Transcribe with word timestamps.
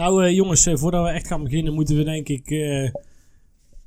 Nou 0.00 0.24
eh, 0.24 0.34
jongens, 0.34 0.66
eh, 0.66 0.76
voordat 0.76 1.04
we 1.04 1.10
echt 1.10 1.26
gaan 1.26 1.42
beginnen 1.42 1.74
moeten 1.74 1.96
we 1.96 2.04
denk 2.04 2.28
ik 2.28 2.50
eh, 2.50 2.90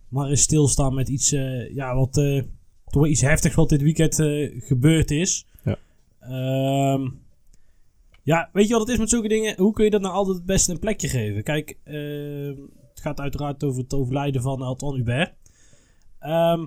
maar 0.07 0.29
eens 0.29 0.41
stilstaan 0.41 0.93
met 0.93 1.09
iets, 1.09 1.29
ja, 1.73 1.95
wat 1.95 2.13
toch 2.13 3.01
wel 3.01 3.05
iets 3.05 3.21
heftigs 3.21 3.55
wat 3.55 3.69
dit 3.69 3.81
weekend 3.81 4.15
gebeurd 4.65 5.11
is. 5.11 5.45
Ja. 5.63 5.77
Ehm, 6.19 7.09
ja, 8.23 8.49
weet 8.53 8.67
je 8.67 8.73
wat 8.73 8.81
het 8.81 8.91
is 8.91 8.97
met 8.97 9.09
zulke 9.09 9.27
dingen? 9.27 9.57
Hoe 9.57 9.73
kun 9.73 9.83
je 9.83 9.89
dat 9.89 10.01
nou 10.01 10.13
altijd 10.13 10.35
het 10.35 10.45
beste 10.45 10.71
een 10.71 10.79
plekje 10.79 11.07
geven? 11.07 11.43
Kijk, 11.43 11.77
ehm, 11.83 12.55
het 12.89 12.99
gaat 13.01 13.19
uiteraard 13.19 13.63
over 13.63 13.81
het 13.81 13.93
overlijden 13.93 14.41
van 14.41 14.61
Alton 14.61 14.95
Hubert. 14.95 15.33
Ehm, 16.19 16.65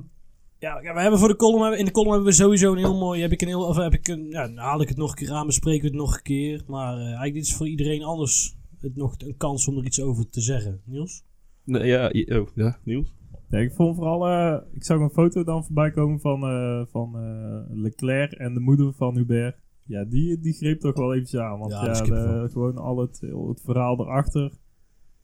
ja, 0.59 0.80
we 0.80 1.00
hebben 1.00 1.18
voor 1.18 1.29
de 1.29 1.36
column, 1.36 1.79
in 1.79 1.84
de 1.84 1.90
column 1.90 2.12
hebben 2.12 2.29
we 2.29 2.36
sowieso 2.36 2.72
een 2.72 2.79
heel 2.79 2.98
mooi, 2.98 3.20
heb 3.20 3.32
ik 3.32 3.43
een 3.43 3.48
heel, 3.48 3.64
of 3.64 3.77
heb 3.77 3.95
ik 3.95 4.09
een, 4.09 4.27
ja, 4.29 4.46
dan 4.46 4.56
haal 4.56 4.80
ik 4.80 4.88
het 4.88 4.96
nog 4.96 5.11
een 5.11 5.16
keer 5.16 5.32
aan, 5.32 5.46
bespreken 5.46 5.82
we 5.82 5.88
het 5.88 5.96
nog 5.96 6.14
een 6.14 6.22
keer. 6.22 6.62
Maar 6.66 6.96
eigenlijk 6.96 7.34
dit 7.34 7.46
is 7.46 7.54
voor 7.54 7.68
iedereen 7.68 8.02
anders 8.02 8.61
het 8.82 8.96
nog 8.96 9.14
een 9.18 9.36
kans 9.36 9.68
om 9.68 9.76
er 9.78 9.84
iets 9.84 10.00
over 10.02 10.28
te 10.28 10.40
zeggen. 10.40 10.80
Niels? 10.84 11.24
Nee, 11.64 11.86
ja, 11.86 12.38
oh, 12.40 12.48
ja, 12.54 12.78
Niels? 12.84 13.14
Ja, 13.48 13.59
ik 13.59 13.73
vond 13.73 13.96
vooral, 13.96 14.27
eh, 14.28 14.74
ik 14.74 14.84
zag 14.84 15.00
een 15.00 15.10
foto 15.10 15.45
dan 15.45 15.64
voorbij 15.64 15.90
komen 15.90 16.20
van, 16.20 16.42
eh, 16.42 16.82
van 16.90 17.16
eh, 17.18 17.76
Leclerc 17.76 18.32
en 18.32 18.54
de 18.54 18.60
moeder 18.60 18.92
van 18.92 19.16
Hubert. 19.16 19.56
Ja, 19.84 20.04
die, 20.04 20.40
die 20.40 20.52
greep 20.52 20.80
toch 20.80 20.96
wel 20.96 21.12
eventjes 21.14 21.40
aan. 21.40 21.59
Want 21.59 21.73
Ja, 21.73 21.92
de- 21.92 22.48
gewoon 22.50 22.76
al 22.76 22.98
het, 22.98 23.20
het 23.20 23.60
verhaal 23.60 24.00
erachter. 24.00 24.52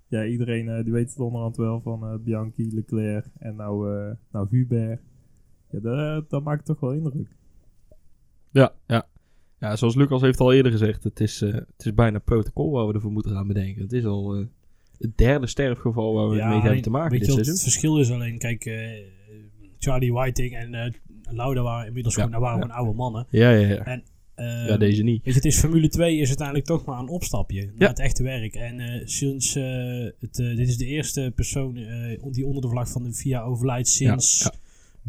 Ja, 0.09 0.25
iedereen 0.25 0.69
eh, 0.69 0.85
die 0.85 0.93
weet 0.93 1.09
het 1.11 1.19
onderhand 1.19 1.57
wel 1.57 1.81
van 1.81 2.05
eh, 2.07 2.15
Bianchi, 2.19 2.75
Leclerc 2.75 3.27
en 3.39 3.57
nou, 3.57 3.97
eh, 3.97 4.15
nou 4.33 4.47
Hubert. 4.51 5.03
Ja, 5.71 5.81
dat, 5.81 6.31
dat 6.31 6.45
maakt 6.45 6.65
toch 6.65 6.81
wel 6.81 6.93
indruk. 6.93 7.37
Ja, 8.51 8.73
ja. 8.87 9.07
Ja, 9.61 9.77
zoals 9.77 9.95
Lucas 9.95 10.21
heeft 10.21 10.41
al 10.41 10.53
eerder 10.53 10.73
gezegd, 10.73 11.05
het 11.05 11.21
is, 11.21 11.43
eh, 11.43 11.53
het 11.53 11.87
is 11.87 11.95
bijna 11.95 12.19
protocol 12.19 12.71
waar 12.71 12.87
we 12.87 12.93
ervoor 12.95 13.13
moeten 13.13 13.33
gaan 13.33 13.47
bedenken. 13.47 13.83
Het 13.83 13.93
is 13.93 14.05
al 14.05 14.35
eh, 14.35 14.45
het 14.99 15.17
derde 15.19 15.47
sterfgeval 15.47 16.15
waar 16.15 16.29
we 16.29 16.35
mee 16.35 16.61
hebben 16.61 16.83
te 16.83 16.91
maken 16.91 17.11
weet 17.11 17.21
dit 17.21 17.31
seizoen. 17.33 17.53
het 17.55 17.63
verschil 17.63 17.99
is 17.99 18.11
alleen, 18.11 18.39
kijk, 18.39 18.65
eh, 18.65 18.89
Charlie 19.79 20.13
Whiting 20.13 20.55
en 20.57 20.95
Lauda 21.31 21.63
waren 21.63 21.87
inmiddels 21.87 22.15
Ja, 22.15 22.23
gewoon, 22.23 22.41
nou 22.41 22.51
waren 22.51 22.59
ja. 22.69 22.73
gewoon 22.73 22.85
oude 22.85 22.97
mannen. 22.99 23.27
Ja, 23.31 23.51
ja, 23.51 23.67
ja. 23.67 24.01
Eh, 24.35 24.67
ja, 24.69 24.77
deze 24.77 25.03
niet. 25.03 25.25
Weet 25.25 25.35
je, 25.35 25.41
het 25.41 25.45
is 25.45 25.59
Formule 25.59 25.89
2 25.89 26.17
is 26.19 26.29
uiteindelijk 26.29 26.67
toch 26.67 26.85
maar 26.85 26.99
een 26.99 27.09
opstapje 27.09 27.65
naar 27.65 27.75
Ja. 27.79 27.89
het 27.89 27.99
echte 27.99 28.23
werk. 28.23 28.55
En 28.55 29.03
sinds 29.09 29.55
het, 29.55 30.35
dit 30.35 30.69
is 30.69 30.77
de 30.77 30.87
eerste 30.87 31.33
persoon 31.35 31.75
die 32.31 32.47
onder 32.47 32.63
de 32.63 32.69
vlag 32.69 32.89
van 32.91 33.03
de 33.03 33.13
FIA 33.13 33.43
overlijdt 33.43 33.89
sinds 33.89 34.43
ja. 34.43 34.53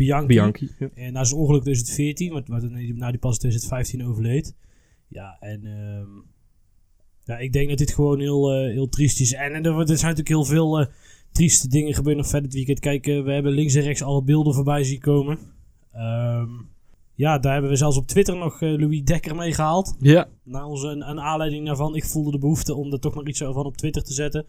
Bianchi. 0.06 0.28
Bianchi. 0.28 0.70
Ja. 0.80 0.90
En 0.96 1.14
na 1.14 1.24
zijn 1.24 1.40
ongeluk 1.40 1.62
2014, 1.62 2.34
wat, 2.34 2.48
wat 2.48 2.70
na 2.96 3.12
die- 3.12 3.20
pas 3.20 3.38
2015 3.38 4.06
overleed. 4.08 4.56
Ja, 5.08 5.38
en 5.40 5.66
ehm, 5.66 6.08
ja, 7.24 7.38
ik 7.38 7.54
denk 7.54 7.70
dat 7.70 7.78
dit 7.78 7.94
gewoon 7.94 8.20
heel, 8.20 8.52
eh, 8.52 8.72
heel 8.72 8.90
triest 8.90 9.20
is. 9.20 9.34
En, 9.34 9.54
en 9.54 9.64
er, 9.66 9.72
er 9.80 9.86
zijn 9.86 10.16
natuurlijk 10.16 10.28
heel 10.28 10.46
veel 10.46 10.80
eh, 10.80 10.88
trieste 11.32 11.68
dingen 11.68 11.94
gebeurd 11.94 12.18
nog 12.18 12.26
verder 12.28 12.46
het 12.48 12.54
weekend. 12.54 12.80
Kijk, 12.80 13.08
eh, 13.08 13.24
we 13.24 13.32
hebben 13.32 13.52
links 13.52 13.74
en 13.76 13.82
rechts 13.82 14.02
alle 14.04 14.24
beelden 14.24 14.54
voorbij 14.54 14.84
zien 14.84 15.00
komen. 15.00 15.38
Ehm, 15.92 16.50
ja, 17.16 17.40
daar 17.40 17.52
hebben 17.54 17.72
we 17.72 17.78
zelfs 17.78 17.98
op 17.98 18.08
Twitter 18.08 18.36
nog 18.38 18.62
Louis 18.62 19.04
Dekker 19.04 19.36
mee 19.36 19.54
gehaald. 19.54 19.96
ja, 20.00 20.28
Na 20.44 20.68
onze 20.68 20.88
een, 20.88 21.10
een 21.10 21.20
aanleiding 21.22 21.66
daarvan. 21.66 21.96
Ik 21.96 22.06
voelde 22.06 22.32
de 22.32 22.38
behoefte 22.40 22.76
om 22.76 22.94
er 22.94 23.00
toch 23.00 23.16
nog 23.16 23.28
iets 23.28 23.40
van 23.40 23.66
op 23.66 23.78
Twitter 23.78 24.04
te 24.04 24.14
zetten. 24.14 24.46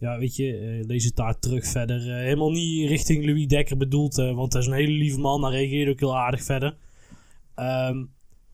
Ja, 0.00 0.18
weet 0.18 0.36
je, 0.36 0.56
eh, 0.56 0.86
lees 0.86 1.04
het 1.04 1.16
daar 1.16 1.38
terug 1.38 1.66
verder. 1.66 2.00
Eh, 2.10 2.16
helemaal 2.16 2.50
niet 2.50 2.88
richting 2.88 3.24
Louis 3.26 3.46
Dekker 3.46 3.76
bedoeld, 3.76 4.18
eh, 4.18 4.34
want 4.34 4.52
hij 4.52 4.62
is 4.62 4.68
een 4.68 4.74
hele 4.74 4.92
lieve 4.92 5.18
man. 5.18 5.42
Hij 5.44 5.52
reageert 5.52 5.88
ook 5.88 5.98
heel 6.00 6.18
aardig 6.18 6.42
verder. 6.42 6.76
Ehm, 7.54 8.04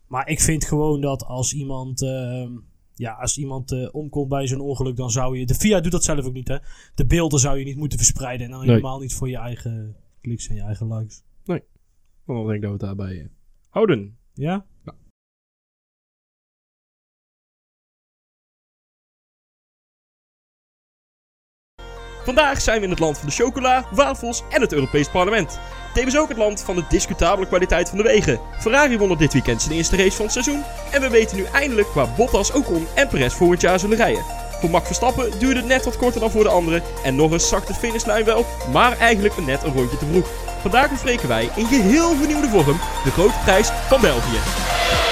maar 0.07 0.29
ik 0.29 0.41
vind 0.41 0.65
gewoon 0.65 1.01
dat 1.01 1.25
als 1.25 1.53
iemand, 1.55 2.03
ehm, 2.03 2.53
ja, 2.95 3.13
als 3.13 3.39
iemand 3.39 3.91
omkomt 3.93 4.29
bij 4.29 4.47
zo'n 4.47 4.61
ongeluk, 4.61 4.97
dan 4.97 5.11
zou 5.11 5.39
je... 5.39 5.47
De 5.47 5.55
FIA 5.55 5.81
doet 5.81 5.93
dat 5.93 6.05
zelf 6.05 6.25
ook 6.25 6.33
niet, 6.33 6.49
hè. 6.49 6.57
De 6.95 7.07
beelden 7.07 7.41
zou 7.41 7.59
je 7.59 7.65
niet 7.65 7.77
moeten 7.77 7.99
verspreiden. 7.99 8.47
En 8.47 8.53
dan 8.53 8.61
Nee. 8.61 8.69
helemaal 8.69 9.01
niet 9.01 9.15
voor 9.15 9.29
je 9.29 9.37
eigen 9.37 9.97
kliks 10.21 10.49
en 10.49 10.55
je 10.55 10.63
eigen 10.63 10.95
likes. 10.95 11.23
dan 12.27 12.47
denk 12.47 12.55
ik 12.55 12.61
dat 12.63 12.71
we 12.71 12.77
het 12.77 12.81
daarbij 12.81 13.29
houden. 13.69 14.17
Ja? 14.35 14.65
Vandaag 22.27 22.61
zijn 22.61 22.79
we 22.79 22.85
in 22.85 22.91
het 22.91 22.99
land 22.99 23.19
van 23.19 23.29
de 23.29 23.35
chocola, 23.35 23.85
wafels 23.91 24.43
en 24.51 24.61
het 24.61 24.73
Europees 24.73 25.09
Parlement. 25.09 25.59
Tevens 25.95 26.19
ook 26.19 26.29
het 26.29 26.37
land 26.37 26.61
van 26.61 26.77
de 26.77 26.85
discutabele 26.89 27.47
kwaliteit 27.47 27.89
van 27.89 27.99
de 27.99 28.05
wegen. 28.05 28.41
Ferrari 28.61 28.99
won 28.99 29.11
er 29.11 29.19
dit 29.19 29.33
weekend 29.33 29.63
zijn 29.63 29.75
eerste 29.75 29.97
race 29.97 30.17
van 30.17 30.25
het 30.25 30.33
seizoen. 30.33 30.63
En 30.91 31.01
we 31.01 31.09
weten 31.09 31.37
nu 31.37 31.45
eindelijk 31.53 31.89
waar 31.89 32.09
Bottas, 32.17 32.53
Ocon 32.53 32.87
en 32.95 33.09
Perez 33.09 33.35
volgend 33.35 33.61
jaar 33.61 33.79
zullen 33.79 33.97
rijden. 33.97 34.25
Voor 34.61 34.71
Max 34.71 34.87
Verstappen 34.87 35.39
duurde 35.39 35.61
het 35.61 35.69
net 35.69 35.85
wat 35.85 35.97
korter 35.97 36.21
dan 36.21 36.31
voor 36.31 36.43
de 36.43 36.49
anderen. 36.49 36.83
En 37.05 37.17
nog 37.17 37.33
eens 37.33 37.49
zag 37.49 37.65
de 37.65 37.75
finishlijn 37.75 38.25
wel, 38.25 38.47
maar 38.73 38.99
eigenlijk 38.99 39.47
net 39.47 39.63
een 39.63 39.73
rondje 39.73 39.99
te 39.99 40.07
vroeg. 40.07 40.29
Vandaag 40.61 40.91
bespreken 40.91 41.29
wij 41.29 41.51
in 41.57 41.67
geheel 41.67 42.15
vernieuwde 42.15 42.49
vorm 42.49 42.81
de 43.05 43.11
grote 43.11 43.39
prijs 43.45 43.69
van 43.89 44.01
België. 44.01 45.06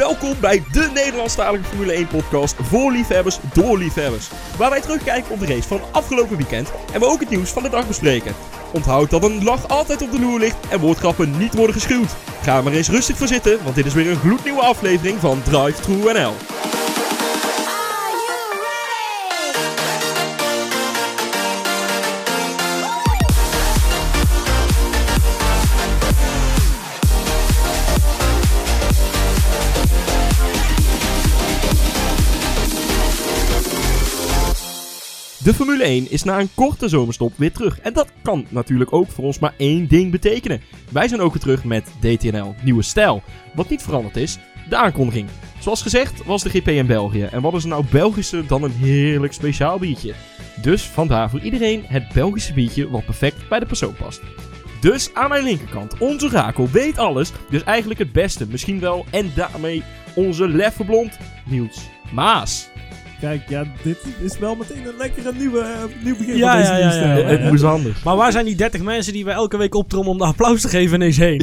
Welkom 0.00 0.40
bij 0.40 0.62
de 0.72 0.90
Nederlandstalige 0.94 1.64
Formule 1.64 1.92
1 1.92 2.06
podcast 2.06 2.54
voor 2.62 2.92
liefhebbers 2.92 3.38
door 3.52 3.78
liefhebbers. 3.78 4.30
Waar 4.56 4.70
wij 4.70 4.80
terugkijken 4.80 5.30
op 5.30 5.40
de 5.40 5.46
race 5.46 5.68
van 5.68 5.80
afgelopen 5.92 6.36
weekend 6.36 6.72
en 6.92 7.00
we 7.00 7.06
ook 7.06 7.20
het 7.20 7.30
nieuws 7.30 7.50
van 7.50 7.62
de 7.62 7.68
dag 7.68 7.86
bespreken. 7.86 8.34
Onthoud 8.72 9.10
dat 9.10 9.24
een 9.24 9.44
lach 9.44 9.68
altijd 9.68 10.02
op 10.02 10.10
de 10.10 10.20
loer 10.20 10.38
ligt 10.38 10.68
en 10.70 10.80
woordgrappen 10.80 11.38
niet 11.38 11.54
worden 11.54 11.74
geschuwd. 11.74 12.16
Ga 12.42 12.62
maar 12.62 12.72
eens 12.72 12.88
rustig 12.88 13.16
voor 13.16 13.26
zitten, 13.26 13.58
want 13.62 13.74
dit 13.74 13.86
is 13.86 13.94
weer 13.94 14.10
een 14.10 14.16
gloednieuwe 14.16 14.62
aflevering 14.62 15.18
van 15.20 15.42
Drive 15.42 15.80
True 15.80 16.12
NL. 16.12 16.32
De 35.42 35.54
Formule 35.54 35.82
1 35.84 36.10
is 36.10 36.22
na 36.22 36.40
een 36.40 36.54
korte 36.54 36.88
zomerstop 36.88 37.32
weer 37.36 37.52
terug. 37.52 37.80
En 37.80 37.92
dat 37.92 38.12
kan 38.22 38.46
natuurlijk 38.48 38.92
ook 38.92 39.10
voor 39.10 39.24
ons 39.24 39.38
maar 39.38 39.54
één 39.56 39.88
ding 39.88 40.10
betekenen. 40.10 40.60
Wij 40.90 41.08
zijn 41.08 41.20
ook 41.20 41.32
weer 41.32 41.42
terug 41.42 41.64
met 41.64 41.90
DTNL 42.00 42.54
Nieuwe 42.62 42.82
Stijl. 42.82 43.22
Wat 43.54 43.68
niet 43.68 43.82
veranderd 43.82 44.16
is, 44.16 44.38
de 44.68 44.76
aankondiging. 44.76 45.28
Zoals 45.58 45.82
gezegd 45.82 46.24
was 46.24 46.42
de 46.42 46.50
GP 46.50 46.68
in 46.68 46.86
België. 46.86 47.22
En 47.22 47.42
wat 47.42 47.54
is 47.54 47.62
er 47.62 47.68
nou 47.68 47.84
Belgischer 47.90 48.46
dan 48.46 48.62
een 48.62 48.72
heerlijk 48.72 49.32
speciaal 49.32 49.78
biertje? 49.78 50.14
Dus 50.62 50.82
vandaar 50.82 51.30
voor 51.30 51.40
iedereen 51.40 51.84
het 51.86 52.12
Belgische 52.12 52.52
biertje 52.52 52.90
wat 52.90 53.04
perfect 53.04 53.48
bij 53.48 53.58
de 53.58 53.66
persoon 53.66 53.94
past. 53.94 54.20
Dus 54.80 55.14
aan 55.14 55.28
mijn 55.28 55.44
linkerkant, 55.44 55.98
onze 55.98 56.28
Rakel 56.28 56.68
weet 56.70 56.98
alles. 56.98 57.32
Dus 57.50 57.64
eigenlijk 57.64 58.00
het 58.00 58.12
beste, 58.12 58.46
misschien 58.46 58.80
wel. 58.80 59.04
En 59.10 59.32
daarmee 59.34 59.82
onze 60.14 60.48
leffe 60.48 60.84
blond, 60.84 61.18
Niels 61.46 61.88
Maas. 62.12 62.69
Kijk, 63.20 63.48
ja, 63.48 63.64
dit 63.82 63.96
is 64.20 64.38
wel 64.38 64.54
meteen 64.54 64.86
een 64.86 64.96
lekkere 64.98 65.32
nieuwe, 65.38 65.60
eh, 65.60 66.04
nieuw 66.04 66.16
begin 66.16 66.36
Ja, 66.36 66.50
van 66.50 66.60
deze 66.60 66.72
ja, 66.72 66.78
ja, 66.78 66.90
stijl, 66.90 67.18
ja, 67.18 67.26
het 67.26 67.50
moest 67.50 67.64
anders. 67.64 68.02
Maar 68.02 68.16
waar 68.16 68.32
zijn 68.32 68.44
die 68.44 68.54
30 68.54 68.82
mensen 68.82 69.12
die 69.12 69.24
we 69.24 69.30
elke 69.30 69.56
week 69.56 69.74
optrommen 69.74 70.12
om 70.12 70.18
de 70.18 70.24
applaus 70.24 70.60
te 70.60 70.68
geven 70.68 70.94
ineens 70.94 71.16
heen? 71.16 71.42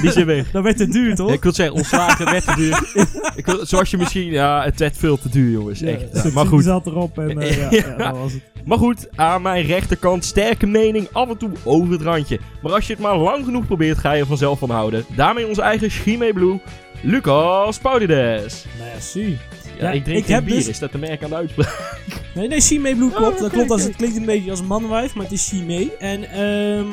Die 0.00 0.10
zijn 0.10 0.26
weg. 0.26 0.50
Dat 0.52 0.62
werd 0.62 0.76
te 0.76 0.88
duur, 0.88 1.14
toch? 1.14 1.28
Ja, 1.28 1.34
ik 1.34 1.42
wil 1.42 1.52
zeggen, 1.52 1.76
ontslagen 1.76 2.24
werd 2.24 2.44
te 2.44 2.54
duur. 2.54 3.04
ik 3.36 3.46
wil, 3.46 3.66
zoals 3.66 3.90
je 3.90 3.96
misschien... 3.96 4.30
Ja, 4.30 4.62
het 4.64 4.78
werd 4.78 4.96
veel 4.96 5.18
te 5.18 5.28
duur, 5.28 5.50
jongens. 5.50 5.82
Echt. 5.82 6.32
Maar 6.32 6.46
goed. 6.46 6.64
zat 6.64 6.86
erop 6.86 7.18
en 7.18 7.40
eh, 7.40 7.56
ja, 7.60 7.68
ja, 7.70 7.96
dat 7.96 8.16
was 8.16 8.32
het. 8.32 8.42
Maar 8.64 8.78
goed, 8.78 9.08
aan 9.14 9.42
mijn 9.42 9.66
rechterkant 9.66 10.24
sterke 10.24 10.66
mening, 10.66 11.08
af 11.12 11.28
en 11.28 11.36
toe 11.36 11.50
over 11.64 11.92
het 11.92 12.02
randje. 12.02 12.38
Maar 12.62 12.72
als 12.72 12.86
je 12.86 12.92
het 12.92 13.02
maar 13.02 13.16
lang 13.16 13.44
genoeg 13.44 13.66
probeert, 13.66 13.98
ga 13.98 14.12
je 14.12 14.20
er 14.20 14.26
vanzelf 14.26 14.58
van 14.58 14.70
houden. 14.70 15.04
Daarmee 15.16 15.46
onze 15.46 15.62
eigen 15.62 15.90
Chime 15.90 16.32
Blue, 16.32 16.60
Lucas 17.02 17.78
Paudides. 17.78 18.64
Merci. 18.78 19.38
Ja, 19.80 19.86
Ja, 19.88 19.92
ik 19.92 20.04
drink 20.04 20.18
ik 20.18 20.24
geen 20.24 20.34
heb 20.34 20.44
bier, 20.44 20.54
dus- 20.54 20.68
is 20.68 20.78
dat 20.78 20.92
de 20.92 20.98
merk 20.98 21.22
aan 21.22 21.28
de 21.30 21.36
uitspraak? 21.36 21.98
Nee, 22.34 22.48
nee, 22.48 22.60
Chimay 22.60 22.94
Blue 22.94 23.10
klopt. 23.10 23.26
Oh, 23.26 23.36
dat 23.36 23.44
oké, 23.46 23.52
klopt 23.54 23.70
als 23.70 23.82
het 23.82 23.96
klinkt 23.96 24.16
een 24.16 24.24
beetje 24.24 24.50
als 24.50 24.60
een 24.60 24.66
mannenwijf, 24.66 25.14
maar 25.14 25.24
het 25.24 25.32
is 25.32 25.48
Chimay. 25.48 25.90
En, 25.98 26.30
ehm 26.30 26.86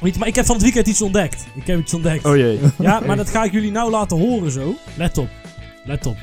weet 0.00 0.12
je, 0.12 0.18
maar 0.18 0.28
ik 0.28 0.34
heb 0.34 0.44
van 0.46 0.54
het 0.54 0.64
weekend 0.64 0.86
iets 0.86 1.02
ontdekt. 1.02 1.46
Ik 1.54 1.66
heb 1.66 1.78
iets 1.78 1.94
ontdekt. 1.94 2.24
Oh 2.24 2.36
jee. 2.36 2.58
Ja, 2.78 3.00
maar 3.00 3.16
dat 3.16 3.30
ga 3.30 3.44
ik 3.44 3.52
jullie 3.52 3.70
nou 3.70 3.90
laten 3.90 4.18
horen 4.18 4.50
zo. 4.50 4.74
Let 4.96 5.18
op. 5.18 5.28
Let 5.84 6.06
op. 6.06 6.16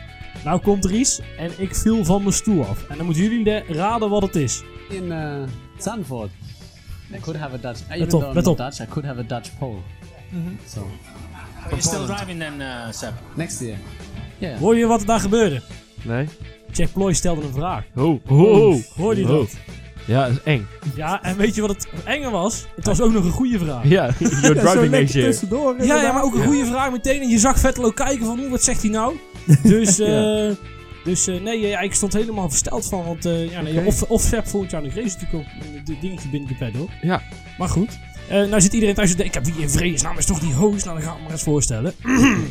Nou 0.43 0.59
komt 0.61 0.85
er 0.85 0.91
iets 0.91 1.19
en 1.37 1.51
ik 1.57 1.75
viel 1.75 2.05
van 2.05 2.21
mijn 2.21 2.33
stoel 2.33 2.65
af. 2.65 2.87
En 2.89 2.97
dan 2.97 3.05
moeten 3.05 3.23
jullie 3.23 3.43
de- 3.43 3.63
raden 3.67 4.09
wat 4.09 4.21
het 4.21 4.35
is. 4.35 4.63
in 4.89 5.03
uh, 5.05 5.33
Zandvoort. 5.77 6.29
I 7.15 7.19
could 7.19 7.39
have 7.39 7.53
a 7.55 7.57
Dutch. 7.57 7.81
Even 7.89 7.99
Let 7.99 8.09
though 8.09 8.23
op, 8.23 8.29
I'm 8.29 8.35
let 8.35 8.43
not 8.45 8.47
op. 8.47 8.57
Dutch, 8.57 8.79
I 8.81 8.85
could 8.85 9.05
have 9.07 9.19
a 9.19 9.23
Dutch 9.23 9.57
pole. 9.59 9.77
So 10.67 10.87
You're 11.69 11.81
still 11.81 12.05
driving 12.05 12.39
then, 12.39 12.53
uh, 12.59 12.91
Seb? 12.91 13.11
next 13.35 13.59
year. 13.61 13.77
Yeah. 14.37 14.57
Hoor 14.59 14.77
je 14.77 14.85
wat 14.85 14.99
er 14.99 15.05
daar 15.05 15.19
gebeurde? 15.19 15.61
Nee? 16.05 16.25
Jack 16.71 16.91
Ploy 16.93 17.13
stelde 17.13 17.41
een 17.41 17.53
vraag. 17.53 17.83
Ho, 17.93 18.21
ho, 18.25 18.53
ho. 18.53 18.79
Hoorde 18.95 19.21
je 19.21 19.27
Ho. 19.27 19.37
dat? 19.37 19.49
Ja, 20.05 20.27
dat 20.27 20.31
is 20.37 20.43
eng. 20.43 20.67
Ja, 20.95 21.23
en 21.23 21.37
weet 21.37 21.55
je 21.55 21.61
wat 21.61 21.69
het 21.69 21.87
enge 22.03 22.29
was? 22.29 22.65
Het 22.75 22.85
was 22.85 23.01
ook 23.01 23.11
nog 23.11 23.23
een 23.23 23.31
goede 23.31 23.59
vraag. 23.59 23.87
Ja, 23.87 24.05
you're 24.19 24.45
zo 24.45 24.53
driving 24.53 24.91
next 24.91 25.13
year. 25.13 25.29
tussendoor. 25.29 25.75
Ja, 25.85 26.01
ja, 26.01 26.11
maar 26.11 26.23
ook 26.23 26.35
een 26.35 26.43
goede 26.43 26.65
vraag 26.65 26.91
meteen. 26.91 27.21
En 27.21 27.29
je 27.29 27.39
zag 27.39 27.59
Vettel 27.59 27.83
ook 27.83 27.95
kijken 27.95 28.25
van, 28.25 28.49
wat 28.49 28.63
zegt 28.63 28.81
hij 28.81 28.91
nou? 28.91 29.15
Dus, 29.63 29.99
eh, 29.99 30.49
dus 31.03 31.27
eh, 31.27 31.41
nee, 31.41 31.59
ja, 31.59 31.79
ik 31.79 31.93
stond 31.93 32.13
helemaal 32.13 32.49
versteld 32.49 32.85
van. 32.85 33.05
Want 33.05 33.25
eh, 33.25 33.51
ja, 33.51 33.61
nee, 33.61 33.85
of, 33.85 34.01
of 34.01 34.21
Sepp 34.21 34.47
volgend 34.47 34.71
jaar 34.71 34.81
nog 34.81 34.93
race 34.95 35.17
natuurlijk 35.19 35.33
ook. 35.33 35.63
Een 35.85 35.97
dingetje 36.01 36.29
binnen 36.29 36.49
de 36.49 36.55
paddock. 36.55 36.89
Ja. 37.01 37.21
Maar 37.57 37.69
goed. 37.69 37.99
Eh, 38.29 38.43
nou 38.43 38.61
zit 38.61 38.73
iedereen 38.73 38.95
thuis 38.95 39.11
te 39.11 39.17
denken, 39.17 39.43
wie 39.43 39.53
in 39.57 39.69
vredesnaam 39.69 40.17
is 40.17 40.25
toch 40.25 40.39
die 40.39 40.53
host? 40.53 40.85
Nou, 40.85 40.97
dan 40.97 41.07
gaan 41.07 41.15
we 41.15 41.21
maar 41.21 41.31
eens 41.31 41.43
voorstellen. 41.43 41.93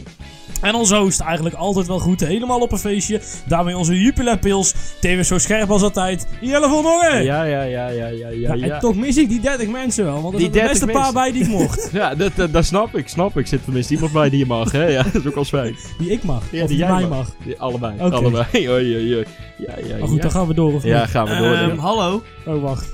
en 0.60 0.74
onze 0.74 0.96
host 0.96 1.20
eigenlijk 1.20 1.54
altijd 1.56 1.86
wel 1.86 1.98
goed. 1.98 2.20
Helemaal 2.20 2.60
op 2.60 2.72
een 2.72 2.78
feestje. 2.78 3.20
Daarmee 3.46 3.76
onze 3.76 4.00
Jupiler 4.00 4.38
Pils. 4.38 4.74
Tevens 5.00 5.28
zo 5.28 5.38
scherp 5.38 5.70
als 5.70 5.82
altijd. 5.82 6.26
Jelle 6.40 6.68
van 6.68 6.82
Dongen! 6.82 7.24
Ja, 7.24 7.44
ja, 7.44 7.62
ja, 7.62 7.88
ja, 7.88 8.06
ja, 8.06 8.28
ja. 8.28 8.54
Ja, 8.54 8.74
En 8.74 8.80
toch 8.80 8.94
mis 8.94 9.16
ik 9.16 9.28
die 9.28 9.40
30 9.40 9.68
mensen 9.68 10.04
wel. 10.04 10.22
Want 10.22 10.34
er 10.34 10.40
Die 10.40 10.52
zijn 10.52 10.66
best 10.66 10.80
30 10.80 10.96
een 10.96 11.02
paar 11.02 11.12
bij 11.12 11.32
die 11.32 11.42
ik 11.42 11.48
mocht. 11.48 11.90
Ja, 11.92 12.14
dat, 12.14 12.32
dat, 12.34 12.52
dat 12.52 12.64
snap 12.64 12.96
ik, 12.96 13.08
snap 13.08 13.38
ik. 13.38 13.46
Zit 13.46 13.64
tenminste 13.64 13.94
iemand 13.94 14.12
bij 14.12 14.30
die 14.30 14.38
je 14.38 14.46
mag, 14.46 14.72
hè? 14.72 14.86
Ja, 14.86 15.02
dat 15.02 15.14
is 15.14 15.26
ook 15.26 15.36
al 15.36 15.44
fijn. 15.44 15.76
Die 15.98 16.10
ik 16.10 16.22
mag. 16.22 16.42
Ja, 16.50 16.62
of 16.62 16.68
die 16.68 16.76
die 16.76 16.86
jij 16.86 16.94
mij 16.94 17.00
mag. 17.00 17.10
mag. 17.10 17.30
Ja, 17.44 17.54
allebei, 17.58 18.00
allebei. 18.00 18.46
Oei, 18.70 18.70
oei, 18.70 19.14
oei. 19.14 19.24
Ja, 19.58 19.74
ja, 19.86 19.96
Maar 19.98 20.08
goed, 20.08 20.16
ja. 20.16 20.22
dan 20.22 20.30
gaan 20.30 20.46
we 20.46 20.54
door. 20.54 20.74
Of 20.74 20.84
Ja, 20.84 21.06
gaan 21.06 21.24
we 21.24 21.36
door. 21.36 21.54
Ehm, 21.54 21.74
ja. 21.74 21.76
hallo. 21.76 22.22
Oh, 22.46 22.62
wacht. 22.62 22.92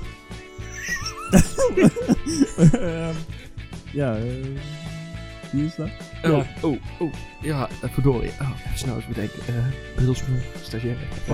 Ehm, 2.71 3.15
ja, 3.93 4.15
eh, 4.15 4.21
wie 5.51 5.65
is 5.65 5.75
dat? 5.75 5.87
Oh, 6.23 6.31
ja. 6.31 6.45
oh, 6.61 6.77
oh. 6.99 7.13
Ja, 7.41 7.67
verdorie. 7.93 8.29
Oh, 8.41 8.49
even 8.65 8.77
snel 8.77 8.95
eens 8.95 9.07
bedenken. 9.07 9.39
Brillspoel, 9.95 10.35
stagiair. 10.61 10.95
Eh, 11.27 11.33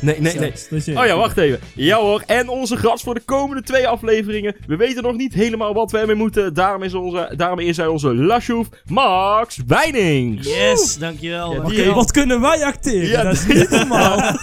nee, 0.00 0.20
nee, 0.20 0.34
nee. 0.38 0.52
Stagiair. 0.54 0.98
Oh 1.00 1.06
ja, 1.06 1.16
wacht 1.16 1.36
even. 1.36 1.60
Ja 1.74 1.96
hoor, 1.96 2.22
en 2.26 2.48
onze 2.48 2.76
gast 2.76 3.04
voor 3.04 3.14
de 3.14 3.20
komende 3.24 3.62
twee 3.62 3.88
afleveringen. 3.88 4.56
We 4.66 4.76
weten 4.76 5.02
nog 5.02 5.16
niet 5.16 5.34
helemaal 5.34 5.74
wat 5.74 5.90
we 5.90 5.98
ermee 5.98 6.14
moeten. 6.16 6.54
Daarom 6.54 6.82
is, 6.82 6.94
onze, 6.94 7.32
daarom 7.36 7.58
is 7.58 7.76
hij 7.76 7.86
onze 7.86 8.14
Lashoef, 8.14 8.68
Max 8.86 9.58
Wijnings. 9.66 10.48
Yes, 10.48 10.98
dankjewel. 10.98 11.52
Ja, 11.54 11.68
die- 11.68 11.90
wat 11.92 12.10
kunnen 12.10 12.40
wij 12.40 12.64
acteren? 12.64 13.08
Ja, 13.08 13.22
dat 13.22 13.32
is 13.32 13.46
niet 13.46 13.70
normaal. 13.70 14.18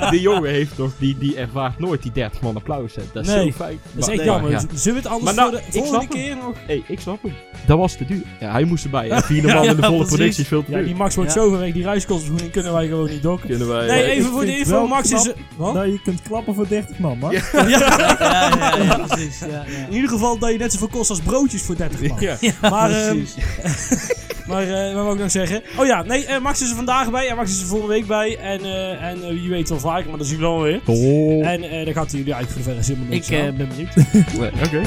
Die, 0.00 0.10
die 0.10 0.20
jongen 0.20 0.50
heeft 0.50 0.76
toch, 0.76 0.90
die, 0.98 1.18
die 1.18 1.36
ervaart 1.36 1.78
nooit 1.78 2.02
die 2.02 2.12
30 2.12 2.40
man 2.40 2.56
applaus. 2.56 2.94
Hè. 2.94 3.02
Dat 3.12 3.22
is 3.26 3.28
Nee, 3.34 3.44
zo 3.50 3.52
fijn. 3.56 3.78
Dat 3.92 4.08
is 4.08 4.14
echt 4.14 4.24
jammer. 4.24 4.50
ja. 4.50 4.60
Zullen 4.74 5.02
we 5.02 5.08
het 5.08 5.16
anders 5.18 5.36
nou, 5.36 5.50
voor 5.52 5.60
de 5.60 5.78
ik 5.78 5.84
volgende 5.84 6.14
keer 6.14 6.36
nog? 6.36 6.54
Hey, 6.66 6.82
ik 6.88 7.00
snap 7.00 7.22
hem. 7.22 7.32
Dat 7.66 7.78
was 7.78 7.96
te 7.96 8.04
duur. 8.04 8.22
Ja, 8.40 8.50
hij 8.52 8.64
moest 8.64 8.84
erbij. 8.84 9.10
En 9.10 9.22
vierde 9.22 9.46
man 9.54 9.62
Ja, 9.64 9.70
in 9.70 9.76
de 9.76 9.82
volle 9.82 9.96
precies. 9.96 10.14
productie 10.16 10.41
veel 10.46 10.64
Ja, 10.66 10.82
die 10.82 10.94
Max 10.94 11.14
wordt 11.14 11.34
Ja. 11.34 11.40
zo 11.40 11.48
ver 11.50 11.58
weg. 11.58 11.72
Die 11.72 11.82
reiskostenvergoeding 11.82 12.52
kunnen 12.52 12.72
wij 12.72 12.86
gewoon 12.86 13.10
niet 13.10 13.22
dokken. 13.22 13.48
Kunnen 13.48 13.68
wij... 13.68 13.86
Nee, 13.86 14.04
even 14.04 14.30
voor 14.30 14.44
de 14.44 14.58
info. 14.58 14.86
Max 14.86 15.10
is... 15.10 15.30
Wat? 15.56 15.74
Nou, 15.74 15.92
je 15.92 16.00
kunt 16.02 16.22
klappen 16.22 16.54
voor 16.54 16.68
30 16.68 16.98
man, 16.98 17.18
man. 17.18 17.30
Ja. 17.40 17.40
Ja, 17.52 17.68
ja, 17.68 18.16
ja, 18.18 18.76
ja, 18.82 19.06
precies. 19.06 19.38
Ja, 19.38 19.46
ja. 19.46 19.86
In 19.88 19.94
ieder 19.94 20.08
geval 20.10 20.38
dat 20.38 20.50
je 20.52 20.58
net 20.58 20.72
zoveel 20.72 20.88
kost 20.88 21.10
als 21.10 21.20
broodjes 21.20 21.62
voor 21.62 21.76
30 21.76 22.08
man. 22.08 22.20
Ja. 22.20 22.36
Maar, 22.60 22.90
ehm, 22.90 23.16
precies. 23.16 23.34
maar 24.48 24.62
eh, 24.62 24.94
wat 24.94 25.02
wou 25.02 25.14
ik 25.14 25.20
nog 25.22 25.30
zeggen? 25.30 25.62
Oh 25.78 25.86
ja, 25.86 26.02
nee, 26.02 26.26
eh, 26.26 26.40
Max 26.40 26.62
is 26.62 26.70
er 26.70 26.76
vandaag 26.76 27.10
bij 27.10 27.28
en 27.28 27.36
Max 27.36 27.50
is 27.50 27.60
er 27.60 27.66
volgende 27.66 27.92
week 27.94 28.06
bij. 28.06 28.38
En, 28.38 28.60
eh, 28.64 29.02
en 29.02 29.28
wie 29.28 29.50
weet 29.50 29.68
wel 29.68 29.78
vaker, 29.80 30.08
maar 30.08 30.18
dat 30.18 30.26
zien 30.26 30.36
we 30.38 30.42
wel 30.42 30.62
weer. 30.62 30.80
Oh. 30.86 31.46
En 31.46 31.62
eh 31.62 31.84
dan 31.84 31.94
gaat 31.94 32.10
hij 32.10 32.18
jullie 32.18 32.34
eigenlijk 32.34 32.64
voor 32.66 32.74
de 32.74 32.82
verre 32.84 32.98
niks 33.08 33.28
Ik 33.30 33.56
ben 33.56 33.68
benieuwd. 33.68 33.94
Oké. 34.66 34.80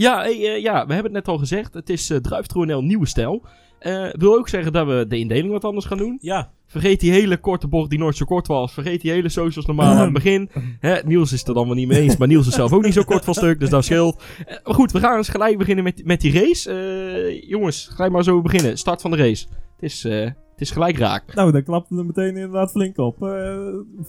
Ja, 0.00 0.20
hey, 0.20 0.54
eh, 0.54 0.62
ja, 0.62 0.86
we 0.86 0.92
hebben 0.92 1.14
het 1.14 1.24
net 1.24 1.28
al 1.28 1.38
gezegd. 1.38 1.74
Het 1.74 1.90
is 1.90 2.10
uh, 2.10 2.18
Druiftronel 2.18 2.82
nieuwe 2.82 3.06
stijl. 3.06 3.42
Eh 3.78 4.08
wil 4.12 4.36
ook 4.36 4.48
zeggen 4.48 4.72
dat 4.72 4.86
we 4.86 5.04
de 5.08 5.18
indeling 5.18 5.52
wat 5.52 5.64
anders 5.64 5.86
gaan 5.86 5.98
doen. 5.98 6.18
Ja, 6.20 6.50
Vergeet 6.70 7.00
die 7.00 7.12
hele 7.12 7.36
korte 7.36 7.68
bocht 7.68 7.90
die 7.90 7.98
nooit 7.98 8.16
zo 8.16 8.24
kort 8.24 8.46
was. 8.46 8.72
Vergeet 8.72 9.00
die 9.00 9.10
hele 9.10 9.28
socials 9.28 9.66
normaal 9.66 9.94
aan 9.94 10.04
het 10.04 10.12
begin. 10.12 10.50
Hè, 10.80 11.00
Niels 11.04 11.32
is 11.32 11.38
het 11.38 11.48
er 11.48 11.54
dan 11.54 11.66
wel 11.66 11.74
niet 11.74 11.88
mee 11.88 12.00
eens. 12.00 12.16
Maar 12.16 12.28
Niels 12.28 12.46
is 12.46 12.54
zelf 12.54 12.72
ook 12.72 12.84
niet 12.84 12.92
zo 12.92 13.02
kort 13.02 13.24
van 13.24 13.34
stuk. 13.34 13.60
Dus 13.60 13.70
dat 13.70 13.84
scheelt. 13.84 14.22
Eh, 14.46 14.56
maar 14.64 14.74
goed, 14.74 14.92
we 14.92 14.98
gaan 14.98 15.16
eens 15.16 15.28
gelijk 15.28 15.58
beginnen 15.58 15.84
met, 15.84 16.04
met 16.04 16.20
die 16.20 16.32
race. 16.32 16.70
Eh, 16.70 17.48
jongens, 17.48 17.88
gelijk 17.92 18.12
maar 18.12 18.24
zo 18.24 18.40
beginnen. 18.40 18.78
Start 18.78 19.00
van 19.00 19.10
de 19.10 19.16
race. 19.16 19.46
Het 19.74 19.90
is, 19.90 20.04
eh, 20.04 20.20
het 20.24 20.60
is 20.60 20.70
gelijk 20.70 20.98
raak. 20.98 21.34
Nou, 21.34 21.52
dan 21.52 21.62
klapte 21.62 21.96
er 21.96 22.06
meteen 22.06 22.36
inderdaad 22.36 22.70
flink 22.70 22.98
op. 22.98 23.22
Eh, 23.22 23.58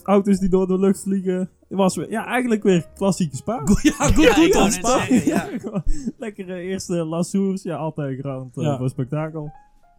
auto's 0.03 0.39
die 0.39 0.49
door 0.49 0.67
de 0.67 0.79
lucht 0.79 1.01
vliegen. 1.01 1.49
Het 1.71 1.79
was 1.79 1.95
weer, 1.95 2.09
ja, 2.11 2.25
eigenlijk 2.25 2.63
weer 2.63 2.85
klassieke 2.95 3.35
spa. 3.35 3.61
ja 3.81 3.91
goed, 4.07 4.53
Ja, 4.53 4.69
Spa. 4.69 5.05
zeggen, 5.05 5.25
ja. 5.25 5.49
Lekkere 6.17 6.59
eerste 6.59 6.93
lassoers. 6.93 7.63
Ja, 7.63 7.75
altijd 7.75 8.19
grand 8.19 8.57
eh, 8.57 8.63
Ja. 8.63 8.77
voor 8.77 8.89
spektakel. 8.89 9.51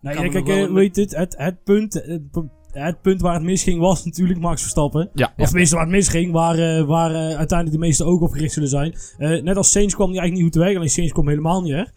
Kan 0.02 0.12
ja, 0.14 0.22
nog 0.22 0.32
kijk, 0.32 0.46
wel 0.46 0.66
eh, 0.66 0.72
weet 0.72 0.96
het, 0.96 1.16
het, 1.16 1.34
het, 1.38 1.62
punt, 1.64 1.94
het, 1.94 2.22
het 2.72 3.02
punt 3.02 3.20
waar 3.20 3.34
het 3.34 3.42
misging 3.42 3.80
was 3.80 4.04
natuurlijk 4.04 4.40
Max 4.40 4.60
Verstappen. 4.60 5.10
Ja, 5.14 5.32
Of 5.36 5.46
tenminste 5.48 5.74
waar 5.74 5.84
het 5.84 5.94
misging, 5.94 6.32
waar, 6.32 6.58
eh, 6.58 6.84
waar 6.84 7.10
eh, 7.10 7.16
uiteindelijk 7.36 7.70
de 7.72 7.78
meeste 7.86 8.04
ogen 8.04 8.26
op 8.26 8.32
gericht 8.32 8.52
zullen 8.52 8.68
zijn. 8.68 8.94
Eh, 9.18 9.42
net 9.42 9.56
als 9.56 9.70
Sainz 9.70 9.94
kwam 9.94 10.10
hij 10.10 10.18
eigenlijk 10.18 10.32
niet 10.32 10.42
goed 10.42 10.52
te 10.52 10.58
werk, 10.58 10.76
alleen 10.76 10.88
Sainz 10.90 11.12
kwam 11.12 11.28
helemaal 11.28 11.62
niet 11.62 11.72
weg. 11.72 11.92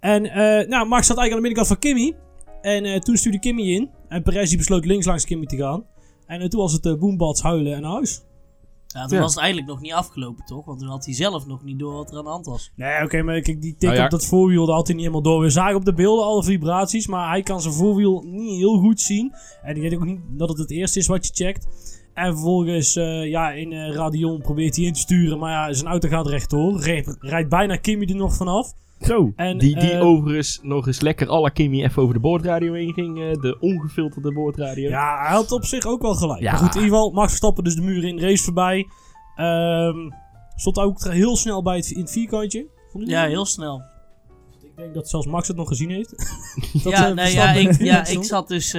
En 0.00 0.24
eh, 0.26 0.68
nou, 0.68 0.88
Max 0.88 1.06
zat 1.06 1.16
eigenlijk 1.18 1.30
aan 1.30 1.36
de 1.36 1.40
binnenkant 1.48 1.66
van 1.66 1.78
Kimmy. 1.78 2.14
En 2.62 2.84
eh, 2.84 3.00
toen 3.00 3.16
stuurde 3.16 3.38
Kimmy 3.38 3.62
in. 3.62 3.90
En 4.08 4.22
Perez 4.22 4.48
die 4.48 4.58
besloot 4.58 4.84
links 4.84 5.06
langs 5.06 5.24
Kimmy 5.24 5.46
te 5.46 5.56
gaan. 5.56 5.84
En 6.26 6.40
eh, 6.40 6.48
toen 6.48 6.60
was 6.60 6.72
het 6.72 6.86
uh, 6.86 6.94
boombats, 6.98 7.42
huilen 7.42 7.74
en 7.74 7.80
naar 7.82 7.90
huis. 7.92 8.22
Ja, 8.96 9.06
toen 9.06 9.16
Ja. 9.16 9.22
was 9.22 9.34
het 9.34 9.42
eigenlijk 9.42 9.72
nog 9.72 9.80
niet 9.80 9.92
afgelopen, 9.92 10.44
toch? 10.44 10.64
Want 10.64 10.78
toen 10.78 10.88
had 10.88 11.04
hij 11.04 11.14
zelf 11.14 11.46
nog 11.46 11.64
niet 11.64 11.78
door 11.78 11.92
wat 11.92 12.10
er 12.10 12.18
aan 12.18 12.24
de 12.24 12.30
hand 12.30 12.46
was. 12.46 12.72
Nee, 12.76 13.02
oké, 13.04 13.22
maar 13.22 13.40
kijk, 13.40 13.62
die 13.62 13.72
tik 13.72 13.82
Nou 13.88 13.94
ja. 13.96 14.04
op 14.04 14.10
dat 14.10 14.26
voorwiel, 14.26 14.66
dat 14.66 14.74
had 14.74 14.86
hij 14.86 14.96
niet 14.96 15.04
helemaal 15.04 15.32
door. 15.32 15.40
We 15.42 15.50
zagen 15.50 15.76
op 15.76 15.84
de 15.84 15.94
beelden 15.94 16.24
alle 16.24 16.44
vibraties, 16.44 17.06
maar 17.06 17.28
hij 17.28 17.42
kan 17.42 17.60
zijn 17.60 17.74
voorwiel 17.74 18.22
niet 18.26 18.58
heel 18.58 18.78
goed 18.78 19.00
zien. 19.00 19.34
En 19.62 19.76
ik 19.76 19.82
weet 19.82 19.94
ook 19.94 20.04
niet 20.04 20.20
dat 20.28 20.48
het 20.48 20.58
het 20.58 20.70
eerste 20.70 20.98
is 20.98 21.06
wat 21.06 21.26
je 21.26 21.44
checkt. 21.44 21.66
En 22.16 22.32
vervolgens, 22.32 22.96
eh, 22.96 23.26
ja, 23.30 23.50
in 23.50 23.72
eh, 23.72 23.94
Radion 23.94 24.40
probeert 24.40 24.76
hij 24.76 24.84
in 24.84 24.92
te 24.92 25.00
sturen, 25.00 25.38
maar 25.38 25.50
ja, 25.50 25.72
zijn 25.72 25.88
auto 25.88 26.08
gaat 26.08 26.26
rechtdoor. 26.26 26.80
Rijdt, 26.80 27.16
rijdt 27.20 27.48
bijna 27.48 27.76
Kimmy 27.76 28.06
er 28.08 28.16
nog 28.16 28.34
vanaf. 28.34 28.72
Zo. 29.00 29.32
En, 29.36 29.58
Die, 29.58 29.78
die 29.78 29.90
eh, 29.90 30.06
overigens 30.06 30.60
nog 30.62 30.86
eens 30.86 31.00
lekker 31.00 31.40
la 31.40 31.48
Kimmy 31.48 31.82
even 31.82 32.02
over 32.02 32.14
de 32.14 32.20
boordradio 32.20 32.72
heen 32.72 32.92
ging. 32.92 33.20
eh, 33.20 33.32
de 33.40 33.56
ongefilterde 33.60 34.32
boordradio. 34.32 34.88
Ja, 34.88 35.18
hij 35.26 35.36
had 35.36 35.52
op 35.52 35.64
zich 35.64 35.86
ook 35.86 36.02
wel 36.02 36.14
gelijk. 36.14 36.40
Ja. 36.40 36.50
Maar 36.50 36.60
goed, 36.60 36.74
in 36.74 36.82
ieder 36.82 36.96
geval, 36.96 37.10
Max 37.10 37.28
Verstappen 37.28 37.64
dus 37.64 37.74
de 37.74 37.82
muur 37.82 38.04
in, 38.04 38.20
race 38.20 38.44
voorbij. 38.44 38.86
Ehm, 39.36 40.10
stond 40.54 40.78
ook 40.78 41.04
heel 41.04 41.36
snel 41.36 41.62
bij 41.62 41.76
het, 41.76 41.90
in 41.90 42.00
het 42.00 42.10
vierkantje. 42.10 42.66
Ja, 42.98 43.26
heel 43.26 43.46
snel. 43.46 43.82
Ik 44.62 44.76
denk 44.76 44.94
dat 44.94 45.08
zelfs 45.08 45.26
Max 45.26 45.48
het 45.48 45.56
nog 45.56 45.68
gezien 45.68 45.90
heeft. 45.90 46.10
Dat, 46.84 46.92
ja, 46.92 47.12
nee, 47.12 47.32
ja, 47.32 47.52
ik, 47.52 47.78
ja, 47.92 48.06
ik 48.06 48.24
zat 48.24 48.48
dus 48.48 48.76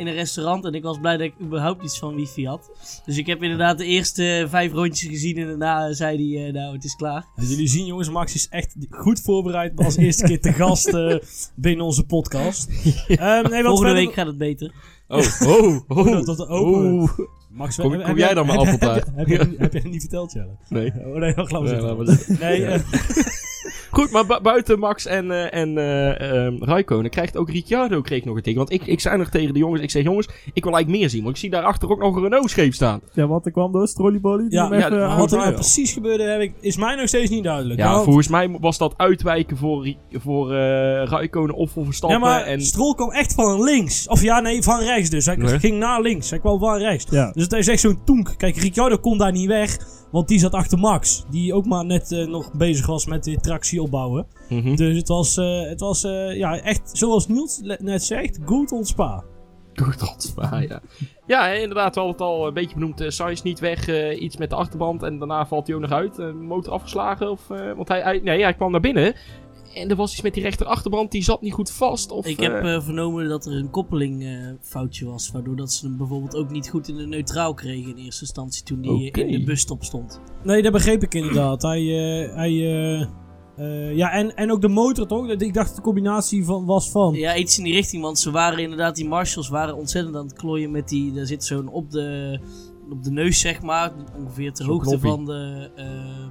in 0.00 0.06
een 0.06 0.14
restaurant 0.14 0.64
en 0.64 0.72
ik 0.72 0.82
was 0.82 0.98
blij 1.00 1.16
dat 1.16 1.26
ik 1.26 1.34
überhaupt 1.42 1.84
iets 1.84 1.98
van 1.98 2.14
wifi 2.14 2.46
had. 2.46 2.70
Dus 3.04 3.18
ik 3.18 3.26
heb 3.26 3.42
inderdaad 3.42 3.78
de 3.78 3.84
eerste 3.84 4.46
vijf 4.48 4.72
rondjes 4.72 5.08
gezien 5.08 5.36
en 5.38 5.46
daarna 5.46 5.92
zei 5.92 6.34
hij, 6.36 6.46
eh, 6.46 6.52
nou, 6.52 6.74
het 6.74 6.84
is 6.84 6.94
klaar. 6.96 7.26
En 7.36 7.46
jullie 7.46 7.68
zien, 7.68 7.86
jongens, 7.86 8.10
Max 8.10 8.34
is 8.34 8.48
echt 8.48 8.76
goed 8.90 9.20
voorbereid 9.20 9.72
als 9.84 9.96
eerste 9.96 10.24
keer 10.24 10.40
te 10.40 10.52
gast 10.52 10.86
eh, 10.88 11.16
binnen 11.56 11.84
onze 11.86 12.04
podcast. 12.04 12.68
Ehm, 13.08 13.50
nee, 13.50 13.62
Volgende 13.62 13.76
verder- 13.76 13.94
week 13.94 14.12
gaat 14.12 14.26
het 14.26 14.38
beter. 14.38 14.72
Oh, 15.08 15.18
oh, 15.46 15.80
oh. 15.98 16.04
dat- 16.12 16.26
dat 16.26 16.48
open- 16.48 17.00
oh. 17.00 17.18
Max, 17.50 17.76
Kom- 17.76 17.90
heb- 17.90 18.00
kom 18.00 18.08
heb 18.08 18.18
jij 18.18 18.34
dan 18.34 18.46
maar 18.46 18.56
heb- 18.58 18.64
appeltaart? 18.66 19.06
Heb, 19.14 19.26
heb, 19.26 19.58
heb, 19.58 19.72
je 19.72 19.78
het 19.78 19.90
niet 19.90 20.00
verteld, 20.00 20.32
Jelle? 20.32 20.56
Nee. 20.68 20.92
Oh 21.04 21.14
nee, 21.16 21.34
dan 21.34 21.46
gaan 21.48 21.62
we 21.62 21.68
Ja, 21.68 21.74
zitten. 21.74 21.96
laat 21.96 22.06
maar 22.06 22.16
zitten. 22.16 23.39
Goed, 24.00 24.10
maar 24.10 24.26
bu- 24.26 24.40
buiten 24.42 24.78
Max 24.78 25.06
en, 25.06 25.30
eh 25.30 25.60
en 25.60 25.78
eh 25.78 26.44
ehm, 26.46 26.62
Raikkonen 26.64 27.10
krijgt 27.10 27.36
ook 27.36 27.50
Ricciardo 27.50 28.00
kreeg 28.00 28.24
nog 28.24 28.36
een 28.36 28.42
tik. 28.42 28.56
Want 28.56 28.72
ik, 28.72 28.86
ik 28.86 29.00
zei 29.00 29.16
nog 29.16 29.28
tegen 29.28 29.52
de 29.52 29.58
jongens, 29.58 29.82
ik 29.82 29.90
zeg 29.90 30.02
jongens, 30.02 30.26
ik 30.52 30.64
wil 30.64 30.72
eigenlijk 30.72 30.88
meer 31.02 31.10
zien. 31.10 31.22
Want 31.22 31.34
ik 31.34 31.40
zie 31.40 31.50
daarachter 31.50 31.90
ook 31.90 31.98
nog 32.00 32.16
een 32.16 32.22
Renault 32.22 32.50
scheep 32.50 32.74
staan. 32.74 33.00
Ja, 33.12 33.26
wat 33.26 33.46
er 33.46 33.52
kwam 33.52 33.72
door 33.72 33.88
Strollybolly. 33.88 34.48
die 34.48 34.58
ja, 34.58 34.68
ja, 34.74 34.86
even 34.86 35.16
wat 35.16 35.32
er 35.32 35.38
nou 35.38 35.52
precies 35.52 35.92
gebeurde, 35.92 36.22
heb 36.24 36.40
ik, 36.40 36.52
is 36.60 36.76
mij 36.76 36.94
nog 36.94 37.08
steeds 37.08 37.30
niet 37.30 37.44
duidelijk. 37.44 37.80
Ja, 37.80 37.90
Want- 37.92 38.04
volgens 38.04 38.28
mij 38.28 38.56
was 38.60 38.78
dat 38.78 38.94
uitwijken 38.96 39.56
voor, 39.56 39.94
voor 40.12 40.52
eh 40.52 40.58
Raikkonen 41.04 41.54
of 41.54 41.70
voor 41.70 41.84
Verstappen. 41.84 42.18
ja, 42.18 42.24
maar 42.24 42.42
en... 42.42 42.60
Stroll 42.60 42.94
kwam 42.94 43.10
echt 43.10 43.34
van 43.34 43.62
links. 43.62 44.08
Of 44.08 44.22
ja, 44.22 44.40
nee, 44.40 44.62
van 44.62 44.80
rechts 44.80 45.10
dus. 45.10 45.26
Hij 45.26 45.36
Nee. 45.36 45.58
ging 45.58 45.78
naar 45.78 46.00
links. 46.00 46.30
Hij 46.30 46.38
kwam 46.38 46.58
van 46.58 46.78
rechts. 46.78 47.06
Ja. 47.10 47.30
Dus 47.32 47.42
het 47.42 47.52
is 47.52 47.68
echt 47.68 47.80
zo'n 47.80 48.04
toenk. 48.04 48.34
Kijk, 48.36 48.56
Ricciardo 48.56 48.96
kon 48.98 49.18
daar 49.18 49.32
niet 49.32 49.48
weg. 49.48 49.76
Want 50.10 50.28
die 50.28 50.38
zat 50.38 50.52
achter 50.52 50.78
Max. 50.78 51.24
Die 51.30 51.54
ook 51.54 51.66
maar 51.66 51.84
net 51.84 52.12
eh, 52.12 52.26
nog 52.26 52.52
bezig 52.52 52.86
was 52.86 53.06
met 53.06 53.24
de 53.24 53.36
tractie 53.36 53.82
opbouwen. 53.82 54.26
Mhm. 54.48 54.74
Dus 54.74 54.96
het 54.96 55.08
was, 55.08 55.36
eh, 55.36 55.60
het 55.60 55.80
was 55.80 56.04
eh, 56.04 56.36
ja, 56.36 56.60
echt, 56.60 56.90
zoals 56.92 57.28
Niels 57.28 57.60
net 57.78 58.02
zegt, 58.02 58.38
goed 58.44 58.72
on 58.72 58.84
spa. 58.84 59.24
Goed, 59.74 60.34
waar, 60.34 60.62
ja. 60.62 60.80
Ja, 61.26 61.48
inderdaad, 61.48 61.94
we 61.94 62.00
hadden 62.00 62.18
het 62.18 62.28
al 62.28 62.46
een 62.46 62.54
beetje 62.54 62.74
benoemd. 62.74 63.04
Sainz 63.06 63.42
niet 63.42 63.60
weg, 63.60 64.12
iets 64.18 64.36
met 64.36 64.50
de 64.50 64.56
achterband 64.56 65.02
en 65.02 65.18
daarna 65.18 65.46
valt 65.46 65.66
hij 65.66 65.76
ook 65.76 65.82
nog 65.82 65.92
uit. 65.92 66.34
Motor 66.34 66.72
afgeslagen, 66.72 67.30
of, 67.30 67.46
want 67.76 67.88
hij, 67.88 68.00
hij, 68.00 68.20
nee, 68.22 68.42
hij 68.42 68.54
kwam 68.54 68.70
naar 68.70 68.80
binnen. 68.80 69.14
En 69.80 69.90
er 69.90 69.96
was 69.96 70.12
iets 70.12 70.22
met 70.22 70.34
die 70.34 70.42
rechter 70.42 70.66
achterband, 70.66 71.10
die 71.10 71.22
zat 71.22 71.40
niet 71.42 71.52
goed 71.52 71.70
vast. 71.70 72.10
Of, 72.10 72.26
Ik 72.26 72.40
heb 72.40 72.52
eh, 72.62 72.74
eh, 72.74 72.82
vernomen 72.82 73.28
dat 73.28 73.46
er 73.46 73.52
een 73.52 73.70
koppeling 73.70 74.22
eh, 74.24 74.30
foutje 74.60 75.04
was. 75.06 75.30
Waardoor 75.30 75.56
dat 75.56 75.72
ze 75.72 75.86
hem 75.86 75.96
bijvoorbeeld 75.96 76.36
ook 76.36 76.50
niet 76.50 76.68
goed 76.68 76.88
in 76.88 76.96
de 76.96 77.06
neutraal 77.06 77.54
kregen 77.54 77.90
in 77.96 78.04
eerste 78.04 78.20
instantie 78.24 78.62
toen 78.62 78.82
hij 78.84 79.24
in 79.24 79.38
de 79.38 79.44
busstop 79.44 79.84
stond. 79.84 80.20
Nee, 80.44 80.62
dat 80.62 80.72
begreep 80.72 81.02
ik 81.02 81.14
inderdaad. 81.14 81.62
Hij, 81.62 81.80
eh, 81.80 82.34
hij, 82.34 82.50
eh, 82.50 83.00
eh, 83.56 83.96
ja, 83.96 84.10
en, 84.10 84.36
en 84.36 84.52
ook 84.52 84.60
de 84.60 84.68
motor 84.68 85.06
toch? 85.06 85.28
Dat- 85.28 85.42
Ik 85.42 85.54
dacht 85.54 85.66
dat 85.66 85.76
de 85.76 85.82
combinatie 85.82 86.44
van, 86.44 86.64
was 86.64 86.90
van. 86.90 87.14
Ja, 87.14 87.36
iets 87.36 87.58
in 87.58 87.64
die 87.64 87.72
richting, 87.72 88.02
want 88.02 88.18
ze 88.18 88.30
waren 88.30 88.58
inderdaad, 88.58 88.96
die 88.96 89.08
marshals 89.08 89.48
waren 89.48 89.76
ontzettend 89.76 90.16
aan 90.16 90.24
het 90.26 90.32
klooien 90.38 90.70
met 90.70 90.88
die, 90.88 91.12
daar 91.12 91.26
zit 91.26 91.44
zo'n 91.44 91.68
op 91.68 91.90
de, 91.90 92.38
op 92.90 93.02
de 93.04 93.10
neus 93.10 93.40
zeg 93.40 93.62
maar, 93.62 93.92
ongeveer 94.18 94.52
ter 94.52 94.66
hoogte 94.66 94.88
knoppie. 94.88 95.10
van 95.10 95.24
de, 95.24 95.70
ehm, 95.76 96.30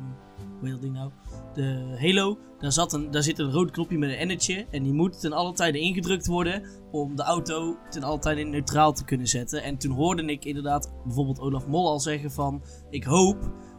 hoe 0.60 0.70
heet 0.70 0.72
dat 0.72 0.82
ding 0.82 0.94
nou? 0.94 1.10
de 1.54 1.96
Halo, 2.00 2.38
daar, 2.60 2.72
zat 2.72 2.94
een, 2.94 3.12
daar 3.12 3.24
zit 3.24 3.39
een 3.39 3.51
rood 3.51 3.72
knopje 3.72 3.98
met 3.98 4.10
een 4.10 4.16
ennetje. 4.18 4.66
En 4.72 4.84
die 4.84 4.94
moet 4.94 5.20
ten 5.20 5.34
alle 5.34 5.54
tijde 5.54 5.80
ingedrukt 5.80 6.28
worden 6.28 6.63
om 6.92 7.16
de 7.16 7.24
auto 7.24 7.75
ten 7.89 8.04
alle 8.04 8.20
tijde 8.20 8.42
in 8.42 8.50
neutraal 8.50 8.94
te 8.94 9.06
kunnen 9.06 9.28
zetten. 9.28 9.63
En 9.63 9.78
toen 9.78 9.92
hoorde 9.92 10.24
ik 10.25 10.46
inderdaad 10.46 10.94
bijvoorbeeld 11.06 11.39
Olaf 11.39 11.68
Mol 11.68 11.88
al 11.89 12.00
zeggen 12.00 12.32
van... 12.32 12.62
Ik 12.89 13.04
hoop 13.04 13.38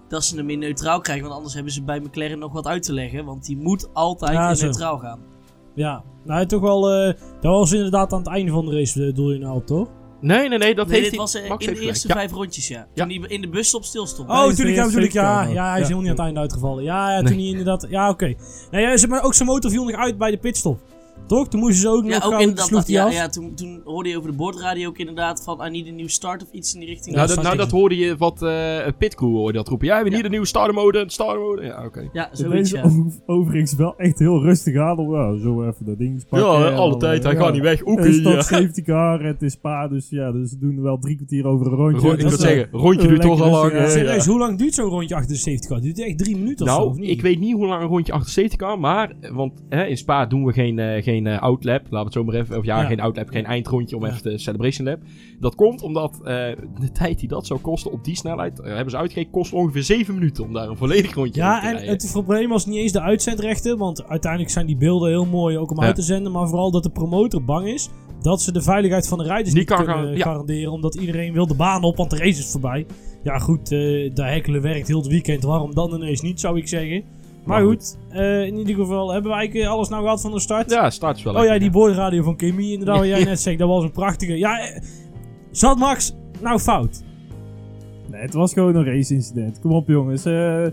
dat 0.09 0.25
ze 0.25 0.37
hem 0.37 0.51
in 0.51 0.59
neutraal 0.59 1.01
krijgen, 1.01 1.25
want 1.25 1.37
anders 1.37 1.55
hebben 1.55 1.73
ze 1.73 1.83
bij 1.83 2.01
McLaren 2.01 2.39
nog 2.39 2.53
wat 2.53 2.67
uit 2.67 2.83
te 2.83 2.93
leggen. 2.93 3.25
Want 3.25 3.45
die 3.47 3.57
moet 3.57 3.95
altijd 3.95 4.33
Ja, 4.33 4.49
in 4.51 4.57
zo. 4.57 4.65
neutraal 4.65 4.99
gaan. 4.99 5.21
Ja, 5.75 6.05
nou 6.25 6.47
toch 6.47 6.61
wel. 6.61 6.91
eh, 6.93 7.15
dat 7.41 7.53
was 7.53 7.73
inderdaad 7.73 8.13
aan 8.13 8.19
het 8.19 8.29
einde 8.29 8.53
van 8.53 8.67
de 8.67 8.73
race, 8.77 9.13
doe 9.13 9.33
je 9.33 9.39
nou, 9.39 9.65
toch? 9.65 9.89
Nee, 10.21 10.49
nee, 10.49 10.59
nee, 10.59 10.75
dat 10.75 10.87
nee, 10.87 10.99
heeft 11.01 11.11
dit 11.11 11.11
hij... 11.11 11.19
was 11.21 11.35
eh, 11.35 11.49
Max 11.49 11.67
in 11.67 11.75
de 11.75 11.81
eerste 11.81 12.01
gelijk. 12.09 12.19
vijf 12.29 12.33
rondjes, 12.33 12.69
ja. 12.69 12.87
Ja. 12.95 13.07
Toen 13.07 13.21
hij 13.21 13.29
in 13.31 13.41
de 13.41 13.49
busstop 13.49 13.85
stil 13.85 14.07
stond. 14.07 14.29
Oh, 14.31 14.47
is 14.49 14.55
tuurlijk, 14.57 14.77
ja, 14.77 14.85
natuurlijk. 14.85 15.13
Ja, 15.13 15.43
ja, 15.43 15.71
hij 15.71 15.81
is 15.81 15.89
helemaal 15.89 16.01
niet 16.01 16.11
aan 16.11 16.17
het 16.17 16.25
einde 16.25 16.41
uitgevallen. 16.41 16.85
Ja, 16.85 17.11
ja 17.11 17.17
toen 17.17 17.25
Nee. 17.25 17.39
hij 17.39 17.47
inderdaad. 17.49 17.87
Ja, 17.89 18.09
oké. 18.09 18.35
Nee, 18.71 18.83
ja, 18.83 18.97
ze- 18.97 19.09
maar 19.09 19.23
ook 19.23 19.35
zijn 19.35 19.49
motor 19.49 19.71
viel 19.71 19.85
nog 19.85 19.95
uit 19.97 20.19
bij 20.19 20.31
de 20.31 20.37
pitstop. 20.39 20.79
Toch? 21.31 21.49
Toen 21.49 21.61
moesten 21.61 21.81
ze 21.81 21.89
ook 21.89 22.05
Ja, 22.05 22.11
nog 22.19 22.25
ook 22.35 22.41
inderdaad. 22.41 22.71
dat- 22.71 22.89
ja, 22.89 23.05
af. 23.05 23.13
ja, 23.13 23.29
toen, 23.29 23.55
toen 23.55 23.81
hoorde 23.85 24.09
je 24.09 24.17
over 24.17 24.31
de 24.31 24.37
boordradio 24.37 24.89
ook 24.89 24.99
inderdaad 24.99 25.43
van 25.45 25.67
I 25.67 25.71
need 25.71 25.89
a 25.93 25.97
new 25.97 26.09
start 26.09 26.43
of 26.43 26.49
iets 26.53 26.75
in 26.75 26.81
die 26.81 26.89
richting. 26.89 27.17
Nou, 27.17 27.29
Ja, 27.29 27.35
dat, 27.35 27.45
nou, 27.45 27.57
dat 27.57 27.71
hoorde 27.71 27.97
je 27.97 28.17
wat 28.17 28.43
eh 28.43 28.79
pitcrew 28.99 29.29
hoorde 29.31 29.53
dat 29.59 29.69
roepen. 29.69 29.87
Ja, 29.87 29.93
we 29.93 29.99
hebben 29.99 30.11
Ja. 30.13 30.17
niet 30.17 30.25
een 30.27 30.31
nieuwe 30.31 30.47
starter 30.47 30.75
mode, 30.75 31.05
starter 31.07 31.41
mode. 31.41 31.63
Ja, 31.63 31.85
oké. 31.85 32.09
ja, 32.13 32.29
Dit 32.29 32.39
zoiets, 32.39 32.73
is 32.73 32.79
ja. 32.79 32.83
over- 32.85 33.21
overigens 33.27 33.75
wel 33.75 33.95
echt 33.97 34.19
heel 34.19 34.43
rustig 34.43 34.77
aan. 34.77 34.99
Om, 34.99 35.15
ja, 35.15 35.37
zo 35.39 35.63
even 35.69 35.87
dat 35.87 35.99
ding 35.99 36.29
pakken. 36.29 36.49
Ja, 36.49 36.69
alle 36.71 36.97
tijd, 36.97 37.19
eh, 37.25 37.25
hij 37.31 37.39
ja. 37.39 37.45
gaat 37.45 37.53
niet 37.53 37.63
weg. 37.63 37.83
Oké, 37.83 38.01
Het 38.03 38.11
is 38.15 38.23
tot 38.23 38.33
ja. 38.33 38.41
safety 38.43 38.83
car, 38.83 39.25
het 39.25 39.43
is 39.43 39.53
spa, 39.53 39.89
dus 39.89 40.07
ja, 40.11 40.33
dus 40.33 40.51
ze 40.51 40.59
doen 40.59 40.83
wel 40.83 40.99
drie 40.99 41.17
kwartier 41.17 41.47
over 41.47 41.67
een 41.67 41.73
rondje. 41.73 42.01
Ro- 42.07 42.13
ik 42.15 42.21
Dat 42.21 42.29
wil 42.31 42.39
is 42.39 42.45
zeggen, 42.45 42.69
rondje 42.73 43.03
eh, 43.03 43.09
duurt 43.09 43.21
toch 43.21 43.41
al 43.43 43.51
lang. 43.51 43.73
eh, 43.73 43.81
ja. 43.81 43.89
Serieus, 43.89 44.25
ja. 44.25 44.31
hoe 44.31 44.41
lang 44.41 44.59
duurt 44.59 44.75
zo'n 44.75 44.89
rondje 44.89 45.15
achter 45.15 45.33
de 45.33 45.39
safety 45.39 45.67
car? 45.69 45.81
Duurt 45.81 45.97
het 45.97 46.07
echt 46.07 46.19
drie 46.19 46.37
minuten 46.37 46.67
of 46.67 46.73
zo? 46.73 46.81
Of 46.83 46.97
Nou, 46.97 47.09
ik 47.09 47.23
weet 47.23 47.39
niet 47.41 47.53
hoe 47.55 47.67
lang 47.67 47.83
een 47.83 47.89
rondje 47.89 48.13
achter 48.13 48.31
safety 48.33 48.57
kan, 48.57 48.81
maar, 48.81 49.13
eh, 49.21 49.31
want 49.31 49.53
hè, 49.69 49.85
in 49.85 49.97
Spa 49.97 50.27
doen 50.27 50.45
we 50.45 50.53
geen, 50.53 50.79
eh, 50.79 51.03
geen 51.25 51.33
eh, 51.33 51.43
outlap, 51.43 51.81
laten 51.83 51.99
we 51.99 52.05
het 52.05 52.13
zo 52.13 52.25
maar 52.25 52.35
even, 52.35 52.59
of 52.59 52.65
ja, 52.65 52.81
Ja. 52.81 52.87
geen 52.87 53.01
outlap, 53.01 53.29
geen 53.29 53.45
eindrondje 53.45 53.97
om 53.97 54.05
Ja. 54.05 54.11
even 54.11 54.23
de 54.23 54.39
celebration 54.39 54.87
lap. 54.87 54.99
Dat 55.41 55.55
komt 55.55 55.83
omdat 55.83 56.15
eh, 56.19 56.25
de 56.81 56.93
tijd 56.93 57.19
die 57.19 57.29
dat 57.29 57.47
zou 57.47 57.61
kosten 57.61 57.93
op 57.93 58.05
die 58.05 58.17
snelheid, 58.17 58.61
eh, 58.61 58.67
hebben 58.67 58.91
ze 58.91 58.97
uitgerekend, 58.97 59.35
kost 59.35 59.53
ongeveer 59.53 59.83
7 59.83 60.15
minuten 60.15 60.45
om 60.45 60.53
daar 60.53 60.69
een 60.69 60.77
volledig 60.77 61.15
rondje 61.15 61.41
Ja, 61.41 61.61
te 61.61 61.67
en 61.67 61.73
rijden. 61.73 61.91
het 61.91 62.09
probleem 62.13 62.49
was 62.49 62.67
niet 62.67 62.77
eens 62.77 62.93
de 62.93 63.01
uitzendrechten, 63.01 63.79
want 63.79 64.05
uiteindelijk 64.09 64.53
zijn 64.53 64.67
die 64.67 64.77
beelden 64.77 65.09
heel 65.09 65.27
mooi 65.27 65.59
ook 65.59 65.71
om 65.71 65.81
Ja. 65.81 65.87
uit 65.87 65.95
te 65.95 66.03
zenden, 66.03 66.33
maar 66.33 66.49
vooral 66.49 66.71
dat 66.71 66.83
de 66.83 66.91
promotor 66.91 67.45
bang 67.45 67.67
is 67.69 67.89
dat 68.23 68.43
ze 68.43 68.53
de 68.53 68.63
veiligheid 68.63 69.09
van 69.09 69.19
de 69.19 69.25
rijders 69.25 69.55
Niet 69.55 69.65
kunnen 69.67 69.87
gaan- 69.87 70.17
ja. 70.17 70.23
garanderen, 70.25 70.73
omdat 70.73 70.95
iedereen 70.95 71.33
wil 71.33 71.47
de 71.47 71.55
baan 71.55 71.83
op, 71.83 71.97
want 71.97 72.11
de 72.11 72.17
race 72.17 72.41
is 72.41 72.51
voorbij. 72.51 72.87
Ja 73.23 73.39
goed, 73.39 73.69
de 73.69 74.11
hekkelen 74.15 74.63
werkt 74.63 74.89
heel 74.89 74.99
het 74.99 75.07
weekend, 75.07 75.43
waarom 75.43 75.75
dan 75.75 75.95
ineens 75.95 76.21
niet, 76.21 76.41
zou 76.41 76.59
ik 76.59 76.69
zeggen. 76.69 77.03
Maar 77.45 77.63
goed, 77.63 77.99
eh, 78.09 78.47
in 78.47 78.57
ieder 78.59 78.75
geval 78.75 79.13
hebben 79.13 79.31
we 79.31 79.37
eigenlijk 79.37 79.67
eh, 79.67 79.73
alles 79.73 79.89
nou 79.89 80.03
gehad 80.03 80.21
van 80.21 80.33
de 80.33 80.41
start. 80.41 80.71
Ja, 80.71 80.91
start 80.91 81.17
is 81.17 81.23
wel 81.23 81.35
oh 81.35 81.45
ja, 81.45 81.59
die 81.59 81.71
boordradio 81.71 82.23
van 82.23 82.37
Kimmy, 82.37 82.73
inderdaad, 82.73 82.99
wat 82.99 83.07
jij 83.07 83.25
net 83.35 83.41
zegt, 83.41 83.59
dat 83.59 83.69
was 83.69 83.85
een 83.85 83.91
prachtige. 83.91 84.39
Ja, 84.39 84.59
eh, 84.59 84.83
zat 85.51 85.79
Max 85.79 86.17
nou 86.41 86.59
fout? 86.59 87.03
Nee, 88.11 88.21
het 88.21 88.35
was 88.35 88.53
gewoon 88.53 88.75
een 88.75 88.85
race-incident. 88.85 89.61
Kom 89.61 89.73
op, 89.73 89.89
jongens. 89.89 90.25
Eh 90.25 90.67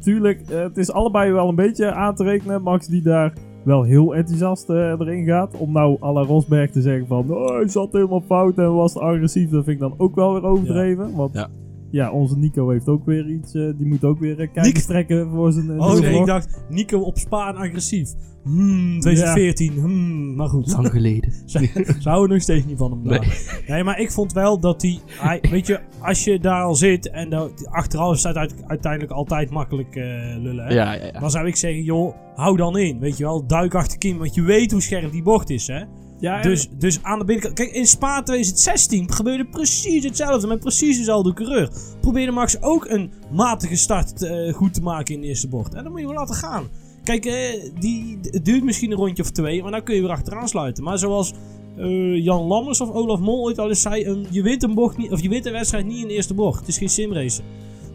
tuurlijk, 0.00 0.40
eh, 0.50 0.62
het 0.62 0.76
is 0.76 0.92
allebei 0.92 1.32
wel 1.32 1.48
een 1.48 1.54
beetje 1.54 1.92
aan 1.92 2.14
te 2.14 2.24
rekenen. 2.24 2.62
Max 2.62 2.86
die 2.86 3.02
daar 3.02 3.32
wel 3.62 3.82
heel 3.82 4.14
enthousiast 4.14 4.70
eh, 4.70 4.76
erin 4.76 5.24
gaat. 5.24 5.56
Om 5.56 5.72
nou 5.72 5.96
à 6.02 6.12
la 6.12 6.22
Rosberg 6.22 6.70
te 6.70 6.80
zeggen 6.80 7.06
van... 7.06 7.30
Oh, 7.30 7.48
hij 7.48 7.68
zat 7.68 7.92
helemaal 7.92 8.22
fout 8.26 8.58
en 8.58 8.74
was 8.74 8.96
agressief. 8.96 9.50
Dat 9.50 9.64
vind 9.64 9.76
ik 9.76 9.88
dan 9.88 9.94
ook 9.96 10.14
wel 10.14 10.32
weer 10.32 10.42
overdreven. 10.42 11.14
Want 11.14 11.34
Ja. 11.34 11.48
Ja. 11.90 12.10
onze 12.10 12.38
Nico 12.38 12.68
heeft 12.70 12.88
ook 12.88 13.04
weer 13.04 13.28
iets... 13.30 13.54
eh, 13.54 13.70
die 13.76 13.86
moet 13.86 14.04
ook 14.04 14.18
weer 14.18 14.30
uh, 14.30 14.36
kijken 14.36 14.62
Nico- 14.62 14.80
strekken 14.80 15.30
voor 15.30 15.52
zijn... 15.52 15.70
eh, 15.70 15.78
Oh, 15.78 15.98
nee, 16.00 16.18
ik 16.18 16.26
dacht, 16.26 16.64
Nico 16.68 16.98
op 17.00 17.18
Spa 17.18 17.48
en 17.48 17.56
agressief. 17.56 18.10
Hmm, 18.44 19.00
2014, 19.00 19.72
hmm, 19.72 20.34
maar 20.34 20.48
goed. 20.48 20.72
Lang 20.72 20.90
geleden. 20.90 21.32
Ze 21.46 22.08
houden 22.08 22.32
nog 22.32 22.42
steeds 22.42 22.66
niet 22.66 22.78
van 22.78 22.90
hem 22.90 23.04
daar. 23.08 23.42
Nee. 23.68 23.84
maar 23.84 24.00
ik 24.00 24.10
vond 24.10 24.32
wel 24.32 24.60
dat 24.60 24.82
hij... 24.82 24.98
hij 25.06 25.40
weet 25.50 25.66
je, 25.66 25.80
als 25.98 26.24
je 26.24 26.38
daar 26.38 26.62
al 26.62 26.74
zit 26.74 27.10
en 27.10 27.30
dat, 27.30 27.66
achteraf 27.70 28.22
het 28.22 28.36
uit- 28.36 28.54
uiteindelijk 28.66 29.12
altijd 29.12 29.50
makkelijk 29.50 29.96
eh, 29.96 30.04
lullen. 30.38 30.64
Hè? 30.66 30.74
Ja, 30.74 30.92
ja, 30.92 31.04
ja. 31.04 31.20
Dan 31.20 31.30
zou 31.30 31.46
ik 31.46 31.56
zeggen, 31.56 31.82
joh, 31.82 32.14
hou 32.34 32.56
dan 32.56 32.78
in. 32.78 32.98
Weet 32.98 33.16
je 33.16 33.24
wel, 33.24 33.46
duik 33.46 33.74
achter 33.74 33.98
Kim, 33.98 34.18
want 34.18 34.34
je 34.34 34.42
weet 34.42 34.72
hoe 34.72 34.80
scherp 34.82 35.12
die 35.12 35.22
bocht 35.22 35.50
is, 35.50 35.66
hè. 35.66 35.82
Ja, 36.20 36.42
Dus, 36.42 36.68
dus 36.78 37.02
aan 37.02 37.18
de 37.18 37.24
binnenkant... 37.24 37.54
Kijk, 37.54 37.70
in 37.70 37.86
Spa 37.86 38.22
2016 38.22 39.12
gebeurde 39.12 39.44
precies 39.44 40.04
hetzelfde 40.04 40.46
met 40.46 40.60
precies 40.60 40.96
dezelfde 40.96 41.32
coureur. 41.32 41.70
Probeerde 42.00 42.32
Max 42.32 42.62
ook 42.62 42.88
een 42.88 43.12
matige 43.30 43.76
start 43.76 44.22
eh, 44.22 44.54
goed 44.54 44.74
te 44.74 44.82
maken 44.82 45.14
in 45.14 45.20
de 45.20 45.26
eerste 45.26 45.48
bocht. 45.48 45.74
En 45.74 45.82
dan 45.82 45.92
moet 45.92 46.00
je 46.00 46.06
wel 46.06 46.16
laten 46.16 46.34
gaan. 46.34 46.68
Kijk, 47.04 47.24
eh, 47.24 47.34
die, 47.80 48.18
duurt 48.42 48.64
misschien 48.64 48.90
een 48.90 48.96
rondje 48.96 49.22
of 49.22 49.30
twee, 49.30 49.62
maar 49.62 49.70
dan 49.70 49.82
kun 49.82 49.94
je 49.94 50.00
weer 50.00 50.10
achteraan 50.10 50.48
sluiten. 50.48 50.84
Maar 50.84 50.98
zoals 50.98 51.32
eh, 51.76 52.24
Jan 52.24 52.42
Lammers 52.42 52.80
of 52.80 52.90
Olaf 52.90 53.20
Mol 53.20 53.44
ooit 53.44 53.58
al 53.58 53.68
eens 53.68 53.82
zei, 53.82 54.26
je, 54.30 54.42
wint 54.42 54.62
een 54.62 54.74
bocht 54.74 54.96
niet, 54.96 55.10
of 55.10 55.22
je 55.22 55.28
wint 55.28 55.46
een 55.46 55.52
wedstrijd 55.52 55.86
niet 55.86 56.02
in 56.02 56.08
de 56.08 56.14
eerste 56.14 56.34
bocht. 56.34 56.58
Het 56.58 56.68
is 56.68 56.78
geen 56.78 56.88
simrace. 56.88 57.42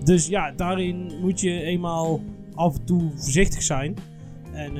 Dus 0.04 0.28
ja, 0.28 0.52
daarin 0.52 1.12
moet 1.22 1.40
je 1.40 1.62
eenmaal 1.62 2.22
af 2.54 2.76
en 2.76 2.86
toe 2.86 3.12
voorzichtig 3.16 3.62
zijn. 3.64 3.96
En 4.52 4.72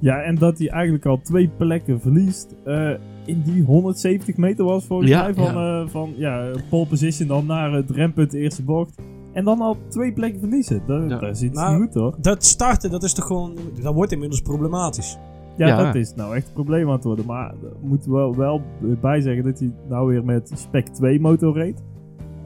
Ja, 0.00 0.22
en 0.22 0.34
dat 0.34 0.58
hij 0.58 0.68
eigenlijk 0.68 1.06
al 1.06 1.20
twee 1.22 1.50
plekken 1.56 2.00
verliest. 2.00 2.54
eh, 2.64 2.90
in 3.24 3.42
die 3.44 3.62
170 3.62 4.36
meter 4.36 4.64
was 4.64 4.84
volgens 4.86 5.10
Ja, 5.10 5.22
mij. 5.22 5.34
Van, 5.34 5.44
ja. 5.44 5.78
ja. 5.80 5.86
van 5.86 6.12
ja, 6.16 6.50
pole 6.70 6.86
position 6.86 7.28
dan 7.28 7.46
naar 7.46 7.72
het 7.72 7.90
rempunt, 7.90 8.30
de 8.30 8.38
eerste 8.38 8.62
bocht. 8.62 8.98
En 9.32 9.44
dan 9.44 9.60
al 9.60 9.76
twee 9.88 10.12
plekken 10.12 10.40
verliezen. 10.40 10.82
Dat, 10.86 11.02
Ja. 11.10 11.18
dat 11.18 11.30
is 11.30 11.42
iets 11.42 11.54
Nou, 11.58 11.72
niet 11.80 11.82
goed 11.82 11.94
hoor. 11.94 12.14
dat 12.20 12.44
starten, 12.44 12.90
dat 12.90 13.02
is 13.02 13.12
toch 13.14 13.26
gewoon... 13.26 13.56
Dat 13.82 13.94
wordt 13.94 14.12
inmiddels 14.12 14.40
problematisch. 14.40 15.18
Ja, 15.56 15.66
ja. 15.66 15.84
dat 15.84 15.94
is 15.94 16.14
nou 16.14 16.36
echt 16.36 16.46
een 16.46 16.52
probleem 16.52 16.86
aan 16.86 16.94
het 16.94 17.04
worden. 17.04 17.26
Maar 17.26 17.54
daar 17.62 17.70
moeten 17.80 18.10
we 18.10 18.16
wel, 18.16 18.36
wel 18.36 18.62
bij 19.00 19.20
zeggen 19.20 19.44
dat 19.44 19.58
hij 19.58 19.70
nou 19.88 20.08
weer 20.08 20.24
met 20.24 20.50
Spec 20.54 20.86
2 20.86 21.20
motor 21.20 21.54
reed. 21.54 21.82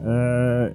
Eh, 0.03 0.65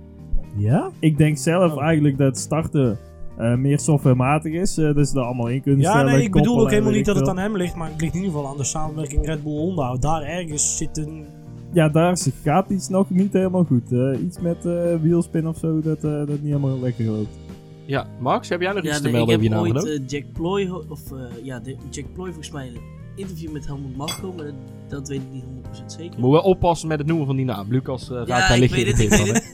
Ja? 0.57 0.91
ik 0.99 1.17
denk 1.19 1.37
zelf 1.39 1.73
Oh. 1.75 1.83
eigenlijk 1.83 2.19
dat 2.19 2.39
starten 2.39 2.99
eh, 3.41 3.55
meer 3.55 3.79
softwarematig 3.79 4.53
is. 4.53 4.79
eh 4.79 4.95
dat 4.95 5.09
ze 5.09 5.19
er 5.19 5.25
allemaal 5.25 5.47
in 5.49 5.63
kunnen 5.63 5.81
Ja, 5.81 5.91
stellen. 5.91 6.13
nee, 6.13 6.23
ik 6.23 6.33
bedoel 6.33 6.61
ook 6.61 6.71
helemaal 6.71 6.93
niet 6.93 7.05
dat 7.07 7.17
het 7.17 7.29
aan 7.29 7.39
hem 7.39 7.57
ligt, 7.57 7.75
maar 7.75 7.91
het 7.91 8.01
ligt 8.01 8.15
in 8.15 8.21
ieder 8.21 8.35
geval 8.37 8.51
aan 8.51 8.57
de 8.57 8.65
samenwerking 8.65 9.27
Red 9.27 9.43
Bull 9.43 9.53
Honda. 9.57 9.95
Daar 9.95 10.23
ergens 10.23 10.77
zit 10.77 10.97
een... 10.99 11.25
Ja, 11.73 11.89
daar 11.89 12.19
gaat 12.43 12.71
iets 12.71 12.89
nog 12.89 13.11
niet 13.11 13.33
helemaal 13.33 13.65
goed. 13.65 13.91
Iets 14.25 14.41
met 14.41 14.67
eh 14.67 14.95
wielspin 15.03 15.49
of 15.49 15.59
zo, 15.59 15.81
dat, 15.81 15.97
eh, 16.05 16.11
dat 16.11 16.29
niet 16.29 16.43
helemaal 16.43 16.81
lekker 16.81 17.05
loopt. 17.05 17.39
Ja, 17.85 18.07
Max, 18.21 18.49
heb 18.49 18.61
jij 18.61 18.73
nog 18.73 18.83
iets 18.85 18.89
Ja, 18.93 18.97
te 18.97 19.03
nee, 19.03 19.11
ik 19.11 19.17
melden 19.17 19.35
heb 19.51 19.55
over 19.55 19.73
je 19.73 19.81
naam 19.81 19.87
ooit 19.89 20.11
Jack 20.11 20.25
Ploy, 20.33 20.69
of 20.89 21.13
eh, 21.13 21.19
ja, 21.45 21.59
de, 21.61 21.77
Jack 21.91 22.05
Ploy 22.15 22.27
volgens 22.27 22.51
mij 22.51 22.73
interview 23.17 23.51
met 23.51 23.67
Helmut 23.67 23.97
Marko, 23.97 24.33
maar 24.33 24.45
dat, 24.45 24.55
dat 24.89 25.09
weet 25.09 25.21
ik 25.21 25.33
niet 25.33 25.45
100% 25.81 25.85
zeker. 25.87 26.21
Moet 26.21 26.31
wel 26.31 26.41
oppassen 26.43 26.89
met 26.89 26.99
het 26.99 27.07
noemen 27.07 27.27
van 27.27 27.37
die 27.37 27.45
naam. 27.45 27.71
Lucas 27.71 28.11
eh 28.11 28.17
raakt 28.17 28.29
Ja, 28.29 28.37
daar. 28.39 28.59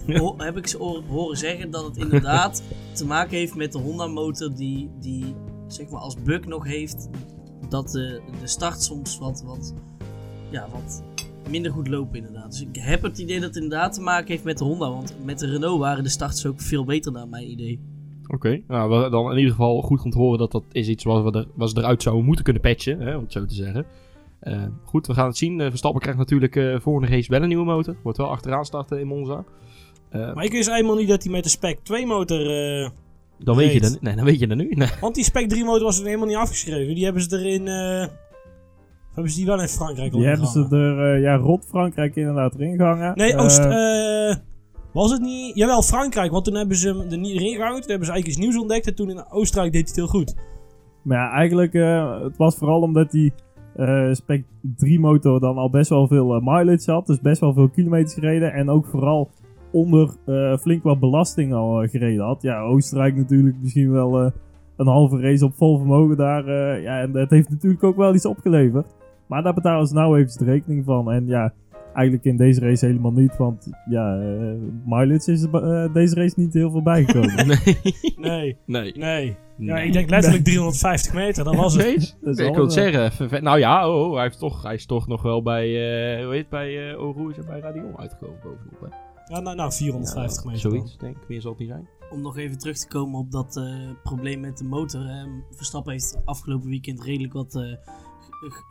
Ho- 0.21 0.35
heb 0.39 0.57
ik 0.57 0.67
ze 0.67 0.77
horen, 1.09 1.37
zeggen 1.37 1.71
dat 1.71 1.85
het 1.85 1.97
inderdaad 1.97 2.63
te 2.93 3.07
maken 3.07 3.37
heeft 3.37 3.55
met 3.55 3.73
de 3.73 3.79
Honda 3.79 4.07
motor 4.07 4.55
die, 4.55 4.91
die 5.01 5.35
zeg 5.67 5.89
maar 5.89 6.01
als 6.01 6.17
bug 6.25 6.45
nog 6.47 6.65
heeft 6.67 7.09
dat 7.69 7.91
de, 7.91 8.21
de 8.41 8.47
start 8.47 8.83
soms 8.83 9.19
wat, 9.19 9.43
wat, 9.47 9.75
ja, 10.51 10.69
wat 10.73 11.03
minder 11.51 11.73
goed 11.73 11.89
lopen 11.89 12.17
inderdaad. 12.19 12.51
Dus 12.51 12.61
ik 12.61 12.77
heb 12.77 13.03
het 13.03 13.19
idee 13.19 13.41
dat 13.41 13.55
het 13.55 13.63
inderdaad 13.63 13.93
te 13.93 14.01
maken 14.01 14.29
heeft 14.29 14.45
met 14.45 14.59
de 14.59 14.65
Honda, 14.65 14.91
want 14.91 15.15
met 15.25 15.39
de 15.39 15.47
Renault 15.47 15.79
waren 15.79 16.05
de 16.05 16.11
starts 16.11 16.47
ook 16.47 16.61
veel 16.61 16.85
beter 16.85 17.13
naar 17.13 17.29
mijn 17.29 17.51
idee. 17.51 17.81
Oké, 18.29 18.61
nou, 18.69 18.89
wel- 18.91 19.11
dan 19.11 19.31
in 19.31 19.37
ieder 19.37 19.51
geval 19.51 19.81
goed 19.83 20.03
om 20.05 20.11
te 20.11 20.19
horen 20.19 20.39
dat 20.39 20.53
dat 20.53 20.63
is 20.73 20.89
iets 20.89 21.05
wat 21.05 21.23
we 21.33 21.39
er, 21.39 21.47
wat 21.55 21.71
ze 21.71 21.79
eruit 21.79 22.03
zouden 22.03 22.25
moeten 22.25 22.45
kunnen 22.45 22.63
patchen, 22.63 23.01
hè, 23.01 23.17
om 23.17 23.23
het 23.23 23.33
zo 23.33 23.45
te 23.45 23.55
zeggen. 23.55 23.87
Eh, 24.41 24.63
goed, 24.85 25.07
we 25.07 25.15
gaan 25.15 25.27
het 25.27 25.37
zien. 25.37 25.61
Eh, 25.61 25.69
Verstappen 25.69 26.01
krijgt 26.01 26.19
natuurlijk 26.19 26.57
eh 26.57 26.81
volgende 26.81 27.09
race 27.09 27.31
wel 27.31 27.43
een 27.43 27.49
nieuwe 27.49 27.65
motor. 27.65 27.97
Wordt 28.03 28.19
wel 28.19 28.31
achteraan 28.31 28.65
starten 28.65 29.01
in 29.01 29.07
Monza. 29.07 29.45
Eh, 30.11 30.35
Maar 30.35 30.45
ik 30.45 30.53
wist 30.53 30.71
helemaal 30.71 30.97
niet 30.97 31.09
dat 31.09 31.23
hij 31.23 31.33
met 31.33 31.43
de 31.45 31.49
Spec 31.51 31.79
2 31.83 32.07
motor... 32.07 32.41
eh, 32.51 32.91
dan, 33.39 33.57
weet 33.57 33.73
je 33.73 33.81
dat, 33.81 33.99
nee, 34.01 34.17
dan 34.17 34.25
weet 34.25 34.39
je 34.39 34.47
dat 34.47 34.57
nu. 34.57 34.69
Nee. 34.75 34.89
want 35.01 35.15
die 35.15 35.25
Spec 35.25 35.49
3 35.49 35.65
motor 35.65 35.83
was 35.85 35.99
er 36.01 36.05
helemaal 36.07 36.27
niet 36.27 36.37
afgeschreven. 36.37 36.95
Die 36.95 37.05
hebben 37.05 37.23
ze 37.23 37.39
erin... 37.39 37.69
eh 37.69 38.09
of 39.09 39.23
hebben 39.23 39.33
ze 39.33 39.37
die 39.39 39.47
wel 39.47 39.61
in 39.61 39.69
Frankrijk 39.69 40.13
al 40.13 40.19
Die 40.19 40.29
hebben 40.29 40.47
ze 40.47 40.67
er, 40.71 41.21
ja, 41.21 41.37
rot 41.37 41.65
Frankrijk 41.69 42.17
inderdaad 42.17 42.55
erin 42.55 42.77
gehangen. 42.77 43.13
Nee, 43.17 43.37
Oost... 43.37 43.59
eh, 43.59 44.35
was 44.97 45.11
het 45.11 45.21
niet... 45.21 45.57
Jawel, 45.57 45.83
Frankrijk. 45.83 46.33
Want 46.33 46.45
toen 46.45 46.55
hebben 46.55 46.77
ze 46.77 46.89
hem 46.89 47.01
er 47.11 47.19
niet. 47.19 47.39
Toen 47.39 47.57
hebben 47.57 47.85
ze 47.85 47.93
eigenlijk 47.93 48.27
iets 48.27 48.37
nieuws 48.37 48.59
ontdekt. 48.59 48.87
En 48.87 48.95
toen 48.95 49.11
in 49.11 49.31
Oostenrijk 49.31 49.73
deed 49.73 49.83
hij 49.83 49.91
het 49.91 50.13
heel 50.13 50.21
goed. 50.21 50.35
Maar 51.03 51.19
ja, 51.19 51.31
eigenlijk, 51.31 51.75
eh, 51.75 52.21
het 52.23 52.37
was 52.37 52.57
vooral 52.57 52.81
omdat 52.81 53.11
die 53.11 53.33
eh, 53.75 54.13
Spec 54.13 54.45
3 54.77 55.01
motor 55.01 55.41
dan 55.41 55.57
al 55.57 55.71
best 55.71 55.91
wel 55.91 56.07
veel 56.07 56.35
eh, 56.35 56.41
mileage 56.43 56.91
had. 56.91 57.07
Dus 57.07 57.21
best 57.21 57.41
wel 57.41 57.53
veel 57.53 57.69
kilometers 57.69 58.15
gereden. 58.15 58.53
En 58.53 58.71
ook 58.71 58.87
vooral 58.87 59.31
onder 59.73 60.11
flink 60.61 60.83
wat 60.83 61.01
belasting 61.01 61.55
al 61.55 61.89
gereden 61.89 62.25
had. 62.25 62.43
Ja, 62.43 62.61
Oostenrijk 62.61 63.17
natuurlijk 63.17 63.57
misschien 63.61 63.93
wel 63.93 64.33
een 64.77 64.87
halve 64.87 65.21
race 65.21 65.45
op 65.45 65.55
vol 65.55 65.77
vermogen 65.79 66.17
daar. 66.17 66.51
ja, 66.81 67.01
en 67.01 67.13
dat 67.13 67.31
heeft 67.31 67.51
natuurlijk 67.51 67.85
ook 67.85 67.97
wel 67.97 68.15
iets 68.15 68.27
opgeleverd. 68.27 68.95
Maar 69.27 69.43
daar 69.43 69.55
betalen 69.55 69.87
ze 69.87 69.95
nou 69.95 70.19
even 70.19 70.39
de 70.39 70.45
rekening 70.45 70.85
van. 70.85 71.11
En 71.11 71.27
ja, 71.27 71.53
eigenlijk 71.97 72.25
in 72.27 72.37
deze 72.37 72.61
race 72.61 72.87
helemaal 72.87 73.13
niet, 73.13 73.37
want 73.37 73.69
ja, 73.91 74.19
eh, 74.21 74.53
mileage 74.85 75.33
is 75.33 75.45
eh, 75.51 75.93
deze 75.93 76.15
race 76.15 76.35
niet 76.37 76.53
heel 76.55 76.71
veel 76.71 76.83
bijgekomen. 76.83 77.35
Nee. 77.47 77.59
Nee, 78.17 78.57
Nee. 78.67 78.93
nee. 78.97 79.37
Ja, 79.59 79.79
ik 79.79 79.93
denk 79.93 80.11
letterlijk 80.11 80.45
350 80.45 81.15
meter, 81.15 81.45
dat 81.45 81.55
was 81.57 81.75
het. 81.75 81.83
Nee, 81.87 81.95
Dat 82.21 82.39
is 82.39 82.47
ik 82.47 82.55
wil 82.55 82.65
het 82.65 82.77
een- 82.77 82.93
zeggen. 82.93 83.43
Nou 83.45 83.59
ja, 83.59 83.91
oh, 83.91 84.15
hij, 84.15 84.23
heeft 84.23 84.39
toch, 84.39 84.63
hij 84.63 84.75
is 84.75 84.87
toch 84.87 85.07
nog 85.07 85.23
wel 85.23 85.43
bij, 85.43 85.65
eh 86.19 86.25
hoe 86.25 86.33
heet 86.33 86.41
het, 86.41 86.49
bij 86.51 86.91
uh, 86.93 87.01
Oroes 87.01 87.37
en 87.39 87.47
bij 87.47 87.61
Radion 87.61 87.99
uitgekomen 87.99 88.37
bovenop. 88.43 88.81
Hè? 88.81 88.87
Ja, 89.35 89.41
nou, 89.41 89.57
nou 89.57 89.73
450 89.73 90.45
Ja, 90.45 90.51
meter. 90.51 90.63
dan. 90.63 90.73
Zoiets, 90.73 90.99
denk 90.99 91.17
ik. 91.17 91.29
Meer 91.29 91.41
zal 91.41 91.51
het 91.51 91.61
niet 91.61 91.69
zijn. 91.69 91.89
Om 92.11 92.21
nog 92.23 92.37
even 92.39 92.59
terug 92.59 92.77
te 92.79 92.89
komen 92.89 93.19
op 93.19 93.31
dat 93.31 93.57
eh, 93.57 93.65
probleem 94.03 94.41
met 94.41 94.59
de 94.59 94.65
motor. 94.65 95.01
hè. 95.07 95.25
Verstappen 95.51 95.93
heeft 95.93 96.21
afgelopen 96.25 96.69
weekend 96.69 97.03
redelijk 97.03 97.33
wat 97.33 97.55
eh, 97.55 97.63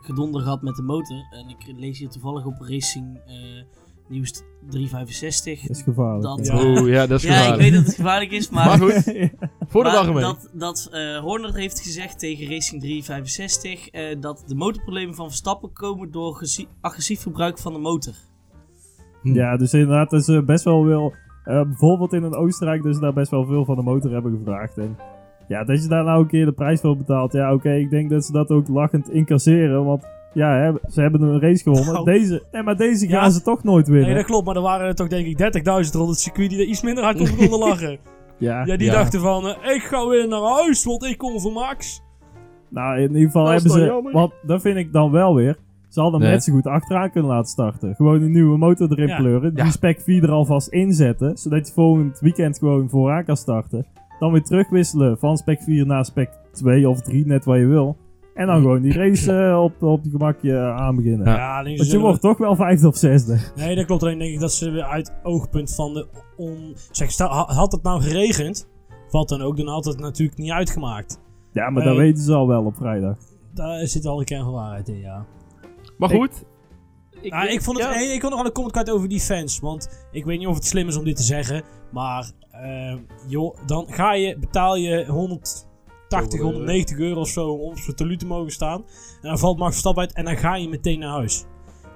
gedonder 0.00 0.40
gehad 0.42 0.62
met 0.62 0.74
de 0.76 0.82
motor. 0.82 1.16
En 1.30 1.48
ik 1.48 1.72
lees 1.76 1.98
hier 1.98 2.08
toevallig 2.08 2.44
op 2.46 2.56
Racing 2.60 3.20
eh, 3.26 3.34
Nieuws 4.08 4.42
365. 4.68 5.60
Dat 5.60 5.76
is 5.76 5.82
gevaarlijk. 5.82 6.22
Dat- 6.22 6.46
ja. 6.46 6.54
Oh 6.62 6.88
ja, 6.88 7.06
dat 7.06 7.18
is 7.18 7.24
Ja, 7.24 7.30
ik 7.30 7.36
gevaarlijk. 7.36 7.62
weet 7.62 7.72
dat 7.72 7.84
het 7.86 7.94
gevaarlijk 7.94 8.30
is, 8.30 8.50
maar, 8.50 8.66
Maar 8.66 8.78
goed, 8.78 8.92
voor 9.70 9.82
de 9.84 9.88
maar 9.88 9.92
dag 9.92 10.06
ermee. 10.06 10.22
dat, 10.22 10.50
dat 10.52 10.88
eh, 10.92 11.18
Horner 11.18 11.54
heeft 11.54 11.80
gezegd 11.80 12.18
tegen 12.18 12.48
Racing 12.50 12.80
365 12.82 13.88
eh, 13.88 14.20
dat 14.20 14.42
de 14.46 14.54
motorproblemen 14.54 15.14
van 15.14 15.26
Verstappen 15.28 15.72
komen 15.72 16.10
door 16.10 16.42
agressief 16.80 17.22
gebruik 17.22 17.58
van 17.58 17.72
de 17.72 17.78
motor. 17.78 18.14
Ja, 19.22 19.56
dus 19.56 19.72
inderdaad, 19.72 20.10
dat 20.10 20.24
ze 20.24 20.42
best 20.44 20.64
wel 20.64 20.84
wil. 20.84 21.14
eh, 21.44 21.62
bijvoorbeeld 21.62 22.12
in 22.12 22.22
een 22.22 22.34
Oostenrijk, 22.34 22.82
dus 22.82 22.98
daar 22.98 23.12
best 23.12 23.30
wel 23.30 23.44
veel 23.46 23.64
van 23.64 23.76
de 23.76 23.82
motor 23.82 24.10
hebben 24.12 24.36
gevraagd. 24.38 24.78
En 24.78 24.96
ja, 25.48 25.64
dat 25.64 25.82
je 25.82 25.88
daar 25.88 26.04
nou 26.04 26.20
een 26.20 26.26
keer 26.28 26.44
de 26.44 26.52
prijs 26.52 26.80
voor 26.80 26.96
betaalt. 26.96 27.32
Ja, 27.32 27.52
oké, 27.54 27.72
ik 27.72 27.90
denk 27.90 28.10
dat 28.10 28.24
ze 28.24 28.32
dat 28.32 28.50
ook 28.50 28.68
lachend 28.68 29.10
incasseren. 29.10 29.84
Want 29.84 30.06
ja, 30.32 30.56
hè, 30.56 30.72
ze 30.90 31.00
hebben 31.00 31.22
een 31.22 31.40
race 31.40 31.62
gewonnen. 31.62 31.92
Nou. 31.92 32.04
Deze, 32.04 32.42
nee, 32.52 32.62
maar 32.62 32.76
deze 32.76 33.08
Ja. 33.08 33.20
gaan 33.20 33.32
ze 33.32 33.42
toch 33.42 33.62
nooit 33.64 33.88
winnen. 33.88 34.06
Nee, 34.06 34.14
dat 34.16 34.24
klopt, 34.24 34.46
maar 34.46 34.56
er 34.56 34.62
waren 34.62 34.86
er 34.86 34.94
toch 34.94 35.08
denk 35.08 35.26
ik 35.26 35.38
30.000 35.38 35.94
rond 35.94 36.08
het 36.08 36.18
circuit 36.18 36.50
die 36.50 36.58
er 36.58 36.64
iets 36.66 36.82
minder 36.82 37.04
hard 37.04 37.20
op 37.20 37.28
konden 37.36 37.58
lachen. 37.58 37.98
ja. 38.38 38.64
Ja, 38.64 38.76
die 38.76 38.86
Ja. 38.86 38.92
dachten 38.92 39.20
van, 39.20 39.46
eh, 39.48 39.74
ik 39.74 39.82
ga 39.82 40.06
weer 40.08 40.28
naar 40.28 40.42
huis, 40.42 40.84
want 40.84 41.04
ik 41.04 41.18
kom 41.18 41.40
voor 41.40 41.52
Max. 41.52 42.02
Nou, 42.68 42.96
in 42.96 43.02
ieder 43.08 43.20
geval 43.22 43.44
Dat 43.44 43.52
hebben 43.52 43.70
ze. 43.70 43.84
jammer? 43.84 44.12
Want 44.12 44.32
dat 44.42 44.60
vind 44.60 44.76
ik 44.76 44.92
dan 44.92 45.10
wel 45.10 45.34
weer. 45.34 45.56
Ze 45.88 46.00
hadden 46.00 46.20
Nee. 46.20 46.30
net 46.30 46.44
zo 46.44 46.52
goed 46.52 46.66
achteraan 46.66 47.10
kunnen 47.10 47.30
laten 47.30 47.50
starten. 47.50 47.94
Gewoon 47.94 48.22
een 48.22 48.32
nieuwe 48.32 48.58
motor 48.58 48.90
erin 48.90 49.06
Ja. 49.08 49.16
pleuren. 49.16 49.54
Die 49.54 49.64
Ja. 49.64 49.70
spec 49.70 50.00
4 50.00 50.22
er 50.22 50.30
alvast 50.30 50.68
inzetten. 50.68 51.36
Zodat 51.36 51.66
je 51.66 51.72
volgend 51.72 52.18
weekend 52.20 52.58
gewoon 52.58 52.88
vooraan 52.88 53.24
kan 53.24 53.36
starten. 53.36 53.86
Dan 54.18 54.32
weer 54.32 54.42
terugwisselen 54.42 55.18
van 55.18 55.36
spec 55.36 55.62
4 55.62 55.86
naar 55.86 56.04
spec 56.04 56.30
2 56.52 56.88
of 56.88 57.00
3, 57.00 57.26
net 57.26 57.44
wat 57.44 57.56
je 57.58 57.66
wil. 57.66 57.96
En 58.34 58.46
dan 58.46 58.56
gewoon 58.60 58.80
die 58.82 58.92
race 58.92 59.32
eh, 59.48 59.62
op, 59.62 59.82
op 59.82 60.04
je 60.04 60.10
gemakje 60.10 60.52
eh, 60.56 60.76
aan 60.76 60.96
beginnen. 60.96 61.26
Ja. 61.26 61.62
Want 61.64 61.76
je 61.78 61.84
zullen- 61.84 62.04
wordt 62.04 62.20
toch 62.20 62.38
wel 62.38 62.56
vijfde 62.56 62.86
of 62.88 62.96
zesde. 62.96 63.38
Nee, 63.56 63.74
dat 63.76 63.84
klopt. 63.84 64.02
Alleen 64.02 64.18
denk 64.18 64.34
ik 64.34 64.40
dat 64.40 64.52
ze 64.52 64.70
weer 64.70 64.82
uit 64.84 65.12
oogpunt 65.22 65.74
van 65.74 65.94
de 65.94 66.06
on... 66.36 66.74
Zeg, 66.90 67.10
stel, 67.10 67.28
ha- 67.28 67.52
had 67.54 67.72
het 67.72 67.82
nou 67.82 68.02
geregend, 68.02 68.68
wat 69.10 69.28
dan 69.28 69.42
ook, 69.42 69.56
dan 69.56 69.68
had 69.68 69.84
het 69.84 69.98
natuurlijk 70.00 70.38
niet 70.38 70.50
uitgemaakt. 70.50 71.20
Ja, 71.52 71.70
maar 71.70 71.82
Nee. 71.84 71.92
dat 71.94 72.02
weten 72.02 72.22
ze 72.22 72.34
al 72.34 72.46
wel 72.48 72.64
op 72.64 72.76
vrijdag. 72.76 73.16
Daar 73.54 73.86
zit 73.86 74.06
al 74.06 74.18
een 74.18 74.24
kern 74.24 74.44
van 74.44 74.52
waarheid 74.52 74.88
in, 74.88 74.98
ja. 75.00 75.24
Maar 75.98 76.12
Ik- 76.12 76.20
Ik, 77.20 77.32
Nou, 77.32 77.48
ik, 77.48 77.62
vond 77.62 77.78
het, 77.78 77.86
ja. 77.86 77.94
nee, 77.94 78.12
ik 78.12 78.20
wil 78.20 78.30
nog 78.30 78.38
wel 78.38 78.48
een 78.48 78.54
comment 78.54 78.72
kwijt 78.72 78.90
over 78.90 79.08
die 79.08 79.20
fans. 79.20 79.58
Want 79.58 80.06
ik 80.12 80.24
weet 80.24 80.38
niet 80.38 80.46
of 80.46 80.54
het 80.54 80.66
slim 80.66 80.88
is 80.88 80.96
om 80.96 81.04
dit 81.04 81.16
te 81.16 81.22
zeggen. 81.22 81.62
Maar 81.92 82.30
eh, 82.50 82.94
joh, 83.26 83.56
dan 83.66 83.86
ga 83.88 84.14
je, 84.14 84.38
betaal 84.38 84.76
je 84.76 85.04
180, 85.06 86.40
190 86.40 86.98
euro 86.98 87.20
of 87.20 87.28
zo 87.28 87.48
om 87.48 87.70
op 87.70 87.78
zo'n 87.78 87.94
tenue 87.94 88.16
te 88.16 88.26
mogen 88.26 88.52
staan. 88.52 88.84
En 89.22 89.28
dan 89.28 89.38
valt 89.38 89.58
Max 89.58 89.70
Verstappen 89.70 90.02
uit 90.02 90.12
en 90.12 90.24
dan 90.24 90.36
ga 90.36 90.56
je 90.56 90.68
meteen 90.68 90.98
naar 90.98 91.10
huis. 91.10 91.44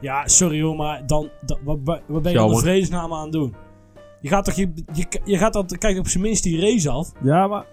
Ja, 0.00 0.28
sorry 0.28 0.62
hoor, 0.62 0.76
maar 0.76 1.06
dan, 1.06 1.30
dan 1.46 1.58
wat, 1.64 1.78
wat 2.06 2.22
ben 2.22 2.32
je 2.32 2.38
dan 2.38 2.50
de 2.50 2.56
vredesnaam 2.56 3.12
aan 3.12 3.22
het 3.22 3.32
doen? 3.32 3.54
Je 4.20 4.28
gaat 4.28 4.44
toch, 4.44 4.54
je, 4.54 4.72
je, 4.92 5.20
je 5.24 5.38
gaat 5.38 5.52
dan, 5.52 5.66
kijk 5.66 5.98
op 5.98 6.08
zijn 6.08 6.22
minst 6.22 6.42
die 6.42 6.60
race 6.60 6.90
af. 6.90 7.12
Ja, 7.22 7.46
maar 7.46 7.66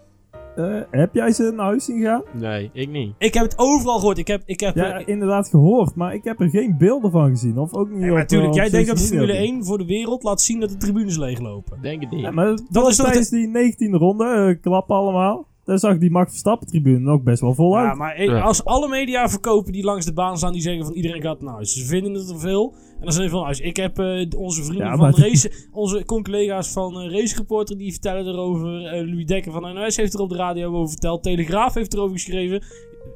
eh, 0.58 0.82
heb 0.92 1.14
jij 1.14 1.32
ze 1.32 1.52
naar 1.56 1.66
huis 1.66 1.86
zien 1.86 2.02
gaan? 2.02 2.24
Nee, 2.34 2.70
ik 2.74 2.90
niet. 2.90 3.16
Ik 3.18 3.34
heb 3.34 3.44
het 3.44 3.58
overal 3.58 3.98
gehoord. 3.98 4.18
Ik 4.18 4.28
heb, 4.28 4.42
ik 4.46 4.60
heb, 4.60 4.76
Ja, 4.76 5.06
inderdaad 5.06 5.50
gehoord, 5.50 5.96
maar 5.96 6.14
ik 6.14 6.24
heb 6.24 6.40
er 6.40 6.50
geen 6.50 6.78
beelden 6.78 7.12
van 7.12 7.30
gezien. 7.30 7.58
Of 7.58 7.74
ook 7.74 7.90
niet 7.90 7.98
nee, 7.98 8.08
op, 8.08 8.14
maar 8.14 8.22
natuurlijk, 8.22 8.56
eh, 8.56 8.56
jij 8.56 8.70
denkt 8.70 8.88
dat 8.88 8.98
social 9.00 9.18
Formule 9.18 9.40
media. 9.40 9.56
1 9.56 9.66
voor 9.66 9.78
de 9.78 9.86
wereld 9.86 10.24
laat 10.24 10.42
zien 10.42 10.60
dat 10.60 10.70
de 10.70 10.78
tribunes 10.78 11.18
leeglopen. 11.18 11.82
Denk 11.82 12.02
het 12.02 12.12
niet. 12.12 12.22
Ja, 12.22 12.32
maar 12.32 12.46
dat 12.70 12.88
is 12.88 12.96
toch 12.96 13.06
tijdens 13.06 13.30
die 13.30 13.48
19e 13.48 13.98
ronde, 13.98 14.26
eh, 14.26 14.62
klappen 14.62 14.96
allemaal. 14.96 15.48
Daar 15.68 15.80
zag 15.80 15.98
die 15.98 16.12
Max 16.12 16.30
Verstappen 16.30 16.68
tribune 16.68 17.12
ook 17.12 17.24
best 17.24 17.42
wel 17.42 17.54
vol 17.54 17.78
Ja, 17.78 17.88
uit. 17.88 17.98
maar 17.98 18.24
Ja. 18.24 18.40
als 18.42 18.64
alle 18.66 18.88
media 18.88 19.30
verkopen 19.30 19.72
die 19.72 19.84
langs 19.84 20.06
de 20.06 20.14
baan 20.14 20.38
staan, 20.38 20.52
die 20.54 20.62
zeggen 20.62 20.86
van 20.86 20.94
iedereen 20.94 21.22
gaat 21.22 21.42
naar 21.42 21.54
huis. 21.54 21.74
Ze 21.74 21.86
vinden 21.86 22.14
het 22.14 22.28
te 22.28 22.38
veel. 22.38 22.74
En 22.74 23.04
dan 23.04 23.12
zeggen 23.12 23.24
ze 23.30 23.36
van 23.36 23.44
huis. 23.44 23.60
Ik 23.60 23.76
heb 23.78 24.00
eh, 24.00 24.26
onze 24.38 24.64
vrienden 24.64 24.86
Ja, 24.86 24.92
van 24.92 25.00
maar- 25.00 25.20
race, 25.20 25.52
onze 25.72 26.06
collega's 26.06 26.72
van 26.72 27.00
eh 27.00 27.12
Race 27.12 27.36
Reporter, 27.36 27.78
die 27.78 27.92
vertellen 27.92 28.26
erover. 28.28 28.86
Eh, 28.86 29.08
Louis 29.08 29.26
Dekker 29.26 29.52
van 29.52 29.74
NOS 29.74 29.96
heeft 29.98 30.14
er 30.14 30.20
op 30.20 30.30
de 30.30 30.36
radio 30.36 30.74
over 30.76 30.90
verteld. 30.90 31.24
Telegraaf 31.24 31.74
heeft 31.74 31.94
erover 31.94 32.16
geschreven. 32.16 32.64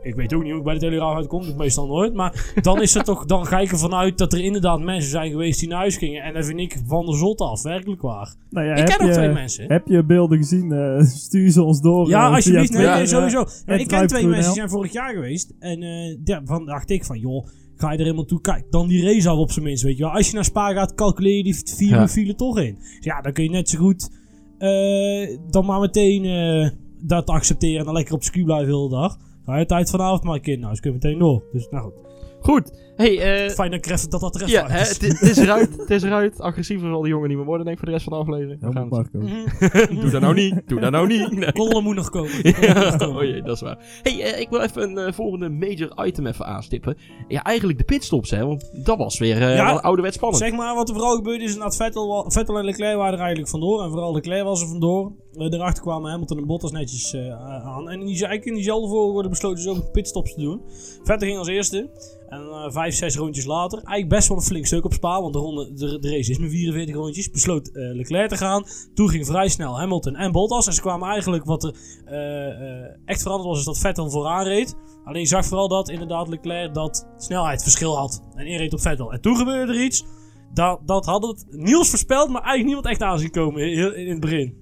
Ik 0.02 0.16
weet 0.16 0.34
ook 0.34 0.42
niet 0.42 0.50
hoe 0.52 0.60
ik 0.60 0.66
bij 0.66 0.74
de 0.74 0.80
Telegraaf 0.80 1.16
uitkom, 1.16 1.46
dat 1.46 1.58
meestal 1.58 1.88
nooit. 1.88 2.14
Maar 2.14 2.52
dan 2.62 2.82
is 2.82 2.94
het 2.94 3.06
toch, 3.06 3.26
dan 3.26 3.46
ga 3.46 3.60
ik 3.60 3.72
ervan 3.72 3.94
uit 3.94 4.18
dat 4.18 4.34
er 4.34 4.40
inderdaad 4.44 4.80
mensen 4.80 5.10
zijn 5.12 5.32
geweest 5.32 5.60
die 5.60 5.70
naar 5.70 5.78
huis 5.78 5.98
gingen. 5.98 6.24
En 6.24 6.34
dat 6.34 6.46
vind 6.46 6.60
ik 6.60 6.78
van 6.88 7.06
de 7.06 7.16
zot 7.16 7.40
af, 7.42 7.62
werkelijk 7.62 8.02
waar. 8.02 8.36
Nou 8.50 8.66
ja, 8.68 8.72
ik 8.72 8.78
heb 8.78 8.88
ken 8.88 9.02
ook 9.02 9.08
je, 9.08 9.14
twee 9.14 9.30
mensen. 9.34 9.66
Heb 9.72 9.88
je 9.88 10.04
beelden 10.06 10.38
gezien? 10.38 10.72
Eh, 10.72 11.02
stuur 11.06 11.50
ze 11.50 11.64
ons 11.64 11.82
door. 11.82 12.08
Ja, 12.10 12.28
eh, 12.28 12.34
alsjeblieft. 12.36 12.74
Nee, 12.74 13.06
sowieso. 13.06 13.42
eh, 13.42 13.48
Ja, 13.66 13.74
ik 13.74 13.88
ken 13.88 14.08
twee 14.08 14.26
mensen 14.28 14.46
die 14.46 14.54
zijn 14.54 14.70
vorig 14.70 14.92
jaar 14.92 15.14
geweest. 15.14 15.54
En 15.60 15.84
eh 15.84 16.18
ja, 16.24 16.42
van 16.46 16.66
dacht 16.66 16.90
ik 16.90 17.06
van, 17.06 17.20
joh, 17.20 17.46
ga 17.76 17.92
je 17.92 17.98
er 17.98 18.04
helemaal 18.04 18.26
toe? 18.26 18.42
Kijk, 18.42 18.66
dan 18.70 18.88
die 18.88 19.04
race 19.04 19.30
af 19.30 19.38
op 19.38 19.52
zijn 19.52 19.66
minst, 19.66 19.84
weet 19.84 19.98
je 19.98 20.04
wel. 20.04 20.12
Als 20.14 20.28
je 20.28 20.34
naar 20.36 20.46
Spa 20.46 20.74
gaat, 20.74 20.96
calculeer 20.96 21.36
je 21.38 21.44
die 21.44 21.56
vier 21.76 21.90
Ja. 21.90 22.02
uur 22.02 22.08
file 22.08 22.36
toch 22.36 22.60
in. 22.60 22.76
Dus 22.76 22.98
ja, 23.00 23.22
dan 23.22 23.34
kun 23.34 23.44
je 23.44 23.50
net 23.50 23.70
zo 23.70 23.78
goed 23.80 24.10
eh, 24.58 25.38
dan 25.50 25.66
maar 25.66 25.80
meteen 25.80 26.26
eh, 26.26 26.70
dat 27.04 27.28
accepteren 27.30 27.80
en 27.80 27.86
dan 27.86 27.94
lekker 27.94 28.14
op 28.14 28.24
circuit 28.24 28.46
blijven 28.46 28.68
de 28.72 28.76
hele 28.78 28.90
dag. 28.90 29.18
Ga 29.46 29.58
je 29.58 29.66
tijd 29.66 29.90
vanavond 29.90 30.24
maar 30.24 30.36
een 30.36 30.42
keer. 30.42 30.58
Nou, 30.58 30.70
dus 30.70 30.80
kun 30.80 30.92
je 30.92 30.98
meteen 31.02 31.20
door. 31.20 31.44
Dus 31.52 31.68
nou 31.70 31.84
goed. 31.84 32.21
Goed. 32.42 32.72
Hey, 32.96 33.46
eh 33.46 33.50
Fijn 33.50 33.72
dat, 33.72 33.86
ik 33.86 34.12
dat 34.12 34.22
dat 34.22 34.36
even 34.36 34.50
ja, 34.50 34.70
is. 34.70 34.90
het, 34.90 35.22
is 35.22 35.38
eruit. 35.38 35.78
Het 35.78 35.90
is 35.90 36.04
eruit. 36.04 36.42
Agressiever 36.42 36.90
zal 36.90 37.02
die 37.02 37.12
jongen 37.12 37.28
niet 37.28 37.38
meer 37.38 37.46
worden, 37.46 37.66
denk 37.66 37.78
ik, 37.78 37.84
voor 37.84 37.94
de 37.94 37.98
rest 37.98 38.10
van 38.10 38.18
de 38.18 38.32
aflevering. 38.32 38.62
We 38.62 38.72
gaan 38.72 38.94
het-. 38.94 40.00
Doe 40.02 40.10
dat 40.10 40.22
nou 40.22 40.34
niet. 40.34 40.62
Doe 40.66 40.80
dat 40.80 40.92
nou 40.92 41.08
niet. 41.08 41.32
Nee. 41.42 41.82
Moet 41.82 41.96
nog 41.96 42.10
komen. 42.10 42.32
Ja, 42.62 42.96
oh 43.00 43.24
jee, 43.24 43.42
dat 43.42 43.56
is 43.56 43.62
waar. 43.62 43.78
hey, 44.04 44.22
eh, 44.22 44.40
ik 44.40 44.50
wil 44.50 44.62
even 44.62 44.82
een 44.82 44.98
eh, 44.98 45.14
volgende 45.14 45.50
major 45.50 46.06
item 46.06 46.28
even 46.28 46.46
aanstippen. 46.46 46.98
Ja, 47.28 47.44
eigenlijk 47.44 47.78
de 47.78 47.84
pitstops, 47.84 48.30
hè. 48.30 48.46
Want 48.46 48.72
dat 48.86 48.98
was 48.98 49.20
weer 49.20 49.42
eh 49.42 49.56
Ja, 49.56 49.66
wel 49.66 49.82
ouderwets 49.82 50.16
spannend. 50.16 50.44
Zeg 50.44 50.54
maar, 50.54 50.76
wat 50.76 50.90
er 50.90 50.96
vooral 50.96 51.16
gebeurde 51.16 51.44
is 51.44 51.58
dat 51.58 51.76
Vettel, 51.76 52.32
Vettel 52.32 52.58
en 52.58 52.66
Leclerc 52.66 52.96
waren 52.96 53.14
er 53.14 53.20
eigenlijk 53.20 53.50
vandoor. 53.50 53.84
En 53.84 53.90
vooral 53.90 54.14
Leclerc 54.14 54.44
was 54.44 54.62
er 54.62 54.68
vandoor. 54.68 55.12
Uh, 55.34 55.50
daarachter 55.50 55.84
kwamen 55.84 56.12
Hamilton 56.12 56.38
en 56.38 56.46
Bottas 56.46 56.72
netjes 56.72 57.14
eh, 57.14 57.66
aan. 57.66 57.90
En 57.90 58.00
in 58.00 58.06
die, 58.06 58.16
eigenlijk 58.16 58.46
in 58.46 58.54
diezelfde 58.54 58.88
volgorde 58.88 59.30
besloten 59.30 59.64
ze 59.64 59.70
ook 59.70 59.92
pitstops 59.92 60.34
te 60.34 60.42
doen. 60.42 60.62
Vettel 61.04 61.28
ging 61.28 61.38
als 61.38 61.48
eerste. 61.48 61.90
En 62.32 62.42
eh, 62.42 62.72
vijf, 62.72 62.96
zes 62.96 63.16
rondjes 63.16 63.46
later, 63.46 63.78
eigenlijk 63.78 64.10
best 64.10 64.28
wel 64.28 64.38
een 64.38 64.44
flink 64.44 64.66
stuk 64.66 64.86
op 64.86 64.94
Spa. 64.94 65.22
Want 65.22 65.34
de, 65.34 65.40
ronde, 65.40 65.74
de, 65.74 66.00
de 66.00 66.10
race 66.10 66.32
is 66.32 66.38
met 66.38 66.50
44 66.50 66.96
rondjes. 66.96 67.32
Besloot 67.32 67.68
eh, 67.68 67.74
Leclerc 67.74 68.30
te 68.30 68.38
gaan. 68.38 68.66
Toen 68.94 69.10
ging 69.10 69.26
vrij 69.26 69.48
snel 69.48 69.80
Hamilton 69.80 70.16
en 70.16 70.32
Bottas. 70.32 70.68
En 70.68 70.74
ze 70.74 70.82
kwamen 70.82 71.10
eigenlijk, 71.10 71.44
wat 71.46 71.64
er 71.64 71.76
eh, 72.06 72.96
echt 73.06 73.22
veranderd 73.22 73.50
was, 73.50 73.60
is 73.60 73.66
dat 73.66 73.80
Vettel 73.80 74.10
vooraan 74.10 74.44
reed. 74.44 74.76
Alleen 75.04 75.28
zag 75.28 75.46
vooral 75.46 75.68
dat 75.68 75.90
inderdaad 75.90 76.28
Leclerc 76.28 76.74
dat 76.74 77.08
snelheidsverschil 77.18 77.98
had. 77.98 78.22
En 78.36 78.46
één 78.46 78.58
reed 78.58 78.74
op 78.74 78.82
Vettel. 78.82 79.12
En 79.12 79.22
toen 79.22 79.36
gebeurde 79.36 79.74
er 79.74 79.84
iets. 79.84 80.06
Dat, 80.54 80.80
dat 80.86 81.06
had 81.06 81.24
het 81.24 81.46
Niels 81.50 81.90
voorspeld, 81.90 82.30
maar 82.30 82.42
eigenlijk 82.42 82.66
niemand 82.66 82.86
echt 82.86 83.02
aan 83.02 83.20
zien 83.20 83.32
komen 83.32 83.96
in 83.96 84.10
het 84.10 84.20
begin. 84.20 84.56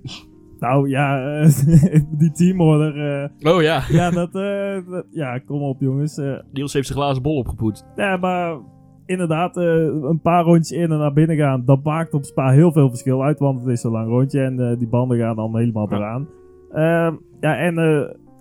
Nou 0.60 0.90
ja, 0.90 1.40
eh, 1.42 1.50
die 2.20 2.32
teamorder. 2.32 3.22
eh, 3.42 3.54
Oh 3.56 3.62
ja. 3.62 3.82
ja, 3.90 4.10
dat, 4.12 4.36
eh, 4.36 4.92
dat- 4.92 5.06
Ja, 5.12 5.38
kom 5.40 5.62
op 5.62 5.82
jongens. 5.82 6.22
Niels 6.52 6.74
heeft 6.74 6.88
zijn 6.88 7.00
glazen 7.00 7.22
bol 7.24 7.38
opgepoetst. 7.38 7.86
Ja, 7.96 8.18
maar 8.18 8.58
inderdaad, 9.06 9.56
een 9.58 10.20
paar 10.22 10.44
rondjes 10.44 10.72
in 10.78 10.92
en 10.92 10.98
naar 10.98 11.14
binnen 11.14 11.36
gaan, 11.38 11.66
dat 11.66 11.84
maakt 11.84 12.14
op 12.14 12.24
Spa 12.24 12.50
heel 12.52 12.72
veel 12.72 12.90
verschil 12.90 13.24
uit, 13.24 13.40
want 13.40 13.60
het 13.60 13.70
is 13.70 13.82
zo'n 13.82 13.92
lang 13.92 14.08
rondje 14.08 14.42
en 14.42 14.76
die 14.78 14.88
banden 14.88 15.18
gaan 15.18 15.36
dan 15.36 15.58
helemaal 15.58 15.90
Ja. 15.90 15.96
eraan. 15.98 16.28
Ehm, 16.72 17.16
ja, 17.40 17.58
en 17.58 17.76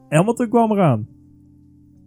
Hamilton 0.09 0.49
kwam 0.49 0.71
eraan. 0.73 1.07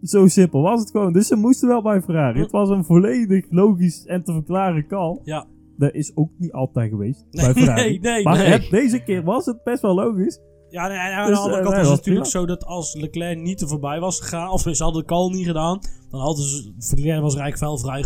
Zo 0.02 0.26
simpel 0.26 0.62
was 0.62 0.80
het 0.80 0.90
gewoon. 0.90 1.12
Dus 1.12 1.26
ze 1.26 1.36
moesten 1.36 1.68
wel 1.68 1.82
bij 1.82 2.00
Ferrari. 2.02 2.34
Hm. 2.36 2.42
Het 2.42 2.50
was 2.50 2.68
een 2.68 2.84
volledig 2.84 3.46
logisch 3.50 4.06
en 4.06 4.22
te 4.24 4.32
verklaren 4.32 4.86
call. 4.86 5.18
Ja. 5.24 5.44
Dat 5.76 5.92
is 5.94 6.12
ook 6.16 6.30
niet 6.38 6.52
altijd 6.52 6.90
geweest 6.90 7.24
Nee, 7.30 7.52
nee, 7.54 8.00
nee, 8.00 8.22
maar 8.22 8.36
nee. 8.38 8.46
het- 8.46 8.70
deze 8.70 9.02
keer 9.02 9.22
was 9.24 9.46
het 9.46 9.62
best 9.64 9.82
wel 9.82 9.94
logisch. 9.94 10.40
Ja, 10.68 10.86
nee, 10.88 10.96
en 10.96 11.12
aan 11.12 11.26
Dus, 11.26 11.36
de 11.36 11.42
andere 11.42 11.58
eh, 11.62 11.64
kant 11.64 11.76
was 11.76 11.88
het 11.88 11.96
natuurlijk 11.96 12.26
zo 12.26 12.46
dat 12.46 12.64
als 12.64 12.94
Leclerc 12.94 13.38
niet 13.38 13.60
er 13.60 13.68
voorbij 13.68 14.00
was 14.00 14.20
gegaan, 14.20 14.50
of 14.50 14.60
ze 14.60 14.82
hadden 14.82 15.00
de 15.02 15.08
call 15.08 15.30
niet 15.30 15.46
gedaan, 15.46 15.80
dan 16.10 16.20
hadden 16.20 16.44
ze, 16.44 16.72
Leclerc 16.96 17.20
was 17.20 17.34
er 17.34 17.40
eigenlijk 17.40 17.82
wel 17.84 17.94
vrij 17.94 18.02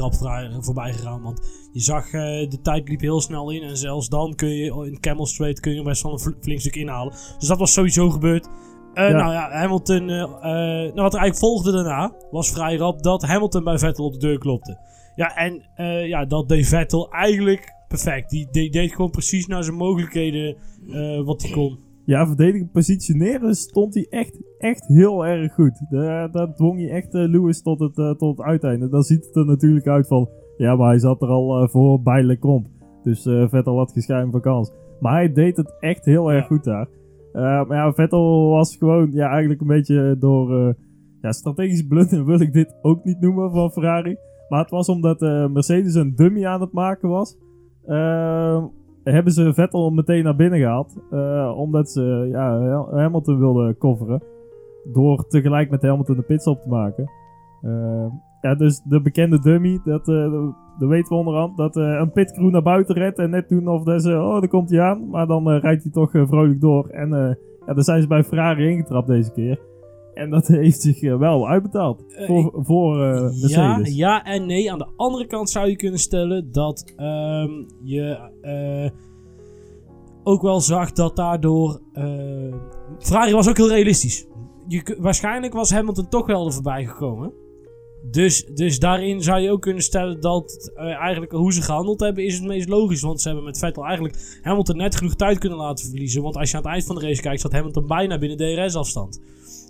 rap 0.47 0.65
voorbij 0.65 0.93
gegaan. 0.93 1.23
Want 1.23 1.49
je 1.73 1.81
zag, 1.81 2.05
eh, 2.05 2.21
de 2.51 2.59
tijd 2.63 2.89
liep 2.89 3.01
heel 3.01 3.21
snel 3.21 3.51
in 3.51 3.63
en 3.63 3.77
zelfs 3.77 4.09
dan 4.09 4.35
kun 4.35 4.49
je 4.49 4.87
in 4.91 5.01
Camel 5.01 5.27
Straight 5.27 5.61
kun 5.61 5.75
je 5.75 5.83
best 5.83 6.03
wel 6.03 6.13
een 6.13 6.19
fl- 6.19 6.31
flink 6.41 6.61
stuk 6.61 6.77
inhalen. 6.77 7.13
Dus 7.39 7.49
dat 7.49 7.59
was 7.59 7.73
sowieso 7.73 8.11
gebeurd. 8.11 8.49
Eh, 8.95 9.09
Ja. 9.11 9.17
Nou 9.17 9.33
ja, 9.33 9.51
Hamilton, 9.51 10.05
nou 10.05 10.31
wat 10.95 11.15
er 11.15 11.21
eigenlijk 11.21 11.37
volgde 11.37 11.73
daarna, 11.73 12.13
was 12.31 12.51
vrij 12.51 12.77
rap 12.77 13.03
dat 13.03 13.23
Hamilton 13.23 13.65
bij 13.65 13.79
Vettel 13.79 14.05
op 14.05 14.13
de 14.13 14.19
deur 14.19 14.39
klopte. 14.39 14.79
Ja, 15.17 15.37
en 15.37 15.63
eh, 15.75 16.09
ja, 16.09 16.25
dat 16.25 16.49
deed 16.49 16.69
Vettel 16.69 17.13
eigenlijk 17.13 17.75
perfect. 17.89 18.31
Die, 18.31 18.49
die 18.51 18.71
deed 18.71 18.93
gewoon 18.93 19.11
precies 19.11 19.47
naar 19.47 19.65
zijn 19.65 19.77
mogelijkheden 19.77 20.57
eh, 20.91 21.25
wat 21.25 21.43
hij 21.43 21.51
kon. 21.51 21.79
Ja, 22.05 22.27
verdedigend 22.27 22.73
positioneren 22.73 23.55
stond 23.55 23.95
hij 23.95 24.07
echt, 24.11 24.41
echt 24.59 24.87
heel 24.87 25.27
erg 25.27 25.55
goed. 25.55 25.87
Daar, 25.91 26.31
daar 26.31 26.55
dwong 26.55 26.79
hij 26.79 26.91
echt 26.91 27.15
eh, 27.15 27.29
Lewis 27.29 27.63
tot 27.63 27.79
het, 27.81 28.19
tot 28.19 28.37
het 28.37 28.47
uiteinde. 28.47 28.89
Dan 28.89 29.03
ziet 29.03 29.25
het 29.27 29.37
er 29.37 29.47
natuurlijk 29.47 29.87
uit 29.87 30.07
van... 30.07 30.29
Ja, 30.57 30.77
maar 30.77 30.89
hij 30.89 30.99
zat 30.99 31.23
er 31.23 31.29
al 31.29 31.69
voor 31.69 32.03
bij 32.03 32.23
Lecomp. 32.23 32.67
Dus 33.03 33.23
Vettel 33.23 33.77
had 33.77 33.93
geschuim 33.93 34.31
van 34.31 34.41
kans. 34.41 34.73
Maar 35.01 35.13
hij 35.13 35.33
deed 35.33 35.57
het 35.57 35.75
echt 35.81 36.05
heel 36.05 36.33
erg 36.33 36.47
goed 36.47 36.65
daar. 36.65 36.89
Maar 37.33 37.75
ja, 37.77 37.93
Vettel 37.93 38.49
was 38.49 38.77
gewoon 38.77 39.11
ja, 39.13 39.29
eigenlijk 39.29 39.61
een 39.61 39.67
beetje 39.67 40.17
door... 40.19 40.77
ja, 41.21 41.33
strategisch 41.33 41.87
blunder 41.87 42.25
wil 42.25 42.41
ik 42.41 42.53
dit 42.53 42.75
ook 42.83 43.05
niet 43.05 43.21
noemen 43.21 43.51
van 43.51 43.71
Ferrari. 43.71 44.17
Maar 44.49 44.61
het 44.61 44.71
was 44.71 44.89
omdat 44.89 45.23
eh, 45.23 45.47
Mercedes 45.47 45.95
een 45.95 46.15
dummy 46.17 46.47
aan 46.47 46.61
het 46.61 46.73
maken 46.73 47.09
was. 47.09 47.39
Eh, 47.87 48.65
hebben 49.05 49.33
ze 49.33 49.55
Vettel 49.55 49.91
meteen 49.91 50.25
naar 50.25 50.37
binnen 50.37 50.59
gehaald. 50.59 50.97
eh, 51.11 51.55
omdat 51.57 51.91
ze 51.91 52.29
ja, 52.31 52.59
Hamilton 52.91 53.39
wilden 53.39 53.79
coveren. 53.79 54.23
Door 54.93 55.27
tegelijk 55.27 55.71
met 55.71 55.83
Hamilton 55.83 56.17
de 56.17 56.23
pitstop 56.23 56.63
te 56.63 56.69
maken. 56.69 57.11
Ja, 58.41 58.55
dus 58.55 58.83
de 58.85 59.03
bekende 59.03 59.41
dummy, 59.41 59.81
dat, 59.85 60.05
dat 60.79 60.89
weten 60.89 61.09
we 61.09 61.15
onderhand. 61.15 61.57
Dat 61.57 61.77
een 61.77 62.13
pitcrew 62.13 62.51
naar 62.51 62.63
buiten 62.63 62.95
redt. 62.95 63.19
En 63.19 63.31
net 63.31 63.49
doen 63.49 63.69
of 63.69 63.83
dat 63.83 64.03
ze, 64.03 64.11
oh, 64.11 64.41
daar 64.41 64.49
komt 64.49 64.71
hij 64.71 64.81
aan. 64.81 65.09
Maar 65.09 65.27
dan 65.27 65.49
rijdt 65.49 65.83
hij 65.83 65.93
toch 65.93 66.11
vrolijk 66.11 66.61
door. 66.61 66.89
En 66.89 67.09
ja, 67.67 67.75
daar 67.75 67.85
zijn 67.85 68.03
ze 68.03 68.09
bij 68.09 68.25
Ferrari 68.25 68.69
ingetrapt 68.69 69.07
deze 69.07 69.33
keer. 69.33 69.61
En 70.17 70.31
dat 70.31 70.47
heeft 70.47 70.81
zich 70.81 71.03
eh, 71.03 71.17
wel 71.17 71.49
uitbetaald. 71.49 72.05
Eh, 72.07 72.27
voor 72.27 72.53
voor 72.55 73.03
eh, 73.03 73.21
Mercedes. 73.21 73.55
Ja, 73.55 73.81
ja 73.95 74.25
en 74.25 74.47
nee. 74.47 74.73
Aan 74.73 74.79
de 74.79 74.89
andere 74.97 75.27
kant 75.27 75.51
zou 75.51 75.69
je 75.69 75.77
kunnen 75.77 76.01
stellen 76.01 76.53
dat 76.53 76.93
ehm, 76.97 77.51
je 77.83 78.31
ook 80.23 80.43
wel 80.43 80.61
zag 80.61 80.93
dat 80.93 81.17
daardoor. 81.17 81.81
Ferrari 82.99 83.33
was 83.33 83.49
ook 83.49 83.57
heel 83.57 83.69
realistisch. 83.69 84.27
Je, 84.69 84.97
waarschijnlijk 84.99 85.53
was 85.53 85.71
Hamilton 85.71 86.09
toch 86.09 86.27
wel 86.27 86.47
er 86.47 86.53
voorbij 86.53 86.85
gekomen. 86.85 87.33
Dus, 88.11 88.45
dus 88.45 88.79
daarin 88.79 89.23
zou 89.23 89.41
je 89.41 89.51
ook 89.51 89.63
kunnen 89.63 89.83
stellen 89.83 90.21
dat 90.21 90.73
eigenlijk 90.75 91.33
hoe 91.33 91.53
ze 91.53 91.63
gehandeld 91.63 92.01
hebben 92.01 92.25
is 92.25 92.35
het 92.35 92.45
meest 92.45 92.69
logisch. 92.69 93.01
Want 93.01 93.21
ze 93.21 93.29
hebben 93.29 93.45
met 93.45 93.59
Vettel 93.59 93.85
eigenlijk 93.85 94.39
Hamilton 94.43 94.77
net 94.77 94.97
genoeg 94.97 95.15
tijd 95.15 95.39
kunnen 95.39 95.59
laten 95.59 95.89
verliezen. 95.89 96.23
Want 96.23 96.37
als 96.37 96.51
je 96.51 96.57
aan 96.57 96.63
het 96.63 96.73
eind 96.73 96.85
van 96.85 96.97
de 96.97 97.07
race 97.07 97.23
kijkt, 97.23 97.41
zat 97.41 97.53
Hamilton 97.53 97.87
bijna 97.87 98.19
binnen 98.19 98.37
DRS-afstand. 98.37 99.21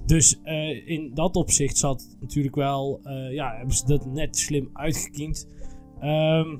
Dus 0.06 0.40
eh, 0.42 0.88
in 0.88 1.10
dat 1.14 1.36
opzicht 1.36 1.76
zat 1.78 2.16
natuurlijk 2.20 2.54
wel, 2.54 3.00
eh, 3.02 3.32
ja, 3.32 3.54
hebben 3.56 3.74
ze 3.76 3.86
dat 3.86 4.06
net 4.06 4.36
slim 4.36 4.70
uitgekiend. 4.72 5.48
Ehm, 6.00 6.56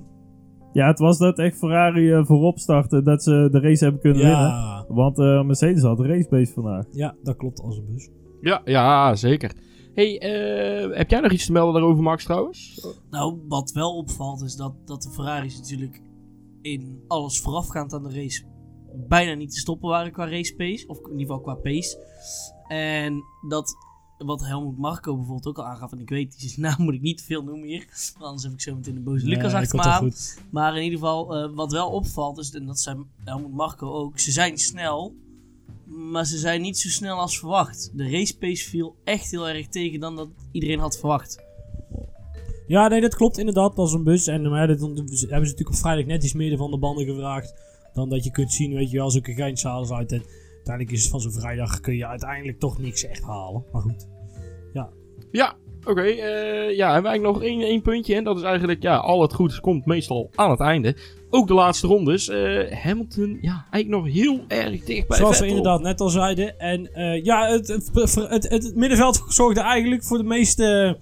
Ja, 0.73 0.87
het 0.87 0.99
was 0.99 1.19
dat 1.19 1.39
echt 1.39 1.59
Ferrari 1.59 2.13
eh, 2.13 2.25
voorop 2.25 2.59
startte. 2.59 3.03
Dat 3.03 3.23
ze 3.23 3.49
de 3.51 3.61
race 3.61 3.83
hebben 3.85 4.01
kunnen 4.03 4.19
winnen. 4.23 4.39
ja, 4.41 4.85
Want 4.89 5.19
eh, 5.19 5.43
Mercedes 5.43 5.83
had 5.83 5.97
de 5.97 6.07
racepace 6.07 6.53
vandaag. 6.53 6.85
ja, 6.93 7.17
dat 7.23 7.37
klopt 7.37 7.61
als 7.61 7.77
een 7.79 7.87
bus. 7.87 8.09
Ja, 8.41 8.61
ja, 8.65 9.15
zeker. 9.15 9.53
hey, 9.95 10.19
eh, 10.19 10.97
heb 10.97 11.11
jij 11.11 11.21
nog 11.21 11.33
iets 11.33 11.47
te 11.47 11.53
melden 11.53 11.75
daarover, 11.75 12.03
Max, 12.03 12.25
trouwens? 12.25 12.87
Nou, 13.11 13.39
wat 13.49 13.71
wel 13.73 13.97
opvalt 13.97 14.43
is 14.43 14.57
dat, 14.57 14.75
dat 14.85 15.03
de 15.03 15.11
Ferraris 15.11 15.57
natuurlijk 15.59 16.03
in 16.63 17.01
alles 17.09 17.41
voorafgaand 17.41 17.93
aan 17.93 18.03
de 18.03 18.15
race 18.15 18.45
bijna 19.09 19.35
niet 19.35 19.51
te 19.51 19.59
stoppen 19.59 19.89
waren 19.89 20.13
qua 20.13 20.29
race 20.31 20.55
pace. 20.57 20.87
Of 20.87 20.99
in 20.99 21.11
ieder 21.19 21.21
geval 21.21 21.41
qua 21.41 21.55
pace. 21.55 21.99
En 22.69 23.25
dat 23.49 23.77
wat 24.19 24.47
Helmut 24.47 24.79
Marco 24.79 25.17
bijvoorbeeld 25.17 25.47
ook 25.47 25.59
al 25.59 25.65
aangaf. 25.65 25.93
En 25.93 26.01
ik 26.01 26.09
weet, 26.09 26.39
die 26.39 26.49
zijn 26.49 26.61
naam 26.67 26.85
moet 26.85 26.95
ik 26.95 27.01
niet 27.01 27.19
te 27.19 27.25
veel 27.25 27.43
noemen 27.43 27.69
hier. 27.69 27.87
Anders 28.19 28.43
heb 28.43 28.53
ik 28.53 28.61
zo 28.61 28.75
meteen 28.75 28.95
de 28.95 29.01
boze 29.01 29.27
Lucas 29.27 29.53
Nee, 29.53 29.63
achter 29.63 29.79
me 29.79 29.85
aan. 29.85 30.13
Maar 30.51 30.77
in 30.77 30.83
ieder 30.83 30.99
geval, 30.99 31.37
eh, 31.37 31.55
wat 31.55 31.73
wel 31.73 31.91
opvalt, 31.91 32.39
is, 32.39 32.51
en 32.51 32.67
dat 32.67 32.81
zei 32.81 33.05
Helmut 33.25 33.53
Marco 33.53 33.93
ook, 33.93 34.19
ze 34.19 34.33
zijn 34.33 34.59
snel, 34.59 35.15
maar 35.85 36.27
ze 36.27 36.39
zijn 36.39 36.61
niet 36.61 36.79
zo 36.79 36.89
snel 36.89 37.19
als 37.19 37.39
verwacht. 37.39 37.91
De 37.95 38.11
race 38.11 38.39
pace 38.39 38.69
viel 38.69 38.97
echt 39.05 39.31
heel 39.31 39.49
erg 39.49 39.69
tegen 39.69 40.01
dan 40.01 40.17
dat 40.17 40.29
iedereen 40.53 40.79
had 40.79 40.99
verwacht. 40.99 41.45
Ja, 42.67 42.89
nee, 42.89 43.01
dat 43.01 43.15
klopt 43.15 43.39
inderdaad 43.39 43.77
als 43.77 43.93
een 43.93 44.05
bus. 44.05 44.27
En 44.27 44.51
maar 44.51 44.67
dat 44.67 44.81
hebben 44.81 45.09
ze 45.09 45.27
natuurlijk 45.29 45.69
op 45.69 45.75
vrijdag 45.75 46.05
net 46.05 46.25
iets 46.25 46.33
meer 46.33 46.57
van 46.57 46.71
de 46.71 46.79
banden 46.79 47.05
gevraagd. 47.05 47.55
Dan 47.95 48.09
dat 48.09 48.25
je 48.25 48.31
kunt 48.31 48.53
zien, 48.53 48.75
weet 48.75 48.91
je 48.91 48.97
wel, 48.97 49.11
zulke 49.11 49.35
geintjes 49.35 49.91
uit. 49.91 50.13
En 50.13 50.23
uiteindelijk 50.67 50.97
is 50.97 51.03
het 51.03 51.11
van 51.11 51.21
zo'n 51.21 51.41
vrijdag 51.41 51.81
kun 51.81 51.97
je 51.97 52.07
uiteindelijk 52.07 52.59
toch 52.59 52.79
niks 52.79 53.05
echt 53.05 53.23
halen. 53.23 53.65
Maar 53.73 53.83
goed. 53.83 54.07
Ja, 55.37 55.57
oké. 55.85 56.03
eh, 56.03 56.77
ja, 56.77 56.93
hebben 56.93 57.03
we 57.03 57.09
eigenlijk 57.09 57.23
nog 57.23 57.43
één, 57.43 57.61
één 57.61 57.83
puntje. 57.83 58.15
En 58.15 58.25
dat 58.25 58.37
is 58.37 58.43
eigenlijk, 58.43 58.83
ja, 58.83 58.97
al 58.97 59.23
het 59.23 59.35
goeds 59.35 59.61
komt 59.61 59.87
meestal 59.87 60.31
aan 60.35 60.51
het 60.51 60.61
einde. 60.61 60.97
Ook 61.31 61.47
de 61.47 61.55
laatste 61.55 61.87
rondes. 61.87 62.29
eh, 62.29 62.73
Hamilton, 62.73 63.39
ja, 63.41 63.67
eigenlijk 63.71 64.05
nog 64.05 64.15
heel 64.15 64.45
erg 64.49 64.85
dicht 64.85 65.09
bij 65.09 65.17
Zoals 65.17 65.41
we 65.41 65.47
inderdaad 65.47 65.81
net 65.81 66.01
al 66.01 66.09
zeiden. 66.09 66.59
En 66.59 66.95
eh, 66.95 67.25
ja, 67.25 67.49
het, 67.49 67.69
het, 67.69 67.91
het, 68.15 68.49
het, 68.49 68.75
middenveld 68.75 69.25
zorgde 69.29 69.61
eigenlijk 69.61 70.05
voor 70.05 70.19
de 70.19 70.25
meeste 70.25 70.99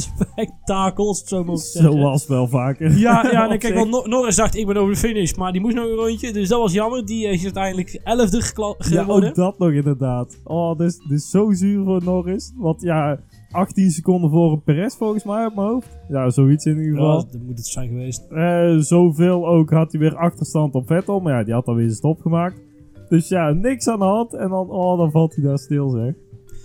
spektakels, 0.00 1.24
zo 1.24 1.44
moet. 1.44 1.60
Zoals 1.60 2.26
wel 2.26 2.48
vaker. 2.48 2.98
Ja, 2.98 3.28
ja 3.30 3.46
nee, 3.46 3.58
kijk, 3.58 3.62
zich. 3.62 3.74
want 3.74 3.90
Nor- 3.90 4.08
Norris 4.08 4.36
dacht 4.36 4.56
ik 4.56 4.66
ben 4.66 4.76
over 4.76 4.92
de 4.92 4.98
finish, 4.98 5.34
maar 5.34 5.52
die 5.52 5.60
moest 5.60 5.74
nog 5.76 5.84
een 5.84 5.94
rondje. 5.96 6.32
Dus 6.32 6.48
dat 6.48 6.60
was 6.60 6.72
jammer. 6.72 7.04
Die 7.06 7.26
is 7.26 7.44
uiteindelijk 7.44 8.00
11e 8.00 8.36
gekla- 8.36 8.74
Ja, 8.90 9.04
ook 9.06 9.34
dat 9.34 9.58
nog 9.58 9.70
inderdaad. 9.70 10.40
Oh, 10.44 10.78
dit 10.78 10.86
is, 10.88 10.98
dit 11.08 11.18
is 11.18 11.30
zo 11.30 11.52
zuur 11.52 11.84
voor 11.84 12.04
Norris. 12.04 12.52
Want 12.56 12.82
ja, 12.82 13.18
18 13.50 13.90
seconden 13.90 14.30
voor 14.30 14.52
een 14.52 14.62
Perez 14.62 14.96
volgens 14.96 15.24
mij 15.24 15.46
op 15.46 15.54
mijn 15.54 15.68
hoofd. 15.68 15.98
Ja, 16.08 16.30
zoiets 16.30 16.64
in 16.64 16.76
ieder 16.78 16.92
Ja, 16.92 16.98
geval. 16.98 17.26
dat 17.30 17.40
moet 17.46 17.58
het 17.58 17.66
zijn 17.66 17.88
geweest. 17.88 18.26
Eh, 18.30 18.76
zoveel 18.76 19.46
ook 19.48 19.70
had 19.70 19.90
hij 19.92 20.00
weer 20.00 20.16
achterstand 20.16 20.74
op 20.74 20.86
Vettel. 20.86 21.20
Maar 21.20 21.38
ja, 21.38 21.44
die 21.44 21.54
had 21.54 21.66
alweer 21.66 21.84
zijn 21.84 21.96
stop 21.96 22.20
gemaakt. 22.20 22.60
Dus 23.08 23.28
ja, 23.28 23.50
niks 23.52 23.88
aan 23.88 23.98
de 23.98 24.04
hand. 24.04 24.34
En 24.34 24.48
dan, 24.48 24.70
oh, 24.70 24.98
dan 24.98 25.10
valt 25.10 25.34
hij 25.34 25.44
daar 25.44 25.58
stil 25.58 25.88
zeg. 25.88 26.14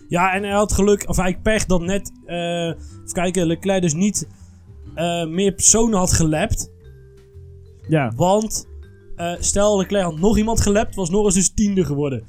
Ja, 0.08 0.34
en 0.34 0.44
hij 0.44 0.52
had 0.52 0.72
geluk, 0.74 1.10
of 1.10 1.18
eigenlijk 1.18 1.42
pech 1.42 1.66
dat 1.66 1.82
net, 1.82 2.12
eh 2.26 2.68
even 2.68 3.14
kijken, 3.14 3.48
Leclerc 3.48 3.82
dus 3.82 3.94
niet 3.94 4.28
eh, 4.96 5.26
meer 5.28 5.52
personen 5.52 5.98
had 6.00 6.14
gelapt. 6.14 6.72
Ja, 7.88 8.12
Want 8.16 8.68
eh, 9.16 9.34
stel 9.40 9.78
Leclerc 9.78 10.04
had 10.04 10.20
nog 10.20 10.38
iemand 10.38 10.62
gelapt, 10.62 10.96
was 10.96 11.10
Norris 11.10 11.34
dus 11.34 11.54
tiende 11.54 11.86
geworden. 11.86 12.24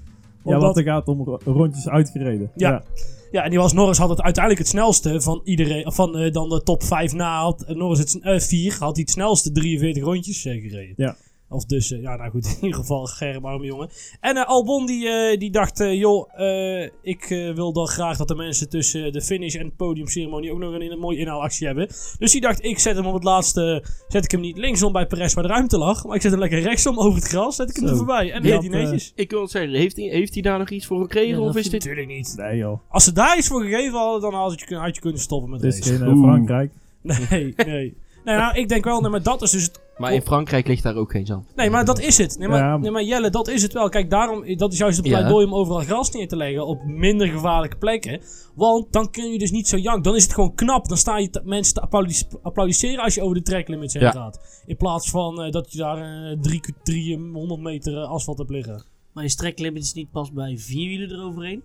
ja 0.44 0.58
want 0.58 0.76
er 0.76 0.82
gaat 0.82 1.06
om 1.08 1.22
ro- 1.24 1.38
rondjes 1.44 1.88
uitgereden. 1.88 2.50
Ja. 2.54 2.82
Ja, 3.30 3.42
en 3.44 3.50
die 3.50 3.58
was 3.58 3.72
Norris 3.72 3.98
had 3.98 4.08
het 4.08 4.22
uiteindelijk 4.22 4.64
het 4.64 4.72
snelste 4.72 5.20
van 5.20 5.40
iedereen, 5.44 5.92
van 5.92 6.30
dan 6.30 6.48
de 6.48 6.62
top 6.62 6.82
5 6.82 7.12
na 7.12 7.40
had 7.42 7.64
Norris 7.68 7.98
het 7.98 8.44
4 8.44 8.72
had 8.78 8.92
hij 8.94 9.00
het 9.00 9.10
snelste 9.10 9.52
43 9.52 10.02
rondjes 10.04 10.42
gereden. 10.42 10.94
Ja. 10.96 11.16
Of 11.48 11.64
dus, 11.64 11.92
eh, 11.92 12.00
ja 12.00 12.16
nou 12.16 12.30
goed, 12.30 12.46
in 12.60 12.64
ieder 12.64 12.80
geval 12.80 13.04
Germ 13.04 13.44
arme 13.44 13.66
jongen. 13.66 13.88
En 14.20 14.36
eh, 14.36 14.46
Albon 14.46 14.86
die, 14.86 15.08
eh, 15.08 15.38
die 15.38 15.50
dacht, 15.50 15.80
eh, 15.80 15.94
joh, 15.94 16.40
eh, 16.40 16.90
ik 17.02 17.52
wil 17.54 17.72
dan 17.72 17.86
graag 17.86 18.16
dat 18.16 18.28
de 18.28 18.34
mensen 18.34 18.68
tussen 18.68 19.12
de 19.12 19.22
finish 19.22 19.54
en 19.54 19.64
het 19.64 19.76
podiumceremonie 19.76 20.52
ook 20.52 20.58
nog 20.58 20.74
een, 20.74 20.92
een 20.92 20.98
mooie 20.98 21.18
inhaalactie 21.18 21.66
hebben. 21.66 21.88
Dus 22.18 22.32
die 22.32 22.40
dacht, 22.40 22.64
ik 22.64 22.78
zet 22.78 22.96
hem 22.96 23.06
op 23.06 23.14
het 23.14 23.24
laatste, 23.24 23.84
zet 24.08 24.24
ik 24.24 24.30
hem 24.30 24.40
niet 24.40 24.56
linksom 24.56 24.92
bij 24.92 25.06
Perez 25.06 25.34
waar 25.34 25.44
de 25.44 25.50
ruimte 25.50 25.78
lag, 25.78 26.04
maar 26.04 26.16
ik 26.16 26.22
zet 26.22 26.30
hem 26.30 26.40
lekker 26.40 26.60
rechtsom 26.60 26.98
over 26.98 27.18
het 27.18 27.28
gras, 27.28 27.56
zet 27.56 27.70
ik 27.70 27.76
hem 27.76 27.84
Zo. 27.84 27.90
er 27.90 27.96
voorbij. 27.96 28.32
En 28.32 28.42
deed 28.42 28.60
hij 28.60 28.68
netjes. 28.68 29.12
Ik 29.14 29.30
wil 29.30 29.40
het 29.40 29.50
zeggen, 29.50 29.72
heeft 29.72 29.96
hij, 29.96 30.06
heeft 30.06 30.32
hij 30.32 30.42
daar 30.42 30.58
nog 30.58 30.70
iets 30.70 30.86
voor 30.86 31.00
gekregen? 31.00 31.40
Ja, 31.40 31.48
of 31.48 31.56
is 31.56 31.62
dit... 31.62 31.72
Natuurlijk 31.72 32.08
niet. 32.08 32.34
Nee 32.36 32.56
joh. 32.56 32.80
Als 32.88 33.04
ze 33.04 33.12
daar 33.12 33.38
iets 33.38 33.48
voor 33.48 33.62
gegeven 33.62 33.98
hadden, 33.98 34.20
dan 34.20 34.34
had 34.34 34.60
je, 34.60 34.76
had 34.76 34.94
je 34.94 35.00
kunnen 35.00 35.20
stoppen 35.20 35.50
met 35.50 35.62
Het 35.62 35.78
is 35.78 35.90
Oeh. 36.00 36.22
Frankrijk. 36.22 36.72
Nee, 37.02 37.54
nee. 37.56 37.96
Nee, 38.24 38.36
nou, 38.36 38.56
ik 38.56 38.68
denk 38.68 38.84
wel, 38.84 39.00
nee, 39.00 39.10
maar 39.10 39.22
dat 39.22 39.42
is 39.42 39.50
dus 39.50 39.62
het. 39.62 39.80
Maar 39.96 40.12
in 40.14 40.22
Frankrijk 40.22 40.66
ligt 40.68 40.82
daar 40.82 40.94
ook 40.96 41.10
geen 41.10 41.26
zand. 41.26 41.52
Nee, 41.54 41.70
maar 41.70 41.84
dat 41.84 42.00
is 42.00 42.18
het. 42.18 42.38
Nee, 42.38 42.48
maar, 42.48 42.58
Ja. 42.58 42.76
nee, 42.76 42.90
maar 42.90 43.02
Jelle, 43.02 43.30
dat 43.30 43.48
is 43.48 43.62
het 43.62 43.72
wel. 43.72 43.88
Kijk, 43.88 44.10
daarom, 44.10 44.56
dat 44.56 44.72
is 44.72 44.78
juist 44.78 44.96
het 44.96 45.06
Ja. 45.06 45.12
pleidooi 45.18 45.46
om 45.46 45.54
overal 45.54 45.80
gras 45.80 46.10
neer 46.10 46.28
te 46.28 46.36
leggen 46.36 46.66
op 46.66 46.84
minder 46.84 47.26
gevaarlijke 47.28 47.76
plekken. 47.76 48.20
Want 48.54 48.92
dan 48.92 49.10
kun 49.10 49.32
je 49.32 49.38
dus 49.38 49.50
niet 49.50 49.68
zo 49.68 49.76
jank. 49.76 50.04
Dan 50.04 50.14
is 50.16 50.22
het 50.22 50.34
gewoon 50.34 50.54
knap. 50.54 50.88
Dan 50.88 50.96
sta 50.96 51.18
je 51.18 51.30
te- 51.30 51.40
mensen 51.44 51.74
te 51.74 51.80
applaudis- 51.80 52.26
applaudisseren 52.42 53.04
als 53.04 53.14
je 53.14 53.22
over 53.22 53.36
de 53.36 53.42
tracklimits 53.42 53.94
heen 53.94 54.02
Ja. 54.02 54.10
gaat. 54.10 54.62
In 54.66 54.76
plaats 54.76 55.10
van 55.10 55.42
eh, 55.42 55.50
dat 55.50 55.72
je 55.72 55.78
daar 55.78 55.98
eh, 56.30 56.38
drie, 56.40 56.60
drie, 56.82 57.18
100 57.32 57.60
meter 57.60 57.96
eh, 57.96 58.08
asfalt 58.10 58.38
hebt 58.38 58.50
liggen. 58.50 58.84
Maar 59.12 59.24
je 59.24 59.30
streklimit 59.30 59.82
is 59.82 59.92
niet 59.92 60.10
pas 60.10 60.32
bij 60.32 60.58
vier 60.58 60.88
wielen 60.88 61.10
eroverheen. 61.18 61.62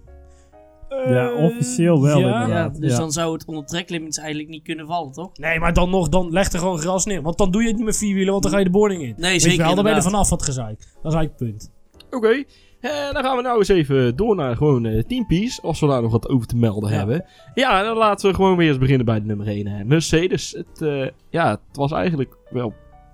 Ja, 1.07 1.33
officieel 1.33 2.01
wel 2.01 2.19
ja. 2.19 2.69
Dus 2.69 2.91
Ja. 2.91 2.97
dan 2.97 3.11
zou 3.11 3.33
het 3.33 3.45
onder 3.45 3.65
treklimits 3.65 4.17
eigenlijk 4.17 4.49
niet 4.49 4.63
kunnen 4.63 4.87
vallen, 4.87 5.11
toch? 5.11 5.37
Nee, 5.37 5.59
maar 5.59 5.73
dan 5.73 5.89
nog, 5.89 6.09
dan 6.09 6.31
leg 6.31 6.51
er 6.51 6.59
gewoon 6.59 6.77
gras 6.79 7.05
neer. 7.05 7.21
Want 7.21 7.37
dan 7.37 7.51
doe 7.51 7.61
je 7.61 7.67
het 7.67 7.75
niet 7.77 7.85
met 7.85 7.97
vier 7.97 8.13
wielen, 8.13 8.31
want 8.31 8.43
dan 8.43 8.51
ga 8.51 8.57
je 8.57 8.63
de 8.65 8.69
boarding 8.71 9.01
in. 9.01 9.13
Nee, 9.17 9.31
Weet 9.31 9.41
zeker 9.41 9.57
je 9.57 9.63
wel, 9.63 9.75
dan 9.75 9.83
ben 9.83 9.93
je 9.93 9.97
er 9.99 10.03
vanaf 10.03 10.29
wat 10.29 10.43
gezeik. 10.43 10.77
Dat 11.01 11.11
is 11.13 11.17
eigenlijk 11.17 11.39
het 11.39 11.49
punt. 11.49 11.71
Oké, 12.11 12.43
eh, 12.81 13.11
dan 13.13 13.23
gaan 13.23 13.35
we 13.35 13.41
nou 13.41 13.57
eens 13.57 13.67
even 13.67 14.15
door 14.15 14.35
naar 14.35 14.55
gewoon 14.55 14.85
eh 14.85 15.03
teampiece. 15.03 15.61
Als 15.61 15.79
we 15.79 15.87
daar 15.87 16.01
nog 16.01 16.11
wat 16.11 16.29
over 16.29 16.47
te 16.47 16.55
melden 16.57 16.89
Ja. 16.91 16.97
hebben. 16.97 17.25
Ja, 17.53 17.83
dan 17.83 17.97
laten 17.97 18.29
we 18.29 18.35
gewoon 18.35 18.57
weer 18.57 18.67
eens 18.69 18.77
beginnen 18.77 19.05
bij 19.05 19.19
de 19.19 19.25
nummer 19.25 19.47
1. 19.47 19.67
Hè. 19.67 19.83
Mercedes, 19.83 20.51
het, 20.51 20.81
eh, 20.81 21.07
ja, 21.29 21.49
het 21.49 21.77
was 21.77 21.91
eigenlijk 21.91 22.37
wel 22.49 22.73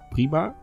prima. 0.10 0.56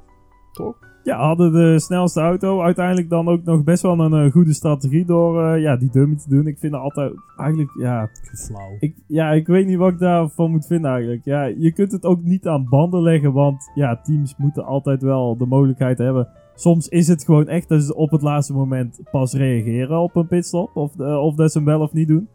Toch? 0.53 0.77
Ja, 1.05 1.27
hadden 1.27 1.53
de 1.53 1.81
snelste 1.81 2.21
auto. 2.21 2.61
Uiteindelijk 2.61 3.09
dan 3.09 3.29
ook 3.29 3.45
nog 3.45 3.65
best 3.65 3.83
wel 3.83 3.99
een 3.99 4.27
eh, 4.27 4.33
goede 4.33 4.53
strategie 4.53 5.05
door 5.05 5.45
eh, 5.45 5.63
ja, 5.63 5.77
die 5.77 5.91
dummy 5.91 6.17
te 6.17 6.29
doen. 6.29 6.47
Ik 6.47 6.59
vind 6.59 6.73
het 6.73 6.83
altijd 6.83 7.13
eigenlijk, 7.37 7.71
ja, 7.79 8.09
Flauw. 8.47 8.77
ik, 8.79 8.97
ja, 9.07 9.33
ik 9.33 9.47
weet 9.47 9.67
niet 9.67 9.77
wat 9.77 9.93
ik 9.93 9.99
daarvan 9.99 10.51
moet 10.51 10.67
vinden 10.67 10.91
eigenlijk. 10.91 11.25
Ja, 11.25 11.45
je 11.45 11.73
kunt 11.73 11.93
het 11.93 12.05
ook 12.05 12.23
niet 12.23 12.47
aan 12.47 12.69
banden 12.69 13.03
leggen, 13.03 13.33
want 13.33 13.71
ja, 13.75 14.01
teams 14.01 14.37
moeten 14.37 14.65
altijd 14.65 15.03
wel 15.03 15.37
de 15.37 15.47
mogelijkheid 15.47 15.99
hebben. 15.99 16.29
Soms 16.55 16.89
is 16.89 17.09
het 17.09 17.25
gewoon 17.25 17.49
echt 17.49 17.69
dat 17.69 17.83
ze 17.83 17.95
op 17.95 18.11
het 18.11 18.23
laatste 18.23 18.53
moment 18.53 19.01
pas 19.11 19.33
reageren 19.33 20.01
op 20.01 20.17
een 20.17 20.27
pitstop. 20.27 20.77
Of, 20.77 21.01
eh, 21.01 21.23
of 21.23 21.35
dat 21.35 21.53
ze 21.53 21.59
hem 21.59 21.67
wel 21.67 21.81
of 21.81 21.93
niet 21.93 22.09
doen. 22.09 22.29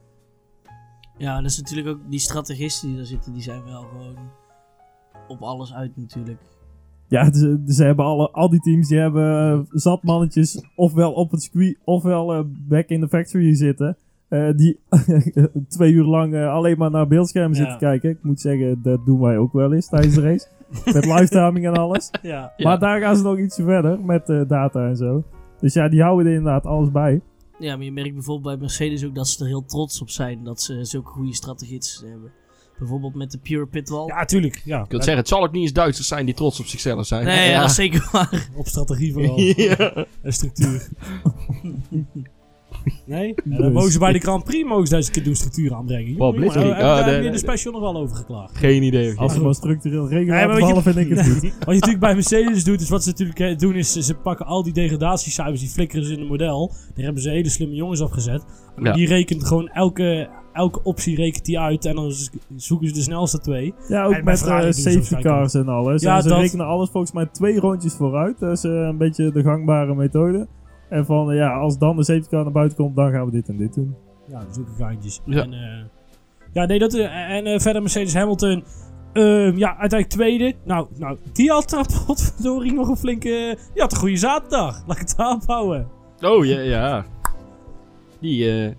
Ja, 1.18 1.42
dat 1.42 1.52
is 1.52 1.58
natuurlijk 1.58 1.88
ook 1.88 2.00
die 2.10 2.20
strategisten 2.20 2.88
die 2.88 2.98
daar 2.98 3.06
zitten, 3.06 3.34
die 3.34 3.42
zijn 3.42 3.64
wel 3.64 3.82
gewoon 3.82 4.18
op 5.28 5.42
alles 5.42 5.74
uit 5.74 5.98
natuurlijk. 5.98 6.42
Ja, 7.10 7.34
ze, 7.34 7.64
ze 7.68 7.84
hebben 7.84 8.06
alle, 8.06 8.30
al 8.32 8.50
die 8.50 8.60
teams 8.60 8.88
die 8.88 8.98
hebben 9.00 9.52
eh, 9.52 9.60
zat 9.70 10.04
mannetjes 10.04 10.64
ofwel 10.76 11.12
op 11.14 11.32
het 11.32 11.42
circuit 11.42 11.78
ofwel 11.84 12.34
eh, 12.34 12.42
back 12.68 12.88
in 12.88 13.00
the 13.02 13.08
factory 13.08 13.54
zitten. 13.56 13.98
eh, 14.28 14.50
die 14.56 14.80
twee 15.68 15.92
uur 15.94 16.04
lang 16.06 16.36
alleen 16.46 16.78
maar 16.78 16.92
naar 16.92 17.08
beeldschermen 17.08 17.58
Ja. 17.58 17.62
zitten 17.64 17.78
kijken. 17.80 18.10
Ik 18.10 18.24
moet 18.24 18.40
zeggen, 18.42 18.80
dat 18.84 19.06
doen 19.06 19.20
wij 19.20 19.38
ook 19.38 19.54
wel 19.54 19.74
eens 19.74 19.88
tijdens 19.90 20.16
de 20.16 20.22
race. 20.22 20.48
Met 20.94 21.06
live-timing 21.06 21.66
en 21.66 21.74
alles. 21.74 22.10
Ja. 22.22 22.54
Ja. 22.58 22.68
Maar 22.68 22.80
daar 22.80 23.00
gaan 23.00 23.16
ze 23.16 23.24
nog 23.24 23.38
ietsje 23.40 23.64
verder 23.64 24.00
met 24.00 24.30
eh, 24.30 24.42
data 24.48 24.88
en 24.88 24.96
zo. 24.98 25.24
Dus 25.60 25.74
ja, 25.74 25.90
die 25.90 26.02
houden 26.02 26.26
er 26.28 26.34
inderdaad 26.38 26.66
alles 26.66 26.92
bij. 26.92 27.22
Ja, 27.60 27.76
maar 27.76 27.86
je 27.86 27.92
merkt 27.92 28.14
bijvoorbeeld 28.14 28.48
bij 28.54 28.58
Mercedes 28.62 29.06
ook 29.06 29.16
dat 29.16 29.28
ze 29.28 29.42
er 29.44 29.50
heel 29.50 29.66
trots 29.66 30.02
op 30.02 30.10
zijn 30.10 30.44
dat 30.44 30.62
ze 30.62 30.86
zulke 30.86 31.10
goede 31.10 31.34
strategisten 31.36 32.10
hebben. 32.10 32.32
Bijvoorbeeld 32.80 33.16
met 33.16 33.32
de 33.32 33.38
Pure 33.38 33.66
Pitwall. 33.66 34.08
Ja, 34.08 34.26
tuurlijk. 34.26 34.62
Ja. 34.66 34.84
Ik 34.84 34.90
wil 34.90 35.00
zeggen, 35.00 35.18
het 35.18 35.28
zal 35.28 35.44
ook 35.44 35.52
niet 35.52 35.62
eens 35.62 35.74
Duitsers 35.74 36.08
zijn 36.08 36.26
die 36.26 36.36
trots 36.36 36.60
op 36.60 36.66
zichzelf 36.66 37.06
zijn. 37.06 37.26
nee, 37.26 37.50
ja. 37.50 37.60
dat 37.62 37.70
is 37.70 37.76
zeker 37.76 38.10
waar. 38.12 38.48
Op 38.56 38.68
strategie 38.68 39.14
vooral. 39.14 39.40
Ja. 39.70 40.06
En 40.22 40.34
structuur. 40.34 40.88
Nee? 43.06 43.28
Ja, 43.28 43.58
dan 43.58 43.58
Dus. 43.62 43.74
mogen 43.74 43.92
ze 43.92 44.00
bij 44.00 44.12
de 44.14 44.20
Grand 44.20 44.44
Prix 44.44 44.68
mogen 44.70 44.88
ze 44.88 44.96
deze 44.96 45.12
keer 45.12 45.24
doen 45.24 45.36
structuur 45.36 45.74
aanbrengen. 45.74 46.18
Wat, 46.18 46.34
Jongen, 46.34 46.36
Blitzkrieg? 46.36 46.76
Hebben 46.76 46.96
we 46.98 47.04
daar 47.12 47.20
de- 47.22 47.26
in 47.26 47.32
de 47.32 47.38
special 47.38 47.74
nog 47.74 47.82
wel 47.82 47.98
over 47.98 48.16
geklaagd. 48.16 48.58
Geen 48.58 48.84
idee. 48.84 49.18
Als 49.18 49.34
ze 49.34 49.42
maar 49.42 49.54
structureel 49.56 50.08
regelen 50.10 50.48
Nee, 50.48 50.66
je- 50.76 50.82
vind 50.82 50.98
ik 50.98 51.10
het 51.10 51.20
goed. 51.28 51.42
Wat 51.42 51.52
je 51.60 51.66
natuurlijk 51.74 52.00
bij 52.00 52.14
Mercedes 52.14 52.64
doet, 52.64 52.82
is 52.82 52.90
wat 52.90 53.04
ze 53.04 53.10
natuurlijk 53.10 53.40
eh, 53.40 53.58
doen, 53.58 53.76
is 53.76 53.92
ze 53.94 54.14
pakken 54.16 54.46
al 54.46 54.64
die 54.64 54.74
degradatiecijfers, 54.74 55.60
die 55.60 55.70
flikkeren 55.70 56.06
ze 56.06 56.14
in 56.14 56.20
een 56.20 56.28
model. 56.28 56.74
Daar 56.96 57.06
hebben 57.06 57.22
ze 57.24 57.30
hele 57.30 57.50
slimme 57.50 57.76
jongens 57.76 58.02
op 58.02 58.12
gezet. 58.12 58.44
Die 58.94 59.08
rekent 59.08 59.46
gewoon 59.46 59.68
elke, 59.70 60.30
elke 60.60 60.84
optie 60.84 61.16
rekent 61.16 61.46
die 61.46 61.60
uit 61.60 61.86
en 61.86 61.96
dan 61.96 62.12
zoeken 62.56 62.88
ze 62.88 62.94
de 62.94 63.02
snelste 63.02 63.40
twee. 63.40 63.74
Ja, 63.88 64.04
ook 64.06 64.14
En 64.14 64.24
met 64.24 64.42
eh, 64.48 64.72
safety 64.72 65.16
cars 65.16 65.54
en 65.54 65.68
alles. 65.68 66.02
Ja, 66.02 66.16
en 66.16 66.22
ze 66.22 66.30
dat- 66.30 66.38
rekenen 66.40 66.66
alles 66.66 66.90
volgens 66.90 67.12
mij 67.14 67.26
twee 67.26 67.60
rondjes 67.60 67.94
vooruit. 67.94 68.40
Dat 68.40 68.52
is 68.52 68.64
eh, 68.64 68.72
een 68.72 68.98
beetje 68.98 69.32
de 69.32 69.42
gangbare 69.44 69.96
methode. 69.96 70.48
En 70.90 71.06
van, 71.06 71.32
eh, 71.32 71.38
ja, 71.38 71.54
als 71.54 71.78
dan 71.78 71.96
de 71.96 72.04
safety 72.04 72.28
car 72.30 72.44
naar 72.44 72.52
buiten 72.52 72.78
komt, 72.78 72.96
dan 72.96 73.12
gaan 73.12 73.26
we 73.26 73.32
dit 73.32 73.48
en 73.50 73.58
dit 73.58 73.74
doen. 73.74 73.96
Ja, 74.28 74.42
zulke 74.52 74.72
geintjes. 74.78 75.22
Ja. 75.26 75.42
En, 75.44 75.54
eh, 75.54 75.86
ja, 76.54 76.66
nee, 76.66 76.80
dat, 76.80 76.94
en 76.94 77.46
eh, 77.46 77.60
verder 77.60 77.82
Mercedes 77.82 78.14
Hamilton. 78.14 78.64
ehm, 79.14 79.58
ja, 79.58 79.68
uiteindelijk 79.78 80.10
tweede. 80.10 80.54
Nou, 80.66 80.88
nou 80.98 81.18
die 81.34 81.52
had 81.52 81.74
uh, 81.74 81.82
potverdorie 82.06 82.74
nog 82.74 82.88
een 82.90 82.98
flinke... 82.98 83.58
Die 83.74 83.82
had 83.82 83.92
een 83.92 83.98
goede 83.98 84.18
zaterdag. 84.18 84.84
Laat 84.88 84.96
ik 85.00 85.08
het 85.08 85.18
daarop 85.18 85.44
houden. 85.46 85.88
Oh, 86.22 86.46
ja, 86.46 86.60
ja. 86.60 87.06
Die, 88.22 88.52
eh, 88.52 88.72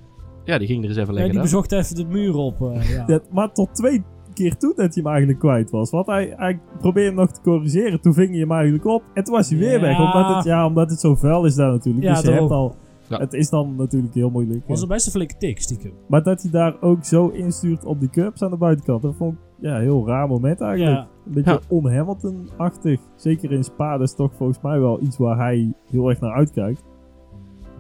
ja, 0.51 0.59
die 0.59 0.67
ging 0.67 0.83
er 0.83 0.89
eens 0.89 0.99
even 0.99 1.09
Ja, 1.09 1.13
lekker 1.21 1.31
die 1.33 1.41
aan. 1.41 1.47
bezocht 1.47 1.73
even 1.73 1.97
de 1.97 2.05
muur 2.05 2.35
op. 2.35 2.61
eh, 2.63 2.91
ja. 2.97 3.05
Ja, 3.07 3.21
maar 3.33 3.53
tot 3.53 3.75
twee 3.75 4.03
keer 4.35 4.57
toe 4.57 4.75
dat 4.75 4.95
hij 4.95 5.03
hem 5.03 5.07
eigenlijk 5.07 5.39
kwijt 5.39 5.71
was. 5.71 5.91
Want 5.91 6.07
hij, 6.07 6.35
hij 6.37 6.61
probeerde 6.79 7.09
hem 7.09 7.19
nog 7.19 7.31
te 7.33 7.41
corrigeren. 7.41 8.01
Toen 8.01 8.15
ving 8.15 8.31
hij 8.31 8.39
hem 8.39 8.53
eigenlijk 8.53 8.85
op. 8.85 9.03
En 9.15 9.25
toen 9.25 9.35
was 9.35 9.51
hij 9.51 9.59
weer 9.59 9.73
Ja. 9.73 9.81
weg. 9.81 9.99
Omdat 9.99 10.35
het, 10.35 10.45
ja, 10.45 10.67
omdat 10.67 10.91
het 10.91 11.01
zo 11.01 11.15
vuil 11.15 11.45
is 11.45 11.55
daar 11.55 11.71
natuurlijk. 11.71 12.05
Ja, 12.05 12.13
dus 12.15 12.23
je 12.23 12.31
hebt 12.31 12.51
al... 12.51 12.75
Ja. 13.09 13.19
Het 13.19 13.33
is 13.33 13.51
dan 13.51 13.75
natuurlijk 13.77 14.15
heel 14.15 14.31
moeilijk. 14.31 14.69
was 14.69 14.83
een 14.83 14.89
best 14.89 15.07
een 15.07 15.13
flinke 15.13 15.37
tik, 15.37 15.61
stiekem. 15.61 15.93
Maar 16.09 16.23
dat 16.23 16.43
hij 16.43 16.51
daar 16.51 16.77
ook 16.81 17.05
zo 17.05 17.29
instuurt 17.29 17.85
op 17.85 18.01
die 18.01 18.11
curbs 18.11 18.43
aan 18.43 18.51
de 18.51 18.57
buitenkant. 18.57 19.03
Dat 19.03 19.15
vond 19.17 19.33
ik 19.35 19.39
ja, 19.61 19.75
een 19.77 19.81
heel 19.83 20.07
raar 20.07 20.29
moment 20.29 20.61
eigenlijk. 20.61 20.97
Ja. 20.97 21.07
Een 21.27 21.33
beetje 21.33 21.51
Ja. 21.51 21.61
on-Hamilton-achtig. 21.69 23.01
Zeker 23.17 23.53
in 23.53 23.65
Spa, 23.65 23.99
dat 23.99 24.09
is 24.09 24.15
toch 24.15 24.33
volgens 24.37 24.59
mij 24.63 24.81
wel 24.81 25.01
iets 25.03 25.17
waar 25.19 25.37
hij 25.37 25.73
heel 25.91 26.09
erg 26.09 26.21
naar 26.21 26.33
uitkijkt. 26.33 26.83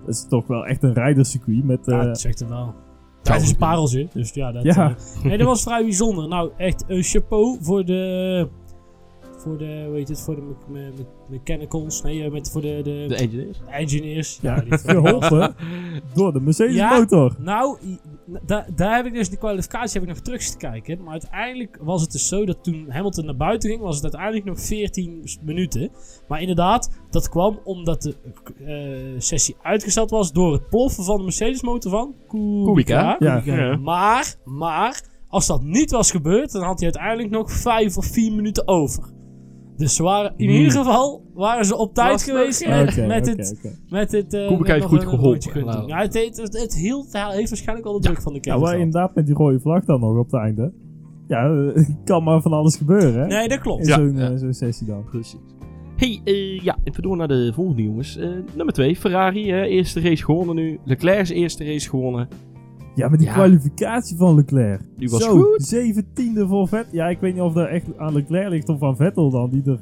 Dat 0.06 0.14
is 0.14 0.26
toch 0.28 0.46
wel 0.46 0.66
echt 0.66 0.82
een 0.82 0.92
rijderscircuit 0.92 1.64
met... 1.64 1.86
Ja, 1.86 2.00
eh, 2.00 2.06
dat 2.06 2.20
zegt 2.20 2.38
hem 2.38 2.48
wel. 2.48 2.74
Het 3.22 3.42
is 3.42 3.50
een 3.50 3.56
pareltje, 3.56 4.08
dus 4.12 4.30
ja. 4.32 4.52
Dat, 4.52 4.62
Ja. 4.62 4.94
eh, 5.16 5.24
nee, 5.24 5.38
dat 5.38 5.46
was 5.46 5.62
vrij 5.62 5.82
bijzonder. 5.82 6.28
Nou, 6.28 6.50
echt 6.56 6.84
een 6.88 7.02
chapeau 7.02 7.58
voor 7.60 7.84
de... 7.84 8.48
Voor 9.42 9.58
de, 9.58 9.82
hoe 9.86 9.96
heet 9.96 10.08
het, 10.08 10.20
voor 10.20 10.34
de 10.34 10.40
me- 10.42 10.54
me- 10.80 10.92
me- 10.96 11.04
mechanicals. 11.38 12.02
Nee, 12.02 12.30
met, 12.30 12.50
voor 12.50 12.60
de, 12.60 12.80
de, 12.82 13.04
De 13.08 13.14
engineers. 13.16 13.58
engineers. 13.68 14.38
ja, 14.42 14.60
die- 14.60 14.78
geholpen 14.94 15.54
door 16.14 16.32
de 16.32 16.40
Mercedes 16.40 16.74
Ja. 16.74 16.98
motor. 16.98 17.34
Nou, 17.38 17.78
da- 18.46 18.66
daar 18.76 18.96
heb 18.96 19.06
ik 19.06 19.12
dus 19.14 19.30
de 19.30 19.36
kwalificatie 19.36 20.00
heb 20.00 20.08
ik 20.08 20.14
nog 20.14 20.24
terug 20.24 20.42
te 20.42 20.56
kijken. 20.56 21.02
Maar 21.02 21.12
uiteindelijk 21.12 21.78
was 21.82 22.00
het 22.02 22.12
dus 22.12 22.28
zo 22.28 22.44
dat 22.46 22.64
toen 22.64 22.86
Hamilton 22.88 23.24
naar 23.24 23.36
buiten 23.36 23.70
ging, 23.70 23.82
was 23.82 23.94
het 23.94 24.02
uiteindelijk 24.04 24.44
nog 24.44 24.60
14 24.60 25.20
s- 25.24 25.38
minuten. 25.42 25.90
Maar 26.28 26.40
inderdaad, 26.40 26.90
dat 27.10 27.28
kwam 27.28 27.58
omdat 27.64 28.02
de 28.02 28.14
eh, 28.64 29.20
sessie 29.20 29.56
uitgesteld 29.62 30.10
was 30.10 30.32
door 30.32 30.52
het 30.52 30.68
ploffen 30.68 31.04
van 31.04 31.16
de 31.16 31.22
Mercedes 31.22 31.62
motor 31.62 31.90
van 31.90 32.14
Kubica. 32.28 32.64
Kubica. 32.64 33.16
Ja. 33.18 33.42
Ja. 33.44 33.76
Maar, 33.76 34.34
maar, 34.44 35.02
als 35.28 35.46
dat 35.46 35.62
niet 35.62 35.90
was 35.90 36.10
gebeurd, 36.10 36.52
dan 36.52 36.62
had 36.62 36.80
hij 36.80 36.90
uiteindelijk 36.92 37.30
nog 37.30 37.52
5 37.52 37.96
of 37.96 38.06
4 38.06 38.32
minuten 38.32 38.68
over. 38.68 39.02
Dus 39.80 39.94
ze 39.96 40.02
waren, 40.02 40.32
in 40.36 40.46
Hmm. 40.48 40.56
ieder 40.56 40.72
geval 40.72 41.22
waren 41.34 41.64
ze 41.64 41.76
op 41.76 41.94
tijd 41.94 42.22
geweest 42.22 42.64
ja. 42.64 42.84
met, 42.84 43.06
met 43.06 43.26
het 43.26 43.54
oké. 43.58 43.74
met 43.88 44.12
het, 44.12 44.34
eh, 44.34 44.46
Kubica 44.46 44.62
met 44.62 44.68
heeft 44.72 44.84
goed 44.84 45.04
geholpen, 45.04 45.86
Ja, 45.88 45.98
het, 46.00 46.14
het, 46.14 46.58
het 46.60 46.74
hield, 46.76 47.12
hij 47.12 47.36
heeft 47.36 47.48
waarschijnlijk 47.48 47.86
al 47.88 47.92
de 47.92 48.00
druk 48.00 48.22
van 48.22 48.32
de 48.32 48.38
Ja, 48.42 48.44
kermis 48.44 48.62
maar 48.68 48.78
inderdaad 48.78 49.14
met 49.14 49.26
die 49.26 49.34
rode 49.34 49.60
vlag 49.60 49.84
dan 49.84 50.00
nog 50.00 50.18
op 50.18 50.30
het 50.30 50.40
einde. 50.40 50.72
Ja, 51.28 51.70
eh, 51.74 51.84
kan 52.04 52.22
maar 52.24 52.40
van 52.42 52.52
alles 52.52 52.76
gebeuren, 52.76 53.14
hè? 53.20 53.26
Nee, 53.26 53.48
dat 53.48 53.58
klopt. 53.60 53.82
In 53.82 53.88
Ja, 53.88 53.94
zo'n 53.94 54.16
ja. 54.16 54.30
eh, 54.30 54.50
sessie 54.50 54.86
dan. 54.86 55.04
Precies. 55.04 55.36
Hey, 55.96 56.20
eh, 56.24 56.58
ja, 56.60 56.76
even 56.84 57.02
door 57.02 57.16
naar 57.16 57.28
de 57.28 57.52
volgende 57.54 57.82
jongens. 57.82 58.16
Eh, 58.16 58.28
nummer 58.54 58.74
2, 58.74 58.96
Ferrari. 58.96 59.50
hè, 59.50 59.62
eerste 59.64 60.00
race 60.00 60.24
gewonnen 60.24 60.54
nu. 60.56 60.78
Leclerc's 60.84 61.30
eerste 61.30 61.64
race 61.64 61.88
gewonnen. 61.88 62.28
Ja, 63.00 63.08
maar 63.08 63.18
die 63.18 63.26
Ja. 63.26 63.32
kwalificatie 63.32 64.16
van 64.16 64.34
Leclerc. 64.34 64.80
Die 64.96 65.08
was 65.10 65.22
Zo, 65.22 65.40
goed. 65.42 65.62
zeventiende 65.62 66.46
voor 66.48 66.68
Vettel. 66.68 66.94
Ja, 66.94 67.08
ik 67.08 67.20
weet 67.20 67.32
niet 67.34 67.42
of 67.42 67.52
dat 67.52 67.68
echt 67.68 67.86
aan 67.98 68.12
Leclerc 68.12 68.48
ligt 68.48 68.68
of 68.68 68.82
aan 68.82 68.96
Vettel 68.96 69.30
dan. 69.30 69.50
Die 69.50 69.62
er 69.66 69.78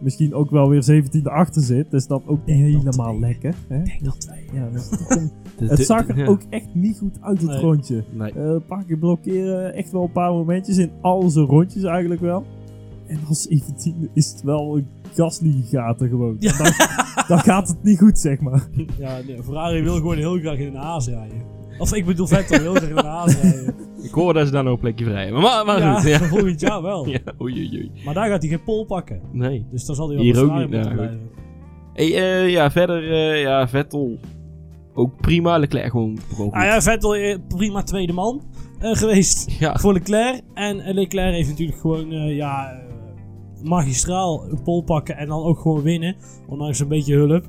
misschien 0.00 0.34
ook 0.34 0.50
wel 0.50 0.68
weer 0.68 0.82
zeventiende 0.82 1.30
achter 1.30 1.62
zit. 1.62 1.90
Dus 1.90 2.06
dat 2.06 2.22
ook 2.26 2.46
niet 2.46 2.56
helemaal 2.56 3.06
twee. 3.08 3.20
lekker. 3.20 3.54
Hè? 3.68 3.78
Ik 3.78 3.84
denk 3.86 4.04
dat 4.04 4.20
twee. 4.20 4.44
Ja, 4.52 4.68
De- 5.58 5.66
het 5.66 5.76
de- 5.76 5.84
zag 5.84 6.08
er 6.08 6.16
ja. 6.16 6.26
ook 6.26 6.40
echt 6.50 6.74
niet 6.74 6.98
goed 6.98 7.16
uit, 7.20 7.40
het 7.40 7.50
Nee. 7.50 7.60
rondje. 7.60 8.04
Nee. 8.10 8.32
Eh, 8.32 8.42
een 8.44 8.64
paar 8.66 8.84
keer 8.84 8.96
blokkeren, 8.98 9.74
echt 9.74 9.92
wel 9.92 10.02
een 10.02 10.12
paar 10.12 10.30
momentjes 10.32 10.76
in 10.76 10.90
al 11.00 11.30
zijn 11.30 11.46
rondjes 11.46 11.82
eigenlijk 11.82 12.20
wel. 12.20 12.44
En 13.06 13.18
als 13.28 13.42
17 13.42 14.08
is 14.12 14.30
het 14.30 14.42
wel 14.42 14.76
een 14.76 14.86
gasligaten 15.14 16.08
gewoon. 16.08 16.36
Ja. 16.38 16.56
Dan, 16.56 16.72
dan 17.28 17.38
gaat 17.38 17.68
het 17.68 17.82
niet 17.82 17.98
goed, 17.98 18.18
zeg 18.18 18.40
maar. 18.40 18.68
Ja, 18.98 19.18
nee, 19.26 19.42
Ferrari 19.42 19.82
wil 19.82 19.94
gewoon 19.94 20.16
heel 20.16 20.38
graag 20.38 20.58
in 20.58 20.66
een 20.66 20.74
Haas 20.74 21.08
rijden. 21.08 21.36
Of 21.78 21.94
ik 21.94 22.06
bedoel 22.06 22.26
Vettel 22.26 22.60
wil 22.60 22.74
graag 22.74 22.88
in 22.90 22.96
een 22.96 23.04
Haas 23.04 23.40
rijden. 23.40 23.74
Ik 24.02 24.10
hoor 24.10 24.34
dat 24.34 24.46
ze 24.46 24.52
daar 24.52 24.64
nog 24.64 24.72
een 24.72 24.78
plekje 24.78 25.04
vrij 25.04 25.24
hebben. 25.24 25.42
Maar, 25.42 25.64
maar 25.66 25.78
ja, 25.78 25.94
goed. 25.94 26.08
Ja. 26.08 26.18
volgend 26.18 26.60
jaar 26.60 26.82
wel. 26.82 27.06
ja. 27.08 27.18
Oei, 27.40 27.68
oei. 27.72 27.90
Maar 28.04 28.14
daar 28.14 28.28
gaat 28.28 28.42
hij 28.42 28.50
geen 28.50 28.62
pol 28.62 28.84
pakken. 28.84 29.20
Nee. 29.32 29.66
Dus 29.70 29.84
dan 29.84 29.96
zal 29.96 30.06
hij 30.06 30.16
wel 30.16 30.24
Hier 30.24 30.42
ook 30.42 30.50
niet, 30.50 30.60
moeten 30.60 30.80
nou, 30.80 30.94
blijven. 30.94 31.30
Hey, 31.92 32.14
eh, 32.14 32.50
ja, 32.50 32.70
verder, 32.70 33.12
eh, 33.12 33.40
ja, 33.42 33.68
Vettel. 33.68 34.18
Ook 34.94 35.20
prima. 35.20 35.58
Leclerc 35.58 35.90
gewoon, 35.90 36.18
gewoon. 36.34 36.50
Ah 36.50 36.64
ja, 36.64 36.80
Vettel 36.80 37.14
eh, 37.14 37.38
prima 37.48 37.82
tweede 37.82 38.12
man 38.12 38.42
geweest 38.80 39.50
Ja. 39.60 39.76
voor 39.76 39.92
Leclerc. 39.92 40.40
En 40.54 40.76
Leclerc 40.94 41.34
heeft 41.34 41.48
natuurlijk 41.48 41.78
gewoon, 41.78 42.10
ja, 42.34 42.80
magistraal 43.62 44.44
een 44.50 44.62
pol 44.62 44.82
pakken 44.82 45.16
en 45.16 45.26
dan 45.26 45.42
ook 45.42 45.58
gewoon 45.58 45.82
winnen. 45.82 46.16
Ondanks 46.48 46.78
een 46.78 46.88
beetje 46.88 47.14
hulp. 47.14 47.44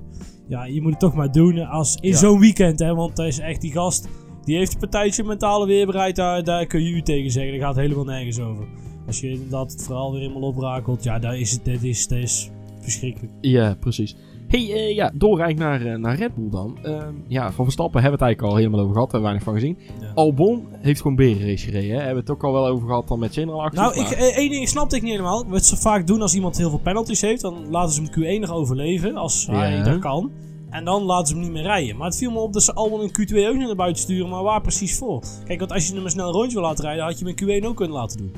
Ja, 0.49 0.63
je 0.65 0.81
moet 0.81 0.91
het 0.91 0.99
toch 0.99 1.13
maar 1.15 1.31
doen 1.31 1.59
als 1.59 1.97
in 2.01 2.09
Ja. 2.09 2.17
zo'n 2.17 2.39
weekend, 2.39 2.79
hè. 2.79 2.95
Want 2.95 3.17
hij 3.17 3.27
is 3.27 3.39
echt 3.39 3.61
die 3.61 3.71
gast, 3.71 4.07
die 4.43 4.57
heeft 4.57 4.73
een 4.73 4.79
partijtje 4.79 5.23
mentale 5.23 5.65
weerbaarheid. 5.65 6.15
Daar, 6.15 6.43
daar 6.43 6.65
kun 6.65 6.83
je 6.83 6.89
u 6.91 7.01
tegen 7.01 7.31
zeggen. 7.31 7.51
Daar 7.59 7.67
gaat 7.67 7.75
helemaal 7.75 8.03
nergens 8.03 8.39
over. 8.39 8.65
Als 9.07 9.19
je 9.19 9.29
inderdaad 9.29 9.71
het 9.71 9.83
verhaal 9.83 10.11
weer 10.11 10.21
helemaal 10.21 10.41
oprakelt, 10.49 11.03
ja, 11.03 11.19
daar 11.19 11.37
is 11.39 11.51
het, 11.51 11.65
dit 11.65 11.83
is, 11.83 12.07
dit 12.07 12.23
is 12.23 12.49
verschrikkelijk. 12.81 13.33
Ja, 13.41 13.75
precies. 13.79 14.15
Hey, 14.49 14.73
eh, 14.73 14.95
ja, 14.95 15.11
door 15.13 15.39
eigenlijk 15.39 15.83
naar, 15.83 15.93
eh, 15.93 15.99
naar 15.99 16.15
Red 16.15 16.35
Bull 16.35 16.49
dan. 16.49 16.77
Ehm, 16.83 17.13
ja, 17.27 17.51
van 17.51 17.63
Verstappen 17.63 18.01
hebben 18.01 18.19
we 18.19 18.25
het 18.25 18.35
eigenlijk 18.35 18.41
al 18.41 18.55
helemaal 18.55 18.79
over 18.79 18.93
gehad. 18.93 19.11
Hebben 19.11 19.31
we 19.31 19.37
weinig 19.37 19.43
van 19.43 19.53
gezien. 19.53 19.77
Ja. 20.01 20.11
Albon 20.15 20.67
heeft 20.77 21.01
gewoon 21.01 21.15
berenrace 21.15 21.65
gereden. 21.65 21.89
Hè? 21.89 21.95
Hebben 21.95 22.13
we 22.13 22.19
het 22.19 22.29
ook 22.29 22.43
al 22.43 22.53
wel 22.53 22.67
over 22.67 22.87
gehad 22.87 23.07
dan 23.07 23.19
met 23.19 23.33
General 23.33 23.61
actie. 23.61 23.79
Nou, 23.81 23.99
ik, 23.99 24.07
eh, 24.09 24.37
één 24.37 24.49
ding 24.49 24.67
snapte 24.67 24.95
ik 24.95 25.01
niet 25.01 25.11
helemaal. 25.11 25.45
Wat 25.47 25.65
ze 25.65 25.77
vaak 25.77 26.07
doen 26.07 26.21
als 26.21 26.35
iemand 26.35 26.57
heel 26.57 26.69
veel 26.69 26.79
penalties 26.79 27.21
heeft, 27.21 27.41
dan 27.41 27.69
laten 27.69 27.93
ze 27.93 28.01
hem 28.01 28.09
Q1 28.11 28.39
nog 28.41 28.51
overleven, 28.51 29.15
als 29.15 29.47
hij 29.47 29.71
Ja. 29.77 29.83
dat 29.83 29.99
kan. 29.99 30.31
En 30.69 30.85
dan 30.85 31.03
laten 31.03 31.27
ze 31.27 31.33
hem 31.33 31.43
niet 31.43 31.51
meer 31.51 31.61
rijden. 31.63 31.97
Maar 31.97 32.07
het 32.07 32.17
viel 32.17 32.31
me 32.31 32.39
op 32.39 32.53
dat 32.53 32.63
ze 32.63 32.73
allemaal 32.73 33.03
een 33.03 33.11
Q2 33.11 33.47
ook 33.47 33.55
naar 33.55 33.75
buiten 33.75 34.01
sturen, 34.01 34.29
maar 34.29 34.43
waar 34.43 34.61
precies 34.61 34.97
voor? 34.97 35.23
Kijk, 35.45 35.59
want 35.59 35.71
als 35.71 35.87
je 35.87 35.93
hem 35.95 36.03
een 36.03 36.09
snel 36.09 36.31
rondje 36.31 36.53
wil 36.53 36.63
laten 36.63 36.83
rijden, 36.83 37.03
had 37.03 37.19
je 37.19 37.25
hem 37.25 37.33
in 37.37 37.61
Q1 37.61 37.65
ook 37.67 37.75
kunnen 37.75 37.95
laten 37.95 38.17
doen. 38.17 38.31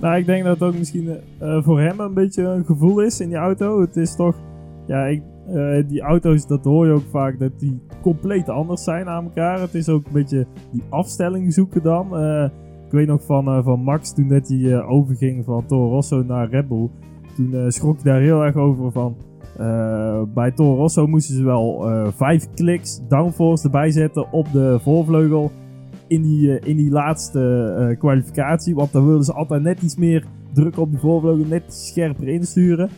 Nou, 0.00 0.16
ik 0.16 0.26
denk 0.26 0.44
dat 0.44 0.58
het 0.58 0.68
ook 0.68 0.78
misschien 0.78 1.08
eh, 1.38 1.62
voor 1.62 1.80
hem 1.80 2.00
een 2.00 2.14
beetje 2.14 2.42
een 2.42 2.64
gevoel 2.64 3.00
is 3.00 3.20
in 3.20 3.28
die 3.28 3.36
auto. 3.38 3.80
Het 3.80 3.96
is 3.96 4.16
toch... 4.16 4.34
Ja, 4.90 5.06
ik, 5.06 5.22
eh, 5.46 5.88
die 5.88 6.00
auto's, 6.00 6.46
dat 6.46 6.64
hoor 6.64 6.86
je 6.86 6.92
ook 6.92 7.08
vaak, 7.10 7.38
dat 7.38 7.58
die 7.58 7.80
compleet 8.02 8.48
anders 8.48 8.84
zijn 8.84 9.08
aan 9.08 9.24
elkaar. 9.24 9.60
Het 9.60 9.74
is 9.74 9.88
ook 9.88 10.06
een 10.06 10.12
beetje 10.12 10.46
die 10.72 10.82
afstelling 10.88 11.52
zoeken 11.52 11.82
dan. 11.82 12.16
Eh, 12.16 12.44
ik 12.86 12.92
weet 12.92 13.06
nog 13.06 13.24
van, 13.24 13.46
eh, 13.46 13.64
van 13.64 13.80
Max, 13.80 14.14
toen 14.14 14.28
dat 14.28 14.48
hij 14.48 14.82
overging 14.82 15.44
van 15.44 15.66
Toro 15.66 15.88
Rosso 15.88 16.22
naar 16.22 16.48
Red 16.48 16.68
Bull. 16.68 16.88
Toen 17.36 17.72
schrok 17.72 18.02
hij 18.02 18.12
daar 18.12 18.20
heel 18.20 18.42
erg 18.42 18.56
over 18.56 18.92
van... 18.92 19.16
bij 20.34 20.50
Toro 20.50 20.76
Rosso 20.76 21.06
moesten 21.06 21.34
ze 21.34 21.44
wel 21.44 21.86
vijf 22.16 22.50
kliks 22.54 23.00
downforce 23.08 23.64
erbij 23.64 23.90
zetten 23.90 24.32
op 24.32 24.52
de 24.52 24.78
voorvleugel. 24.80 25.50
In 26.06 26.22
die, 26.22 26.60
in 26.60 26.76
die 26.76 26.90
laatste 26.90 27.96
kwalificatie. 27.98 28.74
Want 28.74 28.92
dan 28.92 29.04
wilden 29.06 29.24
ze 29.24 29.32
altijd 29.32 29.62
net 29.62 29.82
iets 29.82 29.96
meer 29.96 30.24
druk 30.52 30.78
op 30.78 30.90
die 30.90 31.00
voorvleugel. 31.00 31.46
Net 31.46 31.74
scherper 31.74 32.28
insturen. 32.28 32.90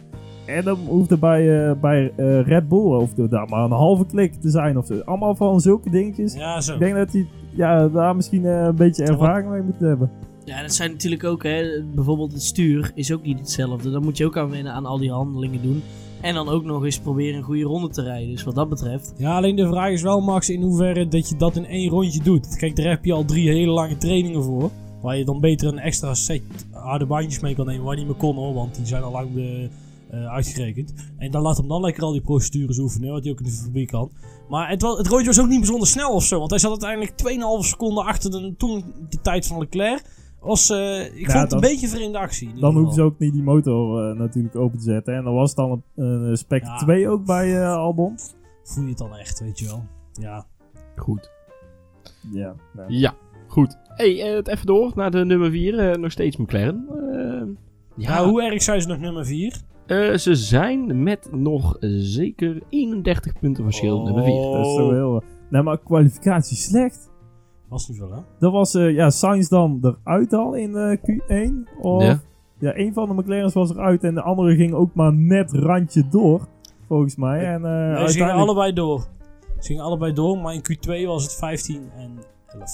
En 0.45 0.65
dan 0.65 0.79
hoefde 0.87 1.17
bij, 1.17 1.69
eh, 1.69 1.81
bij 1.81 2.13
eh, 2.17 2.47
Red 2.47 2.69
Bull 2.69 2.79
of 2.79 3.15
daar 3.15 3.49
maar 3.49 3.65
een 3.65 3.71
halve 3.71 4.07
klik 4.07 4.35
te 4.35 4.51
zijn 4.51 4.79
of 4.79 4.87
zo. 4.87 5.01
Allemaal 5.05 5.35
van 5.35 5.61
zulke 5.61 5.91
dingetjes. 5.91 6.35
Ja, 6.35 6.61
zo. 6.61 6.73
Ik 6.73 6.79
denk 6.79 6.95
dat 6.95 7.13
hij 7.13 7.27
ja, 7.55 7.89
daar 7.89 8.17
misschien 8.17 8.47
eh, 8.47 8.65
een 8.65 8.77
beetje 8.77 9.05
ervaring 9.05 9.51
mee 9.51 9.63
moet 9.63 9.81
hebben. 9.81 10.11
Ja, 10.45 10.63
dat 10.63 10.75
zijn 10.75 10.91
natuurlijk 10.91 11.25
ook, 11.25 11.43
hè, 11.43 11.83
bijvoorbeeld 11.95 12.33
het 12.33 12.43
stuur 12.43 12.93
is 12.95 13.13
ook 13.13 13.23
niet 13.23 13.39
hetzelfde. 13.39 13.91
Dan 13.91 14.03
moet 14.03 14.17
je 14.17 14.27
ook 14.27 14.37
aan 14.37 14.51
wennen 14.51 14.73
aan 14.73 14.87
al 14.87 14.99
die 14.99 15.11
handelingen 15.11 15.63
doen. 15.63 15.83
En 16.21 16.35
dan 16.35 16.49
ook 16.49 16.65
nog 16.65 16.85
eens 16.85 16.99
proberen 16.99 17.37
een 17.37 17.45
goede 17.45 17.63
ronde 17.63 17.89
te 17.89 18.03
rijden. 18.03 18.31
Dus 18.31 18.43
wat 18.43 18.55
dat 18.55 18.69
betreft. 18.69 19.15
Ja, 19.17 19.37
alleen 19.37 19.57
de 19.57 19.67
vraag 19.67 19.91
is 19.91 20.03
wel, 20.03 20.21
Max, 20.21 20.51
in 20.51 20.63
hoeverre 20.63 21.09
dat 21.09 21.29
je 21.29 21.37
dat 21.37 21.57
in 21.57 21.67
één 21.67 21.91
rondje 21.91 22.23
doet. 22.23 22.57
Kijk, 22.57 22.77
daar 22.77 22.89
heb 22.89 23.05
je 23.05 23.13
al 23.13 23.25
drie 23.25 23.49
hele 23.49 23.73
lange 23.73 23.97
trainingen 23.97 24.43
voor. 24.43 24.71
Waar 25.01 25.17
je 25.17 25.25
dan 25.25 25.41
beter 25.41 25.69
een 25.69 25.79
extra 25.79 26.15
set 26.15 26.43
harde 26.71 27.07
bandjes 27.07 27.41
mee 27.41 27.55
kan 27.55 27.67
nemen. 27.67 27.85
Waar 27.85 27.97
niet 27.97 28.07
meer 28.07 28.15
kon 28.15 28.37
hoor, 28.37 28.55
want 28.55 28.75
die 28.75 28.87
zijn 28.87 29.03
al 29.03 29.13
lang 29.13 29.37
eh, 29.37 29.69
eh, 30.13 30.27
uitgerekend. 30.33 30.93
En 31.19 31.31
dan 31.31 31.43
laat 31.43 31.57
hem 31.57 31.69
dan 31.69 31.81
lekker 31.81 32.03
al 32.03 32.13
die 32.13 32.21
procedures 32.21 32.79
oefenen, 32.79 33.13
wat 33.13 33.23
hij 33.23 33.33
ook 33.33 33.39
in 33.39 33.45
de 33.45 33.51
fabriek 33.51 33.89
kan. 33.89 34.11
Maar 34.49 34.69
het, 34.69 34.83
wa- 34.83 34.97
het 34.97 35.07
rondje 35.07 35.27
was 35.27 35.41
ook 35.41 35.49
niet 35.49 35.59
bijzonder 35.59 35.89
snel 35.89 36.11
of 36.15 36.25
zo. 36.25 36.39
Want 36.39 36.51
hij 36.51 36.59
zat 36.59 36.71
uiteindelijk 36.71 37.13
2,5 37.63 37.69
seconden 37.69 38.05
achter 38.05 38.31
de, 38.31 38.55
toen 38.57 38.85
de 39.09 39.21
tijd 39.21 39.47
van 39.47 39.59
Leclerc. 39.59 40.03
Was, 40.41 40.71
eh, 40.71 41.05
ik 41.07 41.19
Ja, 41.27 41.31
vond 41.31 41.41
het 41.41 41.51
dan- 41.51 41.63
een 41.65 41.69
beetje 41.71 41.89
vreemde 41.89 42.19
actie. 42.19 42.55
Dan 42.55 42.75
hoeven 42.75 42.95
ze 42.95 43.03
ook 43.03 43.19
niet 43.19 43.33
die 43.33 43.43
motor 43.43 44.11
eh, 44.11 44.17
natuurlijk 44.19 44.57
open 44.57 44.79
te 44.79 44.85
zetten. 44.85 45.15
En 45.15 45.25
dan 45.25 45.35
was 45.35 45.55
dan 45.55 45.83
een, 45.97 46.05
een 46.05 46.37
spec 46.37 46.63
Ja. 46.65 46.77
2 46.77 47.09
ook 47.09 47.25
bij 47.25 47.61
eh, 47.63 47.75
Albon. 47.77 48.15
Voel 48.63 48.83
je 48.85 48.89
het 48.89 48.99
dan 48.99 49.17
echt, 49.17 49.41
weet 49.41 49.59
je 49.59 49.65
wel. 49.67 49.85
Ja. 50.13 50.47
Goed. 50.97 51.31
Ja, 52.33 52.55
nou. 52.73 52.93
Ja, 52.93 53.15
goed. 53.49 53.79
hey, 53.89 54.23
eh, 54.23 54.35
het 54.35 54.49
even 54.49 54.67
door 54.67 54.93
naar 54.95 55.11
de 55.11 55.25
nummer 55.25 55.51
4. 55.51 55.99
nog 55.99 56.13
steeds 56.13 56.37
McLaren. 56.37 56.87
Eh, 56.89 57.49
Ja, 57.97 58.17
ja, 58.19 58.29
hoe 58.29 58.43
erg 58.43 58.63
zijn 58.63 58.81
ze 58.83 58.89
nog 58.89 58.99
nummer 58.99 59.27
4? 59.27 59.61
Eh, 59.87 60.15
ze 60.17 60.35
zijn 60.35 61.03
met 61.03 61.29
nog 61.33 61.77
zeker 61.81 62.63
31 62.69 63.39
punten 63.41 63.65
verschil 63.65 63.99
Oh. 63.99 64.05
nummer 64.05 64.25
4. 64.25 64.43
Dat 64.53 64.67
is 64.67 64.75
toch 64.77 64.91
heel... 64.91 65.23
Nee, 65.51 65.63
maar 65.63 65.79
kwalificatie 65.79 66.57
slecht. 66.57 67.11
Was 67.69 67.89
niet 67.89 67.99
zo, 67.99 68.13
hè? 68.13 68.21
Dat 68.39 68.53
was 68.53 68.75
eh 68.75 68.95
ja, 68.95 69.11
Sainz 69.11 69.49
dan 69.49 69.79
eruit 70.05 70.33
al 70.33 70.55
in 70.55 70.77
eh, 70.77 70.97
Q1. 70.99 71.79
Of, 71.81 72.03
Ja. 72.03 72.21
ja. 72.59 72.77
een 72.77 72.93
van 72.93 73.09
de 73.09 73.15
McLaren's 73.15 73.53
was 73.55 73.71
eruit 73.71 74.05
en 74.05 74.15
de 74.15 74.23
andere 74.23 74.57
ging 74.57 74.73
ook 74.73 74.95
maar 74.95 75.15
net 75.15 75.53
randje 75.53 76.09
door. 76.09 76.49
Volgens 76.87 77.17
mij. 77.17 77.39
En, 77.47 77.65
eh, 77.65 77.71
Nee, 77.71 77.73
ze 77.73 77.87
gingen 77.87 77.99
uiteindelijk- 78.05 78.39
allebei 78.49 78.73
door. 78.73 79.01
Ze 79.59 79.67
gingen 79.69 79.83
allebei 79.85 80.13
door, 80.13 80.39
maar 80.39 80.55
in 80.55 80.63
Q2 80.63 81.07
was 81.07 81.23
het 81.23 81.35
15 81.35 81.83
en 81.97 82.11
11. 82.47 82.71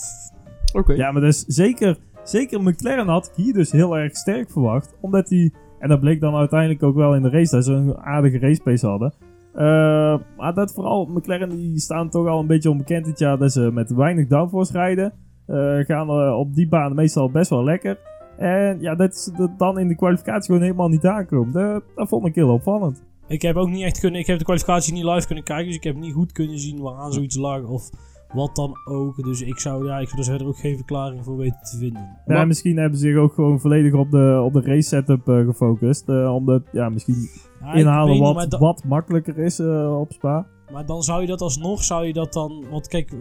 Oké. 0.73 0.93
Ja, 0.93 1.11
maar 1.13 1.23
dus 1.23 1.45
zeker, 1.47 1.99
zeker 2.25 2.63
McLaren 2.63 3.07
had 3.09 3.27
ik 3.27 3.45
hier 3.45 3.53
dus 3.55 3.73
heel 3.73 3.97
erg 3.97 4.17
sterk 4.17 4.51
verwacht. 4.51 4.95
Omdat 5.01 5.29
die, 5.29 5.53
en 5.79 5.89
dat 5.89 6.01
bleek 6.01 6.21
dan 6.21 6.35
uiteindelijk 6.35 6.83
ook 6.83 6.95
wel 6.95 7.15
in 7.15 7.23
de 7.23 7.31
race, 7.31 7.55
dat 7.55 7.65
ze 7.65 7.73
een 7.73 7.97
aardige 7.97 8.39
racepace 8.39 8.87
hadden. 8.87 9.13
Eh, 9.53 10.19
maar 10.37 10.55
dat 10.55 10.73
vooral, 10.73 11.07
McLaren 11.07 11.51
die 11.51 11.79
staan 11.79 12.11
toch 12.11 12.27
al 12.27 12.41
een 12.41 12.47
beetje 12.47 12.71
onbekend 12.71 13.05
dit 13.05 13.19
jaar 13.19 13.39
dat 13.39 13.53
ze 13.53 13.71
met 13.73 13.95
weinig 13.95 14.27
downforce 14.27 14.73
rijden. 14.73 15.13
Eh, 15.47 15.79
gaan 15.79 16.09
eh, 16.09 16.39
op 16.39 16.55
die 16.55 16.69
baan 16.69 16.95
meestal 16.95 17.31
best 17.31 17.51
wel 17.51 17.65
lekker. 17.65 17.99
En 18.37 18.81
ja, 18.81 18.95
dat 18.95 19.33
dat 19.37 19.59
dan 19.59 19.79
in 19.79 19.89
de 19.89 19.97
kwalificatie 19.97 20.47
gewoon 20.47 20.63
helemaal 20.63 20.89
niet 20.89 21.07
aankomt. 21.07 21.53
Dat, 21.53 21.83
dat 21.95 22.09
vond 22.09 22.27
ik 22.27 22.35
heel 22.35 22.53
opvallend. 22.53 23.03
Ik 23.29 23.43
heb 23.43 23.57
ook 23.57 23.69
niet 23.69 23.83
echt 23.83 24.01
kunnen. 24.01 24.21
Ik 24.21 24.27
heb 24.27 24.39
de 24.39 24.45
kwalificatie 24.45 24.93
niet 24.93 25.05
live 25.05 25.27
kunnen 25.27 25.45
kijken, 25.45 25.67
dus 25.67 25.77
ik 25.77 25.85
heb 25.85 25.97
niet 25.97 26.13
goed 26.13 26.33
kunnen 26.33 26.59
zien 26.59 26.81
waaraan 26.81 27.13
zoiets 27.13 27.37
lag 27.37 27.63
of 27.63 27.91
wat 28.35 28.57
dan 28.57 28.73
ook. 28.85 29.17
Dus 29.25 29.41
ik 29.43 29.59
zou, 29.61 29.87
ja, 29.87 29.99
ik 29.99 30.09
zou 30.09 30.21
er 30.21 30.27
verder 30.27 30.47
ook 30.47 30.59
geen 30.59 30.77
verklaring 30.77 31.25
voor 31.25 31.37
weten 31.37 31.59
te 31.63 31.77
vinden. 31.79 32.03
Ja, 32.27 32.35
Maar- 32.35 32.47
misschien 32.47 32.77
hebben 32.77 32.99
ze 32.99 33.07
zich 33.07 33.17
ook 33.17 33.33
gewoon 33.35 33.61
volledig 33.61 33.93
op 33.95 34.11
de, 34.11 34.41
op 34.45 34.53
de 34.53 34.61
race 34.61 34.89
setup 34.89 35.29
eh, 35.29 35.45
gefocust. 35.45 36.09
eh, 36.09 36.35
omdat 36.35 36.63
ja, 36.73 36.89
misschien 36.89 37.29
Ja, 37.61 37.73
inhalen 37.73 38.13
niet, 38.13 38.23
wat, 38.23 38.51
da- 38.51 38.59
wat 38.59 38.85
makkelijker 38.85 39.39
is 39.39 39.59
eh, 39.59 40.01
op 40.01 40.13
Spa. 40.13 40.47
maar 40.73 40.87
dan 40.87 41.03
zou 41.03 41.21
je 41.21 41.27
dat 41.27 41.41
alsnog, 41.41 41.85
zou 41.85 42.07
je 42.07 42.13
dat 42.13 42.33
dan. 42.33 42.65
Want 42.71 42.89
kijk, 42.89 43.13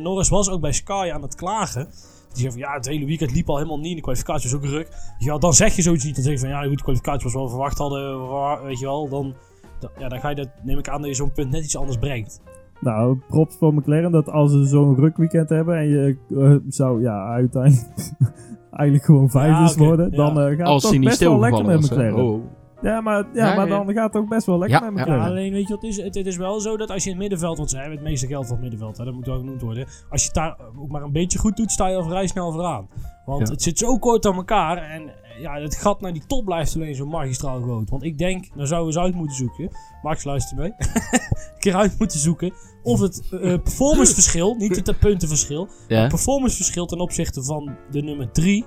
Norris 0.00 0.28
was 0.28 0.50
ook 0.50 0.60
bij 0.60 0.72
Sky 0.72 1.10
aan 1.14 1.22
het 1.22 1.34
klagen. 1.34 1.88
Die 2.32 2.40
zei 2.40 2.50
van 2.52 2.60
ja, 2.60 2.72
het 2.74 2.86
hele 2.88 3.04
weekend 3.06 3.32
liep 3.34 3.48
al 3.48 3.56
helemaal 3.56 3.78
niet. 3.78 3.94
De 3.96 4.02
kwalificatie 4.02 4.50
was 4.50 4.58
ook 4.58 4.64
ruk. 4.66 4.88
Ja, 5.18 5.38
dan 5.38 5.52
zeg 5.54 5.76
je 5.76 5.82
zoiets 5.82 6.04
niet. 6.04 6.14
Dan 6.14 6.24
zeg 6.24 6.32
je 6.32 6.38
van 6.38 6.48
ja, 6.48 6.62
goed, 6.62 6.76
de 6.76 6.82
kwalificatie 6.82 7.22
was 7.24 7.34
wel 7.34 7.48
verwacht 7.48 7.78
hadden. 7.78 8.20
Weet 8.64 8.78
je 8.78 8.84
wel. 8.84 9.08
Dan, 9.08 9.34
dan- 9.80 9.90
ja, 9.98 10.08
dan 10.08 10.20
ga 10.20 10.28
je 10.28 10.34
dat, 10.34 10.48
neem 10.62 10.78
ik 10.78 10.88
aan 10.88 11.00
dat 11.00 11.10
je 11.10 11.16
zo'n 11.16 11.32
punt 11.32 11.50
net 11.50 11.64
iets 11.64 11.76
anders 11.76 11.98
brengt. 11.98 12.40
Nou, 12.82 13.18
props 13.28 13.56
voor 13.56 13.74
McLaren 13.74 14.10
dat 14.12 14.28
als 14.30 14.50
ze 14.52 14.64
zo'n 14.64 14.96
rukweekend 14.96 15.48
hebben 15.48 15.76
en 15.76 15.88
je 15.88 16.16
eh, 16.36 16.54
zou 16.68 17.02
ja, 17.02 17.26
uiteindelijk 17.26 17.88
eigenlijk 18.72 19.04
gewoon 19.04 19.30
vijfdes 19.30 19.72
oké, 19.72 19.84
worden, 19.84 20.10
ja. 20.10 20.16
dan 20.16 20.40
eh, 20.40 20.56
gaat 20.58 20.82
het 20.82 20.92
toch 20.92 21.00
best 21.00 21.20
wel 21.20 21.38
lekker 21.38 21.64
met. 21.64 21.80
McLaren. 21.80 22.14
Oh. 22.24 22.44
Ja, 22.82 23.00
maar, 23.00 23.26
ja, 23.32 23.46
Ja, 23.46 23.54
maar 23.56 23.68
ja. 23.68 23.84
dan 23.84 23.94
gaat 23.94 24.12
het 24.12 24.22
ook 24.22 24.28
best 24.28 24.46
wel 24.46 24.58
lekker 24.58 24.82
Ja, 24.82 24.90
met 24.90 24.98
ja. 24.98 25.02
McLaren. 25.04 25.30
alleen 25.30 25.52
weet 25.52 25.68
je 25.68 25.74
wat 25.74 25.82
het 25.82 25.90
is? 25.90 26.02
Het, 26.02 26.14
het 26.14 26.26
is 26.26 26.36
wel 26.36 26.60
zo 26.60 26.76
dat 26.76 26.90
als 26.90 27.04
je 27.04 27.10
in 27.10 27.14
het 27.16 27.22
middenveld, 27.22 27.56
want 27.56 27.70
ze 27.70 27.76
hebben 27.76 27.94
het 27.96 28.06
meeste 28.06 28.26
geld 28.26 28.44
van 28.46 28.52
het 28.52 28.60
middenveld, 28.62 28.98
hè, 28.98 29.04
dat 29.04 29.14
moet 29.14 29.26
wel 29.26 29.38
genoemd 29.38 29.62
worden. 29.62 29.86
Als 30.10 30.20
je 30.20 30.26
het 30.26 30.34
daar 30.36 30.56
ook 30.80 30.88
maar 30.90 31.02
een 31.02 31.12
beetje 31.12 31.38
goed 31.38 31.56
doet, 31.56 31.70
sta 31.70 31.88
je 31.88 31.96
al 31.96 32.02
vrij 32.08 32.26
snel 32.26 32.52
vooraan. 32.52 32.88
Want 33.24 33.46
Ja. 33.46 33.52
het 33.52 33.62
zit 33.62 33.78
zo 33.78 33.98
kort 33.98 34.26
aan 34.26 34.34
elkaar 34.34 34.76
en 34.76 35.02
ja, 35.42 35.60
het 35.60 35.76
gat 35.76 36.00
naar 36.00 36.12
die 36.12 36.26
top 36.26 36.44
blijft 36.44 36.74
alleen 36.74 36.94
zo 36.94 37.06
magistraal 37.06 37.60
groot. 37.60 37.90
Want 37.90 38.02
ik 38.02 38.18
denk, 38.18 38.54
nou 38.54 38.66
zouden 38.66 38.92
we 38.92 38.98
eens 38.98 39.06
uit 39.06 39.14
moeten 39.14 39.36
zoeken. 39.36 39.70
Max, 40.02 40.24
luister 40.24 40.56
mee. 40.56 40.72
een 40.78 41.58
keer 41.58 41.74
uit 41.74 41.98
moeten 41.98 42.18
zoeken 42.18 42.52
of 42.82 43.00
het 43.00 43.22
eh, 43.30 43.38
performanceverschil, 43.62 44.54
niet 44.54 44.76
het 44.76 44.98
puntenverschil, 44.98 45.68
Ja. 45.88 46.06
performanceverschil 46.06 46.86
ten 46.86 47.00
opzichte 47.00 47.42
van 47.42 47.76
de 47.90 48.02
nummer 48.02 48.32
3. 48.32 48.64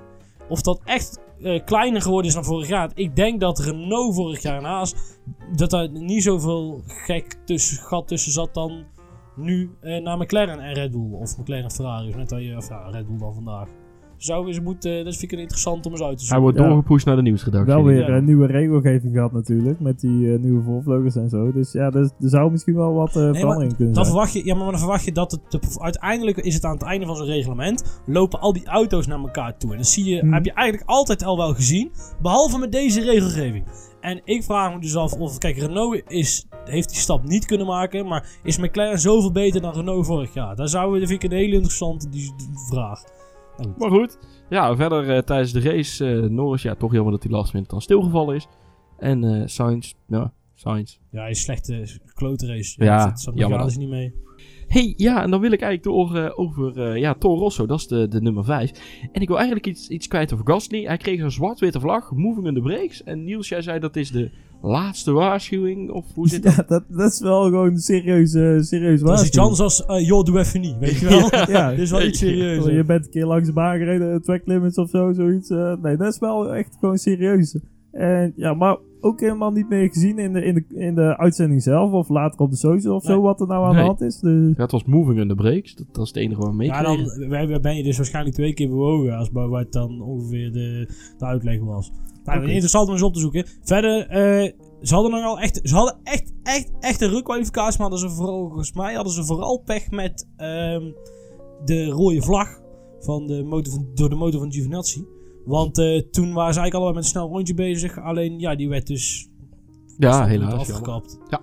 Of 0.50 0.62
dat 0.62 0.82
echt 0.84 1.20
eh, 1.42 1.64
kleiner 1.66 2.02
geworden 2.02 2.28
is 2.28 2.34
dan 2.34 2.44
vorig 2.44 2.68
jaar. 2.68 2.92
Ik 2.94 3.16
denk 3.16 3.40
dat 3.40 3.60
Renault 3.60 4.16
vorig 4.16 4.42
jaar 4.42 4.58
en 4.58 4.64
Haas. 4.64 4.96
dat 5.56 5.70
daar 5.70 5.90
niet 5.90 6.24
zoveel 6.24 6.82
gek 6.86 7.38
tussen, 7.46 7.78
gat 7.78 8.08
tussen 8.08 8.32
zat 8.32 8.54
dan 8.54 8.84
nu 9.36 9.72
eh, 9.82 10.02
naar 10.02 10.18
McLaren 10.18 10.60
en 10.60 10.74
Red 10.74 10.92
Bull. 10.92 11.12
Of 11.12 11.38
McLaren 11.38 11.64
en 11.64 11.72
Ferrari. 11.72 12.10
Of 12.10 12.16
net 12.16 12.30
je, 12.30 12.58
of 12.58 12.70
ja, 12.70 12.90
Red 12.90 13.08
Bull 13.08 13.18
dan 13.18 13.34
vandaag. 13.34 13.68
Zou 14.18 14.48
eens 14.48 14.60
moeten, 14.60 15.06
dat 15.06 15.16
vind 15.16 15.32
ik 15.32 15.40
interessant 15.40 15.86
om 15.86 15.92
eens 15.92 16.02
uit 16.02 16.10
te 16.18 16.18
Hij 16.18 16.26
zoeken. 16.26 16.42
wordt 16.42 16.58
Ja. 16.58 16.64
doorgepusht 16.68 17.06
naar 17.06 17.16
de 17.16 17.22
nieuwsredactie. 17.22 17.74
Wel 17.74 17.84
weer 17.84 18.10
Ja. 18.10 18.16
een 18.18 18.26
nieuwe 18.26 18.46
regelgeving 18.48 19.14
gehad 19.14 19.32
natuurlijk, 19.32 19.80
met 19.80 20.00
die 20.00 20.34
eh, 20.34 20.40
nieuwe 20.40 20.64
voorvleugels 20.64 21.16
en 21.16 21.30
zo. 21.30 21.52
Dus 21.52 21.72
ja, 21.72 21.90
dus, 21.90 22.08
er 22.22 22.30
zou 22.30 22.52
misschien 22.52 22.76
wel 22.76 22.94
wat 22.94 23.08
eh 23.08 23.14
verandering 23.34 23.76
kunnen 23.76 23.94
Dan 23.94 24.04
zijn. 24.06 24.16
verwacht 24.16 24.34
je, 24.34 24.46
ja, 24.46 24.56
maar 24.56 24.70
dan 24.72 24.80
verwacht 24.80 25.06
je 25.06 25.12
dat 25.12 25.32
het, 25.32 25.42
de- 25.52 25.60
uiteindelijk 25.82 26.38
is 26.38 26.54
het 26.54 26.64
aan 26.64 26.74
het 26.74 26.84
einde 26.84 27.06
van 27.06 27.16
zo'n 27.16 27.26
reglement, 27.26 28.02
lopen 28.06 28.40
al 28.40 28.54
die 28.54 28.66
auto's 28.68 29.08
naar 29.08 29.20
elkaar 29.20 29.58
toe. 29.58 29.72
En 29.72 29.78
dat 29.78 29.88
zie 29.88 30.06
je, 30.06 30.20
Hmm. 30.20 30.34
heb 30.34 30.46
je 30.46 30.54
eigenlijk 30.54 30.90
altijd 30.90 31.24
al 31.24 31.38
wel 31.38 31.54
gezien, 31.54 31.92
behalve 32.22 32.58
met 32.58 32.72
deze 32.72 33.02
regelgeving. 33.02 33.64
En 34.02 34.22
ik 34.24 34.44
vraag 34.44 34.74
me 34.74 34.80
dus 34.80 34.96
af 34.96 35.14
of, 35.14 35.38
kijk, 35.38 35.58
Renault 35.58 36.02
is, 36.08 36.48
heeft 36.66 36.90
die 36.90 36.98
stap 36.98 37.24
niet 37.24 37.46
kunnen 37.46 37.68
maken, 37.68 38.08
maar 38.08 38.28
is 38.44 38.58
McLaren 38.58 39.00
zoveel 39.00 39.32
beter 39.32 39.62
dan 39.62 39.74
Renault 39.74 40.06
vorig 40.06 40.34
jaar? 40.34 40.56
Daar 40.56 40.68
zou, 40.70 41.00
dat 41.00 41.10
vind 41.10 41.24
ik 41.24 41.32
een 41.32 41.38
hele 41.38 41.54
interessante 41.54 42.10
die, 42.10 42.34
die 42.38 42.50
vraag. 42.70 43.04
Maar 43.78 43.90
goed, 43.90 44.18
ja, 44.50 44.76
verder 44.76 45.10
eh, 45.10 45.22
tijdens 45.22 45.52
de 45.52 45.60
race, 45.60 46.06
eh 46.06 46.30
Norris, 46.30 46.62
ja, 46.62 46.76
toch 46.76 46.94
jammer 46.94 47.12
dat 47.12 47.24
hij 47.24 47.32
last 47.32 47.54
minute 47.54 47.72
dan 47.72 47.82
stilgevallen 47.82 48.36
is. 48.36 48.48
En 48.98 49.24
eh 49.24 49.42
Sainz, 49.46 49.94
ja, 50.08 50.34
Sainz. 50.54 50.98
Ja, 51.12 51.22
hij 51.22 51.30
is 51.30 51.42
slechte 51.42 52.00
klote 52.14 52.48
race. 52.48 52.84
Ja, 52.84 53.06
dat 53.10 53.20
zat 53.20 53.34
jammer 53.38 53.58
Jammer 53.58 53.78
niet 53.78 53.90
mee. 53.90 54.14
hey, 54.68 54.94
ja, 54.98 55.24
en 55.24 55.32
dan 55.32 55.40
wil 55.40 55.52
ik 55.52 55.62
eigenlijk 55.62 55.84
door 55.84 56.34
over, 56.36 56.82
eh, 56.82 57.00
ja, 57.00 57.14
Toro 57.14 57.40
Rosso, 57.40 57.66
dat 57.66 57.80
is 57.80 57.88
de, 57.88 58.08
de 58.08 58.22
nummer 58.22 58.44
5. 58.44 58.72
En 59.12 59.22
ik 59.22 59.28
wil 59.28 59.38
eigenlijk 59.38 59.68
iets, 59.68 59.88
iets 59.90 60.08
kwijt 60.08 60.34
over 60.34 60.46
Gasly. 60.48 60.86
Hij 60.86 60.98
kreeg 60.98 61.20
een 61.20 61.32
zwart-witte 61.32 61.80
vlag, 61.80 62.12
moving 62.12 62.48
in 62.48 62.54
the 62.54 62.62
brakes. 62.62 63.04
En 63.04 63.24
Niels, 63.24 63.50
jij 63.50 63.62
zei 63.62 63.80
dat 63.80 63.96
is 63.96 64.12
de 64.12 64.32
laatste 64.68 65.12
waarschuwing, 65.12 65.92
of 65.92 66.06
hoe 66.14 66.28
zit 66.30 66.44
dat? 66.44 66.56
Ja, 66.56 66.64
dat, 66.68 66.84
dat 66.90 67.12
is 67.12 67.20
wel 67.20 67.44
gewoon 67.44 67.78
serieus, 67.78 68.34
eh 68.34 68.60
serieus 68.60 68.62
Dat 68.62 68.80
is 68.82 68.92
iets 68.92 69.02
waarschuwing. 69.38 69.38
anders 69.42 69.60
als, 69.60 69.86
eh, 69.86 70.08
joh, 70.08 70.24
doe 70.24 70.40
even 70.40 70.62
niet, 70.62 70.78
weet 70.80 71.00
je 71.00 71.06
wel? 71.10 71.30
Ja, 71.58 71.70
Dit 71.70 71.80
is 71.80 71.92
wel 71.92 72.04
iets 72.04 72.20
serieus. 72.20 72.66
je 72.66 72.84
bent 72.84 73.06
een 73.06 73.12
keer 73.12 73.26
langs 73.26 73.48
de 73.48 73.54
baan 73.54 73.78
gereden, 73.78 74.22
track 74.22 74.42
limits 74.46 74.78
of 74.78 74.90
zo, 74.90 75.14
zoiets. 75.14 75.50
eh, 75.50 75.74
nee, 75.82 75.98
dat 75.98 76.14
is 76.14 76.20
wel 76.20 76.54
echt 76.56 76.78
gewoon 76.80 76.98
serieus. 76.98 77.60
En 77.92 78.34
ja, 78.36 78.54
maar 78.54 78.78
ook 79.02 79.20
helemaal 79.20 79.52
niet 79.52 79.70
meer 79.70 79.88
gezien 79.88 80.20
in 80.20 80.34
de, 80.34 80.42
in 80.46 80.54
de, 80.54 80.64
in 80.80 80.96
de 80.96 81.18
uitzending 81.18 81.62
zelf. 81.64 81.92
Of 81.92 82.10
later 82.10 82.40
op 82.40 82.50
de 82.50 82.56
social 82.58 82.96
of 82.96 83.04
zo, 83.04 83.12
Nee. 83.14 83.22
wat 83.22 83.42
er 83.42 83.48
nou 83.48 83.64
aan 83.66 83.72
Nee. 83.74 83.80
de 83.82 83.88
hand 83.88 84.02
is. 84.02 84.20
Dus, 84.20 84.54
Ja, 84.56 84.62
het 84.62 84.72
was 84.72 84.84
moving 84.86 85.20
under 85.20 85.36
breaks. 85.36 85.76
Dat, 85.76 85.86
dat 85.92 86.02
is 86.04 86.08
het 86.08 86.18
enige 86.18 86.40
wat 86.42 86.56
we 86.56 86.64
Ja, 86.64 86.82
meekregen. 86.82 87.20
dan 87.20 87.30
wij- 87.30 87.48
wij- 87.48 87.60
ben 87.60 87.76
je 87.76 87.84
dus 87.84 87.98
waarschijnlijk 87.98 88.36
twee 88.36 88.54
keer 88.54 88.70
bewogen 88.70 89.18
als 89.18 89.32
bij 89.32 89.48
wat 89.48 89.72
dan 89.74 90.02
ongeveer 90.02 90.52
de, 90.52 90.90
de 91.18 91.26
uitleg 91.26 91.60
was. 91.60 91.92
Nou, 92.26 92.50
interessant 92.50 92.88
om 92.88 92.94
eens 92.94 93.02
op 93.02 93.14
te 93.14 93.20
zoeken. 93.20 93.46
Verder, 93.64 94.08
eh, 94.08 94.52
ze 94.82 94.94
hadden 94.94 95.12
nogal 95.12 95.40
echt, 95.40 95.60
ze 95.64 95.76
hadden 95.76 95.98
echt, 96.04 96.34
echt, 96.44 96.72
echt 96.80 97.02
een 97.02 97.10
rukkwalificatie, 97.10 97.80
maar 97.80 97.90
hadden 97.90 98.10
ze 98.10 98.16
vooral, 98.16 98.48
volgens 98.48 98.74
mij 98.74 98.94
hadden 98.94 99.14
ze 99.14 99.24
vooral 99.24 99.58
pech 99.58 99.92
met 99.92 100.28
ehm, 100.38 100.92
de 101.66 101.86
rode 101.86 102.22
vlag 102.22 102.60
van 103.00 103.28
de 103.28 103.44
motor 103.44 103.74
van, 103.74 103.88
door 103.94 104.10
de 104.10 104.16
motor 104.16 104.40
van 104.40 104.52
Giovinazzi. 104.52 105.06
Want 105.46 105.78
eh, 105.78 106.02
toen 106.12 106.34
waren 106.34 106.54
ze 106.54 106.60
eigenlijk 106.60 106.74
allebei 106.74 106.94
met 106.94 107.04
een 107.04 107.10
snel 107.10 107.28
rondje 107.28 107.54
bezig. 107.54 108.00
Alleen, 108.00 108.40
ja, 108.40 108.56
die 108.56 108.70
werd 108.70 108.88
dus 108.88 109.30
ja, 109.98 110.26
helaas. 110.26 110.50
jammer. 110.50 110.60
afgekapt. 110.60 111.20
dat 111.30 111.42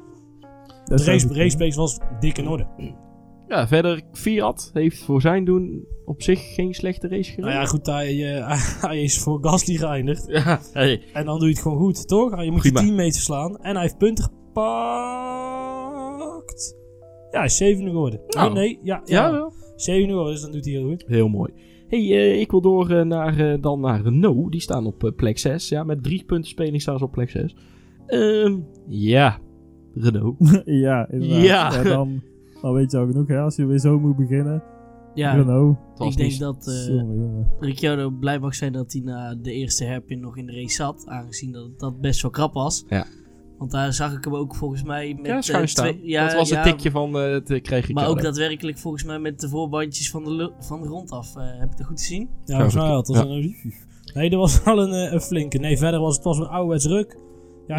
De 0.99 1.05
race, 1.05 1.29
racepace 1.29 1.77
was 1.77 1.99
dik 2.21 2.39
in 2.39 2.49
orde. 2.49 2.67
Ja, 3.53 3.69
verder, 3.69 4.03
Fiat 4.13 4.71
heeft 4.73 5.03
voor 5.03 5.21
zijn 5.21 5.45
doen 5.45 5.87
op 6.05 6.23
zich 6.23 6.55
geen 6.55 6.75
slechte 6.75 7.09
race 7.09 7.31
gereden. 7.31 7.51
Nou 7.51 7.63
ja, 7.63 7.67
goed, 7.67 7.87
hij, 7.87 8.37
eh, 8.37 8.83
hij 8.87 9.03
is 9.03 9.19
voor 9.19 9.39
Gasly 9.45 9.77
geëindigd. 9.77 10.27
Ja, 10.29 10.61
hey. 10.73 11.03
En 11.13 11.25
dan 11.25 11.39
doe 11.39 11.49
je 11.49 11.55
het 11.55 11.63
gewoon 11.63 11.79
goed, 11.79 12.09
toch? 12.09 12.43
Je 12.45 12.51
moet 12.51 12.73
Prima. 12.73 13.03
je 13.03 13.13
verslaan. 13.13 13.59
En 13.59 13.73
hij 13.73 13.83
heeft 13.83 13.99
punten 13.99 14.25
gepakt. 14.25 14.63
Ja, 17.31 17.39
hij 17.39 17.47
is 17.47 17.57
zevende 17.57 17.91
geworden. 17.91 18.21
Nou. 18.29 18.53
Nee, 18.53 18.65
nee, 18.65 18.79
ja, 18.83 19.03
ja. 19.05 19.27
Ja, 19.27 19.33
wel. 19.33 19.53
Zevende 19.77 20.09
geworden, 20.09 20.33
dus 20.33 20.43
dan 20.43 20.53
doet 20.53 20.65
hij 20.65 20.75
heel 20.75 20.89
goed. 20.89 21.05
Heel 21.07 21.29
mooi. 21.29 21.53
hey, 21.89 22.01
eh, 22.01 22.41
ik 22.41 22.51
wil 22.51 22.61
door 22.61 22.91
eh, 22.91 23.05
naar, 23.05 23.61
dan 23.61 23.81
naar 23.81 24.03
Renault. 24.03 24.53
Die 24.53 24.61
staan 24.61 24.87
op 24.87 25.13
plek 25.17 25.39
6. 25.39 25.69
Ja, 25.69 25.85
met 25.85 26.03
drie 26.03 26.25
punten 26.25 26.51
speling 26.51 26.83
staan 26.83 26.99
ze 26.99 27.05
op 27.05 27.13
plek 27.13 27.31
6. 27.31 27.57
Ehm, 28.07 28.59
ja, 28.89 29.39
Renault. 29.95 30.37
ja, 30.65 31.09
inderdaad. 31.11 31.43
Ja. 31.43 31.75
Ja. 31.75 31.83
dan, 31.83 32.23
dan 32.63 32.73
weet 32.73 32.91
je 32.91 32.99
al 32.99 33.07
genoeg, 33.07 33.29
hè. 33.29 33.39
Als 33.41 33.57
je 33.57 33.67
weer 33.67 33.79
zo 33.79 33.99
moet 33.99 34.17
beginnen. 34.17 34.63
Ja, 35.15 35.35
Renault. 35.35 35.77
Het 35.91 35.99
was 35.99 36.09
ik 36.09 36.17
denk 36.17 36.39
dat 36.39 36.67
eh, 36.67 36.87
Jongen, 36.89 37.17
jongen. 37.17 37.49
Ricciardo 37.61 38.11
blij 38.11 38.39
mag 38.39 38.55
zijn 38.55 38.73
dat 38.73 38.93
hij 38.93 39.03
na 39.05 39.35
de 39.35 39.53
eerste 39.53 39.87
hairpin 39.87 40.21
nog 40.21 40.37
in 40.37 40.47
de 40.47 40.53
race 40.53 40.75
zat. 40.75 41.03
Aangezien 41.07 41.53
dat 41.53 41.79
dat 41.79 42.01
best 42.01 42.23
wel 42.23 42.31
krap 42.31 42.53
was. 42.55 42.85
Ja. 42.89 43.07
Want 43.59 43.71
daar 43.71 43.93
zag 43.93 44.17
ik 44.17 44.25
hem 44.25 44.35
ook 44.35 44.55
volgens 44.57 44.83
mij 44.83 45.15
met 45.15 45.27
Ja, 45.27 45.37
eh, 45.37 45.43
schuin 45.43 45.69
staan. 45.69 45.85
twee- 45.85 46.09
ja, 46.09 46.27
dat 46.27 46.35
was 46.35 46.49
ja, 46.49 46.55
het 46.57 46.65
tikje 46.65 46.91
van 46.91 47.19
eh, 47.19 47.33
het 47.33 47.51
eh, 47.51 47.63
kreeg 47.63 47.89
ik 47.89 47.95
Maar 47.95 48.09
ook 48.09 48.23
daadwerkelijk 48.23 48.79
volgens 48.79 49.05
mij 49.05 49.19
met 49.19 49.41
de 49.41 49.49
voorbandjes 49.49 50.11
van 50.11 50.25
de, 50.25 50.53
van 50.59 50.81
de 50.81 50.87
grond 50.87 51.11
af. 51.11 51.37
Eh, 51.37 51.43
heb 51.59 51.71
ik 51.71 51.77
dat 51.77 51.87
goed 51.87 52.01
gezien? 52.01 52.29
Ja, 52.45 52.55
volgens 52.55 52.75
mij 52.75 52.89
was 52.89 53.09
Ja. 53.09 53.21
een, 53.25 53.55
nee, 54.15 54.31
dat 54.31 54.39
was 54.41 54.63
wel 54.65 54.83
een, 54.83 55.13
een 55.15 55.21
flinke. 55.21 55.59
Nee, 55.59 55.79
verder 55.79 56.01
was 56.01 56.15
het 56.15 56.25
was 56.25 56.39
een 56.39 56.47
ouderwets 56.49 56.87
ruk. 56.87 57.17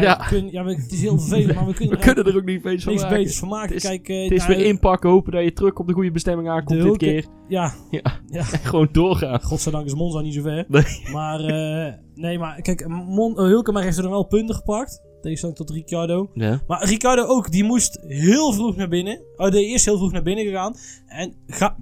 Ja. 0.10 0.16
we 0.18 0.24
kunnen- 0.28 0.52
ja 0.52 0.64
we- 0.64 0.74
het 0.74 0.92
is 0.92 1.00
heel 1.00 1.18
vervelend, 1.18 1.54
maar 1.54 1.66
we 1.66 1.74
kunnen 1.74 1.98
We 1.98 2.04
er 2.04 2.12
kunnen 2.14 2.32
er 2.32 2.38
ook 2.40 2.44
niet 2.46 2.62
veel 2.62 2.78
van 2.78 2.90
niks 2.92 3.02
maken. 3.02 3.18
beters 3.18 3.38
van 3.38 3.48
maken. 3.48 3.74
Het 3.74 3.84
is- 3.84 3.88
Kijk, 3.90 4.08
eh, 4.08 4.22
Het 4.22 4.32
is 4.32 4.46
nou, 4.46 4.56
weer 4.56 4.66
inpakken, 4.66 5.10
hopen 5.10 5.32
dat 5.32 5.42
je 5.44 5.52
terug 5.52 5.74
op 5.74 5.86
de 5.86 5.92
goede 5.92 6.10
bestemming 6.10 6.48
aankomt 6.48 6.80
De 6.80 6.84
dit 6.88 6.96
keer. 6.96 7.26
Ja, 7.48 7.72
Ja. 7.90 8.42
Gewoon 8.70 8.88
doorgaan. 8.92 9.42
godzijdank 9.42 9.86
is 9.86 9.94
Monza 9.94 10.20
niet 10.20 10.34
zo 10.34 10.42
ver. 10.42 10.64
Nee. 10.68 10.84
Maar, 11.12 11.40
eh, 11.40 11.92
nee, 12.14 12.38
maar 12.38 12.60
kijk, 12.60 12.88
Mon 12.88 13.30
uh, 13.32 13.36
Hulkenberg 13.36 13.84
heeft 13.84 13.96
er 13.96 14.02
dan 14.02 14.12
wel 14.12 14.26
punten 14.26 14.54
gepakt. 14.54 15.02
Tegenstelling 15.20 15.58
tot 15.58 15.70
Ricciardo. 15.70 16.30
Ja. 16.34 16.60
Maar 16.66 16.84
Ricardo 16.88 17.24
ook, 17.24 17.50
die 17.50 17.64
moest 17.64 18.00
heel 18.06 18.52
vroeg 18.52 18.76
naar 18.76 18.88
binnen. 18.88 19.20
Oh, 19.36 19.50
die 19.50 19.66
is 19.68 19.84
heel 19.84 19.96
vroeg 19.96 20.12
naar 20.12 20.22
binnen 20.22 20.44
gegaan. 20.44 20.74
En 21.06 21.34
ga, 21.46 21.76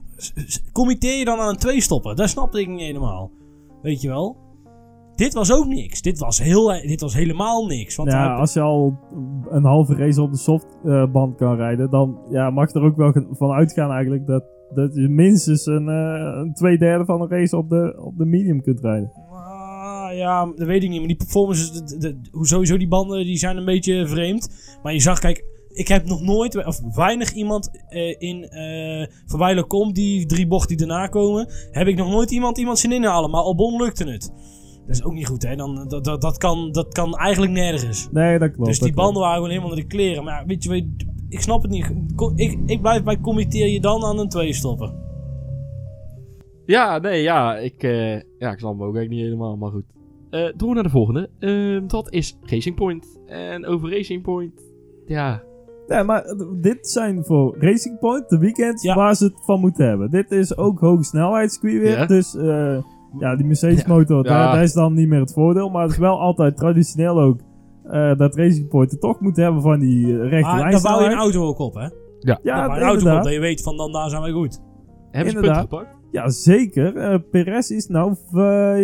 committeer 0.73 1.19
je 1.19 1.25
dan 1.25 1.39
aan 1.39 1.49
een 1.49 1.57
twee 1.57 1.81
stoppen? 1.81 2.17
Dat 2.17 2.29
snapte 2.29 2.61
ik 2.61 2.69
niet 2.69 2.81
helemaal. 2.81 3.31
Weet 3.83 4.01
je 4.01 4.09
wel? 4.09 4.37
Dit 5.23 5.35
was 5.35 5.53
ook 5.53 5.67
niks. 5.67 6.03
Dit 6.03 6.19
was, 6.19 6.39
heel, 6.39 6.67
dit 6.67 7.01
was 7.01 7.15
helemaal 7.15 7.67
niks. 7.67 7.97
Want 7.97 8.11
Ja, 8.11 8.35
als 8.35 8.53
je 8.53 8.61
al 8.61 8.99
een 9.51 9.65
halve 9.65 9.95
race 9.95 10.23
op 10.23 10.31
de 10.33 10.39
softband 10.39 11.37
kan 11.37 11.57
rijden, 11.57 11.91
dan 11.91 12.19
ja, 12.31 12.51
mag 12.51 12.73
je 12.73 12.79
er 12.79 12.85
ook 12.85 12.97
wel 12.97 13.13
van 13.31 13.51
uitgaan 13.51 13.91
eigenlijk 13.91 14.27
dat, 14.27 14.45
dat 14.75 14.95
je 14.95 15.09
minstens 15.09 15.67
een, 15.67 15.89
eh, 15.89 16.41
een 16.43 16.55
twee 16.55 16.79
derde 16.79 17.05
van 17.05 17.21
een 17.21 17.29
race 17.29 17.57
op 17.57 17.69
de, 17.69 18.01
op 18.05 18.17
de 18.19 18.25
medium 18.25 18.63
kunt 18.63 18.81
rijden. 18.81 19.11
Ah, 19.31 20.17
ja, 20.17 20.47
dat 20.57 20.67
weet 20.67 20.83
ik 20.83 20.89
niet. 20.89 20.99
Maar 20.99 21.09
die 21.09 21.17
performance, 21.17 21.73
de, 21.73 21.85
de- 21.85 21.99
de- 21.99 22.29
hoe 22.33 22.47
sowieso 22.47 22.77
die 22.77 22.89
banden, 22.89 23.25
die 23.25 23.37
zijn 23.37 23.57
een 23.57 23.65
beetje 23.65 24.07
vreemd. 24.07 24.77
Maar 24.83 24.93
je 24.93 25.01
zag, 25.01 25.19
kijk, 25.19 25.45
ik 25.69 25.89
heb 25.89 26.07
nog 26.07 26.21
nooit, 26.23 26.67
of 26.67 26.81
weinig 26.95 27.33
iemand 27.33 27.71
eh, 27.89 28.15
in 28.19 28.45
eh 28.49 29.07
voorbij 29.27 29.65
komt 29.67 29.95
die 29.95 30.27
drie 30.27 30.47
bochten 30.47 30.77
die 30.77 30.87
daarna 30.87 31.07
komen. 31.07 31.49
Heb 31.71 31.87
ik 31.87 31.97
nog 31.97 32.11
nooit 32.11 32.31
iemand 32.31 32.59
iemand 32.59 32.79
zien 32.79 32.93
inhalen. 32.93 33.31
Maar 33.31 33.41
Albon 33.43 33.83
lukte 33.83 34.05
het. 34.11 34.33
Dat 34.87 34.97
is 34.97 35.05
ook 35.05 35.13
niet 35.13 35.27
goed, 35.27 35.43
hè. 35.43 35.57
Dan, 35.57 35.89
dat, 35.89 36.05
dat, 36.05 36.21
dat, 36.21 36.39
kan, 36.39 36.73
dat 36.73 36.93
kan 36.93 37.15
eigenlijk 37.17 37.53
nergens. 37.53 38.09
Nee, 38.11 38.39
dat 38.39 38.53
klopt. 38.53 38.69
dus 38.69 38.79
die 38.79 38.93
klopt. 38.93 39.03
banden 39.05 39.23
waren 39.23 39.35
gewoon 39.37 39.51
helemaal 39.51 39.71
naar 39.71 39.81
de 39.81 39.87
kleren. 39.87 40.25
Maar 40.25 40.41
ja, 40.41 40.47
weet 40.47 40.63
je, 40.63 40.69
weet, 40.71 40.87
ik 41.29 41.41
snap 41.41 41.63
het 41.63 41.71
niet. 41.71 41.93
Ik, 42.35 42.59
ik 42.67 42.81
blijf 42.81 43.03
bij 43.03 43.21
committeer 43.21 43.69
je 43.69 43.81
dan 43.81 44.05
aan 44.05 44.19
een 44.19 44.29
twee 44.29 44.53
stoppen. 44.53 45.01
Ja, 46.67 46.99
nee, 46.99 47.23
ja. 47.23 47.57
Ik, 47.57 47.83
eh, 47.83 48.15
ja, 48.39 48.51
ik 48.53 48.59
snap 48.59 48.73
hem 48.73 48.83
ook 48.83 48.95
eigenlijk 48.97 49.11
niet 49.11 49.21
helemaal, 49.21 49.57
maar 49.57 49.71
goed. 49.71 49.85
Eh 50.31 50.53
door 50.57 50.75
naar 50.75 50.83
de 50.83 50.89
volgende. 50.91 51.31
Ehm, 51.39 51.87
dat 51.87 52.13
is 52.13 52.39
Racing 52.43 52.75
Point. 52.77 53.21
En 53.27 53.67
over 53.67 53.91
Racing 53.91 54.23
Point, 54.23 54.63
ja. 55.07 55.43
Ja, 55.87 56.03
maar 56.03 56.25
dit 56.61 56.89
zijn 56.89 57.25
voor 57.25 57.57
Racing 57.59 57.99
Point 57.99 58.29
de 58.29 58.39
weekends 58.39 58.83
Ja. 58.83 58.95
waar 58.95 59.15
ze 59.15 59.25
het 59.25 59.45
van 59.45 59.61
moeten 59.61 59.87
hebben. 59.87 60.11
Dit 60.11 60.31
is 60.31 60.57
ook 60.57 60.81
hoge 60.81 61.03
snelheidscircuit 61.05 61.83
weer. 61.83 61.99
Ja. 61.99 62.07
Dus 62.07 62.37
eh, 62.37 62.83
ja, 63.19 63.37
die 63.37 63.47
Mercedes 63.47 63.85
motor, 63.85 64.25
Ja. 64.25 64.31
Daar, 64.31 64.53
daar 64.55 64.63
is 64.63 64.73
dan 64.73 64.95
niet 64.95 65.09
meer 65.09 65.21
het 65.21 65.33
voordeel. 65.33 65.69
Maar 65.71 65.83
het 65.83 65.91
is 65.93 65.99
wel 65.99 66.21
altijd 66.21 66.57
traditioneel 66.57 67.21
ook 67.21 67.41
eh, 67.85 68.17
dat 68.17 68.37
Racing 68.37 68.69
Point 68.69 68.91
het 68.91 69.01
toch 69.01 69.21
moet 69.21 69.37
hebben 69.37 69.63
van 69.63 69.81
die 69.81 70.07
uh, 70.07 70.29
rechte 70.29 70.47
Maar 70.47 70.59
lijn. 70.59 70.73
daar 70.73 70.83
bouw 70.83 71.01
je 71.01 71.07
een 71.11 71.19
auto 71.19 71.47
ook 71.47 71.59
op, 71.59 71.75
hè? 71.75 71.89
Ja. 72.19 72.39
Ja, 72.43 72.65
een 72.65 72.83
auto 72.83 73.17
op, 73.17 73.23
dat 73.25 73.33
je 73.33 73.41
weet 73.41 73.63
van 73.63 73.77
dan 73.77 73.93
daar 73.93 74.11
zijn 74.11 74.23
wij 74.23 74.31
goed. 74.31 74.61
Hebben 75.11 75.33
ze 75.33 75.39
punten 75.41 75.61
gepakt? 75.61 76.01
Ja, 76.11 76.29
zeker. 76.31 76.97
Eh 76.97 77.19
Perez 77.31 77.71
is 77.71 77.87
nou 77.87 78.15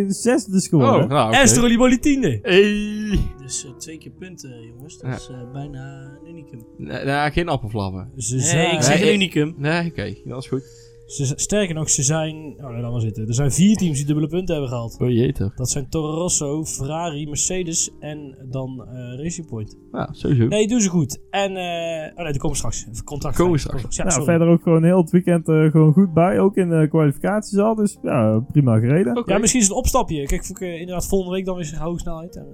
zesde 0.09 0.61
geworden. 0.61 1.03
Oh, 1.03 1.09
nou. 1.09 1.35
En 1.35 1.49
Strolliboli 1.49 1.99
tiende. 1.99 2.39
Hey. 2.43 3.19
Dus 3.43 3.65
eh, 3.65 3.71
twee 3.77 3.99
keer 3.99 4.13
punten, 4.19 4.51
jongens. 4.75 4.99
Dat 4.99 5.11
Ja. 5.11 5.17
is 5.17 5.29
eh, 5.29 5.53
bijna 5.53 6.03
een 6.25 6.29
unicum. 6.31 6.59
Nee, 6.77 7.05
nee, 7.05 7.31
geen 7.31 7.49
appelflappen. 7.49 8.11
Ze 8.17 8.37
Nee, 8.37 8.73
ik 8.73 8.83
zeg 8.83 9.03
een 9.03 9.15
unicum. 9.15 9.55
Nee, 9.57 9.87
oké. 9.91 10.15
Dat 10.25 10.43
is 10.43 10.49
goed. 10.49 10.63
Ze, 11.09 11.33
sterker 11.37 11.75
nog, 11.75 11.91
ze 11.91 12.03
zijn... 12.03 12.35
Oh, 12.35 12.81
laat 12.81 12.93
maar 12.93 13.01
zitten. 13.01 13.27
Er 13.27 13.35
zijn 13.35 13.53
vier 13.53 13.77
teams 13.77 13.97
die 13.97 14.07
dubbele 14.07 14.27
punten 14.27 14.55
hebben 14.55 14.71
gehaald. 14.71 14.97
Oh 15.01 15.09
jee 15.09 15.33
toch. 15.33 15.55
Dat 15.55 15.71
zijn 15.71 15.89
Toro 15.89 16.15
Rosso, 16.15 16.65
Ferrari, 16.65 17.27
Mercedes 17.27 17.91
en 18.01 18.47
dan 18.51 18.87
eh, 18.87 19.23
Racing 19.23 19.47
Point. 19.47 19.77
Ja, 19.93 20.09
sowieso. 20.13 20.47
Nee, 20.47 20.69
doen 20.69 20.81
ze 20.81 20.89
goed. 20.89 21.21
En, 21.31 21.57
eh 21.57 22.11
oh 22.17 22.23
nee, 22.23 22.33
die 22.33 22.41
komen 22.41 22.57
straks. 22.57 22.87
Komen 23.05 23.51
we 23.51 23.59
straks. 23.59 23.97
Ja, 23.97 24.05
nou, 24.05 24.25
verder 24.25 24.49
ook 24.49 24.63
gewoon 24.63 24.85
heel 24.85 25.01
het 25.01 25.11
weekend 25.11 25.49
eh, 25.49 25.71
gewoon 25.71 25.93
goed 25.93 26.15
bij. 26.15 26.41
Ook 26.41 26.57
in 26.57 26.69
de 26.69 26.87
kwalificaties 26.89 27.59
al. 27.59 27.75
Dus 27.75 27.99
ja, 28.03 28.41
prima 28.41 28.79
gereden. 28.79 29.23
Ja, 29.27 29.39
misschien 29.39 29.61
is 29.61 29.67
het 29.67 29.77
een 29.77 29.83
opstapje. 29.83 30.27
Kijk, 30.27 30.41
of 30.41 30.49
ik 30.49 30.61
inderdaad 30.61 31.07
volgende 31.07 31.35
week 31.35 31.45
dan 31.45 31.57
weer 31.57 31.79
hoge 31.79 31.99
snelheid. 31.99 32.37
En, 32.37 32.47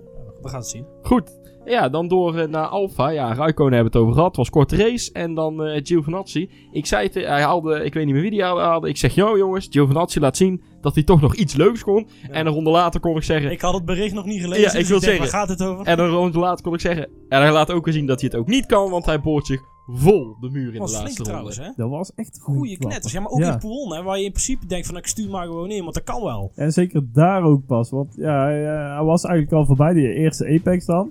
we 0.44 0.50
gaan 0.50 0.60
het 0.60 0.68
zien. 0.68 0.86
Goed. 1.02 1.42
Ja, 1.64 1.88
dan 1.88 2.08
door 2.08 2.36
eh, 2.36 2.48
naar 2.48 2.66
Alfa. 2.66 3.08
Ja, 3.08 3.34
Raikkonen 3.34 3.74
hebben 3.74 3.92
het 3.92 4.00
over 4.02 4.14
gehad. 4.14 4.28
Het 4.28 4.36
was 4.36 4.50
korte 4.50 4.76
race. 4.76 5.12
En 5.12 5.34
dan 5.34 5.64
eh 5.64 5.80
Giovinazzi. 5.84 6.50
Ik 6.72 6.86
zei 6.86 7.06
het, 7.06 7.14
hij 7.14 7.42
haalde, 7.42 7.84
ik 7.84 7.94
weet 7.94 8.04
niet 8.04 8.12
meer 8.12 8.22
wie 8.22 8.30
die 8.30 8.42
haalde. 8.42 8.88
Ik 8.88 8.96
zeg, 8.96 9.14
yo 9.14 9.38
jongens, 9.38 9.66
Giovinazzi 9.70 10.20
laat 10.20 10.36
zien 10.36 10.62
dat 10.80 10.94
hij 10.94 11.04
toch 11.04 11.20
nog 11.20 11.34
iets 11.34 11.54
leuks 11.54 11.82
kon. 11.82 12.08
En 12.30 12.46
een 12.46 12.52
ronde 12.52 12.70
later 12.70 13.00
kon 13.00 13.16
ik 13.16 13.22
zeggen... 13.22 13.50
Ik 13.50 13.60
had 13.60 13.74
het 13.74 13.84
bericht 13.84 14.14
nog 14.14 14.24
niet 14.24 14.40
gelezen. 14.40 14.62
Ja, 14.62 14.72
ik 14.72 14.78
dus 14.78 14.88
wil 14.88 15.00
denk, 15.00 15.12
zeggen- 15.12 15.30
Waar 15.32 15.40
gaat 15.46 15.58
het 15.58 15.68
over? 15.68 15.86
En 15.86 15.98
een 15.98 16.10
ronde 16.10 16.38
later 16.38 16.64
kon 16.64 16.74
ik 16.74 16.80
zeggen... 16.80 17.08
En 17.28 17.40
hij 17.40 17.52
laat 17.52 17.70
ook 17.72 17.84
weer 17.84 17.94
zien 17.94 18.06
dat 18.06 18.20
hij 18.20 18.30
het 18.32 18.38
ook 18.40 18.46
niet 18.46 18.66
kan, 18.66 18.90
want 18.90 19.04
hij 19.06 19.20
boort 19.20 19.46
zich 19.46 19.62
vol 19.86 20.36
de 20.40 20.50
muur 20.50 20.66
in 20.66 20.72
Dat 20.72 20.80
was 20.80 20.90
de 20.90 20.96
flink 20.96 21.06
laatste 21.06 21.22
trouwens, 21.22 21.56
ronde. 21.56 21.72
hè? 21.76 21.82
Dat 21.82 21.90
was 21.90 22.12
echt 22.14 22.38
Goeie 22.40 22.58
goed 22.58 22.68
klappen. 22.68 22.88
knetters. 22.88 23.12
Ja, 23.12 23.20
maar 23.20 23.30
ook 23.30 23.38
Ja. 23.40 23.52
in 23.52 23.58
Pool, 23.58 23.94
hè, 23.94 24.02
waar 24.02 24.18
je 24.18 24.24
in 24.24 24.30
principe 24.30 24.66
denkt 24.66 24.86
van 24.86 24.96
ik 24.96 25.06
stuur 25.06 25.30
maar 25.30 25.46
gewoon 25.46 25.70
in, 25.70 25.82
want 25.82 25.94
dat 25.94 26.04
kan 26.04 26.22
wel. 26.22 26.50
En 26.54 26.72
zeker 26.72 27.02
daar 27.12 27.42
ook 27.42 27.66
pas. 27.66 27.90
Want 27.90 28.14
ja, 28.16 28.42
hij, 28.44 28.66
eh, 28.74 28.94
hij 28.96 29.04
was 29.04 29.24
eigenlijk 29.24 29.54
al 29.56 29.66
voorbij 29.66 29.92
die 29.92 30.12
eerste 30.14 30.46
Apex 30.46 30.84
dan. 30.86 31.10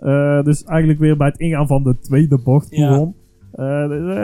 Eh, 0.00 0.42
dus 0.42 0.64
eigenlijk 0.64 0.98
weer 0.98 1.16
bij 1.16 1.26
het 1.28 1.38
ingaan 1.38 1.66
van 1.66 1.82
de 1.82 1.98
tweede 1.98 2.38
bocht 2.38 2.66
Ja. 2.70 2.88
gewoon. 2.92 3.14
Eh, 3.52 3.88
dus, 3.88 4.14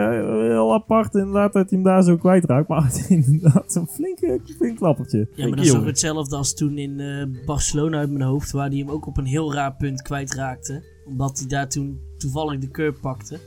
heel 0.50 0.72
apart 0.74 1.14
inderdaad 1.14 1.52
dat 1.52 1.70
hij 1.70 1.78
hem 1.78 1.82
daar 1.82 2.02
zo 2.02 2.16
kwijtraakt. 2.16 2.68
Maar 2.68 2.84
het 2.86 3.06
inderdaad 3.08 3.74
een 3.74 3.86
flinke, 3.86 4.40
flink 4.56 4.76
klappertje. 4.76 5.18
Ja, 5.34 5.46
maar 5.46 5.50
dat 5.50 5.58
is 5.58 5.64
toch 5.66 5.74
jongen. 5.74 5.88
hetzelfde 5.90 6.36
als 6.36 6.54
toen 6.54 6.78
in 6.78 7.00
eh, 7.00 7.46
Barcelona 7.46 7.98
uit 7.98 8.10
mijn 8.10 8.22
hoofd, 8.28 8.50
waar 8.50 8.68
hij 8.68 8.78
hem 8.78 8.90
ook 8.90 9.06
op 9.06 9.16
een 9.16 9.24
heel 9.26 9.52
raar 9.54 9.74
punt 9.76 10.02
kwijtraakte. 10.02 10.82
Omdat 11.06 11.38
hij 11.38 11.48
daar 11.48 11.68
toen 11.68 11.98
toevallig 12.18 12.58
de 12.60 12.70
curb 12.70 12.98
pakte. 13.00 13.38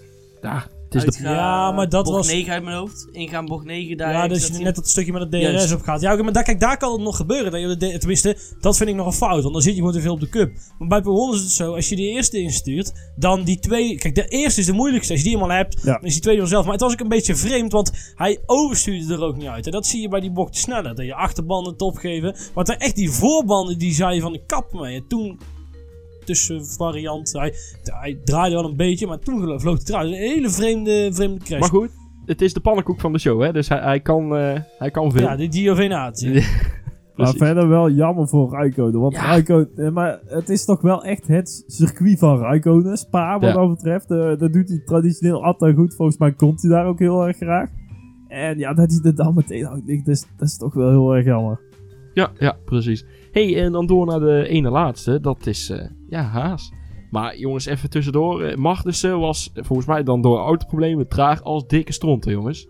Ja, 0.41 0.65
het 0.89 1.03
is 1.03 1.15
de... 1.15 1.23
Ja, 1.23 1.71
maar 1.71 1.89
dat 1.89 2.03
bocht 2.03 2.15
was- 2.17 2.27
9 2.27 2.53
uit 2.53 2.63
mijn 2.63 2.77
hoofd. 2.77 3.07
Ingaan 3.11 3.45
bocht 3.45 3.65
9, 3.65 3.97
daar 3.97 4.11
ja, 4.11 4.27
dus 4.27 4.41
dat 4.41 4.51
hij- 4.51 4.63
net 4.63 4.75
dat 4.75 4.89
stukje 4.89 5.11
met 5.11 5.21
het 5.21 5.31
DRS 5.31 5.41
Juist. 5.41 5.73
op 5.73 5.81
gaat. 5.81 6.01
Ja, 6.01 6.13
oké, 6.13 6.23
maar 6.23 6.33
daar, 6.33 6.43
kijk, 6.43 6.59
daar 6.59 6.77
kan 6.77 6.91
het 6.91 7.01
nog 7.01 7.15
gebeuren. 7.15 7.51
Dat 7.51 7.61
je 7.61 7.77
de, 7.77 7.97
tenminste, 7.97 8.37
dat 8.59 8.77
vind 8.77 8.89
ik 8.89 8.95
nog 8.95 9.05
een 9.05 9.13
fout. 9.13 9.41
Want 9.41 9.53
dan 9.53 9.61
zit 9.61 9.71
je 9.73 9.77
gewoon 9.79 9.93
te 9.93 10.01
veel 10.01 10.13
op 10.13 10.19
de 10.19 10.29
cup. 10.29 10.51
Maar 10.79 10.87
bij 10.87 11.01
P100 11.01 11.33
is 11.35 11.41
het 11.41 11.51
zo, 11.51 11.75
als 11.75 11.89
je 11.89 11.95
de 11.95 12.01
eerste 12.07 12.39
instuurt, 12.39 12.93
dan 13.15 13.43
die 13.43 13.59
twee... 13.59 13.95
Kijk, 13.95 14.15
de 14.15 14.27
eerste 14.27 14.59
is 14.59 14.65
de 14.65 14.73
moeilijkste. 14.73 15.13
Als 15.13 15.21
je 15.21 15.27
die 15.29 15.37
eenmaal 15.37 15.57
hebt, 15.57 15.79
Ja. 15.83 15.93
dan 15.93 16.03
is 16.03 16.13
die 16.13 16.21
tweede 16.21 16.41
vanzelf. 16.41 16.63
Maar 16.63 16.73
het 16.73 16.81
was 16.81 16.91
ook 16.93 16.99
een 16.99 17.07
beetje 17.07 17.35
vreemd, 17.35 17.71
want 17.71 17.91
hij 18.15 18.39
overstuurde 18.45 19.13
er 19.13 19.21
ook 19.23 19.37
niet 19.37 19.47
uit. 19.47 19.65
En 19.65 19.71
dat 19.71 19.87
zie 19.87 20.01
je 20.01 20.07
bij 20.09 20.19
die 20.19 20.31
bocht 20.31 20.55
sneller. 20.57 20.95
Dat 20.95 21.05
je 21.05 21.13
achterbanden 21.15 21.71
het 21.73 21.81
opgeven. 21.81 22.35
Want 22.53 22.67
dan 22.67 22.75
echt 22.77 22.95
die 22.95 23.11
voorbanden, 23.11 23.77
die 23.77 23.93
zei 23.93 24.15
je 24.15 24.21
van 24.21 24.31
de 24.33 24.43
kap 24.45 24.73
mee. 24.73 24.95
En 24.95 25.07
toen... 25.07 25.39
tussenvariant. 26.33 27.31
Hij, 27.33 27.53
hij 27.83 28.19
draaide 28.23 28.55
wel 28.55 28.65
een 28.69 28.75
beetje, 28.75 29.07
maar 29.07 29.19
toen 29.19 29.59
vloog 29.59 29.77
hij 29.77 29.95
eruit. 29.95 30.07
Een 30.07 30.13
hele 30.17 30.49
vreemde, 30.49 31.09
vreemde 31.13 31.39
crash. 31.43 31.59
Maar 31.59 31.69
goed, 31.69 31.89
het 32.25 32.41
is 32.41 32.53
de 32.53 32.59
pannenkoek 32.59 32.99
van 32.99 33.13
de 33.13 33.19
show, 33.19 33.41
hè? 33.41 33.51
Dus 33.51 33.69
hij, 33.69 33.79
hij, 33.79 33.99
kan, 33.99 34.35
eh, 34.35 34.59
hij 34.77 34.91
kan 34.91 35.11
veel. 35.11 35.21
Ja, 35.21 35.35
die 35.35 35.51
Giovenatie. 35.51 36.43
Maar 37.15 37.33
verder 37.33 37.67
wel 37.67 37.89
jammer 37.89 38.27
voor 38.27 38.49
Rijkonen. 38.59 38.99
Want 38.99 39.13
Ja. 39.13 39.25
Rijkonen, 39.25 39.69
eh, 39.75 39.89
maar 39.89 40.19
het 40.25 40.49
is 40.49 40.65
toch 40.65 40.81
wel 40.81 41.03
echt 41.03 41.27
het 41.27 41.63
circuit 41.67 42.19
van 42.19 42.39
Rijkonen. 42.39 42.97
Spa 42.97 43.39
wat 43.39 43.49
Ja. 43.49 43.55
dat 43.55 43.69
betreft. 43.69 44.11
Eh, 44.11 44.37
dat 44.37 44.53
doet 44.53 44.69
hij 44.69 44.81
traditioneel 44.85 45.43
altijd 45.43 45.75
goed. 45.75 45.95
Volgens 45.95 46.17
mij 46.17 46.31
komt 46.33 46.61
hij 46.61 46.71
daar 46.71 46.85
ook 46.85 46.99
heel 46.99 47.27
erg 47.27 47.37
graag. 47.37 47.69
En 48.27 48.57
ja, 48.57 48.73
dat 48.73 48.91
hij 48.91 48.99
er 49.11 49.15
dan 49.15 49.33
meteen 49.35 49.67
uit 49.67 49.83
ligt, 49.85 50.05
dat 50.05 50.15
is, 50.15 50.25
dat 50.37 50.47
is 50.47 50.57
toch 50.57 50.73
wel 50.73 50.89
heel 50.89 51.15
erg 51.15 51.25
jammer. 51.25 51.59
Ja, 52.13 52.31
ja, 52.39 52.57
precies. 52.65 53.05
Hey, 53.45 53.63
en 53.63 53.71
dan 53.71 53.85
door 53.85 54.05
naar 54.05 54.19
de 54.19 54.47
ene 54.47 54.69
laatste. 54.69 55.19
Dat 55.21 55.47
is, 55.47 55.69
eh, 55.69 55.85
ja, 56.09 56.21
Haas. 56.21 56.71
Maar 57.11 57.37
jongens, 57.37 57.65
even 57.65 57.89
tussendoor. 57.89 58.41
eh, 58.41 58.55
Magnussen 58.57 59.19
was 59.19 59.51
volgens 59.53 59.87
mij 59.87 60.03
dan 60.03 60.21
door 60.21 60.37
autoproblemen 60.39 61.07
traag 61.07 61.43
als 61.43 61.67
dikke 61.67 61.93
stronten, 61.93 62.31
jongens. 62.31 62.67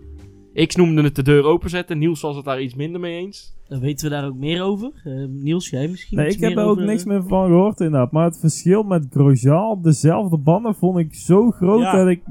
Ik 0.54 0.76
noemde 0.76 1.02
het 1.04 1.16
de 1.16 1.24
deur 1.24 1.44
openzetten. 1.44 1.98
Niels 1.98 2.22
was 2.22 2.36
het 2.36 2.46
daar 2.46 2.62
iets 2.62 2.76
minder 2.76 3.00
mee 3.02 3.18
eens. 3.18 3.58
Dan 3.68 3.80
weten 3.80 4.10
we 4.10 4.16
daar 4.16 4.26
ook 4.26 4.36
meer 4.36 4.64
over. 4.64 4.92
Eh, 5.04 5.14
Niels, 5.28 5.70
jij 5.70 5.88
misschien 5.88 6.18
Nee, 6.18 6.28
ik 6.30 6.40
heb 6.40 6.58
er 6.58 6.64
ook 6.64 6.70
over, 6.70 6.86
niks 6.86 7.04
meer 7.06 7.24
van 7.28 7.46
gehoord 7.48 7.80
inderdaad. 7.80 8.12
Maar 8.12 8.26
het 8.26 8.40
verschil 8.40 8.84
met 8.84 9.08
Grosjean 9.10 9.70
op 9.70 9.84
dezelfde 9.84 10.38
banden 10.38 10.76
vond 10.76 10.98
ik 10.98 11.14
zo 11.16 11.52
groot 11.52 11.82
Ja. 11.82 11.96
dat 11.96 12.08
ik 12.08 12.22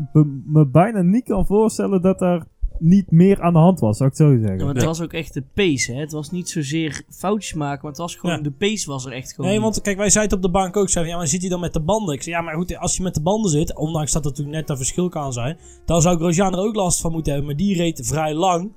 me 0.46 0.66
bijna 0.66 1.02
niet 1.02 1.24
kan 1.24 1.46
voorstellen 1.46 2.02
dat 2.02 2.20
er 2.20 2.46
niet 2.80 3.10
meer 3.10 3.40
aan 3.42 3.52
de 3.52 3.58
hand 3.58 3.80
was, 3.80 3.96
zou 3.96 4.10
ik 4.10 4.16
het 4.18 4.26
zo 4.26 4.32
Ja, 4.34 4.40
zeggen. 4.40 4.64
maar 4.66 4.74
het 4.74 4.84
was 4.84 5.00
ook 5.00 5.12
echt 5.12 5.34
de 5.34 5.42
pace, 5.54 5.92
hè. 5.92 6.00
Het 6.00 6.12
was 6.12 6.30
niet 6.30 6.48
zozeer 6.48 7.02
foutjes 7.10 7.54
maken, 7.54 7.78
maar 7.82 7.90
het 7.90 8.00
was 8.00 8.14
gewoon... 8.16 8.36
Ja. 8.36 8.42
De 8.42 8.50
pace 8.50 8.90
was 8.90 9.06
er 9.06 9.12
echt 9.12 9.30
gewoon 9.32 9.46
Nee, 9.50 9.54
niet. 9.54 9.64
want 9.68 9.80
kijk, 9.82 9.96
wij 9.96 10.10
zeiden 10.10 10.36
op 10.36 10.42
de 10.42 10.50
bank 10.50 10.76
ook. 10.76 10.88
Zeiden, 10.88 11.12
ja, 11.12 11.18
maar 11.18 11.28
zit 11.28 11.40
hij 11.40 11.50
dan 11.50 11.60
met 11.60 11.72
de 11.72 11.80
banden? 11.80 12.14
Ik 12.14 12.22
zei, 12.22 12.34
ja, 12.36 12.42
maar 12.42 12.54
goed, 12.54 12.76
als 12.76 12.96
je 12.96 13.02
met 13.02 13.14
de 13.14 13.22
banden 13.22 13.50
zit, 13.50 13.76
ondanks 13.76 14.12
dat 14.12 14.24
er 14.24 14.30
natuurlijk 14.30 14.56
net 14.56 14.70
een 14.70 14.76
verschil 14.76 15.08
kan 15.08 15.32
zijn, 15.32 15.58
dan 15.84 16.02
zou 16.02 16.16
Grosjean 16.18 16.52
er 16.52 16.58
ook 16.58 16.74
last 16.74 17.00
van 17.00 17.12
moeten 17.12 17.32
hebben. 17.32 17.50
Maar 17.50 17.58
die 17.60 17.76
reed 17.76 18.00
vrij 18.06 18.34
lang. 18.34 18.72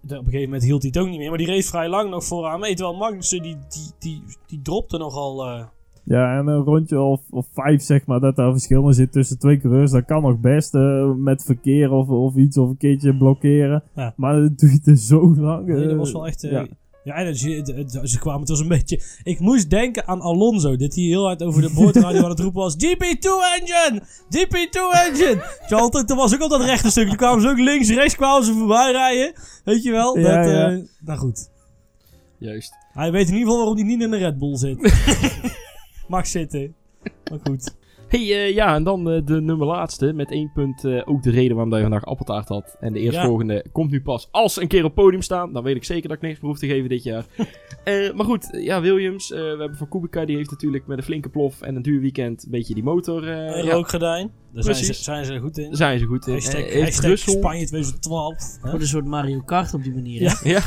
De- 0.00 0.14
op 0.14 0.18
een 0.20 0.24
gegeven 0.24 0.44
moment 0.44 0.62
hield 0.62 0.82
hij 0.82 0.90
het 0.94 1.02
ook 1.02 1.08
niet 1.08 1.18
meer, 1.18 1.28
maar 1.28 1.38
die 1.38 1.46
reed 1.46 1.66
vrij 1.66 1.88
lang 1.88 2.10
nog 2.10 2.24
vooraan. 2.24 2.60
mee. 2.60 2.74
Terwijl 2.74 2.96
Magnussen, 2.96 3.42
die, 3.42 3.56
die, 3.68 3.90
die, 3.98 4.22
die 4.46 4.60
dropte 4.62 4.98
nogal... 4.98 5.44
eh 5.46 5.64
Ja, 6.08 6.38
en 6.38 6.46
een 6.46 6.64
rondje 6.64 7.00
of, 7.00 7.20
of 7.30 7.46
vijf, 7.52 7.82
zeg 7.82 8.06
maar, 8.06 8.20
dat 8.20 8.36
daar 8.36 8.52
verschil 8.52 8.86
in 8.86 8.94
zit 8.94 9.12
tussen 9.12 9.38
twee 9.38 9.60
coureurs. 9.60 9.90
Dat 9.90 10.04
kan 10.04 10.22
nog 10.22 10.40
best 10.40 10.74
eh, 10.74 11.12
met 11.14 11.42
verkeer 11.44 11.90
of, 11.90 12.08
of 12.08 12.34
iets, 12.34 12.58
of 12.58 12.68
een 12.68 12.76
keertje 12.76 13.16
blokkeren. 13.16 13.82
Ja. 13.96 14.12
Maar 14.16 14.40
dat 14.40 14.58
duurt 14.58 14.86
er 14.86 14.96
zo 14.96 15.34
lang. 15.36 15.66
Nee, 15.66 15.82
dat 15.82 15.90
eh, 15.92 15.96
was 15.98 16.12
wel 16.12 16.26
echt... 16.26 16.44
eh, 16.44 16.50
ja. 16.50 16.66
ja, 17.04 17.14
en 17.14 17.36
ze, 17.36 18.16
kwamen, 18.18 18.40
het 18.40 18.48
was 18.48 18.60
een 18.60 18.68
beetje... 18.68 19.02
Ik 19.22 19.40
moest 19.40 19.70
denken 19.70 20.06
aan 20.06 20.20
Alonso, 20.20 20.76
dat 20.76 20.94
hij 20.94 21.04
heel 21.04 21.24
hard 21.24 21.42
over 21.42 21.62
de 21.62 21.72
boordradio 21.74 22.22
aan 22.22 22.30
het 22.30 22.40
roepen 22.40 22.60
was... 22.60 22.74
GP2 22.74 23.28
engine! 23.58 24.02
GP2 24.36 25.06
engine! 25.06 25.42
Altijd- 25.68 26.10
Er 26.10 26.16
was 26.16 26.34
ook 26.34 26.40
al 26.40 26.48
dat 26.48 26.64
rechte 26.64 26.90
stuk. 26.90 27.06
Toen 27.08 27.16
kwamen 27.16 27.42
ze 27.42 27.48
ook 27.48 27.58
links, 27.58 27.90
rechts 27.90 28.16
kwamen 28.16 28.44
ze 28.44 28.52
voorbij 28.52 28.92
rijden. 28.92 29.32
Weet 29.64 29.82
je 29.82 29.90
wel? 29.90 30.18
Ja, 30.18 30.42
dat, 30.42 30.50
ja. 30.52 30.70
eh, 30.70 30.78
nou 31.04 31.18
goed. 31.18 31.50
Juist. 32.38 32.72
Hij 32.92 33.12
weet 33.12 33.26
in 33.28 33.32
ieder 33.32 33.40
geval 33.42 33.56
waarom 33.56 33.76
hij 33.76 33.84
niet 33.84 34.02
in 34.02 34.10
de 34.10 34.16
Red 34.16 34.38
Bull 34.38 34.56
zit. 34.56 34.76
Mag 36.08 36.26
zitten. 36.26 36.74
Maar 37.30 37.38
goed. 37.44 37.76
hey, 38.08 38.20
eh, 38.20 38.54
ja, 38.54 38.74
en 38.74 38.84
dan 38.84 39.10
eh, 39.10 39.20
de 39.24 39.40
nummer 39.40 39.66
laatste. 39.66 40.12
Met 40.12 40.30
één 40.30 40.50
punt 40.54 40.84
eh, 40.84 41.02
ook 41.04 41.22
de 41.22 41.30
reden 41.30 41.54
waarom 41.54 41.72
hij 41.72 41.82
vandaag 41.82 42.04
appeltaart 42.04 42.48
had. 42.48 42.76
En 42.80 42.92
de 42.92 42.98
eerstvolgende 43.00 43.64
komt 43.72 43.90
nu 43.90 44.02
pas 44.02 44.28
als 44.30 44.60
een 44.60 44.68
keer 44.68 44.84
op 44.84 44.94
podium 44.94 45.22
staan. 45.22 45.52
Dan 45.52 45.62
weet 45.62 45.76
ik 45.76 45.84
zeker 45.84 46.08
dat 46.08 46.16
ik 46.16 46.22
niks 46.22 46.40
meer 46.40 46.50
hoef 46.50 46.58
te 46.58 46.66
geven 46.66 46.88
dit 46.88 47.02
jaar. 47.02 47.24
Eh, 47.84 48.12
maar 48.14 48.24
goed, 48.26 48.48
ja, 48.52 48.80
Williams. 48.80 49.32
eh, 49.32 49.38
we 49.38 49.44
hebben 49.58 49.76
van 49.76 49.88
Kubica, 49.88 50.24
die 50.24 50.36
heeft 50.36 50.50
natuurlijk 50.50 50.86
met 50.86 50.98
een 50.98 51.04
flinke 51.04 51.28
plof 51.28 51.60
en 51.60 51.76
een 51.76 51.82
duur 51.82 52.00
weekend 52.00 52.44
een 52.44 52.50
beetje 52.50 52.74
die 52.74 52.82
motor. 52.82 53.28
eh 53.28 53.56
En 53.58 53.64
ja, 53.64 53.74
ook 53.74 53.88
gedaan. 53.88 54.30
Daar 54.52 54.62
zijn 54.62 54.76
ze, 54.76 54.92
zijn 54.92 55.24
ze 55.24 55.38
goed 55.38 55.58
in. 55.58 55.64
daar 55.68 55.76
zijn 55.76 55.98
ze 55.98 56.04
goed 56.04 56.26
in. 56.26 56.32
Hashtag, 56.32 56.54
heeft 56.64 56.80
hashtag 56.82 57.04
Russell- 57.04 57.32
Spanje 57.38 57.66
2012. 57.66 58.34
hè? 58.62 58.68
Wordt 58.68 58.82
een 58.82 58.88
soort 58.88 59.04
Mario 59.04 59.40
Kart 59.40 59.74
op 59.74 59.82
die 59.82 59.94
manier. 59.94 60.20
Ja, 60.22 60.34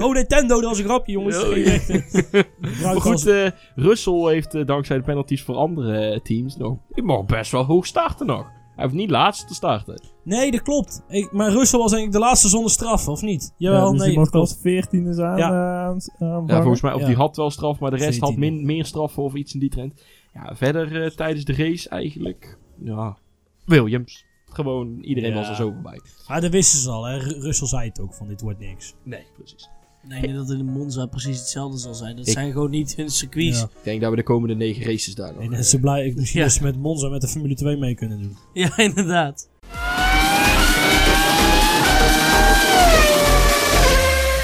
Oh, 0.00 0.12
Nintendo, 0.12 0.60
dat 0.60 0.64
was 0.64 0.78
een 0.78 0.84
grapje, 0.84 1.12
jongens. 1.12 1.42
Oh, 1.42 1.50
maar 2.82 3.00
goed, 3.00 3.52
Russell 3.74 4.12
eh, 4.12 4.26
heeft 4.26 4.54
eh, 4.54 4.66
dankzij 4.66 4.96
de 4.96 5.02
penalties 5.02 5.42
voor 5.42 5.54
andere 5.54 5.98
eh, 5.98 6.20
teams 6.20 6.56
nog... 6.56 6.76
Ik 6.94 7.04
mag 7.04 7.24
best 7.24 7.52
wel 7.52 7.64
hoog 7.64 7.86
starten 7.86 8.26
nog. 8.26 8.46
Hij 8.74 8.84
heeft 8.84 8.94
niet 8.94 9.10
laatste 9.10 9.46
te 9.46 9.54
starten. 9.54 10.02
Nee, 10.24 10.50
dat 10.50 10.62
klopt. 10.62 11.04
Ik, 11.08 11.32
maar 11.32 11.50
Russell 11.50 11.78
was 11.78 11.90
denk 11.90 12.06
ik 12.06 12.12
de 12.12 12.18
laatste 12.18 12.48
zonder 12.48 12.70
straf, 12.70 13.08
of 13.08 13.22
niet? 13.22 13.54
Jawel, 13.56 13.84
ja, 13.84 13.90
dus 13.90 13.98
nee. 13.98 14.08
hij 14.08 14.18
mocht 14.18 14.34
als 14.34 14.58
14 14.60 15.06
is 15.06 15.18
aan, 15.18 15.38
ja. 15.38 15.94
Ja. 16.18 16.44
volgens 16.46 16.80
mij. 16.80 16.92
Of 16.92 17.02
die 17.02 17.14
had 17.14 17.36
wel 17.36 17.50
straf, 17.50 17.78
maar 17.78 17.90
de 17.90 17.96
rest 17.96 18.20
had 18.20 18.36
min, 18.36 18.66
meer 18.66 18.84
straffen 18.84 19.22
of 19.22 19.34
iets 19.34 19.54
in 19.54 19.60
die 19.60 19.70
trend. 19.70 20.02
Ja, 20.34 20.54
verder 20.54 21.14
tijdens 21.16 21.44
de 21.44 21.54
race 21.54 21.88
eigenlijk... 21.88 22.58
Ja, 22.78 23.16
Williams. 23.64 24.24
Gewoon, 24.52 24.98
iedereen 25.00 25.30
Ja. 25.30 25.36
was 25.36 25.48
er 25.48 25.54
zo 25.54 25.70
voorbij. 25.72 26.00
Ah, 26.26 26.40
dat 26.42 26.50
wisten 26.50 26.78
ze 26.78 26.90
al, 26.90 27.04
hè. 27.04 27.16
Ru- 27.18 27.40
Russell 27.40 27.66
zei 27.66 27.88
het 27.88 28.00
ook, 28.00 28.14
van 28.14 28.28
dit 28.28 28.40
wordt 28.40 28.58
niks. 28.58 28.94
Nee, 29.02 29.22
precies. 29.36 29.68
Nee, 30.08 30.16
ik 30.18 30.22
denk 30.24 30.34
dat 30.36 30.48
het 30.48 30.58
in 30.58 30.64
Monza 30.64 31.06
precies 31.06 31.38
hetzelfde 31.38 31.78
zal 31.78 31.94
zijn. 31.94 32.16
Dat 32.16 32.26
Ik- 32.26 32.32
zijn 32.32 32.52
gewoon 32.52 32.70
niet 32.70 32.96
hun 32.96 33.08
circuits. 33.10 33.58
Ja. 33.58 33.64
Ik 33.64 33.70
denk 33.82 34.00
dat 34.00 34.10
we 34.10 34.16
de 34.16 34.22
komende 34.22 34.54
negen 34.54 34.84
races 34.84 35.14
daar 35.14 35.34
nog... 35.34 35.42
En 35.42 35.52
eh, 35.52 35.60
ze 35.60 35.80
blij, 35.80 36.06
ik, 36.06 36.16
misschien 36.16 36.40
Ja. 36.40 36.46
dat 36.46 36.54
ze 36.54 36.62
met 36.62 36.76
Monza 36.76 37.08
met 37.08 37.20
de 37.20 37.28
Formule 37.28 37.54
2 37.54 37.76
mee 37.76 37.94
kunnen 37.94 38.22
doen. 38.22 38.36
Ja, 38.62 38.76
inderdaad. 38.78 39.48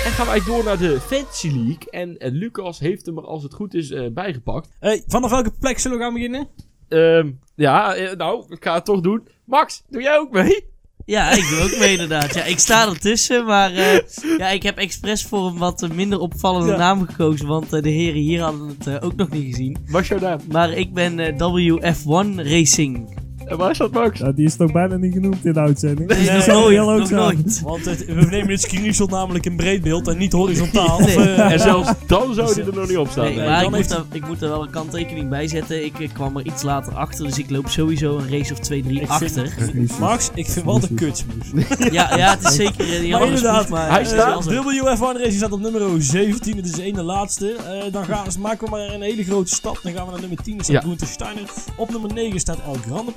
En 0.04 0.14
gaan 0.14 0.26
wij 0.26 0.40
door 0.46 0.64
naar 0.64 0.78
de 0.78 1.00
Fantasy 1.00 1.48
League. 1.48 1.90
En 1.90 2.18
eh, 2.18 2.32
Lucas 2.32 2.78
heeft 2.78 3.06
hem 3.06 3.18
er 3.18 3.24
als 3.26 3.42
het 3.42 3.54
goed 3.54 3.74
is 3.74 3.90
eh, 3.90 4.06
bijgepakt. 4.12 4.68
Hey, 4.80 5.02
vanaf 5.06 5.30
welke 5.30 5.52
plek 5.60 5.78
zullen 5.78 5.98
we 5.98 6.02
gaan 6.04 6.14
beginnen? 6.14 6.48
Ehm, 6.88 7.30
ja, 7.54 7.94
eh, 7.94 8.16
nou, 8.16 8.44
ik 8.48 8.64
ga 8.64 8.74
het 8.74 8.84
toch 8.84 9.00
doen. 9.00 9.28
Max, 9.44 9.82
doe 9.88 10.02
jij 10.02 10.18
ook 10.18 10.30
mee? 10.30 10.64
Ja, 11.04 11.30
ik 11.30 11.48
doe 11.50 11.60
ook 11.60 11.78
mee 11.78 11.92
inderdaad. 11.92 12.34
Ja, 12.34 12.44
ik 12.44 12.58
sta 12.58 12.88
ertussen, 12.88 13.44
maar 13.44 13.72
eh, 13.74 13.98
ja, 14.38 14.48
ik 14.48 14.62
heb 14.62 14.76
expres 14.78 15.24
voor 15.24 15.46
een 15.46 15.58
wat 15.58 15.88
minder 15.94 16.18
opvallende 16.18 16.72
Ja. 16.72 16.76
naam 16.78 17.06
gekozen, 17.06 17.46
want 17.46 17.72
eh, 17.72 17.82
de 17.82 17.88
heren 17.90 18.20
hier 18.20 18.40
hadden 18.40 18.76
het 18.78 19.02
ook 19.02 19.14
nog 19.16 19.28
niet 19.30 19.44
gezien. 19.44 19.76
Wat 19.86 20.02
is 20.02 20.08
jouw 20.08 20.18
naam? 20.18 20.40
Maar 20.50 20.72
ik 20.72 20.92
ben 20.94 21.18
eh, 21.18 21.32
WF1 21.36 22.34
Racing. 22.36 23.16
En 23.48 23.56
waar 23.56 23.70
is 23.70 23.78
dat, 23.78 23.90
Max? 23.92 24.20
Die 24.34 24.44
is 24.46 24.56
toch 24.56 24.72
bijna 24.72 24.96
niet 24.96 25.12
genoemd 25.12 25.44
in 25.44 25.52
de 25.52 25.60
uitzending. 25.60 26.08
Nee, 26.08 26.26
nooit, 26.26 26.44
heel 26.68 26.86
leuk 26.86 26.98
nog 26.98 27.08
zijn. 27.08 27.20
nooit. 27.20 27.60
Want 27.64 27.84
het- 27.84 28.04
we 28.04 28.12
nemen 28.30 28.46
dit 28.48 28.60
screenshot 28.60 29.10
namelijk 29.10 29.46
in 29.46 29.56
breed 29.56 29.82
beeld 29.82 30.08
en 30.08 30.18
niet 30.18 30.32
horizontaal. 30.32 30.98
Nee. 31.00 31.16
Of, 31.16 31.24
eh, 31.26 31.52
En 31.52 31.60
zelfs 31.60 31.90
dan 32.06 32.34
zou 32.34 32.54
die 32.54 32.64
er 32.64 32.74
nog 32.74 32.88
niet 32.88 32.96
op 32.96 33.08
staan. 33.10 33.24
Nee, 33.24 33.36
Nee. 33.36 33.46
maar 33.48 33.58
ik 33.62 33.66
moet, 33.68 33.76
heeft 33.76 33.88
daar, 33.88 34.02
ik 34.12 34.26
moet 34.26 34.40
daar 34.40 34.50
wel 34.50 34.62
een 34.62 34.70
kanttekening 34.70 35.28
bij 35.28 35.48
zetten. 35.48 35.84
Ik, 35.84 36.00
eh, 36.00 36.08
kwam 36.12 36.36
er 36.36 36.46
iets 36.46 36.62
later 36.62 36.92
achter, 36.94 37.24
dus 37.24 37.38
ik 37.38 37.50
loop 37.50 37.68
sowieso 37.68 38.18
een 38.18 38.30
race 38.30 38.52
of 38.52 38.58
2, 38.58 38.82
3 38.82 39.00
Ik 39.00 39.08
achter. 39.08 39.48
vind- 39.58 39.98
Max, 39.98 40.30
ik 40.34 40.46
vind 40.48 40.64
wel 40.64 40.80
de 40.80 40.94
kutsmoes. 40.94 41.46
Ja, 41.90 42.16
ja, 42.16 42.30
het 42.36 42.44
is 42.44 42.54
zeker 42.54 42.92
eh, 42.94 43.00
die 43.00 43.10
Maar 43.12 43.26
inderdaad, 43.26 43.68
maar 43.68 43.90
hij 43.90 44.00
eh, 44.00 44.06
staat- 44.06 44.42
zoals 44.44 44.58
ook. 44.58 44.72
WF1 44.72 45.16
Racing 45.16 45.32
staat 45.32 45.52
op 45.52 45.60
nummer 45.60 46.02
17, 46.02 46.56
het 46.56 46.64
is 46.66 46.72
de 46.72 46.82
ene 46.82 47.02
laatste. 47.02 47.52
Eh, 47.52 47.92
dan 47.92 48.04
gaan, 48.04 48.24
we- 48.24 48.40
maken 48.40 48.64
we 48.64 48.70
maar 48.70 48.80
een 48.94 49.02
hele 49.02 49.24
grote 49.24 49.54
stap. 49.54 49.80
Dan 49.82 49.92
gaan 49.92 50.04
we 50.04 50.10
naar 50.10 50.20
nummer 50.20 50.38
10, 50.42 50.56
daar 50.56 50.64
staat 50.64 50.82
Ja. 50.82 50.88
Gunther 50.88 51.06
Steiner. 51.06 51.42
Op 51.76 51.90
nummer 51.90 52.12
9 52.12 52.40
staat 52.40 52.58
El 52.66 52.76
Grande 52.86 53.12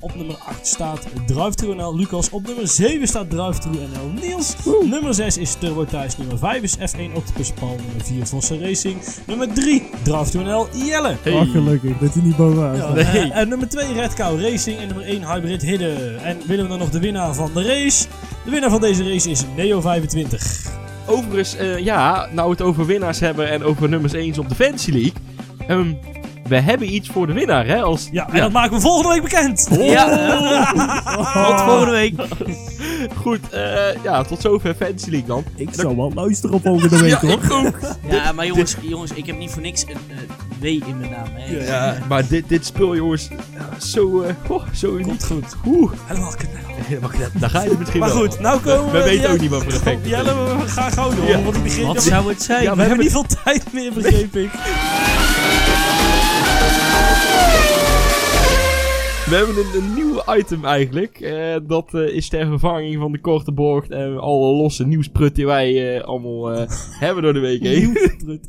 Op 0.00 0.14
nummer 0.14 0.36
8 0.46 0.66
staat 0.66 1.06
Drive 1.26 1.74
NL 1.74 1.96
Lucas. 1.96 2.30
Op 2.30 2.46
nummer 2.46 2.68
7 2.68 3.06
staat 3.06 3.30
Drive 3.30 3.68
NL 3.68 4.20
Niels. 4.20 4.56
Nummer 4.90 5.14
6 5.14 5.36
is 5.36 5.54
Turbo 5.54 5.84
Thijs. 5.84 6.16
Nummer 6.16 6.38
5 6.38 6.62
is 6.62 6.76
F1 6.78 7.14
Octopus 7.14 7.52
Paul. 7.52 7.76
Nummer 7.76 8.04
4 8.04 8.26
Vossen 8.26 8.60
Racing. 8.60 8.96
Nummer 9.26 9.52
3 9.52 9.82
Drive 10.02 10.38
NL 10.38 10.66
Jelle. 10.72 11.16
Hey. 11.22 11.32
Oh, 11.32 11.50
gelukkig 11.50 11.98
dat 11.98 12.14
hij 12.14 12.22
niet 12.22 12.36
bovenaan 12.36 12.76
Ja. 12.76 12.92
Nee. 12.92 13.32
en 13.40 13.48
nummer 13.48 13.68
2 13.68 13.92
Red 13.92 14.14
Cow 14.14 14.40
Racing 14.40 14.78
en 14.78 14.86
nummer 14.86 15.06
1 15.06 15.32
Hybrid 15.32 15.62
Hidden. 15.62 16.24
En 16.24 16.38
willen 16.46 16.64
we 16.64 16.70
dan 16.70 16.78
nog 16.78 16.90
de 16.90 17.00
winnaar 17.00 17.34
van 17.34 17.50
de 17.54 17.62
race? 17.62 18.06
De 18.44 18.50
winnaar 18.50 18.70
van 18.70 18.80
deze 18.80 19.08
race 19.08 19.30
is 19.30 19.44
Neo25. 19.44 20.72
Overigens, 21.06 21.56
eh, 21.56 21.78
ja, 21.78 22.28
nou 22.32 22.48
we 22.48 22.54
het 22.54 22.62
over 22.62 22.86
winnaars 22.86 23.20
hebben 23.20 23.50
en 23.50 23.62
over 23.62 23.88
nummers 23.88 24.12
1 24.12 24.38
op 24.38 24.48
de 24.48 24.54
Fantasy 24.54 24.90
League. 24.90 25.12
Ehm, 25.66 25.92
we 26.48 26.60
hebben 26.60 26.94
iets 26.94 27.08
voor 27.08 27.26
de 27.26 27.32
winnaar, 27.32 27.66
hè? 27.66 27.82
Als, 27.82 28.08
Ja, 28.12 28.28
en 28.32 28.40
dat 28.40 28.52
maken 28.52 28.74
we 28.76 28.80
volgende 28.80 29.08
week 29.08 29.22
bekend. 29.22 29.68
Ja, 29.80 30.06
tot 31.46 31.60
volgende 31.60 31.90
week. 31.90 32.14
Goed, 33.16 33.48
eh, 33.50 34.02
ja, 34.02 34.22
tot 34.22 34.40
zover 34.40 34.74
Fantasy 34.74 35.10
League 35.10 35.28
dan. 35.28 35.44
Ik 35.56 35.68
zou 35.72 35.96
wel 35.96 36.12
luisteren 36.14 36.60
volgende 36.60 36.98
week, 36.98 37.10
Ja, 37.20 37.20
hoor. 37.20 37.32
ik 37.44 37.52
ook. 37.52 37.78
Ja, 38.10 38.32
maar 38.32 38.46
jongens, 38.46 38.76
jongens, 38.80 39.12
ik 39.12 39.26
heb 39.26 39.38
niet 39.38 39.50
voor 39.50 39.62
niks 39.62 39.82
een 39.82 39.96
eh, 40.08 40.16
W 40.60 40.64
in 40.64 40.98
mijn 40.98 41.10
naam. 41.10 41.26
Hè. 41.32 41.64
Ja, 41.66 41.96
maar 42.08 42.26
dit, 42.28 42.48
dit 42.48 42.66
spul, 42.66 42.96
jongens, 42.96 43.28
ja, 43.54 43.80
zo, 43.80 44.20
eh, 44.22 44.34
oh, 44.48 44.62
zo 44.74 44.92
uniek. 44.92 45.06
Komt 45.06 45.24
goed. 45.24 45.56
Oeh, 45.66 45.92
Helemaal 46.06 46.32
knel. 46.36 46.50
helemaal 46.86 47.10
knap. 47.10 47.30
Daar 47.32 47.50
ga 47.50 47.62
je 47.62 47.70
er 47.70 47.78
misschien 47.78 48.00
Maar 48.00 48.08
wel. 48.08 48.18
goed, 48.18 48.40
nou 48.40 48.60
komen 48.60 48.92
We 48.92 48.98
we... 48.98 49.04
weten 49.04 49.22
ja, 49.28 49.32
ook 49.32 49.40
niet 49.40 49.50
wat 49.50 49.62
voor 49.62 49.72
effect. 49.72 50.06
Jelle, 50.08 50.34
we 50.34 50.56
we 50.62 50.68
gaan 50.68 50.92
gauw 50.92 51.14
door. 51.14 51.26
Ja. 51.28 51.42
Want 51.42 51.56
ik 51.56 51.62
begin, 51.62 51.86
Wat 51.86 52.02
zou 52.02 52.28
het 52.28 52.42
zijn? 52.42 52.62
Ja, 52.62 52.74
we 52.76 52.80
hebben 52.80 52.98
niet 52.98 53.10
veel 53.12 53.24
tijd 53.44 53.72
meer, 53.72 53.92
begreep 53.92 54.36
ik. 54.36 54.50
We 59.28 59.36
hebben 59.36 59.56
een, 59.56 59.82
een 59.82 59.94
nieuw 59.94 60.22
item 60.36 60.64
eigenlijk. 60.64 61.20
Eh, 61.20 61.56
dat 61.66 61.94
eh, 61.94 62.14
is 62.14 62.28
ter 62.28 62.46
vervanging 62.46 62.96
van 63.00 63.12
de 63.12 63.20
korte 63.20 63.52
bocht 63.52 63.90
en 63.90 64.18
alle 64.18 64.54
losse 64.56 64.86
nieuwsprut 64.86 65.34
die 65.34 65.46
wij 65.46 65.96
eh, 65.96 66.04
allemaal 66.04 66.46
hebben 67.04 67.22
door 67.22 67.32
de 67.32 67.40
week 67.40 67.62
heen. 67.62 67.96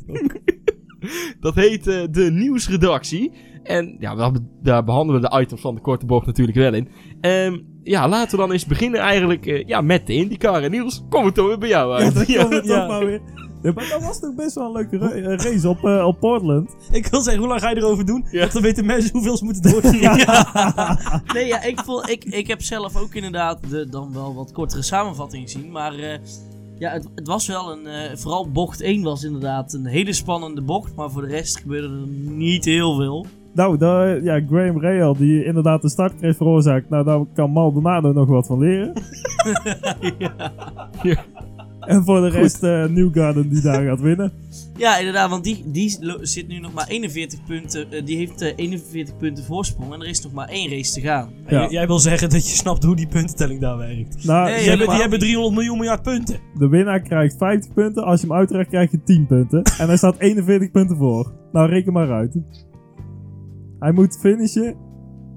Dat 1.40 1.54
heet 1.54 1.84
de 1.84 2.28
nieuwsredactie. 2.32 3.32
En 3.62 3.96
ja, 3.98 4.14
daar, 4.14 4.30
daar 4.62 4.84
behandelen 4.84 5.22
we 5.22 5.28
de 5.28 5.40
items 5.40 5.60
van 5.60 5.74
de 5.74 5.80
korte 5.80 6.06
bocht 6.06 6.26
natuurlijk 6.26 6.58
wel 6.58 6.74
in. 6.74 6.88
Ehm, 7.20 7.58
ja, 7.82 8.08
laten 8.08 8.30
we 8.30 8.36
dan 8.36 8.52
eens 8.52 8.66
beginnen 8.66 9.00
eigenlijk 9.00 9.62
ja, 9.66 9.80
met 9.80 10.06
de 10.06 10.12
IndyCar. 10.12 10.62
En 10.62 10.70
Niels, 10.70 11.04
kom 11.08 11.24
het 11.24 11.34
toch 11.34 11.46
weer 11.46 11.58
bij 11.58 11.68
jou 11.68 11.90
Ja, 11.98 12.04
uit. 12.04 12.14
dan 12.14 12.24
komen 12.36 12.48
we 12.62 12.68
Ja. 12.68 12.78
toch 12.78 12.88
maar 12.88 13.06
weer. 13.06 13.20
Ja, 13.66 13.72
maar 13.74 13.88
dat 13.90 14.02
was 14.02 14.20
toch 14.20 14.34
best 14.34 14.54
wel 14.54 14.66
een 14.66 14.72
leuke 14.72 14.98
ra- 14.98 15.10
eh, 15.10 15.22
race 15.36 15.68
op, 15.68 15.84
eh, 15.84 16.06
op 16.06 16.20
Portland. 16.20 16.70
Ik 16.90 17.06
wil 17.06 17.20
zeggen, 17.20 17.40
hoe 17.42 17.48
lang 17.50 17.60
ga 17.60 17.70
je 17.70 17.76
erover 17.76 18.06
doen? 18.06 18.24
Ja. 18.30 18.40
Want 18.40 18.52
dan 18.52 18.62
weten 18.62 18.86
mensen 18.86 19.12
hoeveel 19.12 19.36
ze 19.36 19.44
moeten 19.44 19.62
doorsturen. 19.70 20.26
Nee, 21.34 21.46
ja, 21.46 21.62
ik, 21.62 21.80
voel, 21.84 22.08
ik, 22.08 22.24
ik 22.24 22.46
heb 22.46 22.62
zelf 22.62 22.96
ook 22.96 23.14
inderdaad 23.14 23.58
de 23.70 23.88
dan 23.90 24.12
wel 24.12 24.34
wat 24.34 24.52
kortere 24.52 24.82
samenvatting 24.82 25.42
gezien. 25.50 25.70
Maar 25.70 25.94
eh, 25.94 26.18
ja, 26.78 26.90
het, 26.92 27.08
het 27.14 27.26
was 27.26 27.46
wel 27.46 27.72
een. 27.72 27.86
eh, 27.86 28.16
vooral 28.16 28.48
bocht 28.50 28.80
1 28.80 29.02
was 29.02 29.24
inderdaad 29.24 29.72
een 29.72 29.86
hele 29.86 30.12
spannende 30.12 30.60
bocht. 30.60 30.94
Maar 30.94 31.10
voor 31.10 31.22
de 31.22 31.28
rest 31.28 31.58
gebeurde 31.60 31.88
er 31.88 32.06
niet 32.36 32.64
heel 32.64 32.96
veel. 32.96 33.26
Nou, 33.52 33.76
daar, 33.78 34.22
ja, 34.22 34.40
Graham 34.48 34.80
Rahal, 34.80 35.16
die 35.16 35.44
inderdaad 35.44 35.82
de 35.82 35.88
startcrash 35.90 36.36
veroorzaakt. 36.36 36.88
Nou, 36.88 37.04
daar 37.04 37.20
kan 37.34 37.50
Maldonado 37.50 38.12
nog 38.12 38.28
wat 38.28 38.46
van 38.46 38.58
leren. 38.58 38.92
En 41.86 42.04
voor 42.04 42.20
de 42.20 42.28
rest 42.28 42.62
eh 42.62 42.84
Newgarden 42.84 43.48
die 43.48 43.62
daar 43.62 43.84
gaat 43.84 44.00
winnen. 44.00 44.32
Ja, 44.76 44.98
inderdaad, 44.98 45.30
want 45.30 45.44
die, 45.44 45.62
die 45.66 45.98
zit 46.20 46.48
nu 46.48 46.58
nog 46.58 46.72
maar 46.72 46.86
41 46.88 47.44
punten. 47.44 47.90
eh, 47.90 48.04
die 48.06 48.16
heeft 48.16 48.40
eh, 48.40 48.52
41 48.56 49.16
punten 49.16 49.44
voorsprong. 49.44 49.92
En 49.92 50.00
er 50.00 50.08
is 50.08 50.20
nog 50.22 50.32
maar 50.32 50.48
één 50.48 50.70
race 50.70 50.92
te 50.92 51.00
gaan. 51.00 51.30
Ja. 51.48 51.70
Jij 51.70 51.86
wil 51.86 51.98
zeggen 51.98 52.30
dat 52.30 52.48
je 52.48 52.54
snapt 52.56 52.82
hoe 52.82 52.96
die 52.96 53.06
puntentelling 53.06 53.60
daar 53.60 53.76
werkt. 53.76 54.24
Nou, 54.24 54.48
Nee, 54.50 54.68
hebben, 54.68 54.88
die 54.88 54.96
hebben 55.00 55.18
niet. 55.18 55.28
300 55.28 55.54
miljoen 55.54 55.78
miljard 55.78 56.02
punten. 56.02 56.38
de 56.58 56.68
winnaar 56.68 57.00
krijgt 57.00 57.36
50 57.38 57.72
punten. 57.74 58.04
Als 58.04 58.20
je 58.20 58.26
hem 58.26 58.36
uitrekt, 58.36 58.68
krijg 58.68 58.90
je 58.90 59.02
10 59.02 59.26
punten. 59.26 59.62
En 59.78 59.86
hij 59.86 59.96
staat 59.96 60.18
41 60.18 60.70
punten 60.70 60.96
voor. 60.96 61.32
Nou, 61.52 61.68
reken 61.68 61.92
maar 61.92 62.12
uit. 62.12 62.36
Hij 63.78 63.92
moet 63.92 64.18
finishen. 64.20 64.76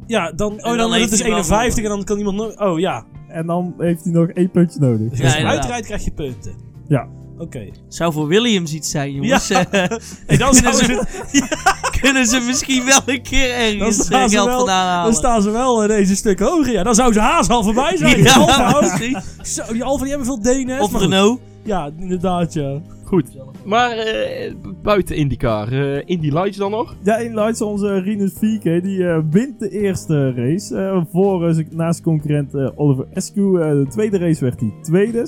Ja, 0.07 0.31
dan, 0.31 0.51
oh, 0.53 0.63
dan 0.63 0.77
dan, 0.77 0.93
heeft 0.93 1.03
het 1.03 1.13
is 1.13 1.21
wel 1.21 1.31
51 1.37 1.83
en 1.83 1.89
dan 1.89 2.03
kan 2.03 2.17
iemand 2.17 2.37
nog... 2.37 2.57
Oh 2.59 2.79
ja, 2.79 3.05
En 3.29 3.45
dan 3.45 3.73
heeft 3.77 4.03
hij 4.03 4.13
nog 4.13 4.27
één 4.27 4.51
puntje 4.51 4.79
nodig. 4.79 5.17
Ja, 5.19 5.43
uitrijdt 5.43 5.85
krijg 5.85 6.03
je 6.03 6.11
punten. 6.11 6.53
Ja. 6.87 7.07
Oké. 7.37 7.67
Zou 7.87 8.13
voor 8.13 8.27
Williams 8.27 8.73
iets 8.73 8.89
zijn, 8.89 9.11
jongens. 9.13 9.47
Ja. 9.57 9.65
Eh, 9.71 9.97
Hey, 10.27 10.37
dan, 10.37 10.51
kunnen, 10.61 10.73
ze, 10.73 11.03
kunnen 12.01 12.25
ze 12.27 12.39
misschien 12.39 12.85
wel 12.85 12.99
een 13.05 13.21
keer 13.21 13.47
Dan 13.47 13.57
ergens 13.57 13.97
eh, 13.99 14.05
staan 14.05 14.29
ze 14.29 14.35
geld 14.35 14.47
wel- 14.47 14.57
vandaan 14.57 14.85
dan 14.85 14.95
halen. 14.95 15.13
staan 15.13 15.41
ze 15.41 15.49
wel 15.51 15.81
eh, 15.83 15.87
deze 15.89 16.15
stuk 16.15 16.39
hoger. 16.39 16.71
Ja, 16.71 16.83
dan 16.83 16.95
zou 16.95 17.13
ze 17.13 17.19
haast 17.19 17.49
al 17.49 17.63
voorbij 17.63 17.97
zijn. 17.97 18.23
Ja, 18.23 18.33
Alfa. 18.33 19.21
Zo, 19.41 19.63
die 19.73 19.83
Alfa 19.83 20.03
die 20.03 20.09
hebben 20.15 20.27
veel 20.27 20.41
DNS. 20.41 20.79
Of 20.79 20.91
goed. 20.91 21.01
Renault. 21.01 21.39
Ja, 21.63 21.89
inderdaad, 21.99 22.53
ja. 22.53 22.77
Goed. 23.09 23.37
Maar 23.65 23.97
eh, 23.97 24.53
buiten 24.83 25.15
IndyCar, 25.15 25.71
eh 25.71 26.01
Indy 26.05 26.29
Lights 26.29 26.57
dan 26.57 26.71
nog? 26.71 26.95
Ja, 27.03 27.17
in 27.17 27.33
Lights 27.33 27.61
onze 27.61 27.99
Rinus 27.99 28.33
VK, 28.33 28.63
die 28.83 29.07
eh, 29.07 29.19
wint 29.31 29.59
de 29.59 29.69
eerste 29.69 30.33
race. 30.33 30.75
eh, 30.77 31.01
voor 31.11 31.55
naast 31.71 32.01
concurrent 32.01 32.77
Oliver 32.77 33.05
Eskew. 33.13 33.61
Eh, 33.61 33.69
de 33.71 33.85
tweede 33.89 34.17
race 34.17 34.43
werd 34.43 34.59
hij 34.59 34.73
tweede. 34.81 35.27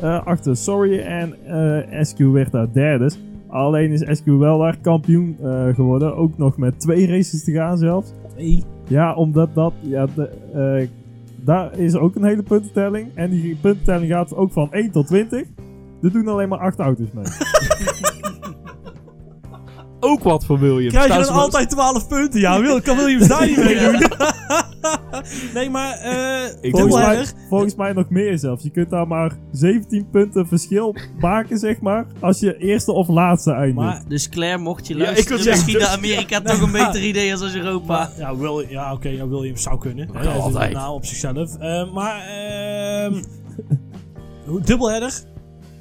eh, 0.00 0.26
achter 0.26 0.56
Sorry 0.56 0.98
en 0.98 1.34
eh 1.46 1.98
Eskew 2.00 2.32
werd 2.32 2.52
daar 2.52 2.72
derde. 2.72 3.10
Alleen 3.48 3.90
is 3.90 4.02
Eskew 4.02 4.38
wel 4.38 4.58
daar 4.58 4.76
kampioen 4.80 5.36
eh, 5.42 5.74
geworden. 5.74 6.16
Ook 6.16 6.38
nog 6.38 6.56
met 6.56 6.80
twee 6.80 7.06
races 7.06 7.44
te 7.44 7.52
gaan 7.52 7.78
zelfs. 7.78 8.12
Hey. 8.34 8.62
Ja, 8.88 9.14
omdat 9.14 9.54
dat... 9.54 9.72
Ja, 9.80 10.06
de, 10.14 10.28
eh, 10.54 10.88
daar 11.44 11.78
is 11.78 11.94
ook 11.96 12.14
een 12.14 12.24
hele 12.24 12.42
puntentelling. 12.42 13.08
En 13.14 13.30
die 13.30 13.56
puntentelling 13.60 14.10
gaat 14.10 14.34
ook 14.36 14.52
van 14.52 14.72
1 14.72 14.90
tot 14.90 15.06
20. 15.06 15.44
Er 16.02 16.12
doen 16.12 16.28
alleen 16.28 16.48
maar 16.48 16.58
8 16.58 16.78
auto's 16.78 17.08
mee. 17.12 17.24
Ook 20.02 20.22
wat 20.22 20.44
voor 20.44 20.58
Williams. 20.58 20.92
Krijg 20.92 21.06
je 21.06 21.12
Staan 21.12 21.24
dan 21.24 21.34
ze 21.34 21.40
altijd 21.40 21.70
12 21.70 22.08
punten? 22.08 22.40
Ja, 22.40 22.60
wil, 22.60 22.80
kan 22.80 22.96
Williams 22.96 23.28
daar 23.28 23.46
niet 23.46 23.56
mee 23.56 23.78
doen? 23.78 24.02
nee, 25.54 25.70
maar 25.70 25.92
eh 25.92 26.44
Ik 26.60 26.70
Volgens 26.70 26.94
mij, 26.94 27.26
volgens 27.48 27.74
mij 27.74 27.92
nog 27.92 28.10
meer 28.10 28.38
zelfs. 28.38 28.62
Je 28.62 28.70
kunt 28.70 28.90
daar 28.90 29.06
maar 29.06 29.32
17 29.52 30.08
punten 30.10 30.46
verschil 30.46 30.94
maken, 31.18 31.58
zeg 31.58 31.80
maar. 31.80 32.06
Als 32.20 32.40
je 32.40 32.56
eerste 32.56 32.92
of 32.92 33.08
laatste 33.08 33.52
eindigt. 33.52 33.76
Maar, 33.76 34.02
Dus 34.08 34.28
Claire, 34.28 34.58
mocht 34.58 34.86
je 34.86 34.94
Ja, 34.94 35.00
ik 35.00 35.06
luisteren, 35.06 35.34
wil 35.34 35.44
zeggen, 35.44 35.64
misschien 35.64 35.78
dus- 35.82 36.00
de 36.00 36.08
Amerika 36.08 36.40
toch 36.40 36.60
een 36.60 36.72
beter 36.72 37.02
idee 37.04 37.32
als 37.32 37.40
als 37.42 37.54
Europa. 37.54 37.86
maar 37.86 38.10
ja, 38.18 38.36
Will, 38.36 38.66
ja 38.68 38.92
oké, 38.92 39.08
ja, 39.08 39.28
Williams 39.28 39.62
zou 39.62 39.78
kunnen. 39.78 40.08
Hè, 40.12 40.22
dat 40.24 40.34
is 40.34 40.40
altijd. 40.40 40.70
een 40.70 40.76
naam 40.76 40.92
op 40.92 41.04
zichzelf. 41.04 41.56
Eh, 41.56 41.92
maar, 41.92 42.20
ehm 42.26 43.22
dubbelheader? 44.64 45.12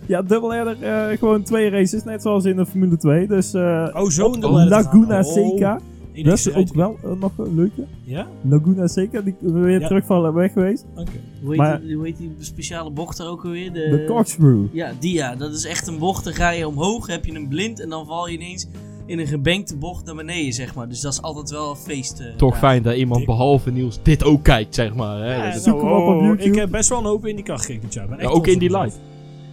Ja, 0.10 0.22
dubbelheader, 0.22 0.78
eh 0.84 1.18
gewoon 1.18 1.44
twee 1.44 1.70
races, 1.70 2.04
net 2.04 2.22
zoals 2.22 2.46
in 2.46 2.56
de 2.56 2.66
Formule 2.66 2.98
2. 2.98 3.28
Dus 3.28 3.54
eh 3.54 3.88
Oh, 3.94 4.10
zo'n 4.10 4.26
op 4.26 4.34
dubbelheader. 4.34 4.70
Laguna 4.70 5.20
Oh. 5.20 5.34
Seca. 5.34 5.80
Dat 6.24 6.38
is 6.38 6.54
ook 6.54 6.74
wel 6.74 6.98
eh, 7.04 7.12
nog 7.20 7.32
een 7.38 7.56
leuke. 7.56 7.86
Ja? 8.04 8.28
Laguna 8.50 8.88
Seca, 8.88 9.22
die 9.22 9.36
weer 9.40 9.80
Ja. 9.80 9.88
terug 9.88 10.06
van 10.06 10.34
weg 10.34 10.54
geweest. 10.54 10.86
Oké. 10.96 11.12
Hoe 11.42 11.50
heet, 11.50 11.58
Maar- 11.58 11.82
die, 11.82 11.96
hoe 11.96 12.06
heet 12.06 12.18
die 12.18 12.36
speciale 12.40 12.90
bocht 12.92 13.18
daar 13.18 13.28
ook 13.28 13.44
alweer? 13.44 13.74
De, 13.74 13.80
De 13.90 14.04
corkscrew. 14.08 14.66
Ja, 14.72 14.92
die 15.00 15.14
ja. 15.14 15.36
Dat 15.36 15.54
is 15.54 15.66
echt 15.66 15.88
een 15.88 15.98
bocht. 15.98 16.24
Dan 16.24 16.34
ga 16.34 16.50
je 16.50 16.68
omhoog, 16.68 17.08
heb 17.08 17.26
je 17.26 17.36
een 17.36 17.48
blind 17.48 17.80
en 17.82 17.90
dan 17.90 18.06
val 18.06 18.28
je 18.28 18.38
ineens 18.38 18.68
in 19.06 19.20
een 19.20 19.28
gebankte 19.28 19.76
bocht 19.78 20.06
naar 20.06 20.16
beneden, 20.16 20.54
zeg 20.54 20.76
maar. 20.76 20.90
Dus 20.90 21.02
dat 21.02 21.14
is 21.14 21.22
altijd 21.22 21.50
wel 21.50 21.70
een 21.70 21.76
feest. 21.76 22.24
Toch 22.38 22.58
fijn 22.58 22.84
dat 22.84 22.96
iemand 22.96 23.18
Dik. 23.20 23.28
behalve 23.28 23.72
Niels 23.72 24.00
dit 24.04 24.24
ook 24.24 24.44
kijkt, 24.44 24.76
zeg 24.76 24.96
maar. 24.96 25.20
Hè? 25.20 25.36
Ja, 25.36 25.46
Dat 25.46 25.56
is- 25.56 25.64
zoek 25.64 25.82
hem 25.82 25.92
op 25.92 26.08
op 26.08 26.16
oh, 26.16 26.22
YouTube. 26.26 26.50
Ik 26.50 26.56
heb 26.56 26.72
best 26.72 26.90
wel 26.90 27.00
een 27.00 27.06
hoop 27.06 27.26
in 27.26 27.36
die 27.36 27.46
kar 27.46 27.60
gekeken 27.60 27.88
Ja, 28.20 28.28
ook 28.28 28.48
in 28.48 28.60
die 28.60 28.76
op 28.76 28.84
live. 28.84 28.96